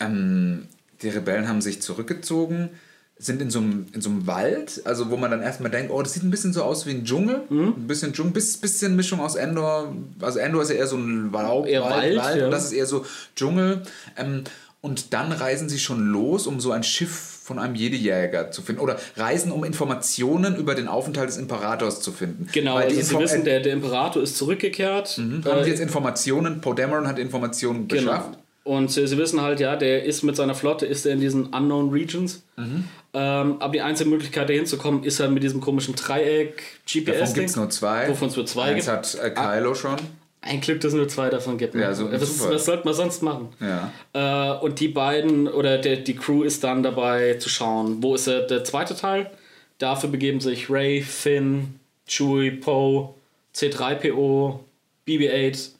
[0.00, 0.66] Ähm,
[1.02, 2.70] die Rebellen haben sich zurückgezogen.
[3.18, 6.02] sind in so einem, in so einem Wald, also wo man dann erstmal denkt, oh,
[6.02, 7.42] das sieht ein bisschen so aus wie ein Dschungel.
[7.50, 7.74] Mhm.
[7.76, 9.94] Ein bisschen Dschungel, bis, bisschen Mischung aus Endor.
[10.20, 12.44] Also Endor ist ja eher so ein Wald, Eher Wald, ja.
[12.46, 13.06] und das ist eher so
[13.36, 13.82] Dschungel.
[14.16, 14.44] Ähm,
[14.80, 18.80] und dann reisen sie schon los, um so ein Schiff von einem Jedi-Jäger zu finden.
[18.80, 22.48] Oder reisen, um Informationen über den Aufenthalt des Imperators zu finden.
[22.52, 25.18] Genau, Weil also Sie wissen, der, der Imperator ist zurückgekehrt.
[25.18, 28.02] haben Äh, sie jetzt Informationen, Poe Dameron hat Informationen Genau.
[28.12, 28.38] beschafft.
[28.64, 31.46] Und sie, sie wissen halt, ja, der ist mit seiner Flotte, ist er in diesen
[31.46, 32.42] Unknown Regions.
[32.56, 32.84] Mhm.
[33.12, 37.18] Ähm, aber die einzige Möglichkeit, da hinzukommen, ist halt mit diesem komischen Dreieck GPS.
[37.18, 38.08] Davon gibt es nur zwei.
[38.08, 38.88] Wovon es nur zwei Eins gibt.
[38.88, 38.92] Ah.
[38.94, 39.96] hat äh, Kylo schon.
[40.44, 41.74] Ein Glück, dass es nur zwei davon gibt.
[41.76, 41.82] ne?
[41.82, 43.48] Ja, so- was, was sollte man sonst machen?
[43.60, 43.92] Ja.
[44.12, 48.26] Äh, und die beiden oder der, die Crew ist dann dabei zu schauen, wo ist
[48.26, 49.30] der, der zweite Teil.
[49.78, 51.78] Dafür begeben sich Ray, Finn,
[52.08, 53.14] Chewie, Poe,
[53.54, 54.58] C3PO,
[55.06, 55.70] BB-8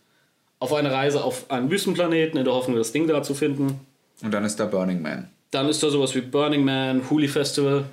[0.61, 3.81] auf eine Reise auf einen Wüstenplaneten in der Hoffnung, das Ding da zu finden.
[4.23, 5.29] Und dann ist da Burning Man.
[5.51, 7.85] Dann ist da sowas wie Burning Man, Huli Festival.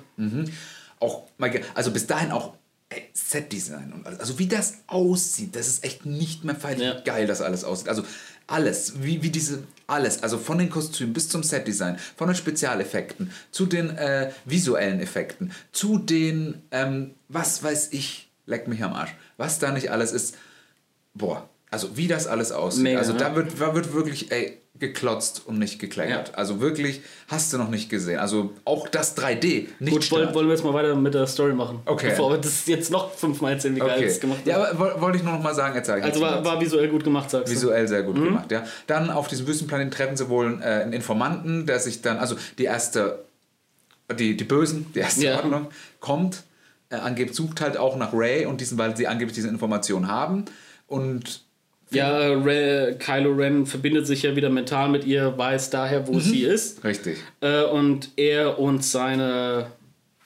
[1.00, 2.52] Auch, mal ge- also bis dahin auch
[3.12, 4.20] Set-Design und alles.
[4.20, 6.98] Also wie das aussieht, das ist echt nicht mehr feierlich Ja.
[6.98, 7.88] wie geil, das alles aussieht.
[7.88, 8.04] Also
[8.48, 13.30] alles, wie, wie diese, alles, also von den Kostümen bis zum Set-Design, von den Spezialeffekten,
[13.52, 19.14] zu den äh, visuellen Effekten, zu den, ähm, was weiß ich, leck mich am Arsch,
[19.36, 20.34] was da nicht alles ist,
[21.14, 22.82] boah, also wie das alles aussieht.
[22.82, 23.36] Mega, also da ja.
[23.36, 26.28] wird, da wird wirklich, ey, geklotzt und nicht gekleckert.
[26.28, 26.34] Ja.
[26.34, 28.18] Also wirklich, hast du noch nicht gesehen.
[28.18, 31.52] Also auch das 3D, nicht Gut, wollen, wollen wir jetzt mal weiter mit der Story
[31.52, 31.80] machen.
[31.86, 32.08] Okay.
[32.10, 34.06] Bevor wir das jetzt noch fünfmal erzählen, wie geil Okay.
[34.06, 34.70] das gemacht Ja, wird.
[34.70, 37.30] aber woll- wollte ich nur noch mal sagen, jetzt Also war, war visuell gut gemacht,
[37.30, 37.52] sagst du.
[37.52, 38.64] visuell sehr gut gemacht, ja.
[38.86, 42.64] Dann auf diesem Wüstenplaneten treffen sie wohl äh, einen Informanten, der sich dann, also die
[42.64, 43.20] erste,
[44.18, 45.36] die, die Bösen, die erste Ja.
[45.36, 45.68] Ordnung,
[46.00, 46.42] kommt,
[46.88, 50.46] äh, angeblich sucht halt auch nach Ray und diesen, weil sie angeblich diese Information haben
[50.86, 51.42] und
[51.92, 56.06] Ja, Ray, Kylo Ren verbindet sich ja wieder mental mit ihr, weiß daher, Mhm.
[56.08, 56.84] wo sie ist.
[56.84, 57.18] richtig.
[57.40, 59.66] Äh, und er und seine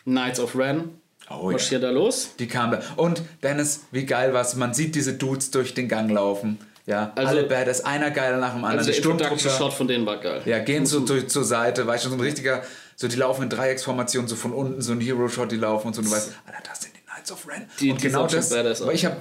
[0.04, 0.90] Knights of Ren
[1.30, 1.52] Oh ja.
[1.52, 2.30] marschieren da los.
[2.38, 2.82] Die kam da.
[2.96, 4.56] Und Dennis, wie geil war's?
[4.56, 6.58] Man sieht diese Dudes durch den Gang laufen.
[6.86, 8.80] Ja, Also- alle Badass, einer geiler nach dem anderen.
[8.80, 10.42] Also der die Introduction Sturmtruppler- Shot von denen war geil.
[10.44, 12.62] Ja, gehen so durch, zur Seite, weißt du, so ein richtiger,
[12.94, 16.02] so die laufen in Dreiecksformation, so von unten, so ein Hero-Shot, die laufen und so,
[16.02, 17.64] und du weißt, Alter, das sind die Knights of Ren.
[17.80, 18.92] Die- und die genau schon das, auch.
[18.92, 19.16] ich habe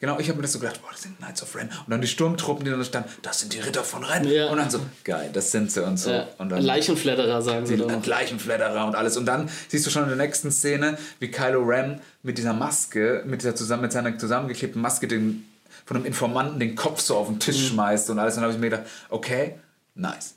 [0.00, 1.68] genau, ich habe mir das so gedacht, boah, das sind Knights of Ren.
[1.68, 4.28] Und dann die Sturmtruppen, die dann da standen, das sind die Ritter von Ren.
[4.28, 4.48] Ja.
[4.50, 6.10] Und dann so, geil, das sind sie und so.
[6.10, 7.96] Ja, und dann Leichenflatterer, sagen sie die da.
[7.96, 9.16] gleichen Flatterer und alles.
[9.16, 13.22] Und dann siehst du schon in der nächsten Szene, wie Kylo Ren mit dieser Maske,
[13.26, 15.46] mit, dieser zusammen, mit seiner zusammengeklebten Maske den,
[15.84, 17.40] von einem Informanten den Kopf so auf den Mhm.
[17.40, 18.34] Tisch schmeißt und alles.
[18.34, 19.54] Und dann habe ich mir gedacht, okay,
[19.94, 20.34] nice.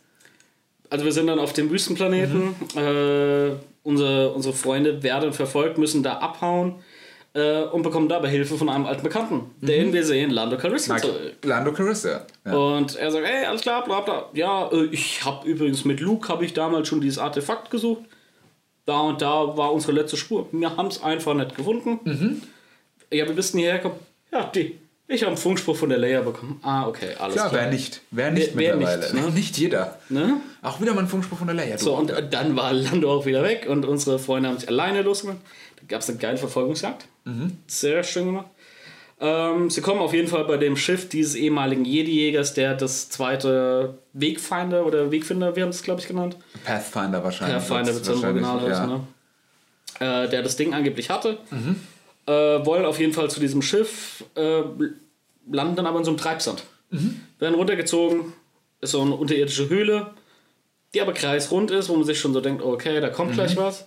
[0.90, 2.56] Also wir sind dann auf dem Wüstenplaneten.
[2.76, 3.52] Äh,
[3.84, 6.76] unsere, unsere Freunde werden verfolgt, müssen da abhauen
[7.34, 11.00] äh, und bekommen dabei Hilfe von einem alten Bekannten, den wir sehen, Lando Calrissian.
[11.44, 12.22] Lando Calrissian.
[12.46, 12.54] Ja.
[12.54, 14.30] Und er sagt, ey, alles klar, bla bla.
[14.34, 18.04] Ja, äh, ich habe übrigens mit Luke, habe ich damals schon dieses Artefakt gesucht.
[18.86, 20.48] Da und da war unsere letzte Spur.
[20.52, 22.00] Wir haben es einfach nicht gefunden.
[22.04, 22.42] Mhm.
[23.14, 23.96] Ja, wir wissen hierher kommen.
[24.32, 24.78] Ja, die.
[25.08, 26.60] Ich habe einen Funkspruch von der Leia bekommen.
[26.64, 27.62] Ah, okay, alles Klar, klar.
[27.64, 28.02] wer nicht?
[28.12, 29.14] Wer nicht Wer- wer mittlerweile?
[29.14, 29.32] nicht, ne?
[29.36, 30.00] Nicht jeder.
[30.08, 30.38] Ne?
[30.62, 31.78] Auch wieder mal ein Funkspruch von der Leia.
[31.78, 35.40] So, und dann war Lando auch wieder weg und unsere Freunde haben sich alleine losgemacht.
[35.88, 37.06] Gab es eine geile Verfolgungsjagd.
[37.26, 37.58] Mhm.
[37.68, 38.48] Sehr schön gemacht.
[39.20, 44.00] Ähm, sie kommen auf jeden Fall bei dem Schiff dieses ehemaligen Jedi-Jägers, der das zweite
[44.14, 46.38] Wegfinder oder Wegfinder, wir haben es, glaube ich, genannt.
[46.66, 47.58] Pathfinder wahrscheinlich.
[47.58, 48.98] Pathfinder wird es im Original heißen, ja.
[48.98, 50.26] ne?
[50.26, 51.38] äh, der das Ding angeblich hatte.
[51.52, 51.76] Mhm.
[52.26, 54.64] Äh, wollen auf jeden Fall zu diesem Schiff, äh,
[55.52, 56.64] landen dann aber in so einem Treibsand.
[56.90, 57.22] Mhm.
[57.38, 58.34] Werden runtergezogen,
[58.82, 60.14] ist so eine unterirdische Höhle,
[60.96, 63.86] die aber kreisrund ist, wo man sich schon so denkt, okay, da kommt gleich was.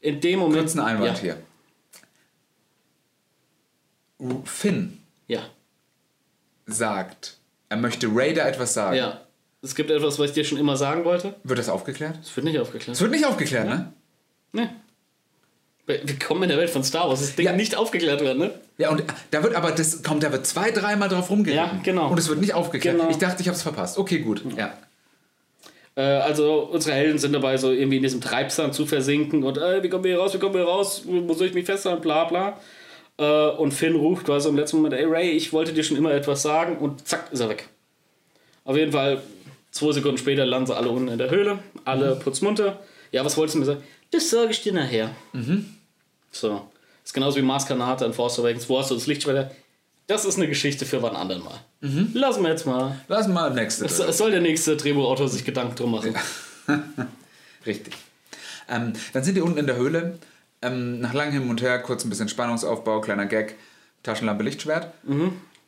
[0.00, 0.60] In dem Moment.
[0.62, 1.36] Kurz ein Einwand ja, hier.
[4.44, 4.98] Finn
[5.28, 5.40] Ja,
[6.66, 8.96] sagt, er möchte Raider etwas sagen.
[8.96, 9.20] ja.
[9.62, 11.34] Es gibt etwas, was ich dir schon immer sagen wollte.
[11.44, 12.16] Wird das aufgeklärt?
[12.22, 12.94] Das wird nicht aufgeklärt.
[12.96, 13.92] Es wird nicht aufgeklärt, ne?
[14.52, 14.68] Nee.
[15.86, 17.20] Willkommen in der Welt von Star Wars.
[17.20, 17.52] Das Ding Ja.
[17.52, 18.58] nicht aufgeklärt wird, ne?
[18.78, 19.02] Ja, und
[19.32, 21.76] da wird aber, das kommt, da wird zwei, dreimal drauf rumgeritten.
[21.76, 22.08] Ja, genau.
[22.10, 22.96] Und es wird nicht aufgeklärt.
[22.96, 23.10] Genau.
[23.10, 23.98] Ich dachte, ich habe es verpasst.
[23.98, 24.42] Okay, gut.
[24.56, 24.72] Ja.
[26.00, 29.82] Äh, also unsere Helden sind dabei, so irgendwie in diesem Treibsand zu versinken und äh,
[29.82, 32.00] wie kommen wir hier raus, wie kommen wir hier raus, wo soll ich mich festhalten,
[32.00, 32.58] bla bla.
[33.18, 36.12] Äh, und Finn ruft quasi im letzten Moment, ey Ray, ich wollte dir schon immer
[36.12, 37.68] etwas sagen und zack, ist er weg.
[38.64, 39.20] Auf jeden Fall,
[39.72, 42.78] zwei Sekunden später landen sie alle unten in der Höhle, alle putzmunter.
[43.12, 43.82] Ja, was wolltest du mir sagen?
[44.10, 45.10] Das sage ich dir nachher.
[46.30, 46.62] So.
[47.04, 48.68] Ist genauso wie Mars Kanata in Force Awakens.
[48.68, 49.50] Wo hast du das Lichtschwert?
[50.10, 51.60] Das ist eine Geschichte für wann anderen mal.
[52.14, 52.96] Lassen wir jetzt mal.
[53.06, 53.84] Lass mal nächste.
[53.84, 56.14] Es, es soll der nächste Drehbuchautor sich Gedanken drum machen.
[57.66, 57.94] Richtig.
[58.68, 60.18] Ähm, dann sind die unten in der Höhle.
[60.62, 63.54] Ähm, nach langem Hin und Her, kurz ein bisschen Spannungsaufbau, kleiner Gag,
[64.02, 64.92] Taschenlampe, Lichtschwert.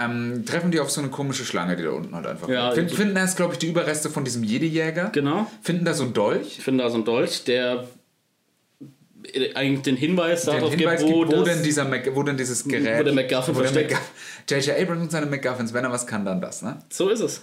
[0.01, 2.49] Ähm, treffen die auf so eine komische Schlange, die da unten halt einfach.
[2.49, 5.11] Ja, Find, die- finden erst, glaube ich, die Überreste von diesem Jedi-Jäger.
[5.11, 5.47] Genau.
[5.63, 6.59] Finden da so einen Dolch.
[6.59, 7.87] Ich finde da so ein Dolch, der
[9.55, 12.37] eigentlich den Hinweis Den darauf Hinweis gibt, wo, gibt, wo, denn dieser Mac, wo denn
[12.37, 12.99] dieses Gerät.
[13.01, 14.01] wo der MacGuffin wo der versteckt.
[14.49, 14.79] J.J.
[14.81, 16.79] Abrams und seine MacGuffins, wenn er was kann, dann das, ne?
[16.91, 17.43] so ist es.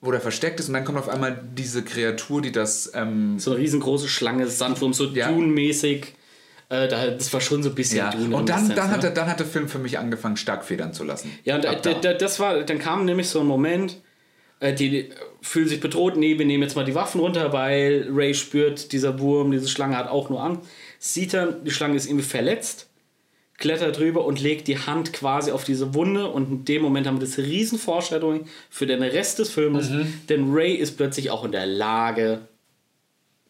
[0.00, 2.92] Wo der versteckt ist und dann kommt auf einmal diese Kreatur, die das.
[2.94, 5.28] Ähm, So eine riesengroße Schlange, Sandwurm, so Ja.
[5.28, 6.14] Dune-mäßig.
[6.68, 8.10] Äh, da, das war schon so ein bisschen ja.
[8.10, 8.34] Dune.
[8.34, 8.90] Und dann, dann, ne?
[8.90, 11.30] hat der, dann hat der Film für mich angefangen, stark federn zu lassen.
[11.44, 11.94] Ja, und da, da.
[11.94, 13.96] da, das war, dann kam nämlich so ein Moment, äh,
[14.62, 15.10] die, die
[15.42, 19.18] fühlen sich bedroht, nee, wir nehmen jetzt mal die Waffen runter, weil Ray spürt, dieser
[19.18, 20.62] Wurm, diese Schlange hat auch nur Angst.
[20.98, 22.88] Sieht dann, die Schlange ist irgendwie verletzt,
[23.58, 27.20] klettert drüber und legt die Hand quasi auf diese Wunde und in dem Moment haben
[27.20, 30.12] wir das riesen Foreshadowing für den Rest des Filmes, Mhm.
[30.28, 32.40] denn Ray ist plötzlich auch in der Lage,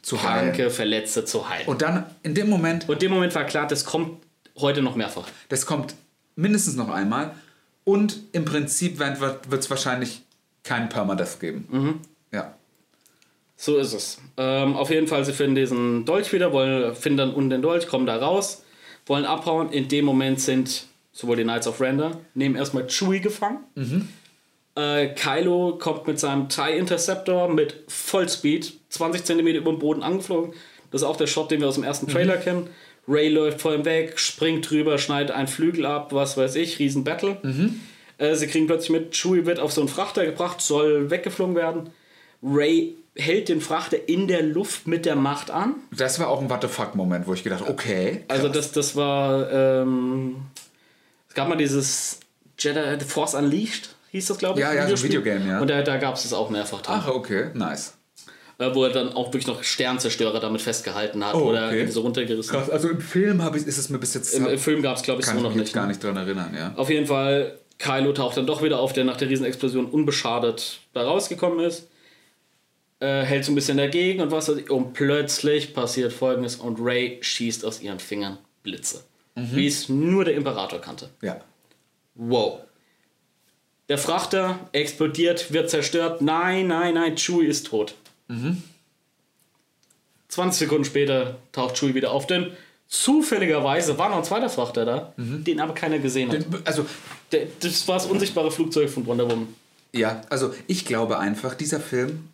[0.03, 0.53] zu heilen.
[0.53, 1.67] kranke Verletzte zu heilen.
[1.67, 4.23] Und Und dann, in dem Moment, in dem Moment war klar, das kommt
[4.57, 5.27] heute noch mehrfach.
[5.49, 5.95] das kommt
[6.37, 7.35] mindestens noch einmal.
[7.83, 10.23] Und im Prinzip wird es wahrscheinlich
[10.67, 11.67] keinen Permadeath geben.
[11.71, 12.01] Mhm.
[12.33, 12.55] Ja.
[13.57, 14.21] So ist es.
[14.37, 17.87] Ähm, auf jeden Fall, sie finden diesen Dolch wieder, wollen, finden dann unten den Dolch,
[17.87, 18.65] kommen da raus,
[19.07, 19.71] wollen abhauen.
[19.73, 23.61] In dem Moment sind sowohl die Knights of Render, nehmen erstmal Chewie gefangen.
[24.75, 30.53] Äh, Kylo kommt mit seinem TIE Interceptor mit Vollspeed 20 cm über dem Boden angeflogen.
[30.91, 32.69] Das ist auch der Shot, den wir aus dem ersten Trailer kennen.
[33.09, 37.05] Ray läuft vor ihm weg, springt drüber, schneidet einen Flügel ab, was weiß ich, riesen
[37.05, 37.39] Battle.
[38.19, 41.91] Äh, sie kriegen plötzlich mit, Chewie wird auf so einen Frachter gebracht, soll weggeflogen werden.
[42.43, 45.75] Ray hält den Frachter in der Luft mit der Macht an.
[45.91, 48.25] Das war auch ein What the fuck-Moment, wo ich gedacht okay.
[48.29, 50.37] Also das, das war, ähm,
[51.29, 52.21] es gab mal dieses
[52.59, 54.67] Jedi The Force Unleashed, hieß das glaube ich.
[54.67, 55.03] Ja, ja, so ein.
[55.03, 55.61] Videogame, ja.
[55.61, 56.97] Und da, da gab es es auch mehrfach drin.
[56.99, 57.95] Ach, okay, nice.
[58.59, 61.77] Äh, wo er dann auch wirklich noch Sternzerstörer damit festgehalten hat Oh, oder okay.
[61.77, 62.55] irgendwie so runtergerissen.
[62.57, 64.33] Krass, also im Film ich, ist es mir bis jetzt.
[64.35, 65.75] Im, Im Film gab es glaube ich kann so ich noch mich nicht.
[65.75, 65.89] gar ne?
[65.89, 66.73] nicht dran erinnern, ja.
[66.77, 71.03] Auf jeden Fall, Kylo taucht dann doch wieder auf, der nach der Riesenexplosion unbeschadet da
[71.03, 71.89] rausgekommen ist.
[73.01, 74.49] Äh, hält so ein bisschen dagegen und was.
[74.49, 79.05] Und plötzlich passiert folgendes und Ray schießt aus ihren Fingern Blitze.
[79.55, 81.11] Wie es nur der Imperator kannte.
[81.21, 81.43] Ja.
[82.15, 82.61] Wow.
[83.91, 86.23] Der Frachter explodiert, wird zerstört.
[86.23, 87.95] Nein, nein, nein, Chewie ist tot.
[90.29, 92.53] 20 Sekunden später taucht Chewie wieder auf, denn
[92.89, 96.47] zufälligerweise war noch ein zweiter Frachter da, den aber keiner gesehen hat.
[96.65, 96.87] Also,
[97.33, 99.49] Der, das war das unsichtbare Flugzeug von Wonder Woman.
[99.93, 102.29] ja, also ich glaube einfach, dieser Film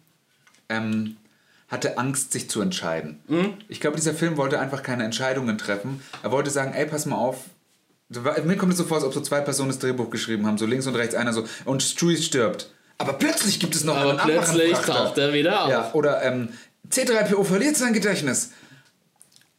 [0.69, 1.17] ähm,
[1.69, 3.21] hatte Angst, sich zu entscheiden.
[3.29, 3.55] Mhm.
[3.69, 6.03] Ich glaube, dieser Film wollte einfach keine Entscheidungen treffen.
[6.23, 7.45] Er wollte sagen, ey, pass mal auf.
[8.45, 10.67] Mir kommt es so vor, als ob so zwei Personen das Drehbuch geschrieben haben, so
[10.67, 12.71] links und rechts einer so, und Stewie stirbt.
[12.99, 15.71] Aber plötzlich gibt es noch Aber einen anderen plötzlich taucht er wieder auf.
[15.71, 16.51] Ja, oder ähm,
[16.91, 18.51] C3PO verliert sein Gedächtnis.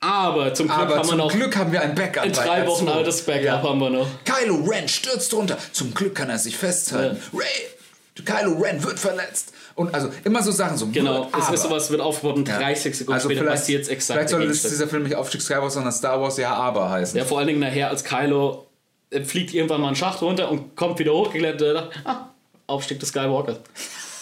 [0.04, 2.26] Aber zum Glück Aber haben wir zum noch Glück haben wir ein Backup.
[2.26, 2.92] in bei drei Wochen R2.
[2.92, 3.64] altes Backup Ja.
[3.64, 4.08] haben wir noch.
[4.26, 5.58] Kylo Ren stürzt runter.
[5.72, 7.18] Zum Glück kann er sich festhalten.
[7.34, 9.54] Ray, Kylo Ren wird verletzt.
[9.76, 10.88] Und also immer so Sachen so.
[10.88, 12.60] Genau, es ist sowas, wird aufgebaut und Ja.
[12.60, 14.18] 30 Sekunden also später vielleicht, passiert es exakt.
[14.18, 17.18] Vielleicht sollte der das, dieser Film nicht Aufstieg Skywalker, sondern Star Wars Ja Aber heißen.
[17.18, 18.68] Ja, vor allen Dingen nachher als Kylo
[19.10, 21.92] äh, fliegt irgendwann mal einen Schacht runter und kommt wieder hochgeklettert.
[22.06, 22.28] Ah,
[22.68, 23.58] Aufstieg des Skywalkers.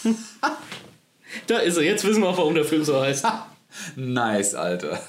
[1.48, 1.84] da ist er.
[1.84, 3.26] Jetzt wissen wir auch, warum der Film so heißt.
[3.96, 5.00] Nice, Alter.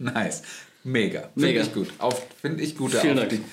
[0.00, 0.42] Nice.
[0.82, 1.28] Mega.
[1.36, 1.88] Finde ich gut.
[2.40, 2.94] Finde ich gut.
[2.94, 3.28] Der Vielen Dank.
[3.32, 3.44] Aufstieg,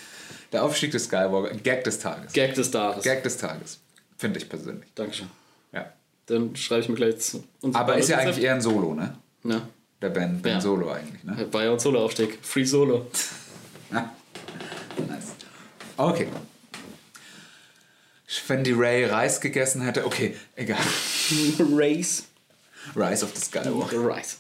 [0.54, 1.56] der Aufstieg des Skywalker.
[1.58, 2.34] Gag des Tages.
[2.34, 3.04] Gag des Tages.
[3.04, 3.80] Gag des Tages.
[4.18, 4.90] Finde ich persönlich.
[4.96, 5.28] Dankeschön.
[5.74, 5.92] Ja.
[6.28, 7.44] Dann schreibe ich mir gleich zu.
[7.74, 9.18] Aber ist ja eigentlich eher ein Solo, ne?
[9.44, 9.68] Ja.
[10.02, 10.62] Der Ben, ben Ja.
[10.62, 11.48] Solo eigentlich, ne?
[11.52, 12.40] War ja ein Solo-Aufstieg.
[12.42, 13.08] Free Solo.
[13.90, 14.14] Ja.
[15.08, 15.28] Nice.
[15.96, 16.28] Okay.
[18.48, 20.78] Wenn die Ray Reis gegessen hätte, okay, egal.
[21.72, 22.26] Race.
[22.98, 24.06] Rise of the Skywalker.
[24.06, 24.40] Rice.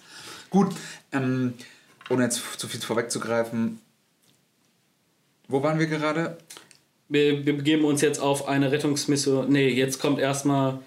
[0.49, 0.75] Gut,
[1.13, 1.53] ähm,
[2.09, 3.79] ohne jetzt zu viel vorwegzugreifen,
[5.47, 6.38] wo waren wir gerade?
[7.09, 9.49] Wir, wir begeben uns jetzt auf eine Rettungsmission.
[9.49, 10.79] Nee, jetzt kommt erstmal.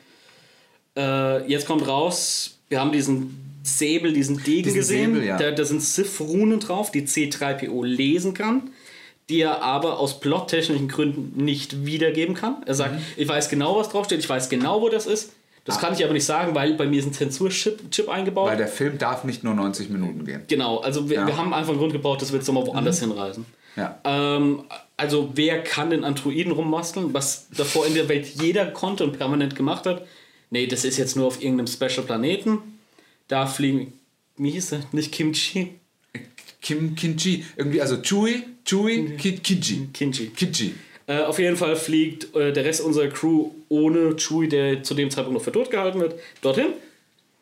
[0.97, 2.59] Äh, jetzt kommt raus.
[2.69, 5.15] Wir haben diesen Säbel, diesen Degen Diesen gesehen.
[5.15, 5.39] Säbel, ja.
[5.39, 8.71] da, da sind Sith-Runen drauf, die C3PO lesen kann,
[9.29, 12.63] die er aber aus plottechnischen Gründen nicht wiedergeben kann.
[12.67, 12.77] Er Mhm.
[12.77, 15.33] sagt, ich weiß genau, was draufsteht, ich weiß genau, wo das ist.
[15.65, 18.49] Das kann ich aber nicht sagen, weil bei mir ist ein Zensurchip Chip eingebaut.
[18.49, 20.43] Weil der Film darf nicht nur 90 Minuten gehen.
[20.49, 21.23] Genau, also wir, Ja.
[21.25, 21.27] Mhm.
[21.29, 23.45] wir haben einfach einen Grund gebaut, dass wir jetzt nochmal woanders hinreisen.
[23.77, 24.01] Ja.
[24.05, 24.65] Ähm,
[24.97, 29.55] also wer kann den Androiden rumbasteln, was davor in der Welt jeder konnte und permanent
[29.55, 30.07] gemacht hat?
[30.51, 32.59] Nee, das ist jetzt nur auf irgendeinem Special Planeten.
[33.29, 33.93] Da fliegen,
[34.37, 34.81] wie hieß er?
[34.93, 35.75] Nicht Kimchi?
[36.63, 39.89] Kim Kinji, irgendwie, also Chewie, Ki- Kinji.
[39.95, 40.27] Kinji.
[40.37, 40.75] Kinji.
[41.07, 45.11] Äh, auf jeden Fall fliegt äh, der Rest unserer Crew ohne Chewie, der zu dem
[45.11, 46.69] Zeitpunkt noch für tot gehalten wird, dorthin.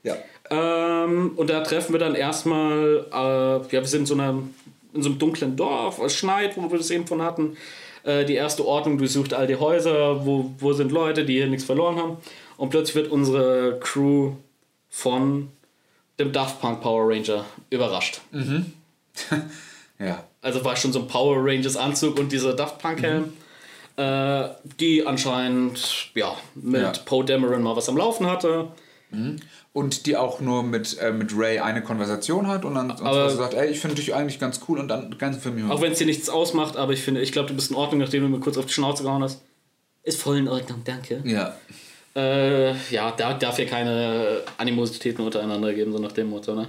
[0.02, 0.16] Ja.
[0.50, 4.42] Ähm, und da treffen wir dann erstmal, äh, ja, wir sind in so, einer,
[4.94, 7.56] in so einem dunklen Dorf, es schneit, wo wir das eben von hatten.
[8.04, 11.64] Äh, die erste Ordnung durchsucht all die Häuser, wo, wo sind Leute, die hier nichts
[11.64, 12.16] verloren haben.
[12.56, 14.32] Und plötzlich wird unsere Crew
[14.88, 15.48] von
[16.18, 18.20] dem Daft Punk Power Ranger überrascht.
[19.98, 20.22] Ja.
[20.42, 23.32] Also war schon so ein Power Rangers Anzug und dieser Daft Punk Helm.
[23.98, 24.48] Äh,
[24.78, 26.92] die anscheinend ja, mit Ja.
[27.04, 28.68] Poe Dameron mal was am Laufen hatte.
[29.72, 33.28] Und die auch nur mit, äh, mit Ray eine Konversation hat und dann und Aber-
[33.30, 35.74] so sagt, ey, ich finde dich eigentlich ganz cool und dann ganzen Film über.
[35.74, 38.00] Auch wenn es dir nichts ausmacht, aber ich finde, ich glaube, du bist in Ordnung,
[38.00, 39.40] nachdem du mir kurz auf die Schnauze gehauen hast.
[40.02, 41.22] Ist voll in Ordnung, danke.
[41.24, 41.56] Ja.
[42.14, 46.68] Äh, ja, da darf hier keine Animositäten untereinander geben, so nach dem Motto, ne?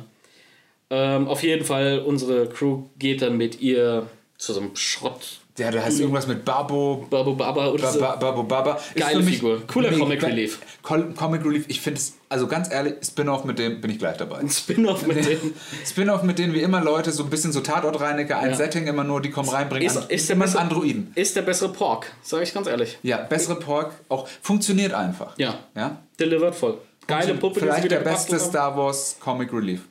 [0.90, 4.08] Ähm, auf jeden Fall, unsere Crew geht dann mit ihr
[4.38, 5.39] zu so einem Schrott.
[5.60, 8.00] Ja, da heißt irgendwas mit Babo, Babu Baba oder so.
[8.00, 8.80] Ba- Babo Baba.
[8.96, 9.62] Geile Figur.
[9.68, 10.60] Cooler Comic Relief.
[10.82, 14.42] Comic Relief, ich finde es, also ganz ehrlich, Spin-off mit dem bin ich gleich dabei.
[14.48, 15.54] Spin-off mit dem.
[15.86, 18.56] Spin-off mit denen wie immer Leute, so ein bisschen so Tatortreiniger, ein Ja.
[18.56, 19.86] Setting immer nur, die kommen reinbringen.
[19.88, 21.12] Ist, ist, der bessere, Androiden.
[21.16, 22.98] ist der bessere Pork, sage ich ganz ehrlich.
[23.04, 25.38] Ja, bessere Pork, auch funktioniert einfach.
[25.38, 25.60] Ja.
[25.76, 25.98] Ja?
[26.20, 26.78] Delivered voll.
[27.08, 28.40] Geile Puppe, Vielleicht der beste.
[28.40, 29.82] Star Wars Comic Relief.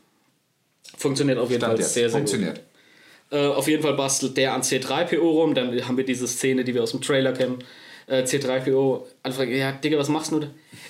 [0.96, 1.94] Funktioniert auf jeden Stand Fall jetzt.
[1.94, 2.54] sehr, sehr funktioniert.
[2.56, 2.64] gut.
[3.30, 5.54] Äh, auf jeden Fall bastelt der an C3PO rum.
[5.54, 7.58] Dann haben wir diese Szene, die wir aus dem Trailer kennen.
[8.06, 10.40] Äh, C3PO anfragt, ja, Digga, was machst du?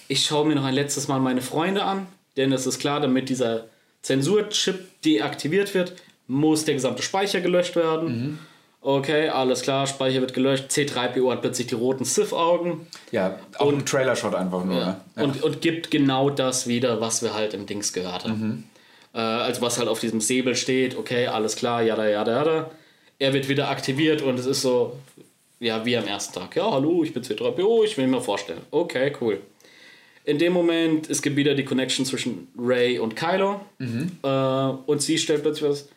[0.07, 2.07] Ich schaue mir noch ein letztes Mal meine Freunde an,
[2.37, 3.65] denn es ist klar, damit dieser
[4.03, 5.95] Zensurchip deaktiviert wird,
[6.29, 8.39] muss der gesamte Speicher gelöscht werden.
[8.81, 10.71] Okay, alles klar, Speicher wird gelöscht.
[10.71, 14.77] C3PO hat plötzlich die roten Sith-Augen Ja, auch ein Trailer-Shot einfach nur.
[14.77, 15.01] Ne?
[15.17, 15.23] Ja.
[15.25, 18.71] und, und gibt genau das wieder, was wir halt im Dings gehört haben.
[19.15, 22.71] Äh, also was halt auf diesem Säbel steht, okay, alles klar, jada, jada, jada.
[23.19, 24.97] Er wird wieder aktiviert und es ist so,
[25.61, 26.55] ja, wie am ersten Tag.
[26.57, 28.61] Ja, hallo, ich bin C3PO, ich will mir vorstellen.
[28.71, 29.41] Okay, cool.
[30.25, 33.61] In dem Moment, es gibt wieder die Connection zwischen Ray und Kylo.
[34.23, 34.29] Äh,
[34.87, 35.89] und sie stellt plötzlich was,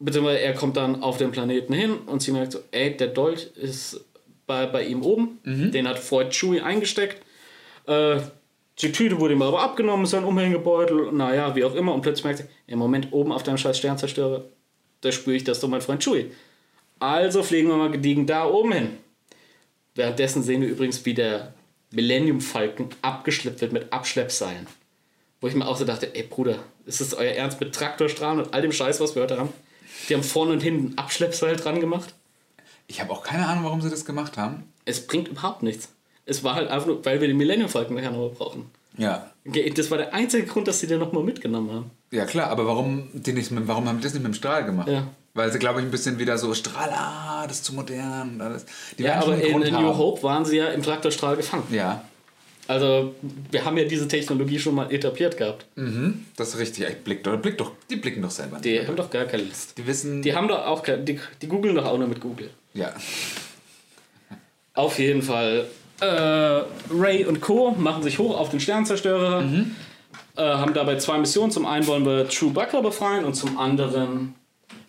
[0.00, 3.46] beziehungsweise er kommt dann auf den Planeten hin und sie merkt so, ey, der Dolch
[3.56, 4.04] ist
[4.46, 5.38] bei, bei ihm oben.
[5.70, 7.22] Den hat vorher Chewie eingesteckt.
[7.86, 8.18] Äh,
[8.78, 11.94] die Tüte wurde ihm aber abgenommen, sein Umhängebeutel, naja, wie auch immer.
[11.94, 14.44] Und plötzlich merkt sie, im Moment oben auf deinem scheiß Sternzerstörer,
[15.02, 16.30] da spüre ich, dass du mein Freund Chewie.
[16.98, 18.98] Also fliegen wir mal gediegen da oben hin.
[19.94, 21.52] Währenddessen sehen wir übrigens, wie der
[21.90, 24.66] Millennium Falcon abgeschleppt wird mit Abschleppseilen.
[25.40, 28.54] Wo ich mir auch so dachte, ey Bruder, ist das euer Ernst mit Traktorstrahlen und
[28.54, 29.52] all dem Scheiß, was wir heute haben?
[30.08, 32.14] Die haben vorne und hinten Abschleppseil dran gemacht.
[32.86, 34.72] Ich habe auch keine Ahnung, warum sie das gemacht haben.
[34.84, 35.92] Es bringt überhaupt nichts.
[36.24, 38.66] Es war halt einfach nur, weil wir den Millennium Falcon nachher brauchen.
[38.96, 39.30] Ja.
[39.74, 41.90] Das war der einzige Grund, dass sie den nochmal mitgenommen haben.
[42.10, 44.64] Ja klar, aber warum, die nicht mit, warum haben die das nicht mit dem Strahl
[44.64, 44.88] gemacht?
[44.88, 45.08] Ja.
[45.34, 48.34] Weil sie, glaube ich, ein bisschen wieder so Strahl, ah, das ist zu modern.
[48.34, 48.66] und Alles.
[48.98, 49.72] Die Ja, aber in, in.
[49.74, 51.64] New Hope waren sie ja im Traktorstrahl gefangen.
[51.70, 52.04] Ja,
[52.68, 53.14] Also,
[53.50, 55.64] wir haben ja diese Technologie schon mal etabliert gehabt.
[55.74, 56.86] mhm, das ist richtig.
[56.86, 58.66] Ich blick doch, blick doch, die blicken doch selber nicht.
[58.66, 59.76] Die haben doch gar keine Lust.
[59.78, 62.50] Die wissen, Die haben doch auch keine, die, die googeln doch auch nur mit Google.
[62.74, 62.92] ja.
[64.74, 65.66] Auf jeden Fall.
[66.02, 67.70] Äh, Ray und Co.
[67.70, 69.44] machen sich hoch auf den Sternzerstörer.
[70.36, 71.52] Äh, haben dabei zwei Missionen.
[71.52, 74.34] Zum einen wollen wir Chewbacca befreien und zum anderen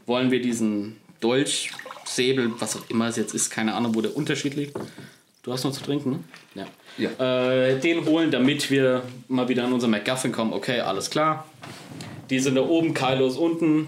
[0.05, 1.71] wollen wir diesen Dolch,
[2.05, 4.77] Säbel, was auch immer es jetzt ist, keine Ahnung, wo der Unterschied liegt.
[5.43, 6.25] Du hast noch zu trinken,
[6.55, 6.65] ne?
[6.97, 7.09] Ja.
[7.19, 10.53] Äh, den holen, damit wir mal wieder an unser MacGuffin kommen.
[10.53, 11.45] Okay, alles klar.
[12.29, 13.87] Die sind da oben, Kylo ist unten.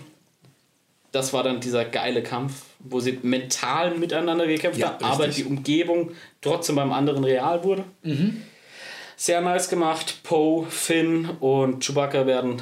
[1.12, 5.44] Das war dann dieser geile Kampf, wo sie mental miteinander gekämpft Ja, haben, aber richtig.
[5.46, 7.84] die Umgebung trotzdem beim anderen real wurde.
[9.18, 10.20] Sehr nice gemacht.
[10.24, 12.62] Poe, Finn und Chewbacca werden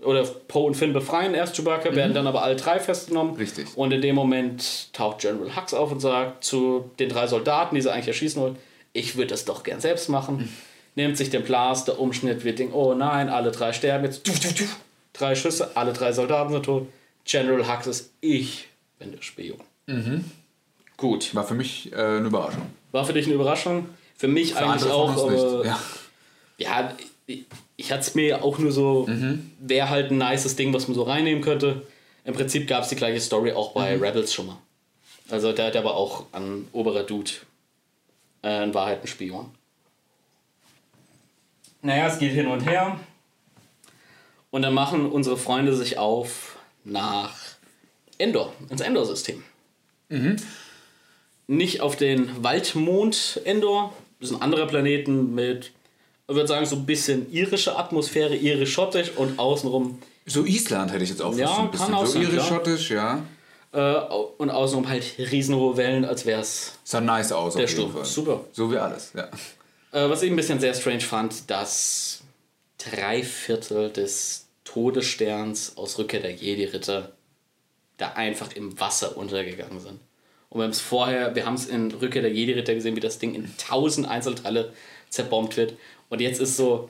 [0.00, 3.34] oder Poe und Finn befreien erst Chewbacca, werden dann aber alle drei festgenommen.
[3.34, 3.66] Richtig.
[3.76, 7.80] Und in dem Moment taucht General Hux auf und sagt zu den drei Soldaten, die
[7.80, 8.56] sie eigentlich erschießen wollen,
[8.92, 10.48] ich würde das doch gern selbst machen.
[10.94, 14.26] Nimmt sich den Blaster, Umschnitt, wird Ding, oh nein, alle drei sterben jetzt.
[14.26, 14.64] Du, du, du.
[15.12, 16.86] Drei Schüsse, alle drei Soldaten sind tot.
[17.24, 18.67] General Hux ist, ich
[18.98, 19.60] bin der Spion.
[20.96, 21.34] Gut.
[21.34, 22.62] War für mich äh, eine Überraschung.
[22.92, 23.88] War für dich eine Überraschung?
[24.16, 25.66] Für mich Für eigentlich auch, aber nicht.
[25.66, 25.78] Ja.
[26.58, 26.94] ja,
[27.26, 27.44] ich,
[27.76, 29.50] ich hatte es mir auch nur so, Mhm.
[29.60, 31.82] wäre halt ein nices Ding, was man so reinnehmen könnte.
[32.24, 34.02] Im Prinzip gab es die gleiche Story auch bei Mhm.
[34.02, 34.58] Rebels schon mal.
[35.30, 37.30] Also der, der war auch ein oberer Dude.
[38.42, 39.50] Äh, in Wahrheit ein Spion.
[41.82, 42.98] Naja, es geht hin und her.
[44.50, 47.36] Und dann machen unsere Freunde sich auf nach
[48.18, 49.42] Endor, ins Endor-System.
[51.46, 55.72] Nicht auf den Waldmond Endor, das ist ein anderer Planeten mit,
[56.28, 61.10] ich würde sagen, so ein bisschen irische Atmosphäre, irisch-schottisch und außenrum So Island hätte ich
[61.10, 61.94] jetzt auch Ja, so ein kann bisschen.
[61.94, 63.22] auch so irisch-schottisch, ja.
[63.72, 63.94] äh,
[64.38, 67.92] und außenrum halt riesenhohe Wellen, als wäre es Sah nice aus Der auf jeden.
[67.92, 68.04] Fall.
[68.04, 68.44] Super.
[68.52, 69.28] So wie alles, ja.
[69.92, 72.20] Äh, was ich ein bisschen sehr strange fand, dass
[72.76, 77.10] drei Viertel des Todessterns aus Rückkehr der Jedi-Ritter
[77.98, 80.00] da einfach im Wasser untergegangen sind.
[80.48, 83.18] Und wir haben es vorher, wir haben es in Rückkehr der Jedi-Ritter gesehen, wie das
[83.18, 84.72] Ding in tausend Einzelteile
[85.10, 85.74] zerbombt wird.
[86.08, 86.88] Und jetzt ist so,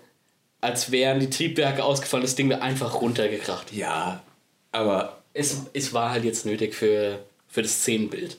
[0.60, 3.72] als wären die Triebwerke ausgefallen, das Ding wäre einfach runtergekracht.
[3.72, 4.22] Ja,
[4.70, 8.38] aber es, es war halt jetzt nötig für, für das Szenenbild.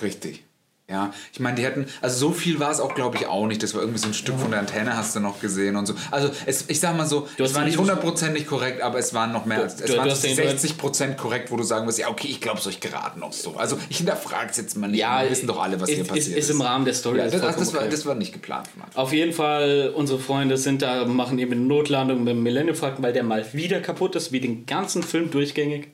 [0.00, 0.44] Richtig.
[0.90, 3.62] Ja, ich meine, die hätten, also so viel war es auch, glaube ich, auch nicht.
[3.62, 5.94] Das war irgendwie so ein Stück von der Antenne, hast du noch gesehen und so.
[6.10, 9.32] Also, es, ich sag mal so, Du es war nicht hundertprozentig korrekt, aber es waren
[9.32, 11.98] noch mehr als, es du waren hast den- 60 Prozent korrekt, wo du sagen wirst,
[11.98, 13.56] ja, okay, ich glaube es euch gerade noch so.
[13.56, 15.00] Also, ich hinterfrage es jetzt mal nicht.
[15.00, 17.18] Ja, wir wissen doch alle, was ist, hier passiert ist, ist im Rahmen der Story.
[17.18, 17.90] Ja, das, das, war, okay.
[17.90, 19.02] das war nicht geplant Anfang.
[19.02, 23.02] Auf jeden Fall, unsere Freunde sind da, machen eben eine Notlandung mit dem Millennium Falcon,
[23.02, 25.88] weil der mal wieder kaputt ist, wie den ganzen Film durchgängig.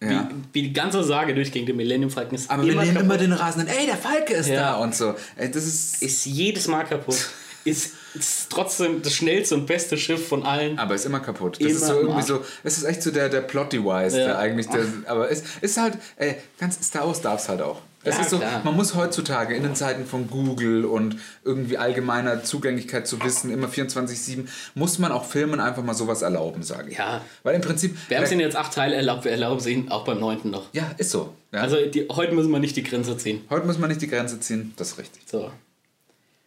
[0.00, 0.28] Ja.
[0.30, 3.06] Wie, wie die ganze Sage durchgängig, der Millennium Falcon ist Aber wir immer nehmen kaputt.
[3.10, 4.72] immer den rasenden, ey, der Falke ist Ja.
[4.72, 5.14] da und so.
[5.36, 6.02] Ey, das ist.
[6.02, 7.16] ist jedes Mal kaputt.
[7.64, 10.78] ist, ist trotzdem das schnellste und beste Schiff von allen.
[10.78, 11.56] Aber ist immer kaputt.
[11.56, 12.26] Das Immer ist so irgendwie Arsch.
[12.26, 14.24] so, es ist echt so der, der Plot-Device, Ja.
[14.26, 17.80] der eigentlich, der, aber es ist halt, ey, ganz Star Wars darf es halt auch.
[18.04, 18.60] Es Ja, ist so, klar.
[18.64, 23.66] man muss heutzutage in den Zeiten von Google und irgendwie allgemeiner Zugänglichkeit zu Wissen, immer
[23.68, 26.98] 24-7, muss man auch Filmen einfach mal sowas erlauben, sage ich.
[26.98, 27.22] Ja.
[27.42, 29.90] Weil im Prinzip, Wir haben es ihnen jetzt acht Teile erlaubt, wir erlauben sie ihnen
[29.90, 30.72] auch beim neunten noch.
[30.72, 31.34] ja, ist so.
[31.52, 31.60] Ja.
[31.62, 33.44] Also die, heute müssen wir nicht die Grenze ziehen.
[33.50, 35.22] Heute muss man nicht die Grenze ziehen, das ist richtig.
[35.26, 35.50] So.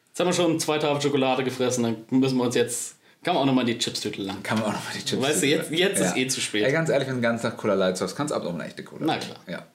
[0.09, 2.95] Jetzt haben wir schon zwei Tafel Schokolade gefressen, dann müssen wir uns jetzt.
[3.23, 4.41] Kann man auch nochmal die Chipstüte lang.
[4.41, 6.63] Kann man auch nochmal die Chips Weißt du, jetzt- jetzt ist eh zu spät.
[6.65, 8.55] Ey, ganz ehrlich, wenn du den ganzen Tag Cola Light hast, kannst du ab und
[8.55, 9.05] eine echte Cola.
[9.05, 9.37] Na klar.
[9.47, 9.65] Ja.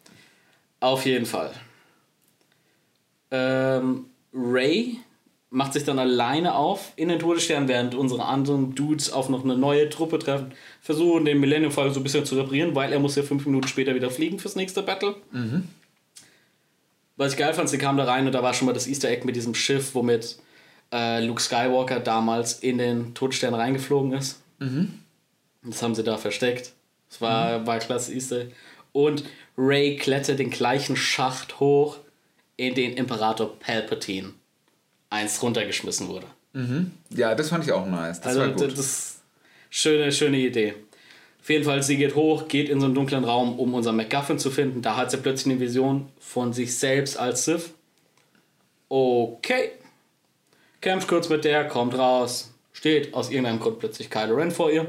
[0.81, 1.53] Auf jeden Fall.
[3.37, 4.99] Ähm, Ray
[5.51, 9.57] macht sich dann alleine auf in den Todesstern, während unsere anderen Dudes auf noch eine
[9.57, 13.17] neue Truppe treffen, versuchen den Millennium Falcon so ein bisschen zu reparieren, weil er muss
[13.17, 15.15] ja fünf Minuten später wieder fliegen fürs nächste Battle.
[17.17, 19.09] Was ich geil fand, sie kamen da rein und da war schon mal das Easter
[19.09, 20.37] Egg mit diesem Schiff, womit
[20.93, 24.43] äh, Luke Skywalker damals in den Todesstern reingeflogen ist.
[25.63, 26.73] Das haben sie da versteckt.
[27.09, 28.41] Das war, war klasse Easter.
[28.43, 28.53] Egg.
[28.93, 29.25] Und
[29.57, 31.99] Ray klettert den gleichen Schacht hoch,
[32.57, 34.33] in den Imperator Palpatine
[35.11, 36.27] eins runtergeschmissen wurde.
[37.11, 38.21] ja, das fand ich auch nice.
[38.21, 39.23] Das also das ist
[39.71, 40.75] schöne, schöne Idee.
[41.41, 44.39] Auf jeden Fall, sie geht hoch, geht in so einen dunklen Raum, um unseren MacGuffin
[44.39, 44.83] zu finden.
[44.83, 47.71] Da hat sie plötzlich eine Vision von sich selbst als Sith.
[48.89, 49.71] Okay.
[50.81, 54.87] Kämpft kurz mit der, kommt raus, steht aus irgendeinem Grund plötzlich Kylo Ren vor ihr,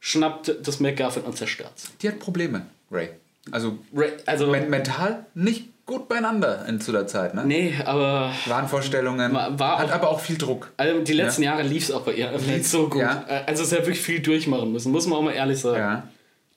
[0.00, 1.92] schnappt das MacGuffin und zerstört's.
[2.02, 3.10] Die hat Probleme, Ray.
[3.50, 7.44] Also Ray, also, men mental nicht gut beieinander in zu der Zeit, ne?
[7.46, 10.72] nee, aber Wahnvorstellungen, War- hat auch- aber auch viel Druck.
[10.76, 13.00] also die letzten Jahre lief es auch bei ihr einfach nicht so gut.
[13.02, 13.24] Ja.
[13.46, 15.78] Also es hat wirklich viel durchmachen müssen, muss man auch mal ehrlich sagen.
[15.78, 16.08] Ja.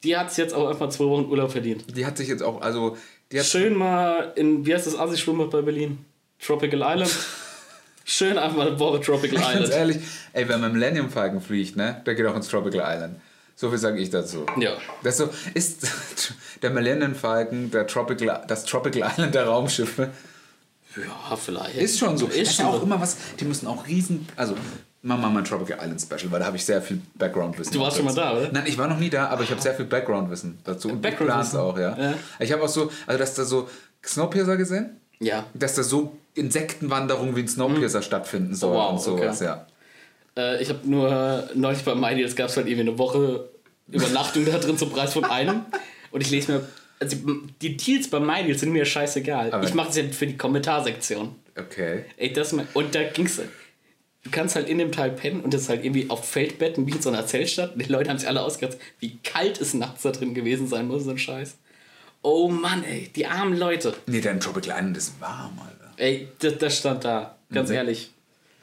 [0.04, 1.86] Die hat es jetzt auch einfach zwei Wochen Urlaub verdient.
[1.96, 2.98] Die hat sich jetzt auch, also
[3.32, 6.00] die hat Schön mal in, wie heißt das Assi-Schwimmbad bei Berlin?
[6.44, 7.16] Tropical Island.
[8.06, 9.74] Schön einfach eine Woche Tropical ganz Island.
[9.74, 9.98] ehrlich,
[10.34, 13.18] ey, wenn man Millennium Falcon fliegt, ne, der geht auch ins Tropical Island.
[13.60, 14.46] So viel sage ich dazu.
[14.58, 14.78] Ja.
[15.04, 15.86] Das so ist
[16.62, 20.12] der Millennium Falcon, der Tropical, das Tropical Island der Raumschiffe.
[20.96, 21.76] Ja, vielleicht.
[21.76, 22.28] Ist schon so.
[22.28, 24.56] Ist das ist schon auch immer was, die müssen auch riesen, also
[25.02, 27.74] machen wir mal ein Tropical Island Special, weil da habe ich sehr viel Background-Wissen.
[27.74, 28.50] Du warst schon mal da, oder?
[28.50, 30.88] Nein, ich war noch nie da, aber ich habe sehr viel Background-Wissen dazu.
[30.88, 31.58] Und Background-Wissen?
[31.58, 32.12] Background auch, ja.
[32.12, 32.14] Ja.
[32.40, 33.68] Ich habe auch so, also dass da so
[34.06, 35.46] Snowpiercer gesehen, Ja.
[35.54, 38.76] dass da so Insektenwanderungen wie ein Snowpiercer stattfinden soll Mhm.
[38.78, 39.46] Oh, wow, und sowas, okay.
[39.46, 39.68] ja.
[40.40, 43.50] Äh, ich habe nur neulich bei MyDeals gab es halt irgendwie eine Woche
[43.92, 45.66] Übernachtung da drin zum Preis von einem.
[46.12, 46.68] Und ich lese mir.
[47.02, 47.16] Also
[47.62, 49.52] die Deals bei MyDeals sind mir scheißegal.
[49.54, 51.36] Aber- ich mache es ja für die Kommentarsektion.
[51.58, 52.06] Okay.
[52.18, 53.40] Ey, das mal, und da ging's.
[54.22, 56.92] Du kannst halt in dem Teil pennen und das ist halt irgendwie auf Feldbetten wie
[56.92, 57.72] in so einer Zeltstadt.
[57.76, 61.06] Die Leute haben sich alle ausgedacht, wie kalt es nachts da drin gewesen sein muss,
[61.06, 61.58] so ein Scheiß.
[62.22, 63.94] Oh Mann, ey, die armen Leute.
[64.08, 65.94] Nee, dein Tropical Island ist warm, Alter.
[65.96, 68.12] Ey, das, das stand da, ganz ehrlich.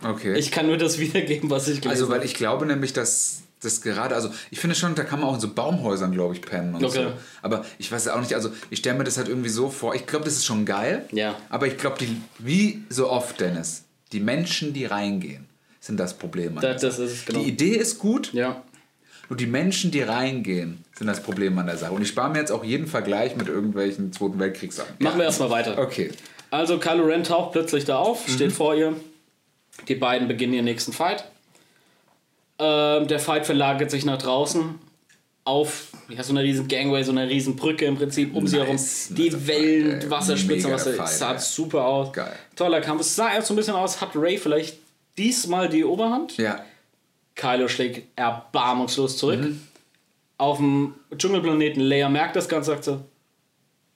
[0.02, 0.34] Okay.
[0.36, 2.26] Ich kann nur das wiedergeben, was ich gelesen also, weil habe.
[2.26, 5.40] ich glaube nämlich, dass das gerade, also ich finde schon, da kann man auch in
[5.40, 7.04] so Baumhäusern, glaube ich, pennen und Okay.
[7.04, 7.12] so.
[7.42, 10.06] Aber ich weiß auch nicht, also ich stelle mir das halt irgendwie so vor, ich
[10.06, 11.06] glaube, das ist schon geil.
[11.12, 11.36] Ja.
[11.48, 11.96] Aber ich glaube,
[12.38, 15.46] wie so oft, Dennis, die Menschen, die reingehen,
[15.80, 16.58] sind das Problem.
[16.60, 17.02] das Sache.
[17.04, 17.40] ist genau.
[17.40, 18.62] Die Idee ist gut, Ja.
[19.30, 21.92] nur die Menschen, die reingehen, sind das Problem an der Sache.
[21.92, 24.96] Und ich spare mir jetzt auch jeden Vergleich mit irgendwelchen Zweiten Weltkriegssachen.
[24.98, 25.78] Machen wir erstmal weiter.
[25.78, 26.10] Okay.
[26.50, 28.94] Also Kylo Ren taucht plötzlich da auf, steht vor ihr.
[29.88, 31.24] Die beiden beginnen ihren nächsten Fight.
[32.58, 34.76] Ähm, der Fight verlagert sich nach draußen
[35.44, 38.64] auf ja, so einer riesen Gangway, so einer riesen Brücke im Prinzip um sie Nice,
[38.64, 38.76] herum.
[38.76, 40.10] nice Die Fight, Wellen.
[40.10, 41.38] Wasserspitzen, Mega Wasser, Fight, sah ey.
[41.38, 42.12] super aus.
[42.12, 42.32] Geil.
[42.56, 43.02] Toller Kampf.
[43.02, 44.78] Es sah erst so ein bisschen aus, hat Ray vielleicht
[45.18, 46.36] diesmal die Oberhand.
[46.38, 46.64] Ja.
[47.36, 49.40] Kylo schlägt erbarmungslos zurück.
[50.38, 53.04] Auf dem Dschungelplaneten Leia merkt das Ganze, sagt so,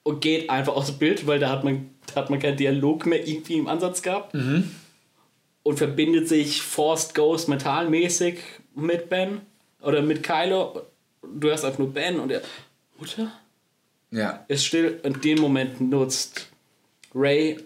[0.03, 3.05] und geht einfach aus dem Bild, weil da hat man, da hat man keinen Dialog
[3.07, 4.33] mehr irgendwie im Ansatz gehabt.
[5.63, 8.39] Und verbindet sich Forced Ghost mentalmäßig
[8.75, 9.41] mit Ben
[9.81, 10.81] oder mit Kylo.
[11.21, 12.41] Du hörst einfach nur Ben und er,
[12.97, 13.31] Mutter?
[14.09, 14.43] Ja.
[14.47, 16.47] ist still und den Moment nutzt
[17.13, 17.59] Ray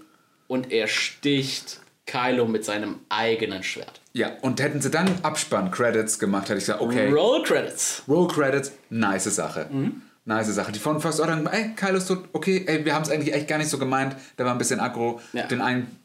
[0.47, 4.01] und er sticht Kylo mit seinem eigenen Schwert.
[4.13, 4.31] Ja.
[4.41, 7.09] Und hätten sie dann Abspann-Credits gemacht, hätte ich gesagt, okay.
[7.09, 8.03] Roll Credits.
[8.07, 9.67] Roll Credits, nice Sache.
[9.71, 10.01] Mhm.
[10.25, 10.71] nice Sache.
[10.71, 13.47] Die von First Order, ey, Kylo ist tot, okay, ey, wir haben es eigentlich echt
[13.47, 14.15] gar nicht so gemeint.
[14.37, 15.19] Der war ein bisschen aggro.
[15.33, 15.47] Ja.
[15.47, 15.99] Den einen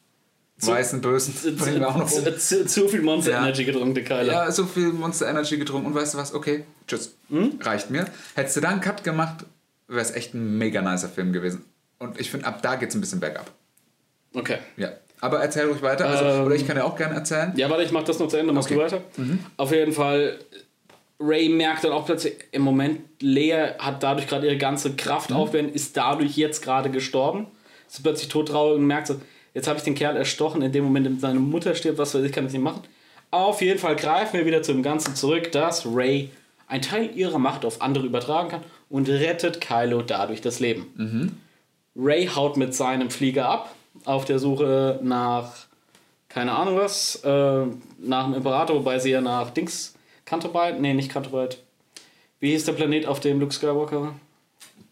[0.66, 2.07] weißen Bösen um.
[2.07, 3.43] zu, zu, zu viel Monster Ja.
[3.43, 4.24] Energy getrunken, der Kyler.
[4.32, 7.15] Ja, so viel Monster Energy getrunken und weißt du was, okay, tschüss.
[7.31, 7.59] Hm?
[7.61, 8.07] Reicht mir.
[8.35, 9.45] Hättest du da einen Cut gemacht,
[9.89, 11.65] wäre es echt ein mega nicer Film gewesen.
[11.99, 13.51] Und ich finde, ab da geht es ein bisschen bergab.
[14.35, 14.59] Okay.
[14.77, 14.91] Ja.
[15.20, 16.07] Aber erzähl ruhig weiter.
[16.09, 17.53] Also, Ähm, oder ich kann ja auch gerne erzählen.
[17.57, 18.77] Ja, warte, ich mach das noch zu Ende, machst Okay.
[18.78, 19.01] du weiter.
[19.59, 20.39] Auf jeden Fall,
[21.19, 25.74] Ray merkt dann auch plötzlich, im Moment, Lea hat dadurch gerade ihre ganze Kraft aufwenden,
[25.74, 27.49] ist dadurch jetzt gerade gestorben.
[27.87, 29.20] Ist plötzlich todtraurig und merkt so,
[29.55, 32.22] jetzt habe ich den Kerl erstochen, in dem Moment in seine Mutter stirbt, was weiß
[32.22, 32.82] ich, kann ich nicht machen.
[33.31, 36.31] Auf jeden Fall greifen wir wieder zum Ganzen zurück, dass Ray
[36.66, 41.40] einen Teil ihrer Macht auf andere übertragen kann und rettet Kylo dadurch das Leben.
[41.97, 43.74] Ray haut mit seinem Flieger ab,
[44.05, 45.52] auf der Suche nach,
[46.28, 47.66] keine Ahnung was, äh,
[47.98, 49.94] nach dem Imperator, wobei sie ja nach Dings,
[50.24, 51.48] Canterbury, nee, nicht Canterbury.
[52.39, 54.14] Wie hieß der Planet, auf dem Luke Skywalker war?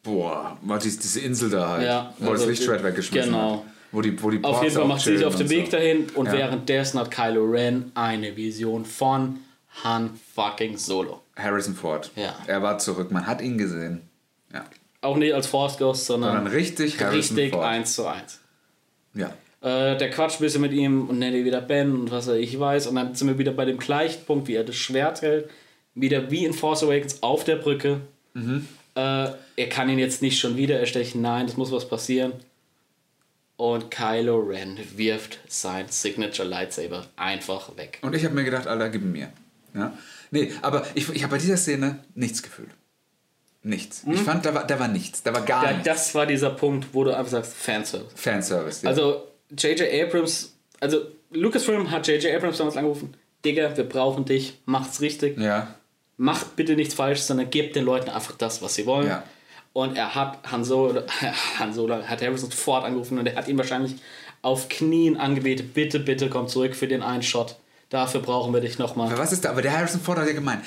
[0.02, 3.52] Boah, war dies, diese Insel da halt, Ja, wo also das Lichtschwert weggeschmissen genau.
[3.52, 3.62] hat.
[3.92, 5.72] Wo die, wo die Auf jeden Fall macht sie sich auf den Weg so.
[5.72, 6.32] dahin und Ja.
[6.32, 9.38] währenddessen hat Kylo Ren eine Vision von
[9.84, 11.22] Han fucking Solo.
[11.36, 12.10] Harrison Ford.
[12.16, 12.34] Ja.
[12.46, 14.02] Er war zurück, man hat ihn gesehen.
[14.52, 14.64] Ja.
[15.00, 17.64] Auch nicht als Force Ghost, sondern, Sondern richtig Harrison richtig Ford.
[17.64, 18.40] eins zu eins.
[19.14, 19.28] Ja.
[19.60, 22.36] Äh, der quatscht ein bisschen mit ihm und nennt ihn wieder Ben und was er
[22.36, 22.88] ich weiß.
[22.88, 25.48] Und dann sind wir wieder bei dem gleichen Punkt, wie er das Schwert hält.
[25.94, 28.00] Wieder wie in Force Awakens auf der Brücke.
[28.34, 28.66] Mhm.
[28.94, 29.00] Äh,
[29.56, 31.22] er kann ihn jetzt nicht schon wieder erstechen.
[31.22, 32.32] Nein, das muss was passieren.
[33.58, 37.98] Und Kylo Ren wirft sein Signature Lightsaber einfach weg.
[38.02, 39.32] Und ich habe mir gedacht, Alter, gib mir.
[39.74, 39.92] Ja?
[40.30, 42.70] Nee, aber ich, ich habe bei dieser Szene nichts gefühlt.
[43.64, 44.04] Nichts.
[44.08, 45.24] Ich fand, da war, da war nichts.
[45.24, 45.66] Da war gar Hm?
[45.66, 45.84] Ja, nichts.
[45.88, 48.12] das war dieser Punkt, wo du einfach sagst, Fanservice.
[48.14, 48.82] Fanservice.
[48.84, 48.90] Ja.
[48.90, 50.06] Also, J.J.
[50.06, 52.32] Abrams, also Lucasfilm hat J.J.
[52.36, 53.14] Abrams damals angerufen,
[53.44, 55.36] Digga, wir brauchen dich, macht's richtig.
[55.38, 55.74] ja.
[56.16, 59.08] macht bitte nichts falsch, sondern gebt den Leuten einfach das, was sie wollen.
[59.08, 59.24] Ja.
[59.78, 61.02] Und er hat Han Solo,
[61.60, 63.94] Han Solo hat Harrison Ford angerufen und er hat ihn wahrscheinlich
[64.42, 67.54] auf Knien angebetet, bitte, bitte komm zurück für den einen Shot.
[67.88, 69.06] Dafür brauchen wir dich nochmal.
[69.08, 69.50] Aber was ist da?
[69.50, 70.64] Aber der Harrison Ford hat ja gemeint,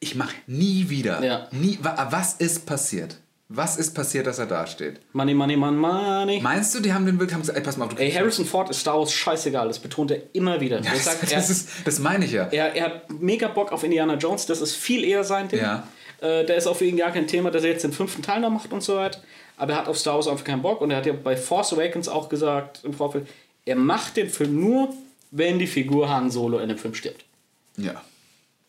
[0.00, 1.22] ich mache nie wieder.
[1.22, 1.48] Ja.
[1.50, 3.18] Nie, wa- was ist passiert?
[3.50, 5.00] Was ist passiert, dass er da steht?
[5.12, 6.40] Money, money, money, money.
[6.40, 8.46] Meinst du, die haben den Bild, haben gesagt, ey, pass mal auf, du Ey, Harrison
[8.46, 10.76] Ford ist Star Wars scheißegal, das betont er immer wieder.
[10.78, 12.44] er, das, sagt, das, er, ist, das meine ich ja.
[12.44, 15.60] er, er hat mega Bock auf Indiana Jones, das ist viel eher sein Ding.
[15.60, 15.86] Ja.
[16.20, 18.40] Äh, der ist auch für ihn gar kein Thema, dass er jetzt den fünften Teil
[18.40, 19.20] noch macht und so weiter.
[19.56, 21.72] Aber er hat auf Star Wars einfach keinen Bock und er hat ja bei Force
[21.72, 23.26] Awakens auch gesagt im Vorfeld,
[23.64, 24.92] er macht den Film nur,
[25.30, 27.24] wenn die Figur Han Solo in dem Film stirbt.
[27.76, 28.02] Ja.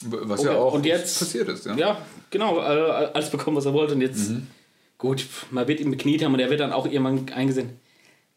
[0.02, 1.76] Was Okay, ja auch und jetzt- passiert ist, ja.
[1.76, 3.94] Ja, genau, äh, alles bekommen, was er wollte.
[3.96, 4.48] Und jetzt, Mhm.
[4.98, 7.72] gut, man wird ihn bekniet haben und er wird dann auch irgendwann eingesehen,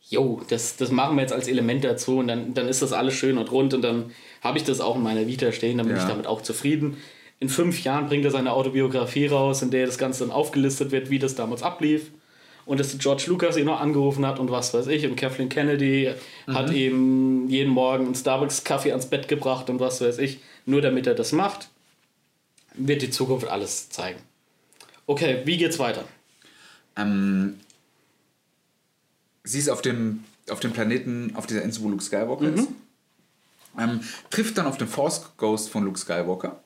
[0.09, 3.15] jo, das, das machen wir jetzt als Element dazu und dann, dann ist das alles
[3.15, 4.11] schön und rund und dann
[4.41, 6.03] habe ich das auch in meiner Vita stehen, dann bin Ja.
[6.03, 6.97] ich damit auch zufrieden.
[7.43, 11.11] In fünf Jahren bringt er seine Autobiografie raus, in der das Ganze dann aufgelistet wird,
[11.11, 12.13] wie das damals ablief.
[12.67, 15.05] Und dass George Lucas ihn noch angerufen hat und was weiß ich.
[15.05, 16.15] Und Kathleen Kennedy
[16.47, 16.75] hat Mhm.
[16.77, 20.39] ihm jeden Morgen einen Starbucks-Kaffee ans Bett gebracht und was weiß ich.
[20.67, 21.69] Nur damit er das macht,
[22.75, 24.21] wird die Zukunft alles zeigen.
[25.07, 26.05] Okay, wie geht's weiter?
[26.95, 27.59] Ähm,
[29.43, 32.55] sie ist auf dem, auf dem Planeten, auf dieser Insel, wo Luke Skywalker Mhm.
[32.55, 32.69] ist.
[33.81, 34.01] Ähm,
[34.31, 36.62] trifft dann auf den Force Ghost von Luke Skywalker.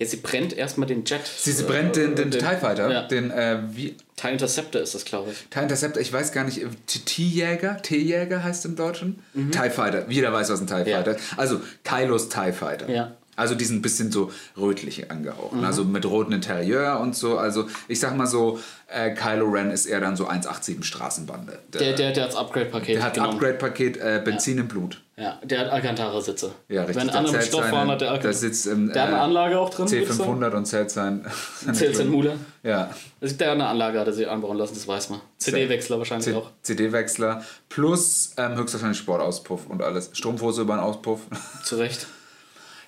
[0.00, 1.20] Ja, sie brennt erstmal den Jet.
[1.26, 3.02] Sie, sie brennt den, den, TIE Fighter, Ja.
[3.06, 5.46] den äh, wie, TIE Interceptor ist das, glaube ich.
[5.50, 9.22] TIE Interceptor, ich weiß gar nicht, äh, T-Jäger, T-Jäger heißt im Deutschen.
[9.34, 10.86] TIE Fighter, jeder weiß, was ein TIE Mhm.
[10.88, 10.96] Ja.
[10.96, 11.24] Fighter ist.
[11.36, 12.88] Also Kylos TIE Fighter.
[12.90, 13.16] Ja.
[13.40, 13.42] Mhm.
[13.42, 15.54] Also die sind ein bisschen so rötlich angehaucht.
[15.62, 17.38] Also mit rotem Interieur und so.
[17.38, 18.58] Also ich sag mal so,
[18.88, 21.58] äh, Kylo Ren ist eher dann so 187 Straßenbande.
[21.72, 23.34] Der, der, der hat das Upgrade-Paket Der hat genommen.
[23.34, 25.00] Upgrade-Paket, äh, Benzin im Blut.
[25.16, 26.52] Ja, der hat Alcantara-Sitze.
[26.68, 26.96] Ja, richtig.
[26.96, 28.32] Wenn Der andere mit Stoff seine- waren, hat der Der Alcantara.
[28.32, 29.90] sitzt im Der hat eine äh, Anlage auch drin.
[29.90, 30.42] würdest du sagen?
[30.44, 31.26] C500 und zählt sein.
[31.72, 32.08] Zählt sein.
[32.08, 32.36] Mule.
[32.62, 32.90] Ja.
[33.20, 35.20] Also der hat eine Anlage, hat er sich anbauen lassen, das weiß man.
[35.38, 36.50] CD-Wechsler wahrscheinlich C- auch.
[36.62, 40.10] CD-Wechsler plus ähm, höchstwahrscheinlich Sportauspuff und alles.
[40.14, 41.20] Strumpfhose über den Auspuff.
[41.64, 42.06] Zu Recht.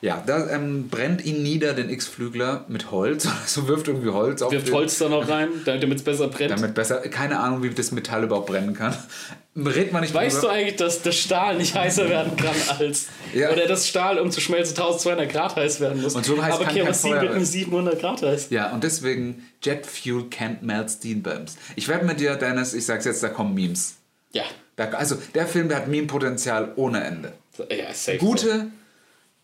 [0.02, 3.26] Ja, da ähm, brennt ihn nieder, den X-Flügler, mit Holz.
[3.46, 6.50] so wirft irgendwie Holz auf Wirft den- Holz da noch rein, damit es besser brennt.
[6.50, 8.94] Damit besser, keine Ahnung, wie das Metall überhaupt brennen kann.
[9.56, 10.52] Redet man nicht Weißt du drüber.
[10.54, 13.08] eigentlich, dass das Stahl nicht heißer werden kann als.
[13.34, 13.50] Ja.
[13.52, 16.14] Oder das Stahl, um zu schmelzen, 1200 Grad heiß werden muss.
[16.14, 17.44] Und so heiß Aber kann Kerosin wird nur werden.
[17.44, 18.46] 700 Grad heiß.
[18.50, 21.56] Ja, und deswegen Jet Fuel can't melt Steel Bumps.
[21.76, 23.96] Ich werde mit dir, Dennis, ich sag's jetzt, da kommen Memes.
[24.32, 24.44] Ja.
[24.76, 27.34] Da, also, der Film, der hat Meme-Potenzial ohne Ende.
[27.70, 28.16] ja safe.
[28.16, 28.68] Gute,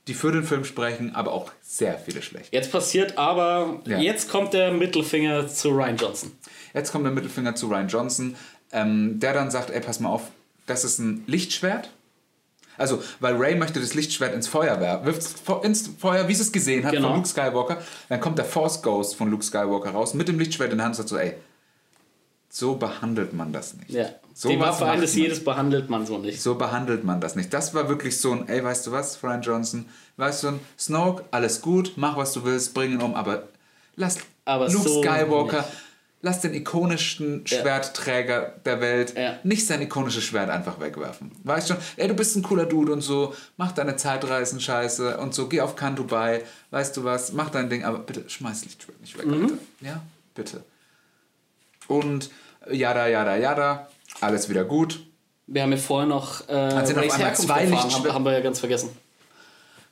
[0.09, 2.49] die für den Film sprechen, aber auch sehr viele schlechte.
[2.57, 3.99] Jetzt passiert aber, Ja.
[3.99, 6.33] jetzt kommt der Mittelfinger zu Ryan Johnson.
[6.75, 8.35] Jetzt kommt der Mittelfinger zu Ryan Johnson,
[8.73, 10.23] ähm, der dann sagt, ey, pass mal auf,
[10.67, 11.91] das ist ein Lichtschwert,
[12.81, 16.43] Also, weil Ray möchte das Lichtschwert ins Feuer werfen, wirft es ins Feuer, wie sie
[16.43, 17.09] es gesehen hat Genau.
[17.09, 17.83] von Luke Skywalker.
[18.09, 20.93] Dann kommt der Force Ghost von Luke Skywalker raus mit dem Lichtschwert in der Hand
[20.95, 21.35] und sagt so, ey,
[22.51, 23.91] so behandelt man das nicht.
[23.91, 24.07] Ja.
[24.35, 25.23] So die was Waffe macht eines man.
[25.23, 26.41] jedes behandelt man so nicht.
[26.41, 27.53] So behandelt man das nicht.
[27.53, 29.85] Das war wirklich so ein, ey, weißt du was, Brian Johnson,
[30.17, 33.49] weißt du, Snoke, alles gut, mach was du willst, bring ihn um, aber
[33.97, 35.69] lass Aber Luke so Skywalker, nicht.
[36.23, 39.39] lass den ikonischsten Schwertträger der Welt Ja.
[39.43, 41.33] nicht sein ikonisches Schwert einfach wegwerfen.
[41.45, 45.35] Weißt schon, ey, du bist ein cooler Dude und so, mach deine Zeitreisen scheiße und
[45.35, 49.01] so, geh auf Kanto bei, weißt du was, mach dein Ding, aber bitte schmeiß Lichtschwert
[49.01, 49.43] nicht weg, Mhm.
[49.43, 49.55] Alter.
[49.81, 50.03] Ja,
[50.35, 50.63] bitte.
[51.89, 52.31] Und
[52.71, 53.89] jada, jada, jada,
[54.21, 55.01] alles wieder gut.
[55.47, 58.41] Wir haben ja vorher noch äh, Rays einmal Herkunft zwei erfahren, haben, haben wir ja
[58.41, 58.91] ganz vergessen.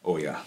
[0.02, 0.40] Oh ja.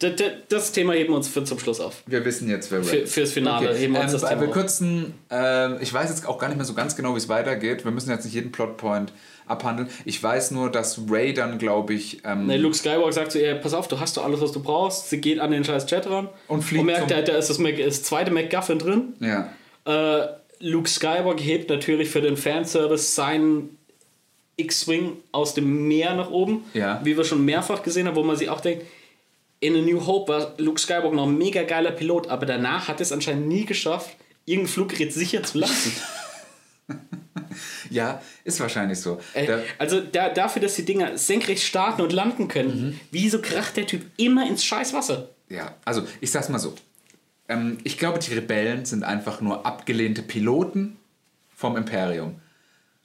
[0.00, 2.02] D d das Thema heben wir uns für zum Schluss auf.
[2.06, 3.12] Wir wissen jetzt, wer Für, ist.
[3.14, 6.38] fürs Finale heben wir uns Ähm, das Thema wir kürzen, ähm, ich weiß jetzt auch
[6.38, 7.84] gar nicht mehr so ganz genau, wie es weitergeht.
[7.84, 9.12] Wir müssen jetzt nicht jeden Plotpoint
[9.46, 9.88] abhandeln.
[10.04, 13.54] Ich weiß nur, dass Ray dann, glaube ich, ähm, Nee, Luke Skywalker sagt zu ihr,
[13.56, 15.10] pass auf, du hast doch alles, was du brauchst.
[15.10, 17.58] Sie geht an den scheiß Jet ran Und fliegt und merkt, da, da ist das,
[17.58, 19.14] Mac- das zweite MacGuffin drin.
[19.20, 19.52] ja,
[19.84, 20.26] Äh,
[20.62, 23.76] Luke Skywalker hebt natürlich für den Fanservice seinen
[24.56, 26.64] X-Wing aus dem Meer nach oben.
[26.72, 27.00] Ja.
[27.04, 28.84] Wie wir schon mehrfach gesehen haben, wo man sich auch denkt,
[29.60, 33.00] in A New Hope war Luke Skywalker noch ein mega geiler Pilot, aber danach hat
[33.00, 35.92] es anscheinend nie geschafft, irgendein Fluggerät sicher zu lassen.
[37.90, 39.20] ja, ist wahrscheinlich so.
[39.34, 43.00] Äh, Da- also da, dafür, dass die Dinger senkrecht starten und landen können, Mhm.
[43.10, 45.28] wieso kracht der Typ immer ins scheiß Wasser?
[45.48, 46.74] ja, also ich sag's mal so.
[47.48, 50.96] Ähm, ich glaube, die Rebellen sind einfach nur abgelehnte Piloten
[51.54, 52.36] vom Imperium.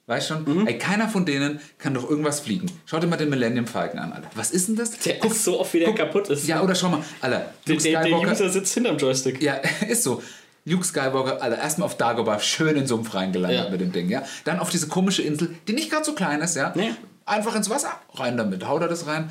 [0.06, 0.44] Weißt schon?
[0.44, 0.66] Mhm.
[0.66, 2.70] Ey, keiner von denen kann doch irgendwas fliegen.
[2.86, 4.30] Schau dir mal den Millennium Falcon an, Alter.
[4.34, 4.92] Was ist denn das?
[5.00, 6.46] Der ist so oft, wie der kaputt ist.
[6.48, 7.52] Ja, oder schau mal, Alter.
[7.66, 9.42] der, Luke der, der User sitzt hinterm Joystick.
[9.42, 9.54] Ja,
[9.88, 10.22] ist so.
[10.64, 13.70] Luke Skywalker, Alter, erstmal auf Dagobah schön in den Sumpf reingelandet Ja.
[13.70, 14.22] mit dem Ding, ja.
[14.44, 16.72] Dann auf diese komische Insel, die nicht gerade so klein ist, ja.
[16.74, 16.90] Nee.
[17.26, 19.30] Einfach ins Wasser, rein damit, hau da das rein.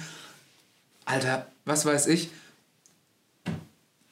[1.05, 2.29] Alter, was weiß ich.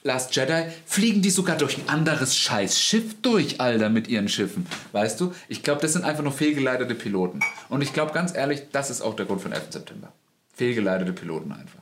[0.06, 4.68] Last Jedi, fliegen die sogar durch ein anderes scheiß Schiff durch, Alter, mit ihren Schiffen.
[4.92, 5.34] Weißt du?
[5.48, 7.40] Ich glaube, das sind einfach nur fehlgeleitete Piloten.
[7.70, 9.64] Und ich glaube ganz ehrlich, das ist auch der Grund von 11.
[9.72, 10.14] September.
[10.54, 11.80] Fehlgeleitete Piloten einfach.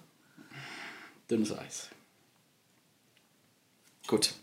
[1.29, 1.89] Dünnes Eis.
[4.07, 4.33] Gut,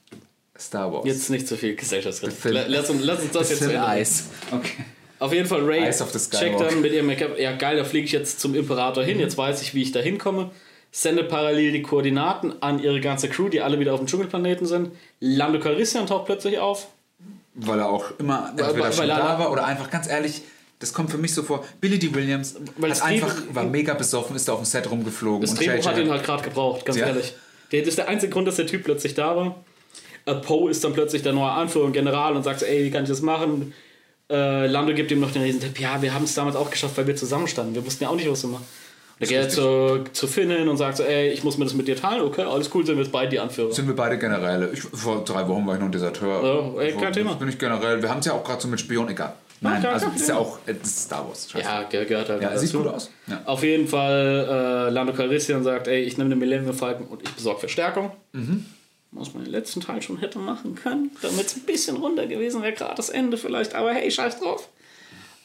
[0.59, 1.07] Star Wars.
[1.07, 2.53] jetzt nicht zu viel Gesellschaftskritik.
[2.69, 3.79] Lass uns, lass uns das jetzt bringen.
[3.79, 4.25] Eis.
[4.51, 4.85] Okay.
[5.21, 8.41] Auf jeden Fall, Ray checkt dann mit ihrem Make-up, ja geil, da fliege ich jetzt
[8.41, 10.51] zum Imperator hin, jetzt weiß ich, wie ich da hinkomme.
[10.93, 14.91] Sendet parallel die Koordinaten an ihre ganze Crew, die alle wieder auf dem Dschungelplaneten sind.
[15.21, 16.89] Lando Calrissian taucht plötzlich auf.
[17.55, 20.43] Weil er auch immer entweder weil schon er- da war oder einfach ganz ehrlich,
[20.81, 21.65] das kommt für mich so vor.
[21.81, 22.13] Billy D.
[22.15, 25.43] Williams Weil hat einfach, Drehbuch- war mega besoffen, ist da auf dem Set rumgeflogen.
[25.43, 27.07] Das und Drehbuch hat ihn halt gerade gebraucht, ganz Ja.
[27.07, 27.35] ehrlich.
[27.71, 29.65] Das ist der einzige Grund, dass der Typ plötzlich da war.
[30.27, 33.05] Äh, Poe ist dann plötzlich der neue Anführer und General und sagt ey, wie kann
[33.05, 33.73] ich das machen?
[34.29, 37.07] Äh, Lando gibt ihm noch den Riesentipp, ja, wir haben es damals auch geschafft, weil
[37.07, 37.75] wir zusammenstanden.
[37.75, 38.65] Wir wussten ja auch nicht, was wir machen.
[39.21, 41.75] Da geht er zu, zu Finn hin und sagt so, ey, ich muss mir das
[41.75, 42.23] mit dir teilen.
[42.23, 43.71] Okay, alles cool, sind wir jetzt beide die Anführer.
[43.73, 44.71] sind wir beide Generäle.
[44.73, 46.43] Ich, vor drei Wochen war ich noch ein Deserteur.
[46.77, 47.35] Ja, ey, kein Thema.
[47.35, 48.01] Bin ich generell.
[48.03, 49.35] Wir haben es ja auch gerade so mit Spion, egal.
[49.61, 51.51] Nein, kein- also das ist ja auch das ist Star Wars.
[51.51, 51.65] Scheiße.
[51.69, 52.65] Ja, ge- gehört halt ja dazu.
[52.65, 53.11] sieht gut aus.
[53.27, 53.43] Ja.
[53.45, 57.29] Auf jeden Fall äh, Lando Calrissian sagt, ey, ich nehme den Millennium Falcon und ich
[57.31, 58.11] besorge Verstärkung.
[58.33, 58.65] Mhm.
[59.13, 62.63] Was man den letzten Teil schon hätte machen können, damit es ein bisschen runter gewesen
[62.63, 64.69] wäre, gerade das Ende vielleicht, aber hey, scheiß drauf.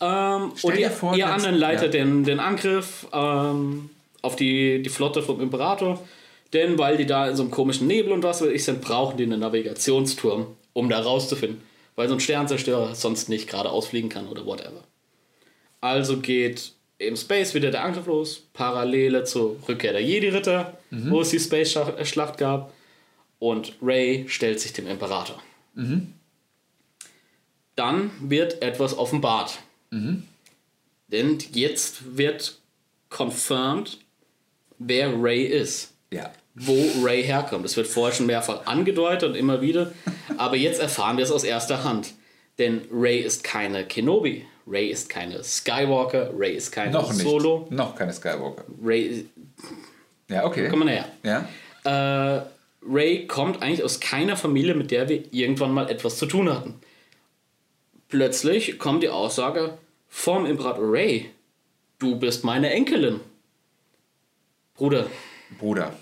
[0.02, 2.04] Ähm, und ihr, vor, ihr anderen leitet ja.
[2.04, 3.90] den, den Angriff ähm,
[4.22, 6.00] auf die, die Flotte vom Imperator.
[6.54, 9.18] Denn weil die da in so einem komischen Nebel und was weiß ich sind, brauchen
[9.18, 11.62] die einen Navigationsturm, um da rauszufinden.
[11.96, 14.84] Weil so ein Sternzerstörer sonst nicht gerade ausfliegen kann oder whatever.
[15.82, 20.78] Also geht im Space wieder der Angriff los, Parallele zur Rückkehr der Jedi-Ritter,
[21.10, 22.74] wo es die Space-Schlacht gab.
[23.40, 25.42] Und Ray stellt sich dem Imperator.
[27.76, 29.60] Dann wird etwas offenbart.
[31.08, 32.58] Denn jetzt wird
[33.10, 33.98] confirmed,
[34.80, 35.94] wer Ray ist.
[36.12, 36.32] ja.
[36.58, 36.74] Wo
[37.04, 37.66] Ray herkommt.
[37.66, 39.92] Es wird vorher schon mehrfach angedeutet und immer wieder.
[40.38, 42.14] Aber jetzt erfahren wir es aus erster Hand.
[42.60, 44.46] Denn Ray ist keine Kenobi.
[44.66, 46.32] Ray ist keine Skywalker.
[46.34, 47.24] Ray ist keine Noch nicht.
[47.24, 47.68] Solo.
[47.72, 48.64] Noch keine Skywalker.
[48.82, 49.26] Ray,
[50.30, 50.70] Ja, okay.
[50.70, 51.10] komm mal näher.
[51.24, 51.46] Ja.
[52.38, 52.42] Äh,
[52.90, 56.76] Ray kommt eigentlich aus keiner Familie, mit der wir irgendwann mal etwas zu tun hatten.
[58.08, 59.78] Plötzlich kommt die Aussage
[60.16, 61.30] vom Imperator Ray,
[62.00, 63.20] du bist meine Enkelin.
[64.74, 65.08] Bruder,
[65.60, 65.94] Bruder.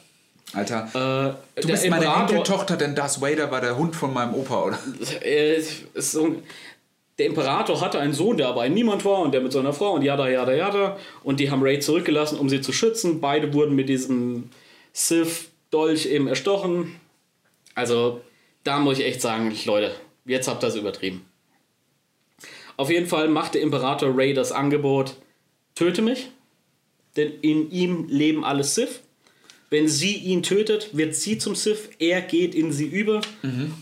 [0.54, 1.38] Alter.
[1.56, 4.80] äh, du bist meine Enkeltochter, denn Darth Vader war der Hund von meinem Opa, oder?
[5.22, 5.60] äh,
[5.96, 6.36] so,
[7.18, 9.94] der Imperator hatte einen Sohn, der aber ein Niemand war und der mit seiner Frau
[9.94, 10.98] und jada, jada, jada.
[11.24, 13.20] Und die haben Ray zurückgelassen, um sie zu schützen.
[13.20, 14.52] Beide wurden mit diesem
[14.94, 17.00] Sith-Dolch eben erstochen.
[17.74, 18.22] Also,
[18.64, 19.96] da muss ich echt sagen, Leute,
[20.26, 21.26] jetzt habt ihr es übertrieben.
[22.78, 25.16] Auf jeden Fall macht der Imperator Ray das Angebot:
[25.76, 26.30] töte mich
[27.16, 29.02] denn in ihm leben alle Sith.
[29.70, 33.22] Wenn sie ihn tötet, wird sie zum Sith, er geht in sie über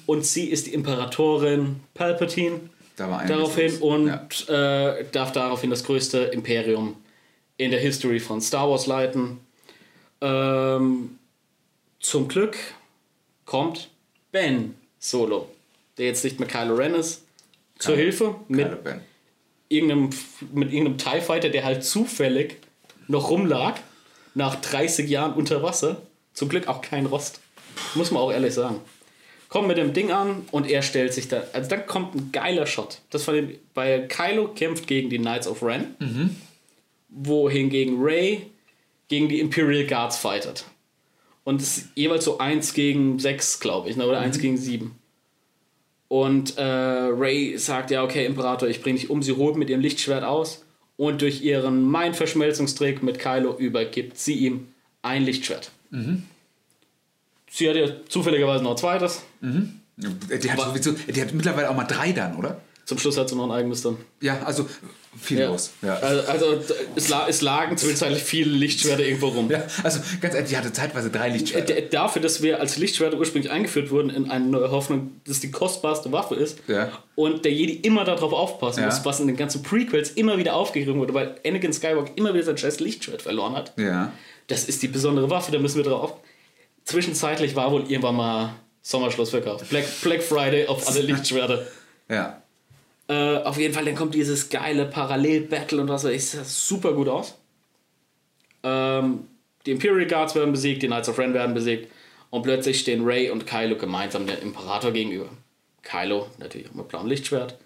[0.06, 2.62] und sie ist die Imperatorin Palpatine.
[2.96, 6.96] Da daraufhin und äh, darf daraufhin das größte Imperium
[7.58, 9.40] in der History von Star Wars leiten.
[10.22, 11.18] Ähm,
[12.00, 12.58] zum Glück
[13.46, 13.90] kommt
[14.32, 15.50] Ben Solo,
[15.98, 17.21] der jetzt nicht mehr Kylo Ren ist,
[17.82, 18.68] zur Hilfe mit
[19.70, 20.10] irgendeinem,
[20.54, 22.58] mit irgendeinem TIE Fighter, der halt zufällig
[23.08, 23.80] noch rumlag,
[24.34, 26.02] nach 30 Jahren unter Wasser.
[26.34, 27.42] Zum Glück auch kein Rost.
[27.96, 28.80] Muss man auch ehrlich sagen.
[29.50, 31.44] Kommt mit dem Ding an und er stellt sich da.
[31.52, 33.02] Also dann kommt ein geiler Shot.
[33.10, 35.96] Das von dem, weil Kylo kämpft gegen die Knights of Ren,
[37.10, 38.46] wohingegen Ray
[39.10, 40.64] gegen die Imperial Guards fightet.
[41.44, 44.08] Und es ist jeweils so 1 gegen 6, glaube ich, ne?
[44.08, 44.96] oder 1 gegen 7.
[46.12, 49.24] Und äh, Ray sagt, ja, okay, Imperator, ich bringe dich um.
[49.24, 50.62] Sie holt mit ihrem Lichtschwert aus
[50.98, 54.68] und durch ihren Mind-Verschmelzungstrick mit Kylo übergibt sie ihm
[55.04, 55.72] ein Lichtschwert.
[57.50, 59.22] Sie hat ja zufälligerweise noch ein zweites.
[59.96, 62.60] Die hat, sowieso, die hat mittlerweile auch mal drei dann, oder?
[62.84, 63.96] Zum Schluss hat sie noch ein eigenes dann.
[64.20, 64.68] Ja, also
[65.20, 65.48] viel Ja.
[65.50, 65.72] los.
[65.82, 65.96] Ja.
[65.96, 66.64] Also, also
[66.96, 69.52] es, la es lagen zwischenzeitlich viele Lichtschwerter irgendwo rum.
[69.52, 71.74] ja, also ganz ehrlich, die hatte zeitweise drei Lichtschwerter.
[71.74, 75.52] D- Dafür, dass wir als Lichtschwerter ursprünglich eingeführt wurden, in eine neue Hoffnung, dass die
[75.52, 76.92] kostbarste Waffe ist Ja.
[77.16, 81.00] und der Jedi immer darauf aufpassen muss, was in den ganzen Prequels immer wieder aufgegriffen
[81.00, 83.74] wurde, weil Anakin Skywalker immer wieder sein scheiß Lichtschwert verloren hat.
[83.78, 84.12] Ja.
[84.48, 86.14] Das ist die besondere Waffe, da müssen wir drauf.
[86.86, 89.64] Zwischenzeitlich war wohl irgendwann mal Sommerschlussverkauf.
[89.70, 91.66] Black, Black Friday auf alle Lichtschwerter.
[92.10, 92.41] Ja.
[93.12, 96.46] Äh, auf jeden Fall, dann kommt dieses geile Parallel-Battle und was weiß ich, das sieht
[96.48, 97.38] super gut aus.
[98.64, 99.28] Ähm,
[99.66, 101.92] die Imperial Guards werden besiegt, die Knights of Ren werden besiegt
[102.30, 105.28] und plötzlich stehen Rey und Kylo gemeinsam dem Imperator gegenüber.
[105.84, 107.58] Kylo natürlich auch mit blauem Lichtschwert.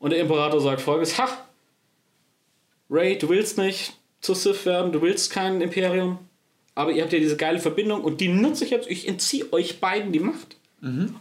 [0.00, 1.28] Und der Imperator sagt folgendes: Ha!
[2.90, 6.18] Rey, du willst nicht zu Sith werden, du willst kein Imperium,
[6.74, 8.90] aber ihr habt ja diese geile Verbindung und die nutze ich jetzt.
[8.90, 10.56] Ich entziehe euch beiden die Macht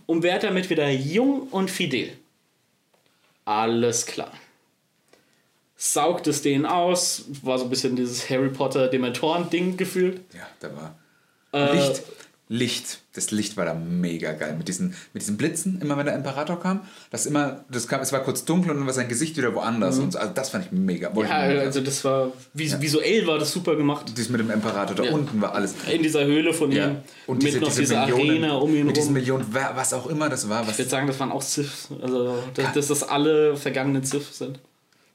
[0.07, 2.17] und werde damit wieder jung und fidel.
[3.45, 4.31] Alles klar.
[5.75, 10.21] Saugt es denen aus, war so ein bisschen dieses Harry Potter Dementoren-Ding gefühlt.
[10.33, 10.95] Ja, da war
[11.53, 12.03] Äh, Licht.
[12.53, 12.99] Licht.
[13.13, 14.55] Das Licht war da mega geil.
[14.57, 18.11] Mit diesen, mit diesen Blitzen, immer wenn der Imperator kam, das immer, das kam, es
[18.11, 19.99] war kurz dunkel und dann war sein Gesicht wieder woanders.
[19.99, 20.19] Und so.
[20.19, 21.15] also das fand ich mega.
[21.15, 21.37] Wollte Mhm.
[21.55, 24.07] Ja, also das war vis visuell war das super gemacht.
[24.17, 25.13] Dies mit dem Imperator, da Ja.
[25.13, 25.75] unten war alles.
[25.89, 26.87] In dieser Höhle von Ja.
[26.89, 26.97] ihm
[27.27, 29.13] Und mit diese, noch diese dieser Millionen, Arena um ihn mit diesen rum.
[29.13, 30.63] Millionen, wer- was auch immer das war.
[30.67, 31.87] Was Ich würde sagen, das waren auch Sith.
[32.01, 34.59] Also, dass, dass das alle vergangenen Sith sind.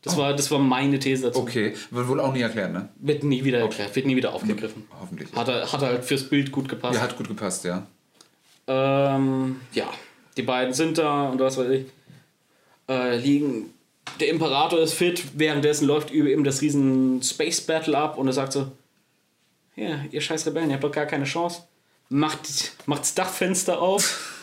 [0.06, 1.40] Das, war, das war meine These dazu.
[1.40, 1.42] Oh.
[1.42, 2.88] okay, wird wohl auch nie erklärt, ne?
[2.96, 4.84] Wird nie wieder erklärt, wird nie wieder aufgegriffen.
[5.00, 5.28] Hoffentlich.
[5.34, 6.94] Hat, er, hat halt fürs Bild gut gepasst.
[6.94, 7.84] Ja, hat gut gepasst, ja.
[8.68, 9.88] Ähm, ja,
[10.36, 11.86] die beiden sind da und was weiß ich.
[12.88, 13.72] Äh, liegen.
[14.20, 18.32] Der Imperator ist fit, währenddessen läuft über ihm das riesen Space Battle ab und er
[18.32, 18.70] sagt so:
[19.74, 21.62] Ja, ihr scheiß Rebellen, ihr habt doch gar keine Chance.
[22.08, 22.46] Macht,
[22.86, 24.35] macht das Dachfenster auf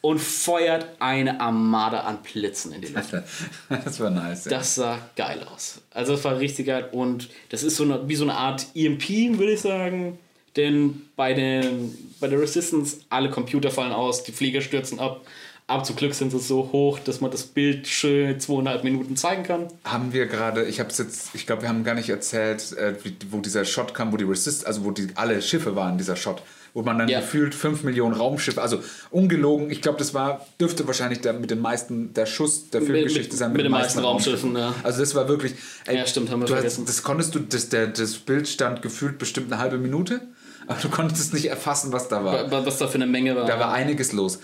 [0.00, 3.12] und feuert eine Armada an Blitzen in die Luft.
[3.84, 4.46] Das war nice.
[4.46, 4.52] Ja.
[4.52, 5.80] Das sah geil aus.
[5.90, 9.38] Also es war richtig geil und das ist so eine, wie so eine Art EMP,
[9.38, 10.18] würde ich sagen.
[10.56, 15.20] Denn bei, den, bei der Resistance, alle Computer fallen aus, die Flieger stürzen ab.
[15.68, 19.44] Aber zum Glück sind sie so hoch, dass man das Bild schön zweieinhalb Minuten zeigen
[19.44, 19.68] kann.
[19.84, 22.94] Haben wir gerade, ich habe jetzt, ich glaube, wir haben gar nicht erzählt, äh,
[23.30, 26.42] wo dieser Shot kam, wo die Resist, also wo die alle Schiffe waren, dieser Shot.
[26.72, 27.18] Wo man dann Ja.
[27.20, 28.78] gefühlt 5 Millionen Raumschiffe, also
[29.10, 33.30] ungelogen, ich glaube, das war, dürfte wahrscheinlich der, mit den meisten, der Schuss der Filmgeschichte
[33.32, 33.52] mit- sein.
[33.52, 34.72] mit den meisten Raumschiffen, ja.
[34.84, 35.54] Also das war wirklich,
[35.86, 36.82] ey, Ja, stimmt, haben wir vergessen.
[36.82, 40.20] Hast, das konntest du, das, der, das Bild stand gefühlt bestimmt eine halbe Minute,
[40.68, 42.50] aber du konntest es nicht erfassen, was da war.
[42.52, 43.46] Wa- Was da für eine Menge war.
[43.46, 44.38] Da war einiges los.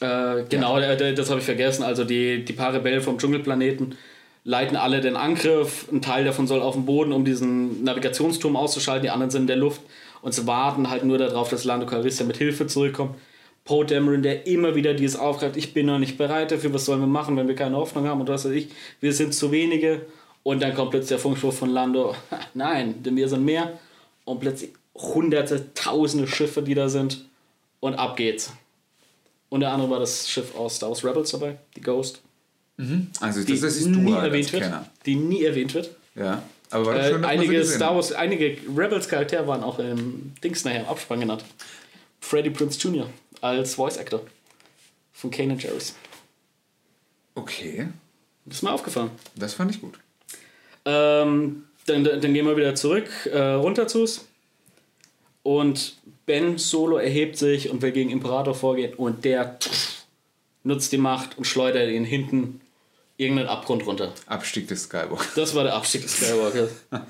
[0.00, 1.82] Äh, genau, der- der- das habe ich vergessen.
[1.82, 3.96] Also die, die paar Rebellen vom Dschungelplaneten
[4.44, 5.88] leiten alle den Angriff.
[5.92, 9.02] Ein Teil davon soll auf dem Boden, um diesen Navigationsturm auszuschalten.
[9.02, 9.80] Die anderen sind in der Luft.
[10.22, 13.16] Und sie warten halt nur darauf, dass Lando Calrissian mit Hilfe zurückkommt.
[13.64, 17.00] Poe Dameron, der immer wieder dieses aufgreift, ich bin noch nicht bereit dafür, was sollen
[17.00, 18.68] wir machen, wenn wir keine Hoffnung haben und was weiß ich,
[19.00, 20.06] wir sind zu wenige.
[20.42, 22.14] Und dann kommt plötzlich der Funkspruch von Lando,
[22.54, 23.78] nein, denn wir sind mehr.
[24.24, 27.24] Und plötzlich hunderte, tausende Schiffe, die da sind.
[27.80, 28.52] Und ab geht's.
[29.50, 32.20] Unter anderem war das Schiff aus Star Wars Rebels dabei, die Ghost,
[33.20, 34.72] Also die das ist nie du halt erwähnt wird.
[35.06, 35.90] Die nie erwähnt wird.
[36.14, 37.94] Ja, aber war das Äh, schön, einige Star.
[37.94, 41.44] Wars, einige Rebels Charaktere waren auch im Dings nachher im Abspann genannt.
[42.20, 43.08] Freddie Prince Jr.
[43.40, 44.20] als Voice Actor
[45.12, 45.94] von Kanan Jarrus.
[47.34, 47.88] Okay,
[48.44, 49.10] Das ist mir aufgefallen.
[49.36, 49.94] das fand ich gut.
[50.84, 54.26] Ähm, dann, dann gehen wir wieder zurück, äh, runter zu's.
[55.42, 58.94] Und Ben Solo erhebt sich und will gegen Imperator vorgehen.
[58.94, 59.58] Und der
[60.64, 62.60] nutzt die Macht und schleudert ihn hinten
[63.18, 64.14] irgendeinen Abgrund runter.
[64.26, 65.26] Abstieg des Skywalker.
[65.36, 66.68] Das war der Abstieg des Skywalker.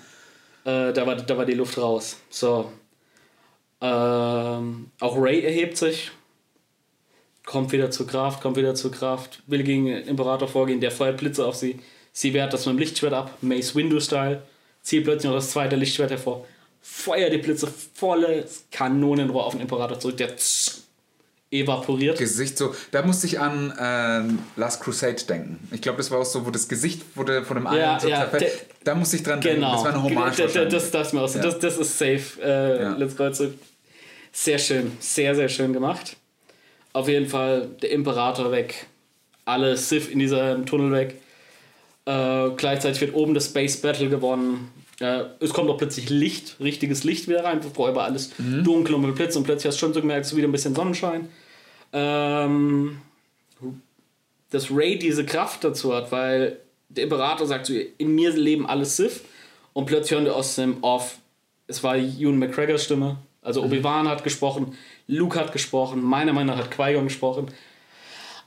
[0.65, 2.17] Äh, da, war, da war die Luft raus.
[2.29, 2.71] So.
[3.81, 6.11] Ähm, auch Ray erhebt sich.
[7.47, 9.43] Kommt wieder zur Kraft, kommt wieder zur Kraft.
[9.47, 11.79] Will gegen den Imperator vorgehen, der feuert Blitze auf sie.
[12.13, 14.43] Sie wehrt das mit dem Lichtschwert ab, Mace Windu-Style.
[14.83, 16.45] Zieht plötzlich noch das zweite Lichtschwert hervor.
[16.83, 20.19] Feuert die Blitze volle Kanonenrohr auf den Imperator zurück.
[20.19, 20.37] Der
[21.51, 22.19] evaporiert.
[22.19, 25.59] Gesicht so, da musste ich an ähm, Last Crusade denken.
[25.73, 28.09] Ich glaube, das war auch so, wo das Gesicht wurde von dem einen Ja, so
[28.09, 28.51] ja, der-
[28.85, 29.61] Da musste ich dran denken.
[29.61, 29.73] Genau.
[29.73, 30.37] Das war eine Hommage.
[30.37, 30.73] Das, das, wahrscheinlich.
[30.75, 31.35] das, das, mir aus.
[31.35, 31.43] Ja.
[31.43, 32.23] das, das ist safe.
[32.43, 32.97] Äh, Ja.
[32.97, 33.55] Let's go zurück.
[34.33, 34.93] Sehr schön.
[35.01, 36.17] Sehr, sehr schön gemacht.
[36.93, 38.87] Auf jeden Fall der Imperator weg.
[39.45, 41.15] Alle Sith in diesem Tunnel weg.
[42.05, 44.71] Äh, gleichzeitig wird oben das Space Battle gewonnen.
[45.01, 47.61] Äh, es kommt auch plötzlich Licht, richtiges Licht wieder rein.
[47.63, 48.65] Vorher war alles Mhm.
[48.65, 50.53] dunkel und mit Blitz und plötzlich hast du schon so gemerkt, es ist wieder ein
[50.53, 51.29] bisschen Sonnenschein.
[51.93, 52.99] Ähm,
[54.51, 58.67] dass Ray diese Kraft dazu hat, weil der Imperator sagt zu ihr, in mir leben
[58.67, 59.21] alle Sith
[59.73, 61.19] und plötzlich hören wir aus dem Off,
[61.67, 64.75] es war Ewan McGregors Stimme, also Obi-Wan hat gesprochen,
[65.07, 67.49] Luke hat gesprochen, meiner Meinung nach hat Qui-Gon gesprochen,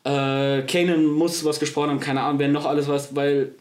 [0.03, 3.53] äh, Kanan muss was gesprochen haben, keine Ahnung, wer noch alles was, weil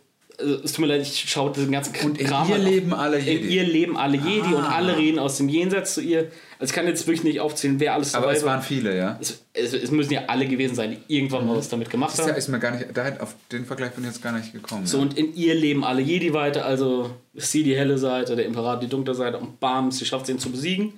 [0.65, 2.62] es tut mir leid, ich schaue diesen ganzen Und in Kram ihr an.
[2.65, 3.49] leben alle In Jedi.
[3.57, 4.77] ihr leben alle Jedi und Ah.
[4.77, 6.31] alle reden aus dem Jenseits zu ihr.
[6.59, 8.55] Also ich kann jetzt wirklich nicht aufzählen, wer alles Aber dabei es war.
[8.55, 9.19] waren viele, ja.
[9.20, 12.20] Es, es, es müssen ja alle gewesen sein, die irgendwann mal was damit gemacht Das
[12.20, 12.39] ist, ja, haben.
[12.39, 14.86] ist mir gar nicht, da auf den Vergleich bin ich jetzt gar nicht gekommen.
[14.86, 15.02] So, ja.
[15.05, 18.89] und in ihr leben alle Jedi weiter, also sie die helle Seite, der Imperator die
[18.89, 20.93] dunkle Seite und bam, sie schafft es ihn zu besiegen.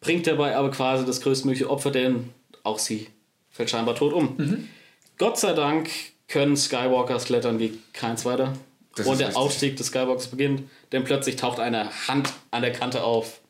[0.00, 2.30] Bringt dabei aber quasi das größtmögliche Opfer, denn
[2.64, 3.06] auch sie
[3.50, 4.34] fällt scheinbar tot um.
[4.36, 4.68] Mhm.
[5.18, 5.90] Gott sei Dank
[6.32, 8.52] können Skywalkers klettern wie kein zweiter.
[8.96, 9.42] Das und der richtig.
[9.42, 13.40] Aufstieg des Skywalkers beginnt, denn plötzlich taucht eine Hand an der Kante auf,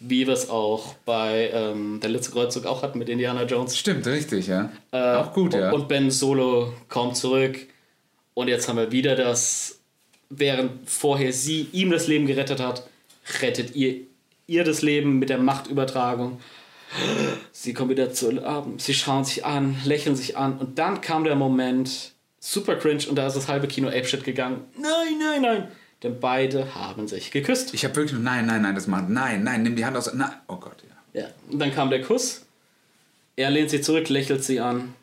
[0.00, 3.76] wie wir es auch bei ähm, der letzte Kreuzzug auch hatten mit Indiana Jones.
[3.76, 4.70] Stimmt, richtig, ja.
[4.92, 5.70] Auch gut, ja.
[5.70, 7.66] Äh, Und Ben Solo kommt zurück.
[8.34, 9.80] Und jetzt haben wir wieder das,
[10.30, 12.86] während vorher sie ihm das Leben gerettet hat,
[13.42, 14.06] rettet ihr
[14.48, 16.40] ihr das Leben mit der Machtübertragung.
[17.52, 21.24] Sie kommen wieder zu Abend, sie schauen sich an, lächeln sich an und dann kam
[21.24, 24.64] der Moment, super cringe und da ist das halbe Kino Apeshit gegangen.
[24.76, 25.68] Nein, nein, nein,
[26.02, 27.74] denn beide haben sich geküsst.
[27.74, 30.12] ich habe wirklich nur, nein, nein, nein, das macht, nein, nein, nimm die Hand aus,
[30.14, 31.22] nein, oh Gott, ja.
[31.22, 31.28] Ja.
[31.50, 32.44] Und dann kam der Kuss.
[33.36, 34.94] Er lehnt sie zurück, lächelt sie an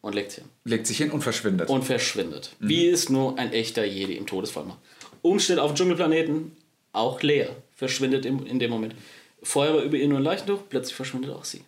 [0.00, 0.48] und legt sie an.
[0.64, 1.68] Legt sich hin und verschwindet.
[1.68, 2.54] und verschwindet.
[2.58, 4.78] Wie es nur ein echter Jedi im Todesfall macht.
[5.22, 6.56] Umsteht auf dem Dschungelplaneten,
[6.92, 8.94] auch Leia verschwindet im, in dem Moment.
[9.42, 11.64] Vorher war über ihr nur ein Leichentuch, plötzlich verschwindet auch sie.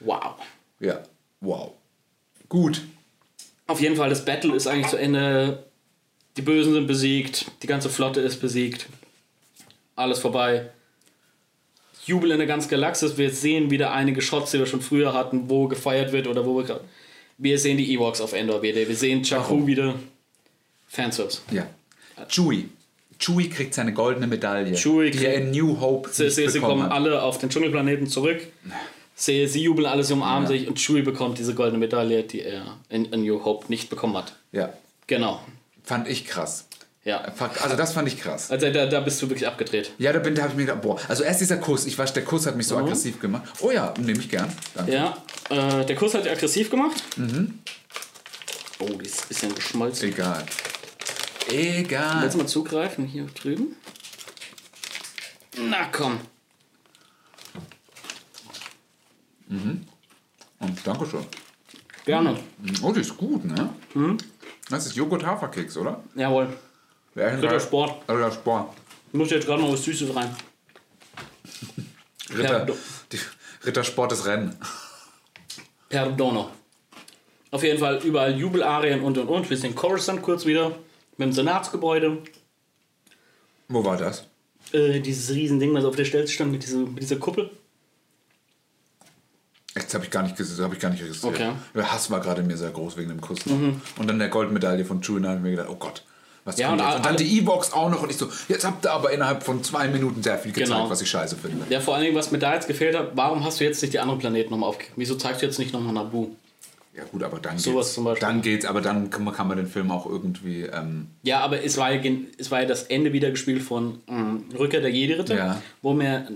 [0.00, 0.34] Wow.
[0.80, 1.02] ja,
[1.40, 1.72] wow.
[2.52, 2.82] Gut.
[3.66, 5.64] Auf jeden Fall, das Battle ist eigentlich zu Ende.
[6.36, 8.88] Die Bösen sind besiegt, die ganze Flotte ist besiegt.
[9.96, 10.68] Alles vorbei.
[12.04, 13.16] Jubel in der ganzen Galaxis.
[13.16, 16.58] Wir sehen wieder einige Shots, die wir schon früher hatten, wo gefeiert wird oder wo
[16.58, 16.64] wir.
[16.64, 16.80] grad-
[17.38, 18.86] Wir sehen die Ewoks auf Endor wieder.
[18.86, 19.94] Wir sehen Jakku wieder.
[20.88, 21.40] Fanservice.
[21.52, 21.66] Ja.
[22.28, 22.68] Chewie.
[23.18, 26.60] Chewie kriegt seine goldene Medaille, Chewie die er kriegt- in New Hope Sie, sie, sie
[26.60, 26.92] kommen hat.
[26.92, 28.46] alle auf den Dschungelplaneten zurück.
[29.24, 30.48] Sie, sie jubeln alle, sie umarmen Ja.
[30.48, 34.16] sich und Chewie bekommt diese goldene Medaille, die er in, in New Hope nicht bekommen
[34.16, 34.34] hat.
[34.50, 34.72] Ja,
[35.06, 35.40] Genau.
[35.84, 36.66] fand ich krass.
[37.04, 37.18] Ja.
[37.62, 38.50] Also das fand ich krass.
[38.50, 39.92] Also da, da bist du wirklich abgedreht.
[39.98, 42.12] Ja, da bin, da habe ich mir gedacht, boah, also erst dieser Kuss, ich weiß,
[42.14, 43.44] der Kuss hat mich so aggressiv gemacht.
[43.60, 44.52] Oh ja, nehme ich gern.
[44.74, 44.92] Danke.
[44.92, 45.16] Ja,
[45.50, 47.00] äh, der Kuss hat dich aggressiv gemacht.
[48.80, 50.08] Oh, die ist ein bisschen geschmolzen.
[50.08, 50.44] Egal.
[51.48, 52.22] Egal.
[52.22, 53.76] Willst du mal zugreifen hier drüben?
[55.58, 56.18] Na komm.
[60.58, 61.24] Und Dankeschön.
[62.04, 62.38] Gerne.
[62.82, 63.68] Oh, die ist gut, ne?
[63.94, 64.18] Mhm.
[64.70, 66.02] Das ist Joghurt-Haferkeks, oder?
[66.14, 66.48] Jawohl.
[67.14, 68.08] Ritter Sport.
[68.08, 68.74] Ritter Sport.
[69.12, 70.34] Ich muss jetzt gerade noch was Süßes rein.
[72.34, 72.66] Ritter,
[73.12, 73.18] die,
[73.66, 74.56] Ritter Sport ist Rennen.
[75.88, 76.50] Perdono.
[77.50, 79.50] Auf jeden Fall überall Jubelarien und und und.
[79.50, 80.70] Wir sehen Coruscant kurz wieder
[81.18, 82.22] mit dem Senatsgebäude.
[83.68, 84.26] Wo war das?
[84.72, 87.50] Äh, dieses Riesending, was auf der Stelze stand mit, dieser- mit dieser Kuppel.
[89.74, 91.34] Jetzt habe ich gar nicht gesehen, habe ich gar nicht registriert.
[91.34, 91.50] Okay.
[91.74, 93.38] Der Hass war gerade mir sehr groß wegen dem Kuss.
[93.46, 96.02] Und dann der Goldmedaille von da habe ich mir gedacht, oh Gott,
[96.44, 96.96] was Ja, kommt und jetzt?
[96.96, 99.42] Und dann alle- die E-Box auch noch und ich so, jetzt habt ihr aber innerhalb
[99.44, 100.90] von zwei Minuten sehr viel gezeigt, Genau.
[100.90, 101.64] was ich scheiße finde.
[101.70, 103.94] Ja, vor allen Dingen, was mir da jetzt gefehlt hat, warum hast du jetzt nicht
[103.94, 104.94] die anderen Planeten nochmal aufgegeben?
[104.96, 106.28] Wieso zeigst du jetzt nicht nochmal Nabu?
[106.94, 107.94] Ja gut, aber dann Sowas geht's.
[107.94, 108.28] zum Beispiel.
[108.28, 111.64] Dann geht's, aber dann kann man, kann man den Film auch irgendwie, ähm, Ja, aber
[111.64, 112.02] es war ja,
[112.36, 115.62] es war ja das Ende wieder gespielt von ähm, Rückkehr der Jedi-Ritter, Ja.
[115.80, 116.28] wo mir,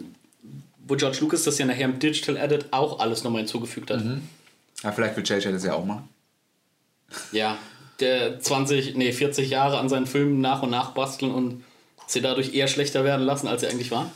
[0.86, 4.02] wo George Lucas das ja nachher im Digital Edit auch alles nochmal hinzugefügt hat.
[4.82, 6.08] ja, vielleicht will JJ das ja auch machen.
[7.32, 7.58] Ja,
[8.00, 11.64] der 20, nee, 40 Jahre an seinen Filmen nach und nach basteln und
[12.06, 14.10] sie dadurch eher schlechter werden lassen, als sie eigentlich waren.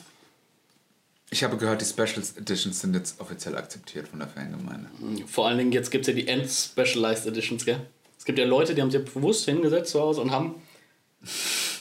[1.31, 4.89] Ich habe gehört, die Special Editions sind jetzt offiziell akzeptiert von der Fangemeinde.
[5.27, 7.81] Vor allen Dingen, jetzt gibt es ja die End-Specialized Editions, gell?
[8.19, 10.57] Es gibt ja Leute, die haben sich bewusst hingesetzt zu Hause und haben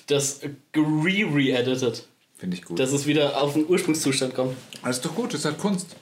[0.07, 0.41] das
[0.75, 2.07] re-re-edited.
[2.39, 2.79] Finde ich gut.
[2.79, 4.55] Dass es wieder auf den Ursprungszustand kommt.
[4.83, 5.95] das ist doch gut, das ist halt Kunst.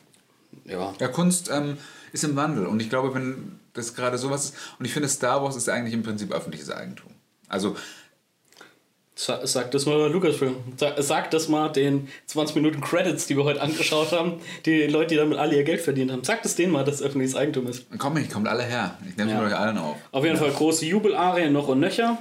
[0.66, 0.93] Ja.
[0.99, 1.77] Ja, Kunst ähm,
[2.14, 2.66] ist im Wandel.
[2.67, 5.93] Und ich glaube, wenn das gerade sowas ist, und ich finde, Star Wars ist eigentlich
[5.93, 7.09] im Prinzip öffentliches Eigentum.
[7.49, 7.75] Also,
[9.16, 10.57] Sa- Sag das mal Lucasfilm.
[10.77, 14.33] Sag, sag das mal den 20 Minuten Credits, die wir heute angeschaut haben,
[14.67, 16.24] die Leute, die damit alle ihr Geld verdient haben.
[16.24, 17.88] Sag das denen mal, dass es öffentliches Eigentum ist.
[17.98, 18.95] komm, ich kommt alle her.
[19.09, 19.43] Ich nehme es Ja.
[19.43, 19.98] euch allen auf.
[20.11, 22.19] Auf jeden Fall große Jubelarien noch und nöcher.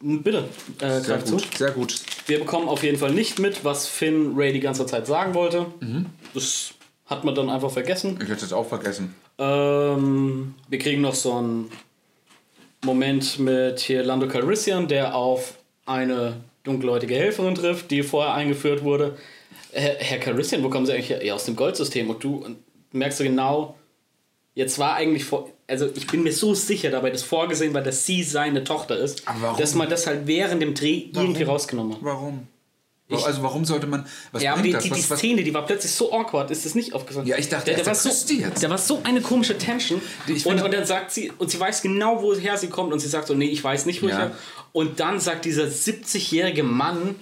[0.00, 0.44] Bitte,
[0.80, 1.32] äh, Sehr greif zu.
[1.36, 2.00] gut, sehr gut.
[2.26, 5.66] Wir bekommen auf jeden Fall nicht mit, was Finn Ray die ganze Zeit sagen wollte.
[5.80, 6.06] Mhm.
[6.34, 6.70] Das
[7.06, 8.18] hat man dann einfach vergessen.
[8.22, 9.14] Ich hätte es auch vergessen.
[9.38, 11.70] Ähm, wir kriegen noch so einen
[12.84, 15.54] Moment mit hier Lando Calrissian, der auf
[15.86, 19.16] eine dunkelhäutige Helferin trifft, die vorher eingeführt wurde.
[19.72, 21.24] Herr, Herr Calrissian, wo kommen Sie eigentlich her?
[21.24, 22.08] Ja, aus dem Goldsystem.
[22.10, 22.44] Und du
[22.92, 23.74] merkst du genau,
[24.58, 25.48] jetzt war eigentlich vor.
[25.68, 29.26] Also ich bin mir so sicher dabei, dass vorgesehen war, dass sie seine Tochter ist,
[29.28, 29.58] Aber warum?
[29.58, 32.00] dass man das halt während dem Dreh irgendwie rausgenommen hat.
[32.02, 32.48] Warum?
[33.10, 34.04] also, warum sollte man.
[34.32, 34.82] Was Ja, aber die, das?
[34.82, 37.26] die, die was, Szene, die war plötzlich so awkward, ist das nicht aufgefallen?
[37.26, 38.62] Ja, ich dachte der, der erst, war der so, jetzt.
[38.62, 40.02] Da war so eine komische Tension.
[40.26, 43.08] Ich und, und dann sagt sie, und sie weiß genau, woher sie kommt, und sie
[43.08, 44.26] sagt so, nee, ich weiß nicht, wo Ja.
[44.26, 44.32] ich.
[44.72, 47.14] Und dann sagt dieser 70-jährige Mann,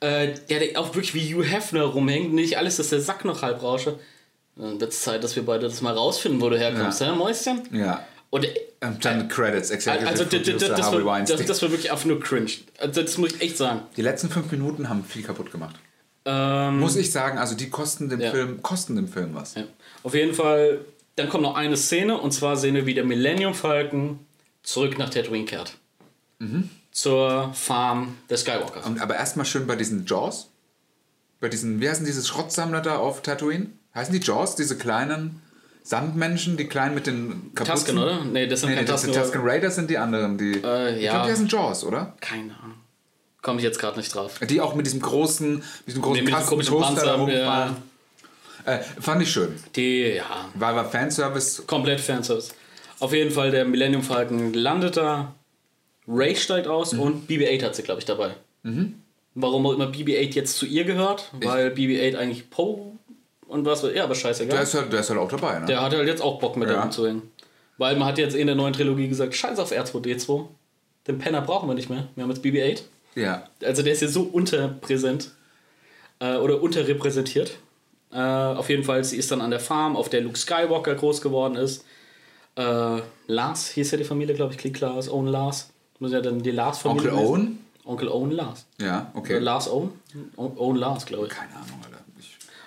[0.00, 3.42] äh, der da auch wirklich wie Hugh Hefner rumhängt, nicht alles, dass der Sack noch
[3.42, 3.98] halb rausche.
[4.56, 7.08] Dann wird es Zeit, dass wir beide das mal rausfinden, wo du herkommst, Ja.
[7.08, 7.62] ja, Mäuschen?
[7.72, 8.04] ja.
[8.30, 8.46] Und
[8.82, 11.38] Ähm, dann Credits, Executive also, Producer das, Harvey war, Weinstein.
[11.38, 12.50] das, das war wirklich einfach nur cringe.
[12.78, 13.82] Also, das muss ich echt sagen.
[13.96, 15.74] die letzten fünf Minuten haben viel kaputt gemacht.
[16.24, 18.30] Ähm, Muss ich sagen, also die kosten dem Ja.
[18.30, 19.54] Film, kosten dem Film was.
[19.54, 19.64] Ja.
[20.02, 20.80] Auf jeden Fall,
[21.16, 24.18] dann kommt noch eine Szene und zwar sehen wir, wie der Millennium Falcon
[24.62, 25.74] zurück nach Tatooine kehrt.
[26.92, 28.86] Zur Farm der Skywalkers.
[28.86, 30.48] Und, aber erstmal schön bei diesen Jaws.
[31.40, 33.66] Bei diesen, wie heißen diese Schrottsammler da auf Tatooine?
[33.94, 35.42] Heißen die Jaws, diese kleinen
[35.82, 37.74] Sandmenschen, die kleinen mit den Kapuzen?
[37.86, 38.24] Tusken, oder?
[38.24, 39.22] Nee, das sind Nee, nee, keine sind Tusken.
[39.32, 40.38] Tusken Raiders sind die anderen.
[40.38, 41.12] Die, Äh, Ich ja.
[41.12, 42.14] glaube, die heißen Jaws, oder?
[42.20, 42.76] Keine Ahnung.
[43.42, 44.38] Komme ich jetzt gerade nicht drauf.
[44.48, 47.76] Die auch mit diesem großen, diesem großen Nee, mit diesem Panzer, rumfahren.
[48.66, 49.54] Äh, fand ich schön.
[49.74, 51.62] Die, ja, War, war Fanservice.
[51.66, 52.50] komplett Fanservice.
[52.98, 55.34] Auf jeden Fall, der Millennium Falcon landet da,
[56.06, 57.00] Ray steigt aus Mhm.
[57.00, 58.34] und BB-8 hat sie, glaube ich, dabei.
[59.34, 62.98] Warum auch immer BB-8 jetzt zu ihr gehört, weil BB-8 eigentlich Poe
[63.50, 64.54] und was, ja, aber scheißegal.
[64.56, 65.66] Der ist, halt, der ist halt auch dabei, ne?
[65.66, 66.76] Der hat halt jetzt auch Bock mit Ja.
[66.76, 66.82] ja.
[66.84, 67.22] umzuhängen.
[67.78, 70.46] Weil man hat jetzt in der neuen Trilogie gesagt, scheiß auf R2D2.
[71.06, 72.08] Den Penner brauchen wir nicht mehr.
[72.14, 72.82] Wir haben jetzt BB-8.
[73.14, 73.44] ja.
[73.64, 75.30] Also der ist ja so unterpräsent.
[76.20, 77.52] Äh, oder unterrepräsentiert.
[78.12, 81.20] Äh, auf jeden Fall, sie ist dann an der Farm, auf der Luke Skywalker groß
[81.22, 81.84] geworden ist.
[82.56, 82.98] Äh,
[83.28, 85.70] Lars hieß ja die Familie, glaube ich, Klick Lars, Owen Lars.
[85.98, 87.26] Muss ja dann die Lars-Familie Onkel.
[87.26, 87.58] Owen?
[87.84, 88.66] Onkel Owen Lars.
[88.80, 89.34] Ja, okay.
[89.36, 89.92] Oder Lars Owen?
[90.36, 91.32] Owen Lars, glaube ich.
[91.32, 91.99] Keine Ahnung, Alter.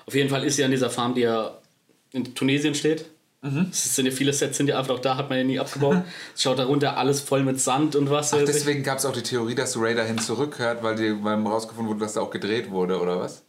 [0.06, 1.58] Auf jeden Fall ist sie an dieser Farm, die ja
[2.12, 3.06] in Tunesien steht.
[3.42, 3.68] Mhm.
[3.72, 6.04] Es sind ja viele Sets sind ja einfach auch da, hat man ja nie abgebaut.
[6.34, 8.38] Es schaut darunter alles voll mit Sand und Wasser.
[8.40, 11.90] Ach, deswegen gab es auch die Theorie, dass Ray dahin zurückhört, weil, die, weil rausgefunden
[11.90, 13.44] wurde, dass da auch gedreht wurde, oder was?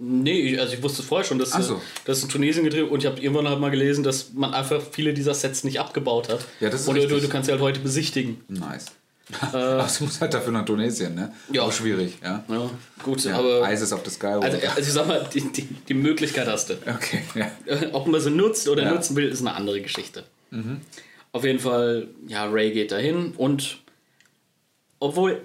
[0.00, 1.74] nee, also ich wusste vorher schon, dass Ach so.
[1.74, 4.80] äh, das in Tunesien gedreht und ich habe irgendwann halt mal gelesen, dass man einfach
[4.90, 6.44] viele dieser Sets nicht abgebaut hat.
[6.58, 8.42] Ja, das ist und du, du kannst sie halt heute besichtigen.
[8.48, 8.86] Nice.
[9.52, 11.32] Ach, sie muss halt dafür nach Tunesien, ne?
[11.52, 11.56] Äh.
[11.56, 11.62] Ja.
[11.62, 12.44] Auch schwierig, ja.
[12.48, 12.70] Ja,
[13.02, 13.38] gut, ja.
[13.38, 14.44] aber Isis of the Skywalker.
[14.44, 16.74] also, also ich sag mal, die, die, die Möglichkeit hast du.
[16.86, 17.50] okay, ja.
[17.92, 18.92] Ob man sie nutzt oder Ja.
[18.92, 20.24] nutzen will, ist eine andere Geschichte.
[21.32, 23.78] Auf jeden Fall, ja, Ray geht dahin und
[24.98, 25.40] obwohl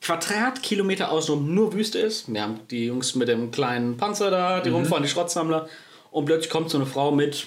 [0.00, 4.70] Quadratkilometer außenrum nur Wüste ist, wir haben die Jungs mit dem kleinen Panzer da, die
[4.70, 5.68] rumfahren, die Schrottsammler,
[6.10, 7.46] und plötzlich kommt so eine Frau mit,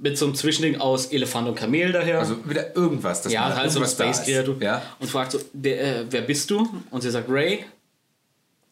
[0.00, 2.20] mit so einem Zwischending aus Elefant und Kamel daher.
[2.20, 3.22] Also wieder irgendwas.
[3.22, 4.24] Das ja, halt so da Space.
[4.24, 4.56] Kreatur.
[4.60, 4.82] Ja?
[4.98, 6.68] Und fragt so, wer, äh, wer bist du?
[6.90, 7.64] Und sie sagt Ray.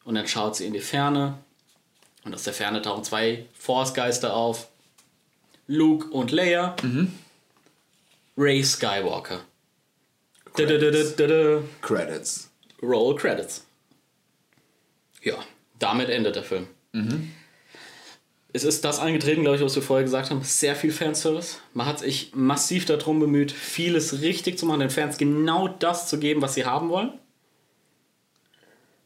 [0.04, 1.38] Und dann schaut sie in die Ferne.
[2.24, 4.68] Und aus der Ferne tauchen zwei Force-Geister auf.
[5.66, 6.76] Luke und Leia.
[6.82, 7.12] Mhm.
[8.36, 9.40] Ray Skywalker.
[10.56, 11.62] Da, da, da, da.
[11.82, 12.50] Credits.
[12.82, 13.64] Roll Credits.
[15.22, 15.34] Ja,
[15.78, 16.68] damit endet der Film.
[18.52, 20.42] Es ist das eingetreten, glaube ich, was wir vorher gesagt haben.
[20.42, 21.58] Sehr viel Fanservice.
[21.74, 26.18] Man hat sich massiv darum bemüht, vieles richtig zu machen, den Fans genau das zu
[26.18, 27.12] geben, was sie haben wollen.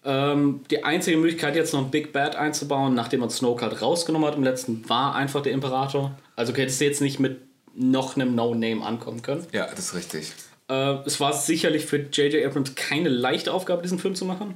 [0.04, 4.26] Ähm, die einzige Möglichkeit, jetzt noch ein Big Bad einzubauen, nachdem man Snoke halt rausgenommen
[4.28, 6.16] hat im letzten, war einfach der Imperator.
[6.36, 7.40] Also hättest du jetzt nicht mit
[7.74, 9.46] noch einem No-Name ankommen können.
[9.52, 10.32] Ja, das ist richtig.
[10.68, 12.46] Äh, es war sicherlich für J.J.
[12.46, 14.54] Abrams keine leichte Aufgabe, diesen Film zu machen.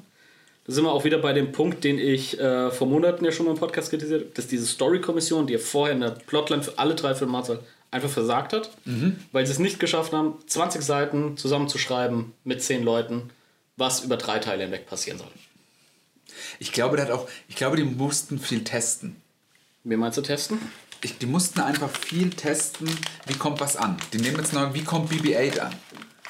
[0.67, 3.47] Da sind wir auch wieder bei dem Punkt, den ich äh, vor Monaten ja schon
[3.47, 6.78] mal im Podcast kritisiert habe, dass diese Story-Kommission, die ja vorher in der Plotline für
[6.78, 7.60] alle drei Filme hatte,
[7.91, 8.70] einfach versagt hat,
[9.31, 13.31] weil sie es nicht geschafft haben, 20 Seiten zusammenzuschreiben mit 10 Leuten,
[13.76, 15.28] was über drei Teile hinweg passieren soll.
[16.59, 19.17] Ich glaube, hat auch, ich glaube, die mussten viel testen.
[19.84, 20.59] Wie meinst du testen?
[21.02, 22.89] Ich, die mussten einfach viel testen,
[23.26, 23.97] wie kommt was an.
[24.12, 25.75] Die nehmen jetzt neu, wie kommt BB-8 an.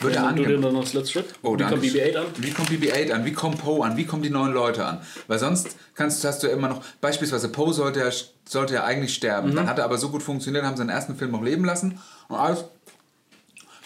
[0.00, 0.62] Wird er angenommen?
[0.62, 1.26] dann noch das letzte Schritt.
[1.42, 2.00] Oh, Wie danke kommt schön.
[2.00, 2.26] BB-8 an?
[2.38, 3.24] Wie kommt BB-8 an?
[3.24, 3.96] Wie kommt Poe an?
[3.96, 5.00] Wie kommen die neuen Leute an?
[5.28, 8.10] Weil sonst kannst, hast du ja immer noch, beispielsweise Poe sollte ja,
[8.44, 9.50] sollte ja eigentlich sterben.
[9.50, 9.56] Mhm.
[9.56, 11.98] Dann hat er aber so gut funktioniert, haben sie den ersten Film noch leben lassen.
[12.28, 12.64] Und alles.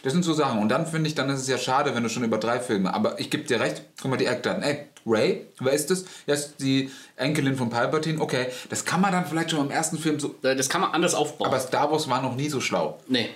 [0.03, 0.61] Das sind so Sachen.
[0.61, 2.95] Und dann finde ich, dann ist es ja schade, wenn du schon über drei Filme.
[2.95, 4.63] Aber ich gebe dir recht, guck mal, die Eckdaten.
[4.63, 6.05] Ey, Ray, wer ist das?
[6.27, 8.21] Ja, ist die Enkelin von Palpatine.
[8.21, 10.35] Okay, das kann man dann vielleicht schon im ersten Film so.
[10.41, 11.49] Das kann man anders aufbauen.
[11.49, 12.99] Aber Star Wars war noch nie so schlau.
[13.09, 13.29] nee.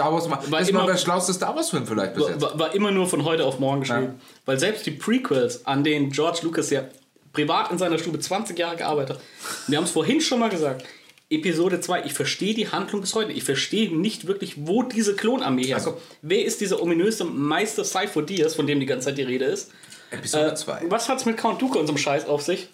[0.00, 2.58] Star Wars war, War das immer- war der schlauste Star Wars-Film vielleicht bis War, jetzt.
[2.58, 4.02] war, immer nur von heute auf morgen geschrieben.
[4.02, 4.14] Ja.
[4.46, 6.84] Weil selbst die Prequels, an denen George Lucas ja
[7.32, 9.22] privat in seiner Stube 20 Jahre gearbeitet hat,
[9.68, 10.84] wir haben es vorhin schon mal gesagt,
[11.32, 13.30] Episode 2, ich verstehe die Handlung bis heute.
[13.32, 15.98] Ich verstehe nicht wirklich, wo diese Klonarmee herkommt.
[16.22, 19.70] Wer ist dieser ominöse Meister Cypher Diaz, von dem die ganze Zeit die Rede ist?
[20.10, 20.82] Episode Äh, 2.
[20.88, 22.68] was hat's mit Count Dooku und so einem Scheiß auf sich?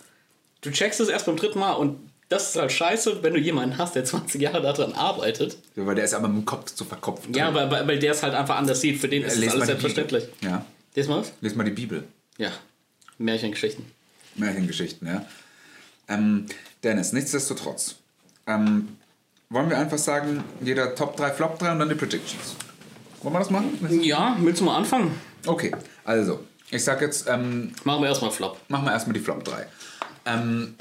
[0.63, 1.99] Du checkst es erst beim dritten Mal und
[2.29, 5.57] das ist halt scheiße, wenn du jemanden hast, der 20 Jahre daran arbeitet.
[5.75, 7.35] Weil der ist aber mit dem Kopf zu verkopft.
[7.35, 9.01] Ja, weil, weil, der es halt einfach anders sieht.
[9.01, 10.31] Für den ist es Lest alles mal die selbstverständlich.
[10.33, 10.51] Bibel.
[10.51, 10.65] Ja.
[10.95, 11.33] Lies mal was?
[11.41, 12.05] Lies mal die Bibel.
[12.39, 12.51] Ja.
[13.19, 13.85] Märchengeschichten.
[14.35, 15.25] Märchengeschichten, ja.
[16.09, 16.47] Ähm,
[16.83, 17.97] Dennis, nichtsdestotrotz.
[18.47, 18.89] Ähm,
[19.49, 22.57] wollen wir einfach sagen, jeder Top 3, Flop 3 und dann die Predictions.
[23.23, 23.79] Wollen wir das machen?
[24.03, 25.19] Ja, willst du mal anfangen?
[25.47, 25.73] Okay,
[26.05, 26.41] also,
[26.71, 28.59] ich sag jetzt, ähm, Machen wir erstmal Flop.
[28.69, 29.67] machen wir erstmal die Flop 3.
[30.27, 30.75] Ähm,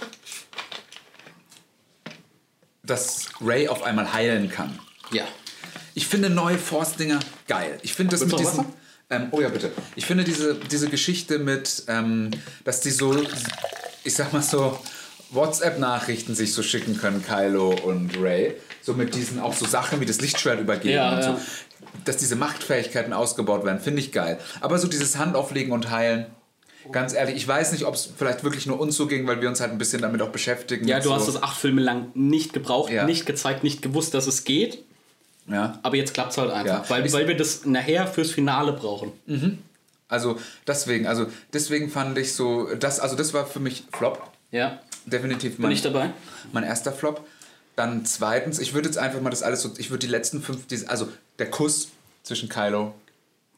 [2.85, 4.79] dass Ray auf einmal heilen kann.
[5.11, 5.23] Ja.
[5.93, 7.77] Ich finde neue Force-Dinger geil.
[7.81, 8.65] Ich finde das Willst mit diesen.
[9.09, 9.71] Ähm, oh ja, bitte.
[9.95, 12.31] Ich finde diese, diese Geschichte mit, ähm,
[12.63, 13.15] dass die so,
[14.03, 14.79] ich sag mal so,
[15.31, 18.55] WhatsApp-Nachrichten sich so schicken können, Kylo und Ray.
[18.81, 21.29] So mit diesen auch so Sachen wie das Lichtschwert übergeben Ja, und so.
[21.29, 21.39] ja.
[22.03, 24.39] Dass diese Machtfähigkeiten ausgebaut werden, finde ich geil.
[24.61, 26.27] Aber so dieses Handauflegen und Heilen,
[26.91, 29.49] ganz ehrlich, ich weiß nicht, ob es vielleicht wirklich nur uns so ging, weil wir
[29.49, 30.87] uns halt ein bisschen damit auch beschäftigen.
[30.87, 33.05] Ja, du so, hast es acht Filme lang nicht gebraucht, Ja.
[33.05, 34.83] nicht gezeigt, nicht gewusst, dass es geht.
[35.47, 35.79] Ja.
[35.83, 36.83] Aber jetzt klappt es halt einfach.
[36.83, 36.89] Ja.
[36.89, 39.11] Weil, weil wir das nachher fürs Finale brauchen.
[40.07, 44.21] Also deswegen, also deswegen fand ich so, das, also das war für mich Flop.
[44.51, 44.79] Ja.
[45.05, 46.11] Definitiv Bin mein, ich dabei?
[46.51, 47.25] mein erster Flop.
[47.75, 50.65] Dann zweitens, ich würde jetzt einfach mal das alles so, ich würde die letzten fünf,
[50.87, 51.89] also der Kuss
[52.23, 52.93] zwischen Kylo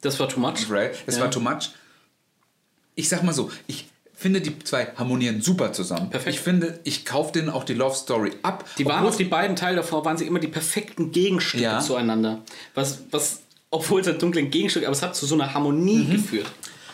[0.00, 0.68] Das war too much.
[0.70, 1.22] Ray, das Ja.
[1.22, 1.70] war too much.
[2.98, 6.10] Ich sag mal so, ich finde die zwei harmonieren super zusammen.
[6.10, 6.34] Perfekt.
[6.34, 8.64] Ich finde, ich kaufe denen auch die Love Story ab.
[8.76, 11.78] Die waren auf die beiden Teile davor, waren sie immer die perfekten Gegenstücke Ja.
[11.78, 12.42] zueinander.
[12.74, 16.10] Was, was, obwohl es ein dunklen Gegenstück, aber es hat zu so einer Harmonie Mhm.
[16.12, 16.46] geführt.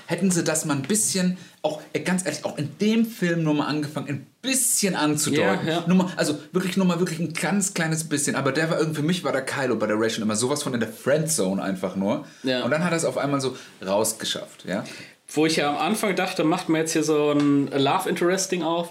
[0.06, 3.54] hätten sie das mal ein bisschen, auch äh, ganz ehrlich, auch in dem Film nur
[3.54, 5.66] mal angefangen, ein bisschen anzudeuten.
[5.66, 5.84] Ja, ja.
[5.86, 8.36] Nur mal, also wirklich nur mal wirklich ein ganz kleines bisschen.
[8.36, 10.62] Aber der war irgendwie, für mich war der Kylo bei der Ray schon immer sowas
[10.62, 12.26] von in der Friendzone einfach nur.
[12.42, 12.64] Ja.
[12.64, 14.84] Und dann hat er es auf einmal so rausgeschafft, ja.
[15.28, 18.90] Wo ich ja am Anfang dachte, macht man jetzt hier so ein Love Interesting auf,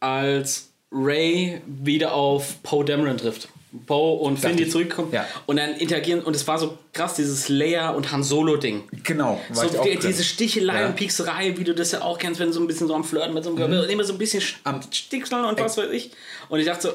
[0.00, 3.48] als Ray wieder auf Poe Dameron trifft.
[3.86, 5.26] Poe und Finn, die zurückkommen Ja.
[5.44, 8.84] und dann interagieren und es war so krass, dieses Leia und Han Solo-Ding.
[9.04, 10.86] Genau, So die, diese Stichelei Ja.
[10.86, 13.04] und Piekserei, wie du das ja auch kennst, wenn du so ein bisschen so am
[13.04, 16.12] Flirten mit so einem und immer so ein bisschen Am- Stickseln und was weiß ich.
[16.48, 16.92] Und ich dachte so,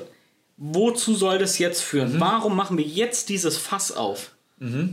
[0.57, 2.19] wozu soll das jetzt führen?
[2.19, 4.31] Warum machen wir jetzt dieses Fass auf?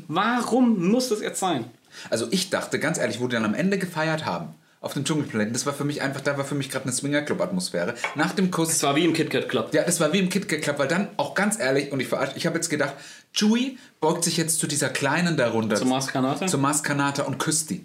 [0.07, 1.65] Warum muss das jetzt sein?
[2.11, 5.53] Also ich dachte, ganz ehrlich, wo die dann am Ende gefeiert haben, auf dem Dschungelplaneten,
[5.53, 7.95] das war für mich einfach, da war für mich gerade eine Swingerclub-Atmosphäre.
[8.15, 9.75] Nach dem Kuss Es war wie im KitKat Club.
[9.75, 12.33] Ja, das war wie im KitKat Club, weil dann auch ganz ehrlich, und ich verarsche,
[12.37, 12.95] ich habe jetzt gedacht,
[13.35, 16.47] Chewie beugt sich jetzt zu dieser kleinen darunter, Zum Mars Kanata?
[16.47, 17.85] zu Mars Kanata und küsst die.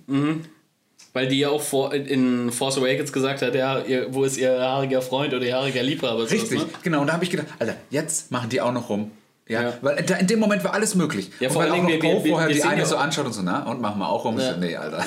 [1.11, 4.51] Weil die ja auch vor, in Force Awakens gesagt hat, ja, ihr, wo ist ihr
[4.59, 6.19] haariger Freund oder ihr haariger Liebhaber?
[6.27, 6.65] sowas, Richtig, Ne?
[6.83, 7.01] genau.
[7.01, 9.11] Und da habe ich gedacht, Alter, jetzt machen die auch noch rum.
[9.47, 9.73] Ja, Ja.
[9.81, 11.29] weil da, in dem Moment war alles möglich.
[11.39, 13.63] Ja, vor Dingen, wir- wir- vorher wir die eine ja so anschaut und so, na,
[13.69, 14.39] und machen wir auch rum.
[14.39, 14.53] Ja.
[14.53, 15.05] so, nee, Alter.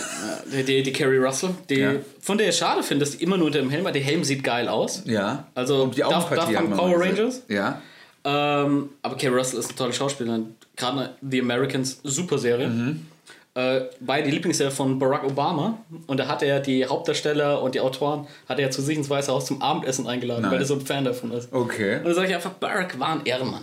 [0.53, 1.93] Die, die, die Carrie Russell, die, Ja.
[2.21, 3.91] von der ich schade finde, dass die immer nur unter dem Helm war.
[3.91, 5.03] Der Helm sieht geil aus.
[5.07, 5.47] Ja.
[5.57, 7.01] Also und die darf- darf man Power.
[7.01, 7.43] Rangers?
[7.49, 7.83] Ja.
[8.25, 10.55] Ähm, aber Carrie Russell ist eine tolle Schauspielerin.
[10.77, 12.69] Gerade The Americans, super Serie.
[12.69, 13.07] Mhm.
[13.55, 15.79] Äh, war die Lieblingsserie von Barack Obama.
[16.07, 19.33] Und da hat er die Hauptdarsteller und die Autoren hat er zu sich ins Weiße
[19.33, 20.53] Haus zum Abendessen eingeladen, Nein.
[20.53, 21.53] weil er so ein Fan davon ist.
[21.53, 21.97] Okay.
[21.97, 23.63] Und da sage ich einfach, Barack war ein Ehrenmann.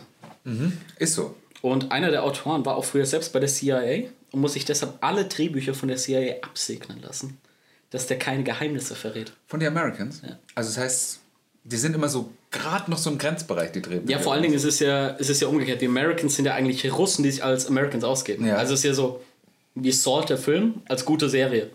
[0.99, 1.35] Ist so.
[1.61, 4.93] Und einer der Autoren war auch früher selbst bei der CIA und muss sich deshalb
[5.01, 7.37] alle Drehbücher von der CIA absegnen lassen,
[7.89, 9.31] dass der keine Geheimnisse verrät.
[9.47, 10.21] Von den Americans?
[10.53, 11.19] Also das heißt,
[11.63, 14.11] die sind immer so gerade noch so im Grenzbereich, die Drehbücher.
[14.11, 15.81] Ja, vor allen Dingen ist es ja, ist es ja umgekehrt.
[15.81, 18.45] Die Americans sind ja eigentlich Russen, die sich als Americans ausgeben.
[18.45, 18.57] Ja.
[18.57, 19.21] Also es ist ja so
[19.73, 21.69] wie Salt der Film als gute Serie.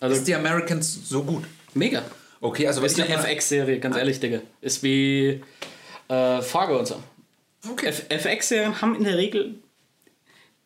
[0.00, 1.44] Also Ist die Americans so gut?
[1.74, 2.02] mega.
[2.40, 4.40] Okay, also Ist ich eine FX-Serie, ganz ehrlich, Digga.
[4.60, 5.42] Ist wie
[6.08, 7.02] äh, Fargo und so.
[7.70, 7.92] Okay.
[8.08, 9.56] FX-Serien haben in der Regel.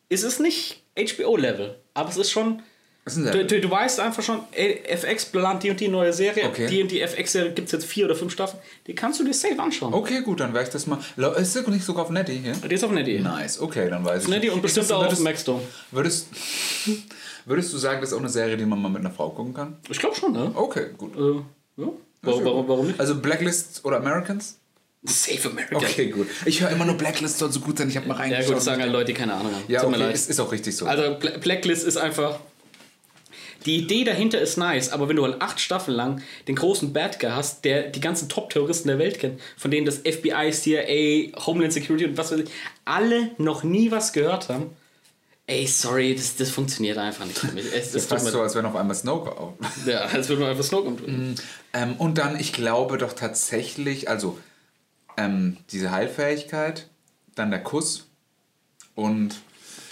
[0.09, 2.63] Es ist nicht HBO-Level, aber es ist schon
[3.07, 6.47] ist Du, du, du weißt einfach schon, ey, FX plant die und die neue Serie.
[6.47, 6.67] Okay.
[6.69, 8.63] Die und die FX-Serie gibt es jetzt vier oder fünf Staffeln.
[8.87, 9.95] Die kannst du dir safe anschauen.
[9.95, 10.99] Okay, gut, dann werde ich das mal.
[11.37, 12.53] Ist das nicht sogar auf Netty hier?
[12.53, 13.21] Die ist auf Netty.
[13.21, 14.29] Nice, okay, dann weiß ich.
[14.29, 15.63] Netty und bestimmt auch auf würdest, Maxdome.
[15.91, 16.29] würdest,
[17.47, 19.55] würdest du sagen, das ist auch eine Serie, die man mal mit einer Frau gucken
[19.55, 19.79] kann?
[19.89, 20.53] Ich glaube schon, ne?
[20.55, 21.17] Okay, gut.
[21.17, 21.89] Äh, ja.
[22.23, 23.01] Warum, warum, warum nicht?
[23.01, 24.60] Also Blacklist oder Americans?
[25.05, 25.77] Safe America.
[25.77, 26.29] Okay, gut.
[26.45, 27.89] Ich höre immer nur Blacklist soll so gut sein.
[27.89, 28.47] Ich habe mal Ja reingeschaut.
[28.49, 29.65] gut, das sagen halt Leute, die keine Ahnung haben.
[29.69, 30.15] ja, Tut mir okay, leid.
[30.15, 30.87] ist, ist auch richtig so.
[30.87, 32.39] Also Bla- Blacklist ist einfach.
[33.67, 37.21] Die Idee dahinter ist nice, aber wenn du halt acht Staffeln lang den großen Bad
[37.21, 41.73] Guy hast, der die ganzen Top-Terroristen der Welt kennt, von denen das FBI, CIA, Homeland
[41.75, 42.51] Security und was weiß ich,
[42.87, 44.71] alle noch nie was gehört haben,
[45.47, 47.39] ey, sorry, das, das funktioniert einfach nicht.
[47.75, 49.53] Es, es tut Fast so, als wenn auf einmal auf.
[49.85, 51.35] Ja, als würde man einfach Snoke umdrehen.
[51.75, 54.39] Ähm, und dann, ich glaube doch tatsächlich, also
[55.21, 56.89] ähm, diese Heilfähigkeit,
[57.35, 58.09] dann der Kuss
[58.95, 59.41] und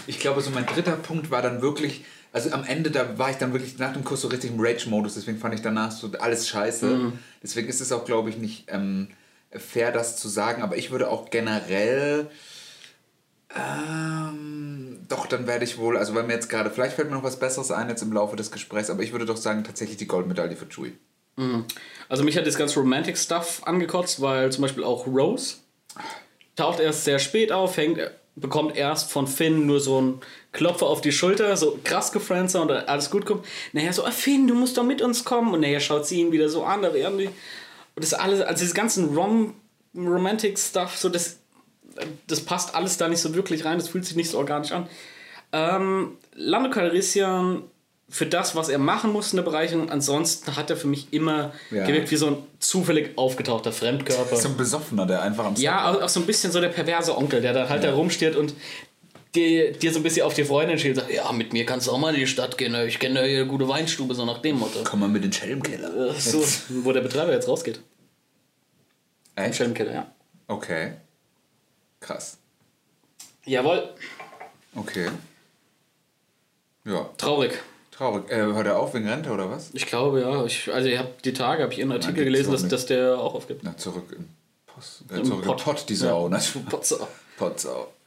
[0.06, 3.36] ich glaube, so mein dritter Punkt war dann wirklich, also am Ende, da war ich
[3.36, 6.48] dann wirklich nach dem Kuss so richtig im Rage-Modus, deswegen fand ich danach so alles
[6.48, 7.12] scheiße.
[7.42, 9.08] Deswegen ist es auch, glaube ich, nicht ähm,
[9.50, 12.30] fair, das zu sagen, aber ich würde auch generell.
[13.54, 17.22] Ähm, doch, dann werde ich wohl, also weil mir jetzt gerade, vielleicht fällt mir noch
[17.22, 20.06] was Besseres ein jetzt im Laufe des Gesprächs, aber ich würde doch sagen, tatsächlich die
[20.06, 20.98] Goldmedaille für Chewie.
[22.08, 25.56] Also mich hat das ganze Romantic Stuff angekotzt, weil zum Beispiel auch Rose
[26.56, 28.00] taucht erst sehr spät auf, hängt,
[28.34, 30.20] bekommt erst von Finn nur so einen
[30.52, 33.44] Klopfer auf die Schulter, so krass gefriendet und alles gut kommt.
[33.72, 35.54] Nachher so, ah, Finn, du musst doch mit uns kommen.
[35.54, 37.26] Und nachher schaut sie ihn wieder so an, da werden die.
[37.26, 39.54] Und das alles, also dieses ganzen Rom
[39.94, 41.38] Romantic Stuff, so das,
[42.26, 44.88] das passt alles da nicht so wirklich rein, das fühlt sich nicht so organisch an.
[45.52, 47.62] Ähm, Lando Calrissian
[48.10, 51.52] für das, was er machen muss in der Bereicherung, ansonsten hat er für mich immer
[51.70, 51.84] Ja.
[51.86, 54.36] gewirkt wie so ein zufällig aufgetauchter Fremdkörper.
[54.36, 57.16] So ein Besoffener, der einfach am Ja, auch, auch so ein bisschen so der perverse
[57.16, 58.54] Onkel, der da halt da rumsteht und
[59.34, 61.86] dir, dir so ein bisschen auf die Freundin steht und sagt, ja, mit mir kannst
[61.86, 62.86] du auch mal in die Stadt gehen, ne?
[62.86, 64.80] ich kenne ja hier eine gute Weinstube, so nach dem Motto.
[64.84, 66.10] Komm mal mit den Schelmkeller.
[66.16, 66.42] Äh, So,
[66.82, 67.80] wo der Betreiber jetzt rausgeht.
[69.36, 69.56] Im Echt?
[69.56, 70.10] Schelmkeller, ja.
[70.46, 70.92] Okay.
[72.00, 72.38] Krass.
[73.44, 73.90] Jawohl,
[74.74, 75.10] Okay.
[76.84, 77.52] Ja, traurig.
[77.98, 78.30] Traurig.
[78.30, 79.70] Äh, hört er auf wegen Rente oder was?
[79.74, 80.44] Ich glaube, ja.
[80.44, 83.34] Ich, also, ich habe die Tage, habe ich einen Artikel gelesen, dass, dass der auch
[83.34, 83.62] aufgibt.
[83.64, 84.28] Na, zurück in
[84.66, 85.02] Post.
[85.10, 85.58] Äh, zurück Pott.
[85.58, 86.40] in Pott, die Sau, ne?
[86.70, 87.06] Potzer.
[87.36, 87.88] Potsau.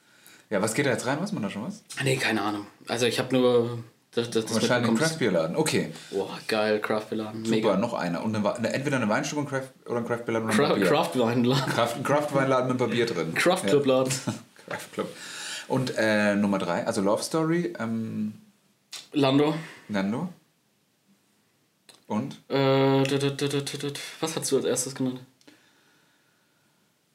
[0.50, 1.18] Ja, was geht da jetzt rein?
[1.22, 1.82] Weiß man da schon was?
[2.04, 2.68] Nee, keine Ahnung.
[2.86, 3.80] Also ich habe nur
[4.14, 4.98] das, das, das Wahrscheinlich ein mitbekommen.
[4.98, 5.56] Craftbierladen.
[5.56, 7.46] Okay, Boah, geil, Craftbierladen.
[7.46, 7.78] super, Mega.
[7.78, 8.22] noch einer.
[8.22, 10.90] Und eine, entweder eine Weinstube und Craft, oder ein Craftbierladen oder ein Cra.
[10.90, 11.74] Craftweinladen.
[11.74, 13.34] Kraft, ein Craftweinladen mit Bier drin.
[13.36, 14.12] Craft Club Laden.
[14.26, 14.34] Ja.
[14.68, 15.08] Craft Club.
[15.70, 18.34] Und äh, Nummer drei, also Love Story, ähm,
[19.14, 19.56] Lando.
[19.92, 20.30] Nando.
[22.08, 22.38] Und?
[22.50, 22.56] Äh,
[24.20, 25.22] was hast du als erstes genannt?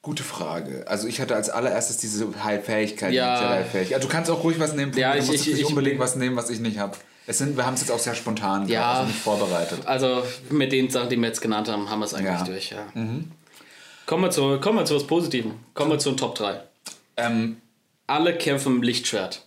[0.03, 0.85] Gute Frage.
[0.87, 3.13] Also ich hatte als allererstes diese Heilfähigkeit.
[3.13, 3.37] Ja.
[3.39, 3.97] diese Heilfähigkeit.
[3.97, 4.93] Also du kannst auch ruhig was nehmen.
[4.97, 6.97] Ja, du ich- musst ich- nicht ich- unbedingt was nehmen, was ich nicht habe.
[7.27, 8.93] Es sind, wir haben es jetzt auch sehr spontan, Ja.
[8.93, 9.85] also nicht vorbereitet.
[9.85, 12.45] Also mit den Sachen, die wir jetzt genannt haben, haben wir es eigentlich Ja.
[12.45, 12.71] durch.
[12.71, 12.87] Ja.
[14.07, 15.55] Kommen, wir zu, kommen wir zu was Positivem.
[15.75, 16.61] Kommen wir zu den Top 3.
[17.17, 17.61] Ähm,
[18.07, 19.45] Alle kämpfen im Lichtschwert.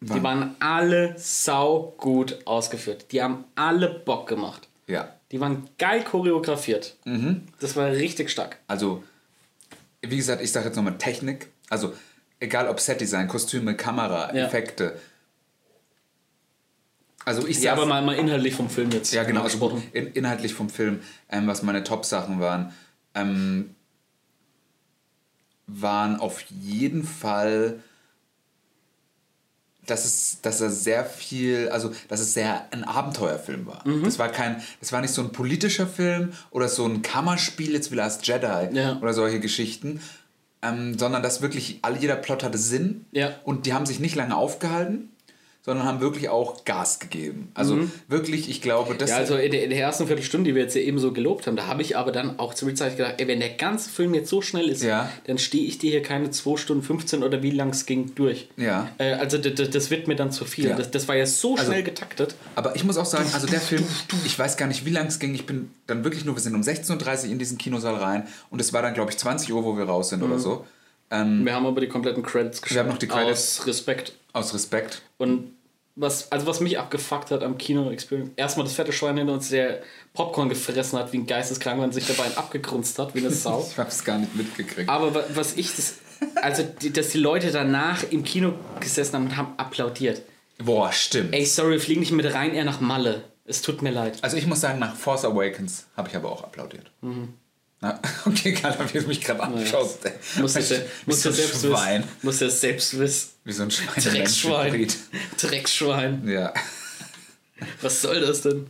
[0.00, 3.06] Die waren alle sau gut ausgeführt.
[3.10, 4.68] Die haben alle Bock gemacht.
[4.86, 5.14] ja.
[5.30, 6.96] Die waren geil choreografiert.
[7.04, 7.42] Mhm.
[7.60, 8.56] Das war richtig stark.
[8.66, 9.04] Also,
[10.00, 11.48] wie gesagt, ich sage jetzt nochmal Technik.
[11.68, 11.92] Also,
[12.40, 14.46] egal ob Setdesign, Kostüme, Kamera, Ja.
[14.46, 14.98] Effekte.
[17.26, 19.12] Also ich Ja, aber mal, mal inhaltlich vom Film jetzt.
[19.12, 19.42] Ja, genau.
[19.42, 22.72] Also in, inhaltlich vom Film, ähm, was meine Top-Sachen waren,
[23.14, 23.74] ähm,
[25.66, 27.82] waren auf jeden Fall,
[29.90, 33.86] dass es, dass er sehr viel, also dass es sehr ein Abenteuerfilm war.
[33.86, 34.04] Mhm.
[34.04, 37.90] Das war kein, das war nicht so ein politischer Film oder so ein Kammerspiel jetzt
[37.90, 38.98] wie Last Jedi Ja.
[39.00, 40.00] oder solche Geschichten,
[40.62, 43.32] ähm, sondern dass wirklich all jeder Plot hatte Sinn Ja.
[43.44, 45.10] und die haben sich nicht lange aufgehalten,
[45.68, 47.50] sondern haben wirklich auch Gas gegeben.
[47.52, 49.14] Also wirklich, ich glaube, das Mhm.
[49.14, 51.46] Ja, also in der, in der ersten Viertelstunde, die wir jetzt ja eben so gelobt
[51.46, 54.14] haben, da habe ich aber dann auch zur Zeit gedacht, ey, wenn der ganze Film
[54.14, 55.10] jetzt so schnell ist, Ja.
[55.26, 58.48] dann stehe ich dir hier keine 2 Stunden 15 oder wie lang es ging durch.
[58.56, 58.88] Ja.
[58.96, 60.68] Äh, also das, wird mir dann zu viel.
[60.70, 60.76] Ja.
[60.76, 62.34] Das, das war ja so Also- schnell getaktet.
[62.54, 63.84] Aber ich muss auch sagen, also der Film,
[64.24, 65.34] ich weiß gar nicht, wie lang es ging.
[65.34, 68.60] Ich bin dann wirklich nur, wir sind um 16.30 Uhr in diesen Kinosaal rein und
[68.60, 70.64] es war dann, glaube ich, 20 Uhr, wo wir raus sind oder so.
[71.10, 72.78] Ähm, Wir haben aber die kompletten Credits geschaut.
[72.80, 73.60] haben noch die Credits.
[73.60, 74.12] Aus Respekt.
[74.34, 75.02] aus Respekt.
[75.16, 75.52] Und
[76.00, 79.82] was, also was mich abgefuckt hat am Kino-Experience, erstmal das fette Schwein hinter uns, der
[80.14, 83.66] Popcorn gefressen hat wie ein Geisteskranker und sich dabei einen abgegrunzt hat wie eine Sau.
[83.70, 84.88] Ich habe es gar nicht mitgekriegt.
[84.88, 85.94] Aber wa- was ich das.
[86.42, 90.22] Also, dass die Leute danach im Kino gesessen haben und haben applaudiert.
[90.58, 91.32] Boah, stimmt.
[91.32, 93.22] Ey, sorry, wir fliegen nicht mit rein, eher nach Malle.
[93.44, 94.18] Es tut mir leid.
[94.22, 96.90] Also ich muss sagen, nach Force Awakens habe ich aber auch applaudiert.
[97.80, 100.04] Na, okay, Karl, wie du mich gerade anschaust.
[100.04, 100.12] ey.
[100.40, 100.74] Muss Wie das, so
[101.06, 102.02] muss ein das selbst Schwein.
[102.02, 102.12] wissen.
[102.22, 103.28] Muss das selbst wissen.
[103.44, 103.94] Wie so ein Schwein.
[104.04, 104.88] Drecksschwein.
[105.40, 106.28] Drecksschwein.
[106.28, 106.52] Ja.
[107.82, 108.66] Was soll das denn?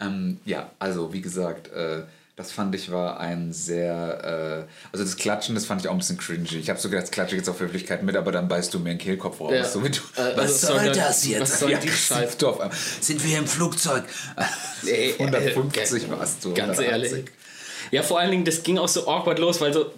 [0.00, 2.02] Ähm, ja, also wie gesagt, äh,
[2.36, 5.98] das fand ich war ein sehr, äh, also das Klatschen, das fand ich auch ein
[5.98, 6.56] bisschen cringy.
[6.58, 8.80] Ich habe so gedacht, das klatsche ich jetzt auf Höflichkeit mit, aber dann beißt du
[8.80, 9.52] mir den Kehlkopf raus.
[9.54, 9.64] Ja.
[9.64, 11.40] So wie du, Äh, also was es soll ja- das jetzt?
[11.42, 12.36] was soll die aggressiv Scheiße?
[12.38, 12.70] du.
[13.00, 14.04] Sind wir im Flugzeug?
[14.82, 16.54] Nee, 150 äh, warst du.
[16.54, 16.86] Ganz 180.
[17.12, 17.24] ehrlich.
[17.94, 19.92] Ja, vor allen Dingen, das ging auch so awkward los, weil so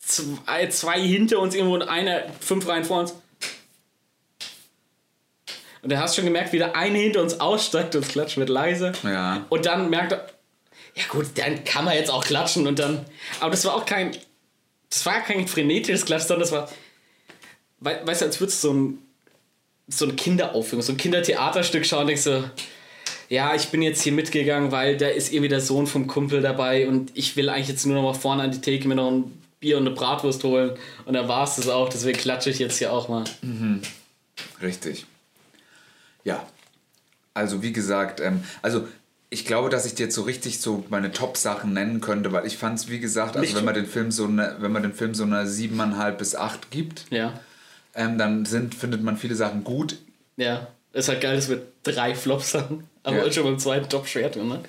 [0.00, 3.14] zwei, zwei hinter uns irgendwo und einer fünf Reihen vor uns.
[5.82, 8.40] Und da hast du schon gemerkt, wie der eine hinter uns aussteigt und das Klatschen
[8.40, 8.92] wird leise.
[9.04, 9.44] Ja.
[9.50, 10.26] Und dann merkt er,
[10.94, 13.04] ja gut, dann kann man jetzt auch klatschen und dann.
[13.40, 14.16] Aber das war auch kein.
[14.88, 16.68] Das war kein frenetisches Klatschen, sondern das war.
[17.80, 18.98] wei- Weißt du, als würdest du so ein.
[19.88, 22.42] So eine Kinderaufführung, so ein Kindertheaterstück schauen und denkst so,
[23.28, 26.88] ja, ich bin jetzt hier mitgegangen, weil da ist irgendwie der Sohn vom Kumpel dabei
[26.88, 29.42] und ich will eigentlich jetzt nur noch mal vorne an die Theke mir noch ein
[29.60, 30.76] Bier und eine Bratwurst holen.
[31.06, 33.24] Und dann war es das auch, deswegen klatsche ich jetzt hier auch mal.
[34.62, 35.06] Richtig.
[36.24, 36.46] Ja.
[37.34, 38.86] Also wie gesagt, ähm, also
[39.28, 42.56] ich glaube, dass ich dir jetzt so richtig so meine Top-Sachen nennen könnte, weil ich
[42.56, 45.14] fand es, wie gesagt, also wenn man den Film so eine, wenn man den Film
[45.14, 47.38] so eine siebeneinhalb bis acht gibt, Ja.
[47.94, 49.96] ähm, dann sind, findet man viele Sachen gut.
[50.36, 50.68] Ja.
[50.92, 52.84] Ist halt geil, dass wir drei Flops haben.
[53.06, 53.32] Aber Ja.
[53.32, 54.60] schon beim zweiten Top schwer tun, ne?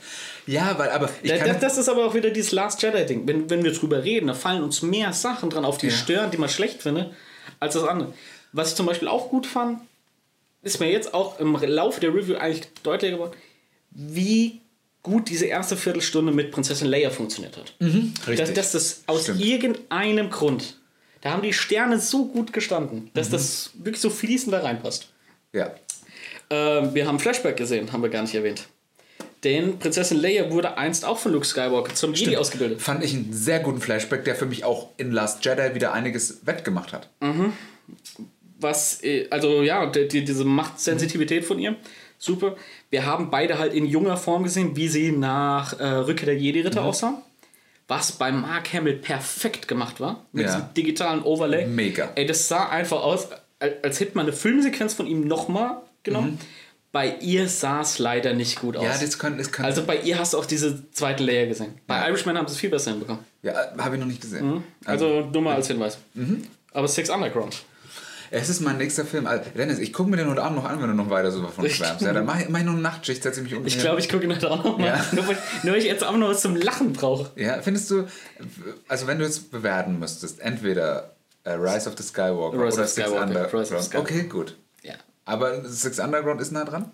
[0.46, 3.28] Ja, weil, aber ich Da, das, das ist aber auch wieder dieses Last Jedi-Ding.
[3.28, 5.94] Wenn, wenn wir drüber reden, da fallen uns mehr Sachen dran auf, die Ja.
[5.94, 7.12] stören, die man schlecht findet,
[7.60, 8.14] als das andere.
[8.54, 9.80] Was ich zum Beispiel auch gut fand,
[10.62, 13.34] ist mir jetzt auch im Laufe der Review eigentlich deutlicher geworden,
[13.92, 14.62] wie
[15.04, 17.74] gut diese erste Viertelstunde mit Prinzessin Leia funktioniert hat.
[17.82, 18.38] richtig.
[18.38, 19.42] Dass, dass das aus Stimmt.
[19.44, 20.78] irgendeinem Grund,
[21.22, 25.08] da haben die Sterne so gut gestanden, dass das wirklich so fließend da reinpasst.
[25.54, 25.72] ja.
[26.50, 28.68] Ähm, wir haben Flashback gesehen, haben wir gar nicht erwähnt.
[29.44, 32.82] Denn Prinzessin Leia wurde einst auch von Luke Skywalker zum Jedi ausgebildet.
[32.82, 36.46] Fand ich einen sehr guten Flashback, der für mich auch in Last Jedi wieder einiges
[36.46, 37.10] wettgemacht hat.
[38.60, 41.76] Was, äh, also ja, die, die, diese Machtsensitivität von ihr,
[42.18, 42.56] super.
[42.90, 46.82] Wir haben beide halt in junger Form gesehen, wie sie nach äh, Rückkehr der Jedi-Ritter
[46.82, 46.88] Mhm.
[46.88, 47.22] aussah.
[47.88, 50.26] Was bei Mark Hamill perfekt gemacht war.
[50.34, 50.56] Mit Ja.
[50.56, 51.68] diesem digitalen Overlay.
[51.68, 52.10] Mega.
[52.16, 53.28] Ey, das sah einfach aus,
[53.60, 55.78] als, als hätte man eine Filmsequenz von ihm nochmal
[56.08, 56.40] genommen.
[56.92, 58.84] Bei ihr sah es leider nicht gut aus.
[58.84, 58.90] Mhm.
[58.90, 61.76] Ja, das kann, das kann Also bei ihr hast du auch diese zweite Layer gesehen.
[61.86, 62.08] Bei Ja.
[62.08, 63.24] Irishman haben sie es viel besser hinbekommen.
[63.44, 64.64] ja, habe ich noch nicht gesehen.
[64.86, 65.98] Also nur mal als Hinweis.
[66.14, 66.44] Mhm.
[66.72, 67.64] Aber Six Underground.
[68.30, 69.26] Es ist mein nächster Film.
[69.26, 71.42] Also, Dennis, ich gucke mir den heute Abend noch an, wenn du noch weiter so
[71.42, 72.02] davon schwärmst.
[72.02, 74.00] Ja, dann mache ich, mach ich noch eine Nachtschicht, setze ich mich unten Ich glaube,
[74.02, 74.88] ich gucke ihn heute auch noch mal.
[74.88, 75.06] Ja.
[75.14, 77.32] Nur, weil, nur weil ich jetzt auch noch was zum Lachen brauche.
[77.36, 78.06] Ja, findest du,
[78.90, 82.90] also wenn du jetzt bewerten müsstest, entweder äh, Rise of the Skywalker Rise oder of
[82.90, 83.54] Six Skywalker, Underground.
[83.54, 84.00] Rise of Skywalker.
[84.14, 84.58] Okay, gut.
[85.28, 86.92] Aber Six Underground ist nah dran?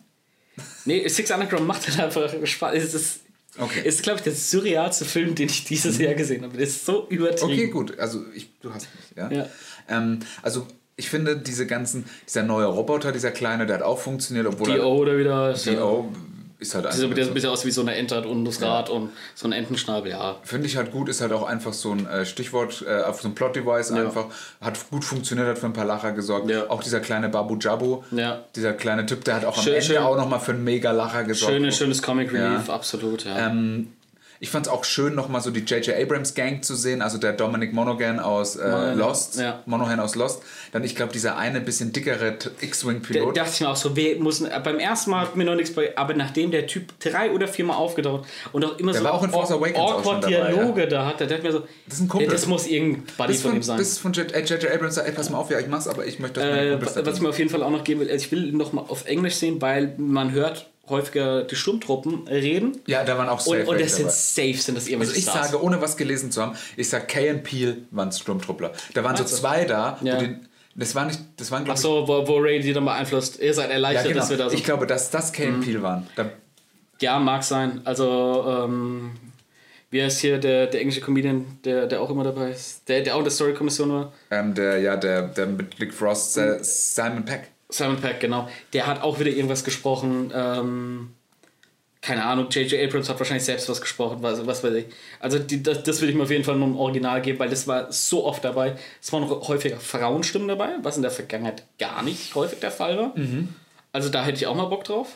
[0.85, 2.75] Nee, Six Underground macht halt einfach Spaß.
[2.75, 3.19] Es ist,
[3.57, 3.81] Okay.
[3.85, 6.57] es ist glaube ich, der surrealste Film, den ich dieses Jahr gesehen habe.
[6.57, 7.51] Der ist so übertrieben.
[7.53, 7.97] Okay, gut.
[7.99, 9.31] Also ich, du hast mich, ja.
[9.31, 9.47] Ja.
[9.87, 14.47] Ähm, also ich finde diese ganzen, dieser neue Roboter, dieser kleine, der hat auch funktioniert,
[14.47, 15.49] obwohl Die O oder wieder.
[15.51, 16.11] er, D.O.
[16.63, 19.11] ist halt Sieht ein bisschen aus wie so eine Ente hat und das Rad und
[19.35, 20.37] so ein Entenschnabel, ja.
[20.43, 23.27] Finde ich halt gut, ist halt auch einfach so ein äh, Stichwort, äh, auf so
[23.27, 24.25] ein Plot-Device einfach,
[24.61, 26.49] hat gut funktioniert, hat für ein paar Lacher gesorgt.
[26.49, 26.69] Ja.
[26.69, 28.39] Auch dieser kleine Babu Jabu, Ja.
[28.55, 29.97] dieser kleine Typ, der hat auch am Schön- Ende schön.
[29.97, 31.53] auch nochmal für einen mega Lacher gesorgt.
[31.53, 32.73] Schönes, schönes Comic Relief, Ja.
[32.73, 33.47] absolut, ja.
[33.47, 33.93] Ähm,
[34.39, 35.95] ich fand es auch schön, nochmal so die J.J.
[35.95, 39.61] Abrams Gang zu sehen, also der Dominic Monaghan aus äh, Monaghan, Lost, ja.
[39.65, 40.41] Monaghan aus Lost.
[40.73, 43.37] Dann, ich glaube, dieser eine bisschen dickere T- Da X-Wing-Pilot.
[43.37, 45.73] dachte ich mir auch so, wer muss, äh, beim ersten Mal hat mir noch nichts
[45.73, 49.13] bei, aber nachdem der Typ drei oder viermal aufgetaucht und auch immer Der so war
[49.13, 52.01] auch in Force aw- Awakens awkward Dialoge da hat, der dachte mir so, Das ist
[52.01, 52.27] ein Kumpel.
[52.27, 52.67] ja, das muss
[53.27, 53.77] bis von, von, ihm sein.
[53.77, 54.65] bis von J.J.
[54.65, 57.15] Abrams sagt, ey, pass mal auf, ja, ich mach's, aber ich möchte, meine Äh, was
[57.17, 58.81] ich mir auf jeden Fall auch noch geben will, also ich will ihn noch mal
[58.81, 63.61] auf Englisch sehen, weil man hört häufiger die Sturmtruppen reden Ja, da waren auch safe
[63.61, 65.51] und, und das sind safe, sind das irgendwelche Also ich Stars.
[65.51, 68.71] sage, ohne was gelesen zu haben, ich sage, Kay und Peel waren Sturmtruppler.
[68.93, 69.39] Da waren so Meinst du?
[69.41, 70.15] zwei da, Ja.
[70.17, 70.35] wo die,
[70.75, 73.39] das war nicht, das waren glaube Ach so, wo, wo Ray die dann beeinflusst.
[73.39, 74.19] Ihr seid ich, ja, erleichtert, genau.
[74.19, 74.55] dass wir da so.
[74.55, 75.61] ich glaube, dass das Kay Mhm.
[75.61, 76.07] Peel waren.
[76.15, 76.29] Da,
[77.01, 77.81] Ja, mag sein.
[77.85, 79.11] Also, ähm,
[79.91, 82.87] wie heißt hier der, der englische Comedian, der, der auch immer dabei ist?
[82.89, 84.13] Der, der auch in der Story-Kommission war?
[84.31, 87.49] ähm, der, ja, der, der mit Nick Frost, äh, Simon Peck.
[87.69, 88.47] Simon Peck, genau.
[88.73, 90.31] Der hat auch wieder irgendwas gesprochen.
[90.33, 91.09] Ähm,
[92.05, 92.83] keine Ahnung, J.J.
[92.83, 94.85] Abrams hat wahrscheinlich selbst was gesprochen, was, was weiß ich.
[95.21, 97.47] Also die, das, das würde ich mir auf jeden Fall nur im Original geben, weil
[97.49, 98.75] das war so oft dabei.
[99.01, 102.97] Es waren noch häufiger Frauenstimmen dabei, was in der Vergangenheit gar nicht häufig der Fall
[102.97, 103.13] war.
[103.93, 105.15] Also da hätte ich auch mal Bock drauf.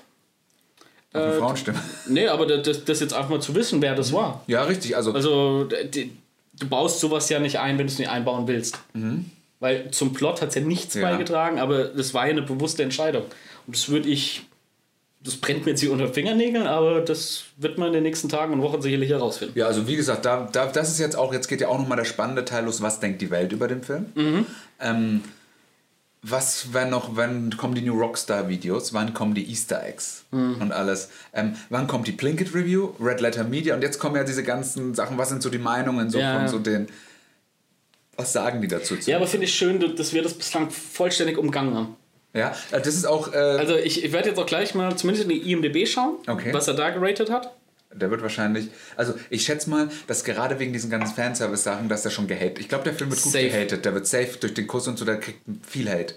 [1.13, 1.77] Auf eine Äh, Frauenstimme.
[2.07, 4.43] Nee, aber das, das jetzt einfach mal zu wissen, wer das war.
[4.47, 4.95] Ja, richtig.
[4.95, 6.15] Also, Also, die,
[6.57, 8.79] du baust sowas ja nicht ein, wenn du es nicht einbauen willst.
[9.59, 11.01] Weil zum Plot hat es ja nichts Ja.
[11.01, 13.23] beigetragen, aber das war ja eine bewusste Entscheidung.
[13.65, 14.43] Und das würde ich.
[15.27, 18.29] Das brennt mir jetzt hier unter den Fingernägeln, aber das wird man in den nächsten
[18.29, 19.57] Tagen und Wochen sicherlich herausfinden.
[19.59, 21.97] ja, also wie gesagt, da, da, das ist jetzt auch, jetzt geht ja auch nochmal
[21.97, 24.05] der spannende Teil los, was denkt die Welt über den Film.
[24.15, 24.45] Mhm.
[24.79, 25.23] Ähm,
[26.23, 30.55] was, wenn noch, wann kommen die New Rockstar-Videos, wann kommen die Easter Eggs Mhm.
[30.61, 34.23] und alles, ähm, wann kommt die Plinkett Review, Red Letter Media und jetzt kommen ja
[34.23, 36.39] diese ganzen Sachen, was sind so die Meinungen so Ja.
[36.39, 36.87] von so den,
[38.15, 38.95] was sagen die dazu?
[38.97, 39.09] zu?
[39.09, 41.95] Ja, aber finde ich schön, dass wir das bislang vollständig umgangen haben.
[42.37, 45.29] Ja, äh, das ist auch, äh, Also ich, ich werde jetzt auch gleich mal zumindest
[45.29, 46.53] in die IMDB schauen, Okay.
[46.53, 47.53] was er da geratet hat.
[47.93, 52.09] der wird wahrscheinlich, also ich schätze mal, dass gerade wegen diesen ganzen Fanservice-Sachen, dass der
[52.11, 53.49] schon gehatet, ich glaube, der Film wird gut Safe.
[53.49, 56.15] gehatet, der wird safe durch den Kuss und so, der kriegt viel Hate.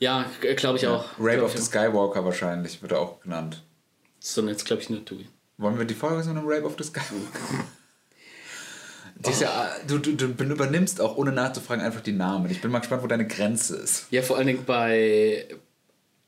[0.00, 0.24] Ja,
[0.56, 1.04] glaube ich auch.
[1.18, 1.62] Rape of the.
[1.62, 3.62] Skywalker wahrscheinlich, wird er auch genannt.
[4.20, 5.26] So, jetzt glaube ich nicht, Tobi.
[5.56, 7.64] Wollen wir die Folge so einem Rape of the Skywalker?
[9.20, 12.50] Die ist ja, du, du, du übernimmst auch ohne nachzufragen einfach die Namen.
[12.50, 14.06] Ich bin mal gespannt, wo deine Grenze ist.
[14.10, 15.48] Ja, vor allen Dingen bei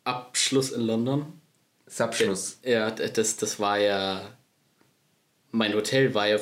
[0.04, 1.40] Abschluss in London.
[1.98, 2.58] Abschluss.
[2.64, 4.22] Ja, das, das war ja.
[5.52, 6.38] Mein Hotel war ja.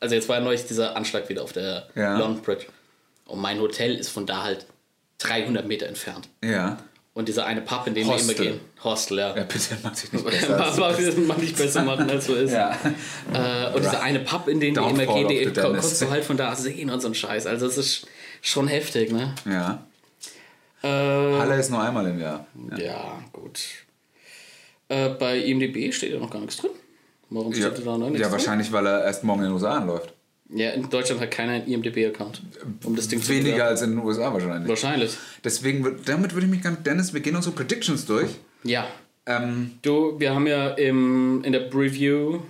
[0.00, 2.18] Also, jetzt war ja neulich dieser Anschlag wieder auf der Ja.
[2.18, 2.66] London Bridge.
[3.26, 4.66] Und mein Hotel ist von da halt
[5.18, 6.28] 300 Meter entfernt.
[6.42, 6.78] Ja.
[7.14, 8.58] Und dieser eine Pub, in den wir immer gehen.
[8.82, 9.36] Hostel, ja.
[9.36, 10.80] Ja, bitte mach dich nicht besser.
[10.80, 12.52] Mal nicht besser machen, als so ist.
[12.52, 12.70] Ja.
[13.34, 16.38] Äh, und dieser eine Pub, in den wir immer gehen, den konntest du halt von
[16.38, 17.46] da sehen und so ein Scheiß.
[17.46, 18.06] Also, es ist
[18.40, 19.34] schon heftig, ne?
[19.44, 19.84] ja.
[20.82, 22.46] Äh, Halle ist nur einmal im Jahr.
[22.76, 23.60] Ja, gut.
[24.88, 26.70] Äh, bei IMDb steht ja noch gar nichts drin.
[27.30, 28.32] Warum Ja, steht da noch nichts ja drin?
[28.32, 30.12] wahrscheinlich, weil er erst morgen in den USA anläuft.
[30.54, 32.42] Ja, in Deutschland hat keiner einen IMDb-Account.
[32.84, 34.68] Um das Ding zu Weniger als in den USA wahrscheinlich.
[34.68, 35.16] Wahrscheinlich.
[35.42, 38.28] Deswegen, damit würde ich mich ganz, Dennis, wir gehen unsere Predictions durch.
[38.62, 38.86] Ja.
[39.24, 42.40] Ähm, Du, wir haben ja im, in der Preview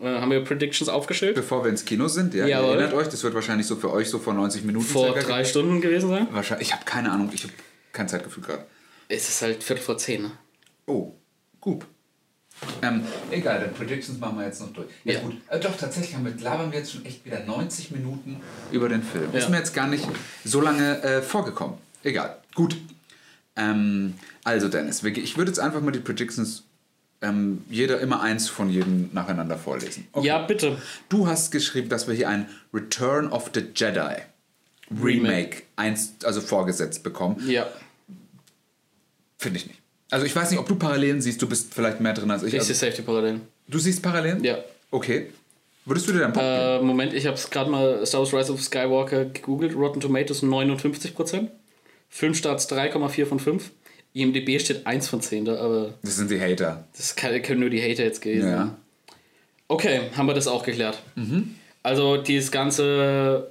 [0.00, 1.34] äh, haben wir Predictions aufgestellt.
[1.36, 2.70] bevor wir ins Kino sind, ja, ihr Jawohl.
[2.70, 5.80] erinnert euch, das wird wahrscheinlich so für euch so vor 90 Minuten Vor drei Stunden
[5.80, 6.26] gewesen sein.
[6.32, 7.52] Wahrscheinlich, ich habe keine Ahnung, ich habe
[7.92, 8.64] kein Zeitgefühl gerade.
[9.08, 10.22] Es ist halt Viertel vor zehn.
[10.22, 10.32] Ne?
[10.86, 11.12] Oh,
[11.60, 11.86] gut.
[12.82, 14.88] Ähm, egal, dann Predictions machen wir jetzt noch durch.
[15.04, 15.20] Ja, Ja.
[15.20, 15.34] gut.
[15.48, 18.40] Äh, doch, tatsächlich haben wir, labern wir jetzt schon echt wieder 90 Minuten
[18.72, 19.34] über den Film.
[19.34, 19.48] Ist Ja.
[19.50, 20.06] mir jetzt gar nicht
[20.44, 21.76] so lange äh, vorgekommen.
[22.02, 22.36] Egal.
[22.54, 22.76] Gut.
[23.56, 26.64] Ähm, also, Dennis, ich würde jetzt einfach mal die Predictions,
[27.22, 30.06] ähm, jeder immer eins von jedem nacheinander vorlesen.
[30.12, 30.26] Okay.
[30.26, 30.80] Ja, bitte.
[31.08, 34.16] Du hast geschrieben, dass wir hier ein Return of the Jedi
[35.02, 37.42] Remake, eins, also vorgesetzt bekommen.
[37.48, 37.66] Ja.
[39.38, 39.80] Finde ich nicht.
[40.10, 42.52] Also ich weiß nicht, ob du Parallelen siehst, du bist vielleicht mehr drin als ich.
[42.54, 43.40] Ich Also, sehe Safety Parallelen.
[43.68, 44.42] du siehst Parallelen?
[44.44, 44.58] Ja.
[44.90, 45.30] Okay.
[45.84, 46.48] Würdest du dir dann Punkt?
[46.48, 49.74] Äh, Moment, ich habe es gerade mal Star Wars Rise of Skywalker gegoogelt.
[49.76, 51.48] Rotten Tomatoes 59%.
[52.08, 53.70] Filmstarts 3,4 von 5.
[54.12, 56.86] IMDB steht 1 von 10 da, aber Das sind die Hater.
[56.96, 58.76] das kann, können nur die Hater jetzt gewesen Ja.
[59.68, 60.98] Okay, haben wir das auch geklärt.
[61.82, 63.50] Also dieses ganze...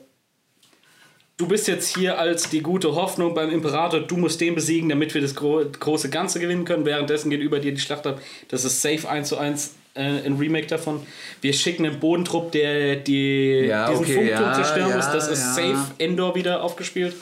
[1.38, 5.14] Du bist jetzt hier als die gute Hoffnung beim Imperator, du musst den besiegen, damit
[5.14, 6.86] wir das gro große Ganze gewinnen können.
[6.86, 8.22] Währenddessen geht über dir die Schlacht ab.
[8.48, 11.06] Das ist safe 1 zu 1 äh, ein Remake davon.
[11.42, 15.12] Wir schicken einen Bodentrupp, der die, Ja, diesen okay, Funkturm ja, zerstören ja, muss.
[15.12, 17.16] Das ist safe Endor wieder aufgespielt.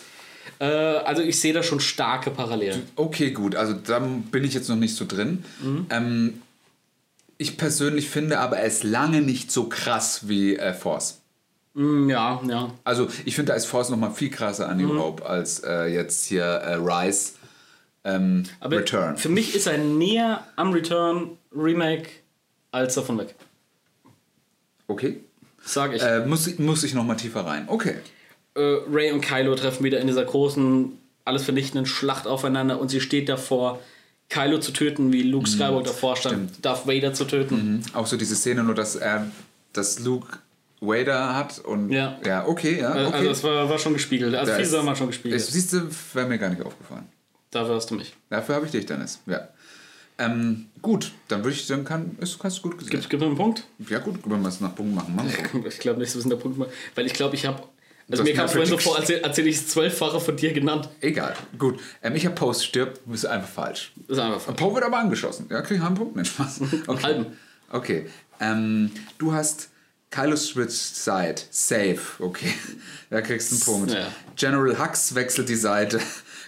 [0.60, 2.84] Äh, also ich sehe da schon starke Parallelen.
[2.96, 3.56] Okay, gut.
[3.56, 5.44] Also da bin ich jetzt noch nicht so drin.
[5.90, 6.42] Ähm,
[7.40, 11.23] ich persönlich finde aber er ist lange nicht so krass wie äh, Force.
[11.74, 12.72] Mm, ja, ja.
[12.84, 15.86] Also ich finde, da ist Force noch mal viel krasser an New Hope als äh,
[15.88, 17.32] jetzt hier äh, Rise
[18.04, 19.18] ähm, Aber Return.
[19.18, 22.10] für mich ist er näher am Return Remake
[22.72, 23.34] als davon weg.
[24.88, 25.22] Okay.
[25.66, 26.02] Sag ich.
[26.02, 27.66] Äh, muss, ich- muss ich noch mal tiefer rein.
[27.68, 27.96] Okay.
[28.56, 28.60] Äh,
[28.92, 30.92] Ray und Kylo treffen wieder in dieser großen,
[31.26, 33.80] alles vernichtenden Schlacht aufeinander und sie steht davor,
[34.30, 37.84] Kylo zu töten, wie Luke Skywalker davor stand, Darth Vader zu töten.
[37.94, 39.28] Auch so diese Szene, nur dass er,
[39.74, 40.38] dass Luke
[40.86, 42.20] Vader hat und Ja.
[42.26, 43.14] ja okay, ja, okay.
[43.14, 44.36] Also das war, war schon gespiegelt.
[44.36, 45.42] Also viel sagen wir schon gespiegelt.
[45.42, 47.08] Es, siehst du, wäre mir gar nicht aufgefallen.
[47.52, 48.14] Dafür hast du mich.
[48.30, 49.20] Dafür habe ich dich, Dennis.
[49.26, 49.48] Ja.
[50.18, 52.92] Ähm, gut, dann würde ich sagen, kann, ist, hast du gut gesehen.
[52.92, 53.64] Gibt es einen Punkt?
[53.90, 55.66] ja gut, wenn wir es nach Punkt machen, machen wir.
[55.68, 56.60] Ich glaube nicht, so ist der Punkt.
[56.96, 57.64] Weil ich glaube, ich habe.
[58.12, 60.36] Also mir kam es vorhin so vor, als hätte als hätte ich es zwölffache von
[60.36, 60.90] dir genannt.
[61.00, 61.80] Egal, gut.
[62.02, 63.94] Ähm, ich habe Post stirbt, ist einfach falsch.
[64.08, 64.58] Das ist einfach falsch.
[64.58, 65.48] Poe wird aber angeschossen.
[65.50, 66.62] Ja, krieg ich einen Punkt, nicht Spaß.
[66.88, 67.04] Okay.
[67.04, 67.26] halben.
[67.70, 68.06] Okay.
[68.40, 69.70] Ähm, du hast
[70.14, 71.36] Kylo switch Side.
[71.50, 72.00] Safe.
[72.20, 72.54] Okay.
[73.10, 73.94] Da kriegst du einen Punkt.
[73.94, 74.08] Ja.
[74.36, 76.00] General Hux wechselt die Seite.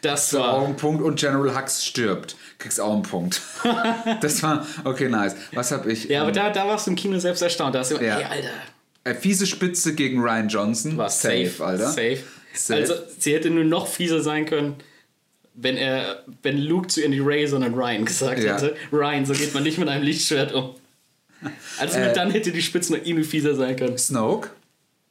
[0.02, 0.68] Das So, auch war.
[0.68, 1.04] ein Punkt.
[1.04, 2.36] Und General Hux stirbt.
[2.58, 3.40] Kriegst auch einen Punkt.
[4.22, 5.36] das war, okay, nice.
[5.54, 6.06] Was habe ich?
[6.06, 7.76] Ja, aber da, da warst du im Kino selbst erstaunt.
[7.76, 8.18] Da hast du Ja.
[8.18, 8.50] ey, Alter.
[9.04, 10.98] Äh, fiese Spitze gegen Ryan Johnson.
[10.98, 11.88] War safe, Alter.
[11.90, 12.24] Safe.
[12.56, 12.80] Safe.
[12.82, 14.78] Also, sie hätte nur noch fieser sein können,
[15.54, 18.56] wenn er, wenn Luke zu Andy Ray, sondern Ryan gesagt Ja.
[18.56, 18.76] hätte.
[18.92, 20.74] Ryan, so geht man nicht mit einem Lichtschwert um.
[21.80, 22.14] Also Äh.
[22.14, 23.98] dann hätte die Spitze noch irgendwie fieser sein können.
[23.98, 24.50] Snoke.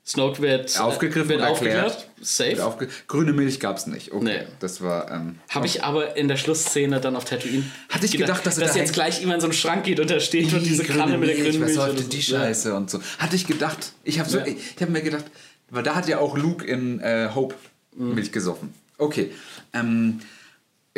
[0.07, 2.09] Snoke wird Aufgegriffen wird aufgeklärt.
[2.21, 2.63] Safe.
[2.65, 4.13] Aufge Grüne Milch gab es nicht.
[4.13, 4.25] Okay.
[4.25, 4.41] Nee.
[4.61, 5.11] Das war.
[5.11, 7.65] Ähm, Habe ich aber in der Schlussszene dann auf Tatooine.
[7.89, 10.01] Hatte ich gedacht, dass er dass da jetzt gleich immer in so einen Schrank geht
[10.01, 11.75] und da steht und diese Kanne mit der grünen was Milch.
[11.75, 12.37] soll oder denn die so.
[12.37, 13.01] Scheiße und so.
[13.19, 13.93] Hatte ich gedacht.
[14.05, 14.47] Ich habe so, Ja.
[14.47, 15.25] ich, ich habe mir gedacht,
[15.71, 17.55] weil da hat ja auch Luke in äh, Hope
[17.97, 18.15] Mhm.
[18.17, 18.75] Milch gesoffen.
[18.99, 19.31] Okay.
[19.73, 20.21] Ähm,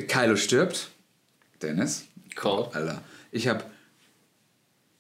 [0.09, 0.89] Kylo stirbt.
[1.63, 2.07] Dennis.
[2.35, 2.71] Call.
[2.73, 3.03] Alter.
[3.33, 3.63] Ich habe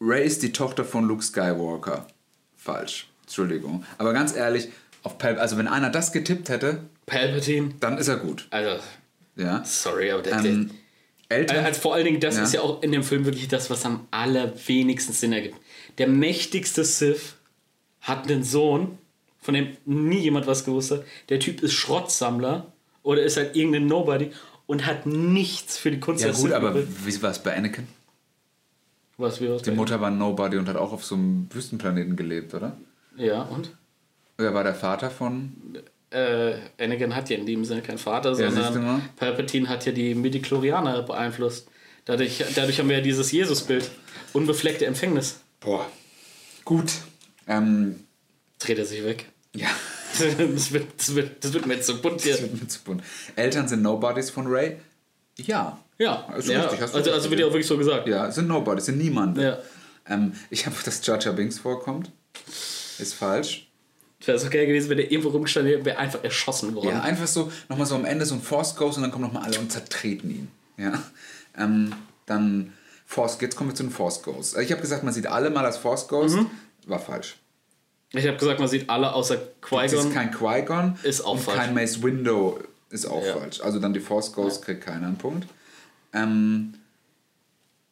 [0.00, 2.06] Ray ist die Tochter von Luke Skywalker.
[2.56, 3.08] Falsch.
[3.22, 3.84] Entschuldigung.
[3.98, 4.68] Aber ganz ehrlich,
[5.02, 7.74] auf Pal also wenn einer das getippt hätte, Palpatine.
[7.80, 8.46] dann ist er gut.
[8.50, 8.82] Also,
[9.36, 9.62] Ja.
[9.64, 10.70] sorry, aber der, Ähm,
[11.28, 11.64] Eltern.
[11.64, 12.42] also vor allen Dingen, das Ja.
[12.44, 15.56] ist ja auch in dem Film wirklich das, was am allerwenigsten Sinn ergibt.
[15.98, 17.34] Der mächtigste Sith
[18.00, 18.98] hat einen Sohn,
[19.40, 21.04] von dem nie jemand was gewusst hat.
[21.28, 24.30] Der Typ ist Schrottsammler oder ist halt irgendein Nobody
[24.66, 27.86] und hat nichts für die Kunst ja gut, aber wie war es bei Anakin?
[29.18, 32.76] Was wir Die Mutter war Nobody und hat auch auf so einem Wüstenplaneten gelebt, oder?
[33.16, 33.70] Ja, und?
[34.36, 35.52] Wer war der Vater von?
[36.10, 39.02] Äh, Anakin hat ja in dem Sinne keinen Vater, Ja, sondern.
[39.16, 41.68] Palpatine hat ja die Midichlorianer beeinflusst.
[42.04, 43.90] Dadurch, dadurch haben wir ja dieses Jesusbild.
[44.32, 45.40] Unbefleckte Empfängnis.
[45.60, 45.86] Boah.
[46.64, 46.92] Gut.
[47.48, 47.96] Ähm,
[48.58, 49.26] Dreht er sich weg.
[49.54, 49.68] ja.
[50.18, 52.32] Das wird, das wird, das wird mir jetzt so bunt hier.
[52.32, 53.02] Das wird mir zu bunt.
[53.34, 54.78] Eltern sind Nobodies von Ray?
[55.36, 55.78] Ja.
[55.98, 58.06] Ja, Ist ja richtig, hast du also, also wird ja auch wirklich so gesagt.
[58.06, 59.40] Ja, sind Nobodies, sind niemanden.
[59.40, 59.58] Ja.
[60.08, 62.10] Ähm, ich habe, dass Jar Jar Binks vorkommt.
[62.98, 63.68] Ist falsch.
[64.24, 66.88] Wäre es okay gewesen, wenn der irgendwo rumgestanden wäre, wäre einfach erschossen worden.
[66.88, 69.44] Ja, einfach so, nochmal so am Ende so ein Force Ghost und dann kommen nochmal
[69.44, 70.48] alle und zertreten ihn.
[70.76, 71.02] Ja.
[71.56, 71.92] Ähm,
[72.26, 72.72] dann
[73.06, 74.54] Force, jetzt kommen wir zu den Force Ghosts.
[74.54, 76.36] Also Ich habe gesagt, man sieht alle mal als Force Ghost.
[76.36, 76.50] Mhm.
[76.86, 77.36] War falsch.
[78.12, 80.12] Ich habe gesagt, man sieht alle außer Es ist Qui-Gon.
[80.12, 81.58] kein Qui-Gon Ist auch und falsch.
[81.58, 82.58] kein Mace Window
[82.90, 83.34] ist auch Ja.
[83.36, 83.60] falsch.
[83.60, 85.46] Also dann die Force Ghost kriegt keiner einen Punkt.
[86.16, 86.74] Ähm,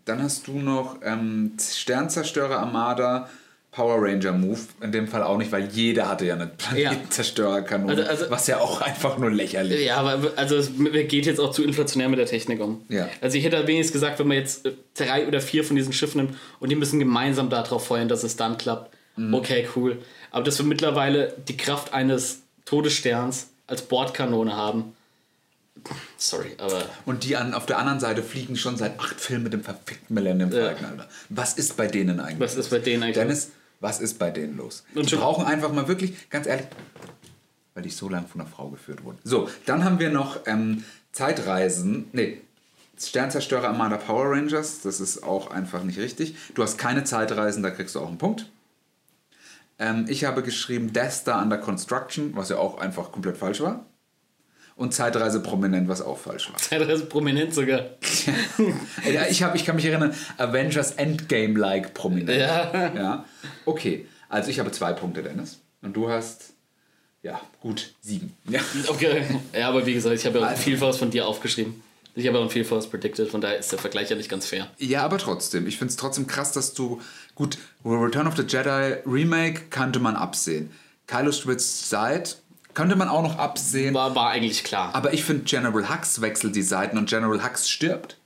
[0.04, 3.28] dann hast du noch ähm, Sternzerstörer Armada
[3.70, 4.60] Power Ranger Move.
[4.82, 7.92] In dem Fall auch nicht, weil jeder hatte ja eine Planetenzerstörerkanone.
[7.92, 9.84] Also- also- was ja auch einfach nur lächerlich ist.
[9.86, 10.70] Ja, aber also es
[11.08, 12.82] geht jetzt auch zu inflationär mit der Technik um.
[12.88, 13.08] Ja.
[13.20, 16.18] Also ich hätte wenigstens gesagt, wenn man jetzt äh, drei oder vier von diesen Schiffen
[16.24, 18.94] nimmt und die müssen gemeinsam darauf feuern, dass es dann klappt.
[19.16, 19.34] Mhm.
[19.34, 19.98] Okay, cool.
[20.30, 24.92] Aber dass wir mittlerweile die Kraft eines Todessterns als Bordkanone haben.
[26.24, 29.52] Sorry, aber Und die an, auf der anderen Seite fliegen schon seit acht Filmen mit
[29.52, 30.68] dem verfickten Millennium Ja.
[30.68, 31.08] Falcon, Alter.
[31.28, 32.40] Was ist bei denen eigentlich?
[32.40, 34.84] Was ist bei denen eigentlich Dennis, was ist bei denen los?
[34.94, 36.66] Und die brauchen einfach mal wirklich, ganz ehrlich,
[37.74, 39.18] weil ich so lange von einer Frau geführt wurde.
[39.22, 42.08] So, dann haben wir noch ähm, Zeitreisen.
[42.12, 42.40] Nee,
[42.98, 44.80] Sternzerstörer Armada Power Rangers.
[44.80, 46.36] Das ist auch einfach nicht richtig.
[46.54, 48.46] Du hast keine Zeitreisen, da kriegst du auch einen Punkt.
[49.78, 53.84] Ähm, ich habe geschrieben Death Star Under Construction, was ja auch einfach komplett falsch war.
[54.76, 56.56] Und Zeitreise prominent, was auch falsch war.
[56.58, 57.90] teilweise prominent sogar.
[59.12, 62.40] Ja, ich, hab, ich kann mich erinnern, Avengers Endgame-like prominent.
[62.40, 62.92] Ja.
[62.94, 63.24] ja.
[63.66, 65.58] Okay, also ich habe zwei Punkte, Dennis.
[65.82, 66.54] Und du hast,
[67.22, 68.34] ja, gut, sieben.
[68.48, 68.60] Ja.
[68.88, 69.22] Okay.
[69.52, 71.82] Ja, aber wie gesagt, ich habe ja Also- viel was von dir aufgeschrieben.
[72.16, 74.68] Ich habe auch viel was predicted, von daher ist der Vergleich ja nicht ganz fair.
[74.78, 75.66] ja, aber trotzdem.
[75.66, 77.00] Ich finde es trotzdem krass, dass du,
[77.34, 80.70] gut, Return of the Jedi Remake kannte man absehen.
[81.08, 82.30] Kylo Schwitz Side
[82.74, 83.94] könnte man auch noch absehen.
[83.94, 84.90] War, war eigentlich klar.
[84.94, 88.16] Aber ich finde, General Hux wechselt die Seiten und General Hux stirbt.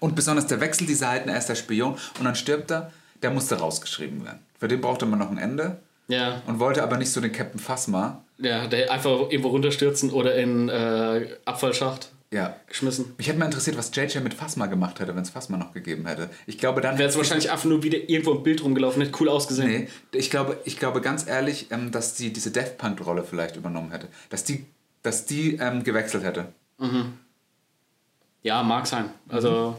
[0.00, 2.90] Und besonders der wechselt die Seiten, er ist der Spion und dann stirbt er,
[3.22, 4.40] der musste rausgeschrieben werden.
[4.58, 7.60] Für den brauchte man noch ein Ende Ja, und wollte aber nicht so den Captain
[7.60, 8.22] Phasma.
[8.38, 12.56] ja, der einfach irgendwo runterstürzen oder in äh, Abfallschacht Ja.
[12.66, 13.14] geschmissen.
[13.16, 16.06] Mich hätte mal interessiert, was JJ mit Phasma gemacht hätte, wenn es Phasma noch gegeben
[16.06, 16.28] hätte.
[16.46, 19.28] Ich glaube, dann Wäre jetzt wahrscheinlich einfach nur wieder irgendwo im Bild rumgelaufen, hätte cool
[19.28, 19.70] ausgesehen.
[19.70, 23.92] Nee, ich glaube, ich glaube ganz ehrlich, ähm, dass sie diese Death Punk-Rolle vielleicht übernommen
[23.92, 24.08] hätte.
[24.30, 24.66] Dass die,
[25.02, 26.48] dass die ähm, gewechselt hätte.
[28.42, 29.10] Ja, mag sein.
[29.28, 29.78] Also,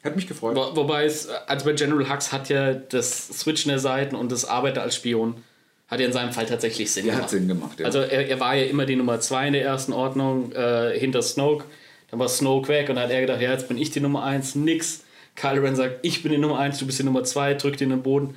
[0.00, 0.56] Hätte mich gefreut.
[0.56, 4.46] wo, wobei es, also bei General Hux hat ja das Switchen der Seiten und das
[4.46, 5.42] Arbeiter als Spion
[5.88, 7.22] hat ja in seinem Fall tatsächlich Sinn Ja, gemacht.
[7.24, 7.86] hat Sinn gemacht, ja.
[7.86, 11.22] Also er, er war ja immer die Nummer 2 in der ersten Ordnung äh, hinter
[11.22, 11.64] Snoke.
[12.10, 14.24] Dann war Snoke weg und dann hat er gedacht, ja, jetzt bin ich die Nummer
[14.24, 15.04] 1, nix.
[15.34, 17.90] Kylo Ren sagt, ich bin die Nummer 1, du bist die Nummer 2, drückt ihn
[17.90, 18.34] in den Boden.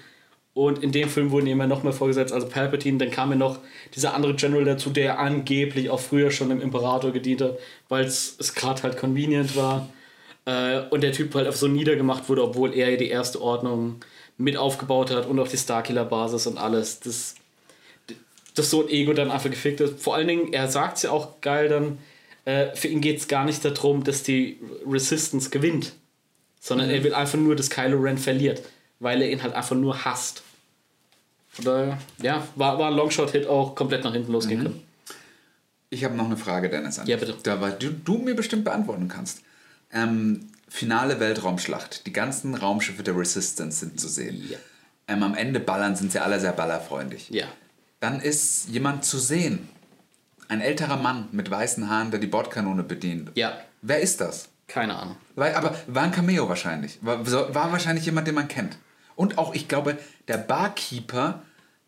[0.54, 2.98] Und in dem Film wurden ihm ja noch mehr vorgesetzt, also Palpatine.
[2.98, 3.60] Dann kam ja noch
[3.96, 8.38] dieser andere General dazu, der angeblich auch früher schon dem Imperator gedient hat, weil es
[8.56, 9.88] gerade halt convenient war.
[10.46, 14.02] Äh, und der Typ halt auf so niedergemacht wurde, obwohl er ja die erste Ordnung
[14.38, 17.00] mit aufgebaut hat und auch die Starkiller-Basis und alles.
[17.00, 17.36] Das,
[18.56, 20.00] dass so ein Ego dann einfach gefickt ist.
[20.00, 22.00] Vor allen Dingen, er sagt es ja auch geil dann,
[22.46, 25.94] äh, für ihn geht es gar nicht darum, dass die Resistance gewinnt,
[26.60, 28.64] sondern er will einfach nur, dass Kylo Ren verliert,
[29.00, 30.44] weil er ihn halt einfach nur hasst.
[31.60, 34.84] Oder ja, war, war ein Longshot-Hit auch komplett nach hinten losgehen können.
[35.90, 37.00] Ich habe noch eine Frage, Dennis.
[37.00, 37.36] An Ja, bitte.
[37.44, 39.42] Da, weil du, du mir bestimmt beantworten kannst.
[39.92, 42.06] Ähm, finale Weltraumschlacht.
[42.06, 44.48] Die ganzen Raumschiffe der Resistance sind zu sehen.
[44.50, 44.58] Ja.
[45.08, 47.30] Ähm, am Ende ballern sind sie alle sehr ballerfreundlich.
[47.32, 47.48] Ja.
[48.00, 49.70] Dann ist jemand zu sehen.
[50.48, 53.32] Ein älterer Mann mit weißen Haaren, der die Bordkanone bedient.
[53.36, 54.50] Ja, Wer ist das?
[54.68, 55.16] keine Ahnung.
[55.36, 57.00] Aber war ein Cameo wahrscheinlich.
[57.02, 58.78] War, war wahrscheinlich jemand, den man kennt.
[59.16, 59.98] Und auch, ich glaube,
[60.28, 61.42] der Barkeeper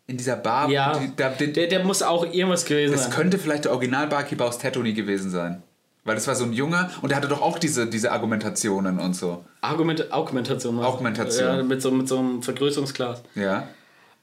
[0.06, 0.68] in dieser Bar.
[0.68, 3.12] Ja, die, da, den, der, der muss auch irgendwas gewesen das sein.
[3.12, 5.62] könnte vielleicht der Original-Barkeeper aus Tatooine gewesen sein.
[6.04, 9.14] Weil das war so ein Junger und der hatte doch auch diese, diese Argumentationen und
[9.14, 9.44] so.
[9.60, 10.12] Argument, du?
[10.12, 10.80] Augmentation.
[10.80, 13.22] Ja, mit so, mit so einem Vergrößungsglas.
[13.36, 13.68] Ja.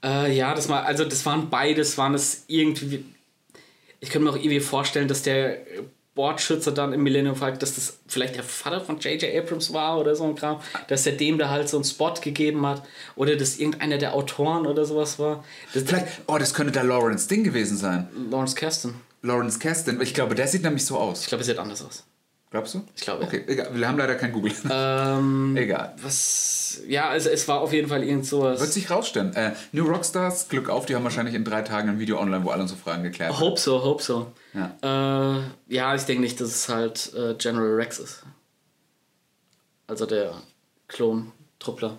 [0.03, 3.05] Äh, ja, das war, also das waren beides, waren es irgendwie.
[3.99, 5.57] Ich könnte mir auch irgendwie vorstellen, dass der
[6.15, 9.35] Bordschützer dann im Millennium Falcon, dass das vielleicht der Vater von J.J.
[9.35, 12.65] Abrams war oder so ein Kram, dass er dem da halt so einen Spot gegeben
[12.65, 12.83] hat
[13.15, 15.43] oder dass irgendeiner der Autoren oder sowas war.
[15.73, 18.09] Das, Vielleicht, oh, das könnte da Lawrence Ding gewesen sein.
[18.29, 18.95] Lawrence Kasten.
[19.21, 20.01] Lawrence Kasten.
[20.01, 21.21] Ich glaube, der sieht nämlich so aus.
[21.21, 22.03] Ich glaube, er sieht anders aus.
[22.51, 22.81] Glaubst du?
[22.95, 23.27] Ich glaube, ja.
[23.27, 23.69] Okay, egal.
[23.73, 24.51] Wir haben leider kein Google.
[24.71, 25.93] Ähm, egal.
[26.01, 26.81] was.
[26.87, 28.59] Ja, also es war auf jeden Fall irgend sowas.
[28.59, 29.33] Wird sich rausstellen.
[29.35, 32.49] Äh, New Rockstars, Glück auf, die haben wahrscheinlich in drei Tagen ein Video online, wo
[32.49, 33.39] alle unsere Fragen geklärt haben.
[33.39, 34.31] Hope so, hope so.
[34.53, 35.37] Ja.
[35.37, 35.41] Äh,
[35.73, 38.23] ja, ich denke nicht, dass es halt äh, General Rex ist.
[39.85, 40.33] Also der
[40.87, 41.97] Klon-Truppler.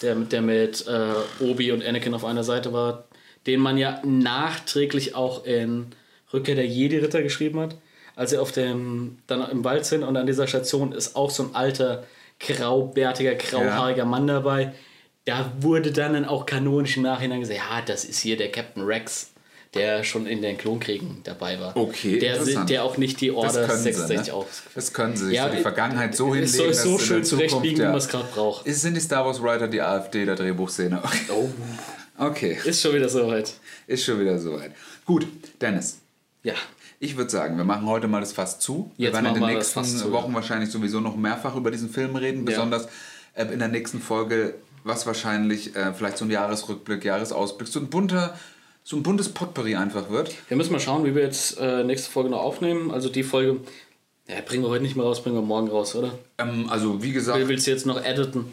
[0.00, 3.04] Der mit, der mit äh, Obi und Anakin auf einer Seite war,
[3.46, 5.88] den man ja nachträglich auch in
[6.32, 7.76] Rückkehr der Jedi-Ritter geschrieben hat.
[8.16, 11.44] Als sie auf dem, dann im Wald sind und an dieser Station ist auch so
[11.44, 12.04] ein alter,
[12.38, 14.72] graubärtiger, grauhaariger Mann dabei.
[15.24, 19.30] Da wurde dann auch kanonisch im Nachhinein gesagt, ja, das ist hier der Captain Rex,
[19.74, 21.76] der schon in den Klonkriegen dabei war.
[21.76, 24.34] Okay, der, der auch nicht die Order können sie, 66 ne?
[24.34, 24.62] auf.
[24.74, 27.24] Das können sie sich Ja, für die Vergangenheit so hinlegen, soll dass so es schön
[27.24, 27.88] zurechtbiegen, wie ja.
[27.90, 28.64] man es gerade braucht.
[28.66, 31.02] Sind die Star Wars Writer die AfD der Drehbuchszene?
[31.28, 31.48] Oh.
[32.18, 33.52] Okay, Ist schon wieder soweit.
[33.86, 34.72] ist schon wieder soweit.
[35.06, 35.26] Gut,
[35.60, 36.00] Dennis.
[36.42, 36.54] Ja.
[37.02, 38.90] Ich würde sagen, wir machen heute mal das Fass zu.
[38.98, 41.88] wir Jetzt werden in den wir nächsten zu, Wochen wahrscheinlich sowieso noch mehrfach über diesen
[41.88, 42.40] Film reden.
[42.40, 42.44] Ja.
[42.44, 42.88] Besonders
[43.32, 44.54] äh, in der nächsten Folge,
[44.84, 48.38] was wahrscheinlich äh, vielleicht so ein Jahresrückblick, Jahresausblick, so ein bunter,
[48.84, 50.34] so ein buntes Potpourri einfach wird.
[50.48, 52.90] Wir müssen mal schauen, wie wir jetzt äh, nächste Folge noch aufnehmen.
[52.90, 53.60] Also die Folge,
[54.28, 56.18] ja, bringen wir heute nicht mehr raus, bringen wir morgen raus, oder?
[56.36, 58.52] Ähm, also wie gesagt, Wie willst du jetzt noch editen?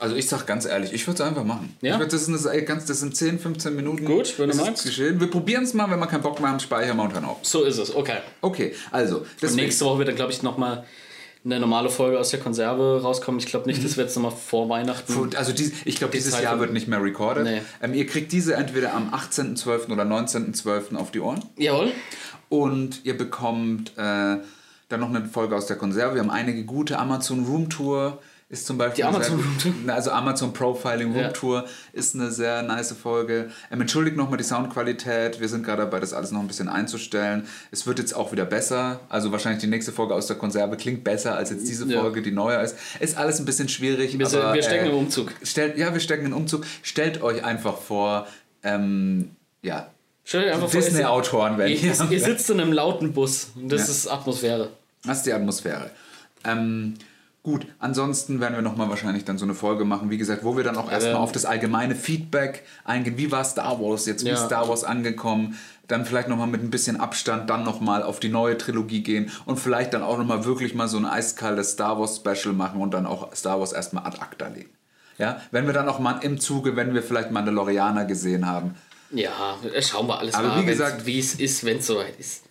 [0.00, 1.76] Also ich sag ganz ehrlich, ich würde es einfach machen.
[1.80, 1.94] Ja?
[1.94, 4.04] Ich würd, das, sind, das, ganz, das sind 10, 15 Minuten.
[4.04, 4.84] Gut, wenn du ist meinst.
[4.84, 5.20] Geschehen.
[5.20, 7.38] Wir probieren es mal, wenn wir keinen Bock mehr haben, speichern wir und hören auf.
[7.42, 8.18] So ist es, okay.
[8.40, 9.24] Okay, also.
[9.42, 10.84] Und nächste Woche wird dann, glaube ich, nochmal
[11.44, 13.38] eine normale Folge aus der Konserve rauskommen.
[13.40, 15.34] Ich glaube nicht, dass wir jetzt nochmal vor Weihnachten.
[15.36, 17.44] Also dies, ich glaube, dieses Zeit Jahr wird nicht mehr recorded.
[17.44, 17.62] Nee.
[17.82, 19.90] Ähm, ihr kriegt diese entweder am 18.12.
[19.90, 20.96] oder 19.12.
[20.96, 21.42] auf die Ohren.
[21.56, 21.92] Jawohl.
[22.50, 24.36] Und ihr bekommt äh,
[24.88, 26.14] dann noch eine Folge aus der Konserve.
[26.14, 28.18] Wir haben einige gute Amazon Room Tour.
[28.52, 29.72] Ist zum Beispiel Die Amazon sehr- Room Tour?
[29.86, 31.28] Na, Also Amazon Profiling Room Ja.
[31.28, 33.48] Tour ist eine sehr nice Folge.
[33.70, 35.38] Ähm, entschuldigt nochmal die Soundqualität.
[35.40, 37.46] Wir sind gerade dabei, das alles noch ein bisschen einzustellen.
[37.70, 38.98] Es wird jetzt auch wieder besser.
[39.08, 42.00] Also wahrscheinlich die nächste Folge aus der Konserve klingt besser als jetzt diese Ja.
[42.00, 42.74] Folge, die neuer ist.
[42.98, 44.18] Ist alles ein bisschen schwierig.
[44.18, 45.32] Wir, aber, wir stecken äh, im Umzug.
[45.44, 46.66] Stellt, ja, wir stecken in Umzug.
[46.82, 48.26] Stellt euch einfach vor,
[48.64, 49.30] ähm,
[49.62, 49.86] ja,
[50.24, 53.52] Stellt euch einfach Disney-Autoren werden Ihr, ihr, ihr sitzt in einem lauten Bus.
[53.54, 53.92] Und das Ja.
[53.92, 54.70] ist Atmosphäre.
[55.04, 55.90] Das ist die Atmosphäre.
[56.44, 56.94] Ähm,
[57.42, 60.64] gut, ansonsten werden wir nochmal wahrscheinlich dann so eine Folge machen, wie gesagt, wo wir
[60.64, 61.20] dann auch erstmal Ähm.
[61.20, 63.16] auf das allgemeine Feedback eingehen.
[63.16, 64.24] Wie war Star Wars jetzt?
[64.24, 64.34] Wie Ja.
[64.34, 65.58] ist Star Wars angekommen?
[65.88, 69.58] Dann vielleicht nochmal mit ein bisschen Abstand dann nochmal auf die neue Trilogie gehen und
[69.58, 73.06] vielleicht dann auch nochmal wirklich mal so ein eiskaltes Star Wars Special machen und dann
[73.06, 74.70] auch Star Wars erstmal ad acta legen.
[75.18, 78.74] Ja, wenn wir dann auch mal im Zuge, wenn wir vielleicht Mandalorianer gesehen haben,
[79.12, 79.30] Ja,
[79.80, 82.44] schauen wir alles Aber mal, wie gesagt- wie es ist, wenn es soweit ist.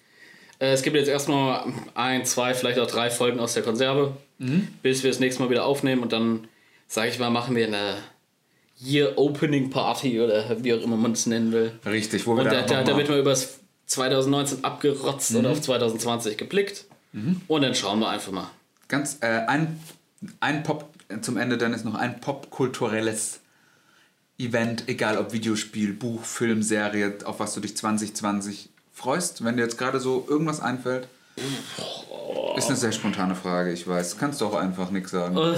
[0.60, 1.64] Äh, es gibt jetzt erstmal
[1.96, 4.68] ein, zwei, vielleicht auch drei Folgen aus der Konserve, Mhm.
[4.82, 6.48] bis wir das nächste Mal wieder aufnehmen und dann,
[6.88, 7.98] sage ich mal, machen wir eine
[8.82, 11.74] Year Opening Party oder wie auch immer man es nennen will.
[11.86, 15.38] richtig, wo wir Und dann da, da, da wird man über das 2019 abgerotzt Mhm.
[15.40, 16.86] oder auf 2020 geblickt.
[17.48, 18.50] Und dann schauen wir einfach mal.
[18.88, 19.80] Ganz, äh, ein,
[20.40, 20.90] ein Pop,
[21.22, 23.40] zum Ende dann ist noch ein popkulturelles
[24.38, 29.64] Event, egal ob Videospiel, Buch, Film, Serie, auf was du dich 2020 freust, wenn dir
[29.64, 31.08] jetzt gerade so irgendwas einfällt.
[32.58, 34.18] Ist eine sehr spontane Frage, ich weiß.
[34.18, 35.38] Kannst du auch einfach nichts sagen.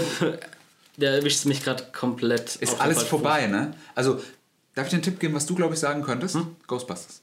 [0.98, 2.58] Da erwischt mich gerade komplett.
[2.58, 3.74] Ist alles vorbei, ne?
[3.96, 4.22] Also,
[4.76, 6.38] darf ich dir einen Tipp geben, was du, glaube ich, sagen könntest?
[6.68, 7.16] Ghostbusters.
[7.16, 7.22] Fuß.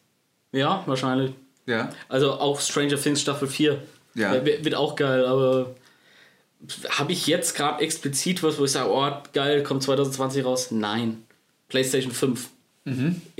[0.52, 1.32] Ja, wahrscheinlich.
[1.66, 1.90] Ja.
[2.08, 3.82] Also auch Stranger Things Staffel 4.
[4.14, 4.32] Ja.
[4.44, 5.74] Wird wird auch geil, aber
[6.90, 10.70] habe ich jetzt gerade explizit was, wo ich sage, oh geil, kommt 2020 raus?
[10.70, 11.22] Nein.
[11.68, 12.48] PlayStation 5.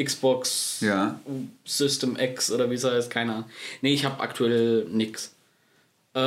[0.03, 0.87] Xbox Mhm.
[0.89, 1.21] Ja.
[1.65, 3.45] System X oder wie es heißt, keine Ahnung.
[3.83, 5.33] Nee, ich habe aktuell nix.
[6.15, 6.21] Äh,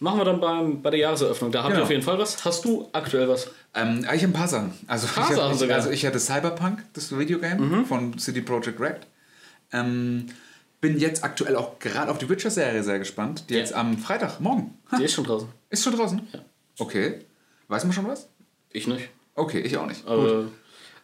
[0.00, 1.50] machen wir dann beim, bei der Jahreseröffnung.
[1.52, 1.84] Da habt ihr Genau.
[1.84, 2.44] auf jeden Fall was.
[2.44, 3.50] Hast du aktuell was?
[3.74, 4.72] Ähm, ich habe ein paar Sachen.
[4.86, 5.76] Also, Paar ich, Sachen hab, ich, sogar.
[5.76, 9.00] also ich hatte Cyberpunk, das Videogame von CD Projekt Red.
[9.72, 10.26] Ähm,
[10.80, 13.60] bin jetzt aktuell auch gerade auf die Witcher-Serie sehr gespannt, die Ja.
[13.60, 14.78] jetzt am Freitag, morgen.
[14.92, 15.48] Ha, Die ist schon draußen.
[15.70, 16.20] ist schon draußen?
[16.32, 16.40] Ja.
[16.78, 17.20] Okay.
[17.68, 18.28] Weiß man schon was?
[18.70, 19.08] Ich nicht.
[19.34, 20.06] Okay, ich auch nicht.
[20.06, 20.48] Gut.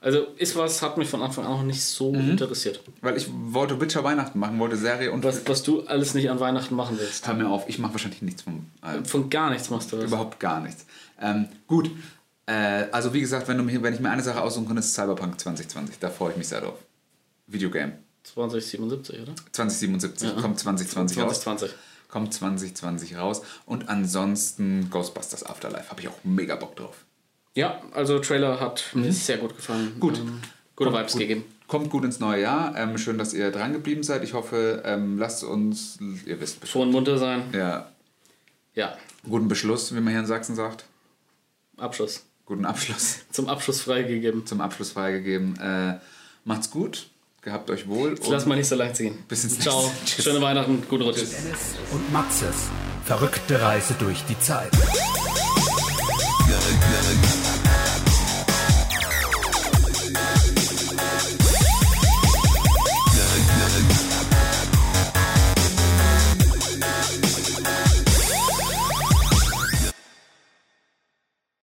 [0.03, 2.31] Also ist was, hat mich von Anfang an auch nicht so Mhm.
[2.31, 2.81] interessiert.
[3.03, 5.23] Weil ich wollte Witcher Weihnachten machen, wollte Serie und.
[5.25, 7.27] Was, was du alles nicht an Weihnachten machen willst.
[7.27, 8.67] Hör mir auf, ich mache wahrscheinlich nichts vom.
[8.83, 10.05] Äh, Von gar nichts machst du was.
[10.05, 10.87] Überhaupt gar nichts.
[11.20, 11.91] Ähm, gut.
[12.47, 14.95] Äh, also wie gesagt, wenn, du mir, wenn ich mir eine Sache aussuchen könnte, ist
[14.95, 15.99] Cyberpunk 2020.
[15.99, 16.79] Da freue ich mich sehr drauf.
[17.47, 17.99] Videogame.
[18.25, 19.35] 2077, oder?
[19.53, 21.41] 2077 kommt 2020 raus.
[21.43, 21.77] 2020.
[22.09, 23.43] kommt 2020 raus.
[23.67, 27.05] Und ansonsten Ghostbusters Afterlife, habe ich auch mega Bock drauf.
[27.55, 29.97] Ja, also Trailer hat mir sehr gut gefallen.
[29.99, 30.19] Gut.
[30.19, 30.41] Ähm,
[30.77, 31.20] gute Vibes gut.
[31.20, 31.45] gegeben.
[31.67, 32.77] Kommt gut ins neue Jahr.
[32.77, 34.25] Ähm, schön, dass ihr dran geblieben seid.
[34.25, 37.43] Ich hoffe, ähm, lasst uns, ihr wisst und munter sein.
[37.53, 37.91] Ja,
[38.75, 38.97] Ja,
[39.29, 40.85] guten Beschluss, wie man hier in Sachsen sagt.
[41.77, 42.25] Abschluss.
[42.47, 43.20] Guten Abschluss.
[43.31, 44.47] Zum Abschluss freigegeben.
[44.47, 45.59] Zum Abschluss freigegeben.
[45.61, 45.99] Äh,
[46.45, 47.09] macht's gut.
[47.43, 48.11] Gehabt euch wohl.
[48.11, 49.19] Jetzt lass mal nicht so leicht ziehen.
[49.29, 49.91] Bis ins Ciao.
[50.05, 50.25] Tschüss.
[50.25, 50.83] Schöne Weihnachten.
[50.89, 51.19] Guten Rutsch.
[51.19, 52.69] Dennis und Maxes
[53.11, 54.70] verrückte Reise durch die Zeit.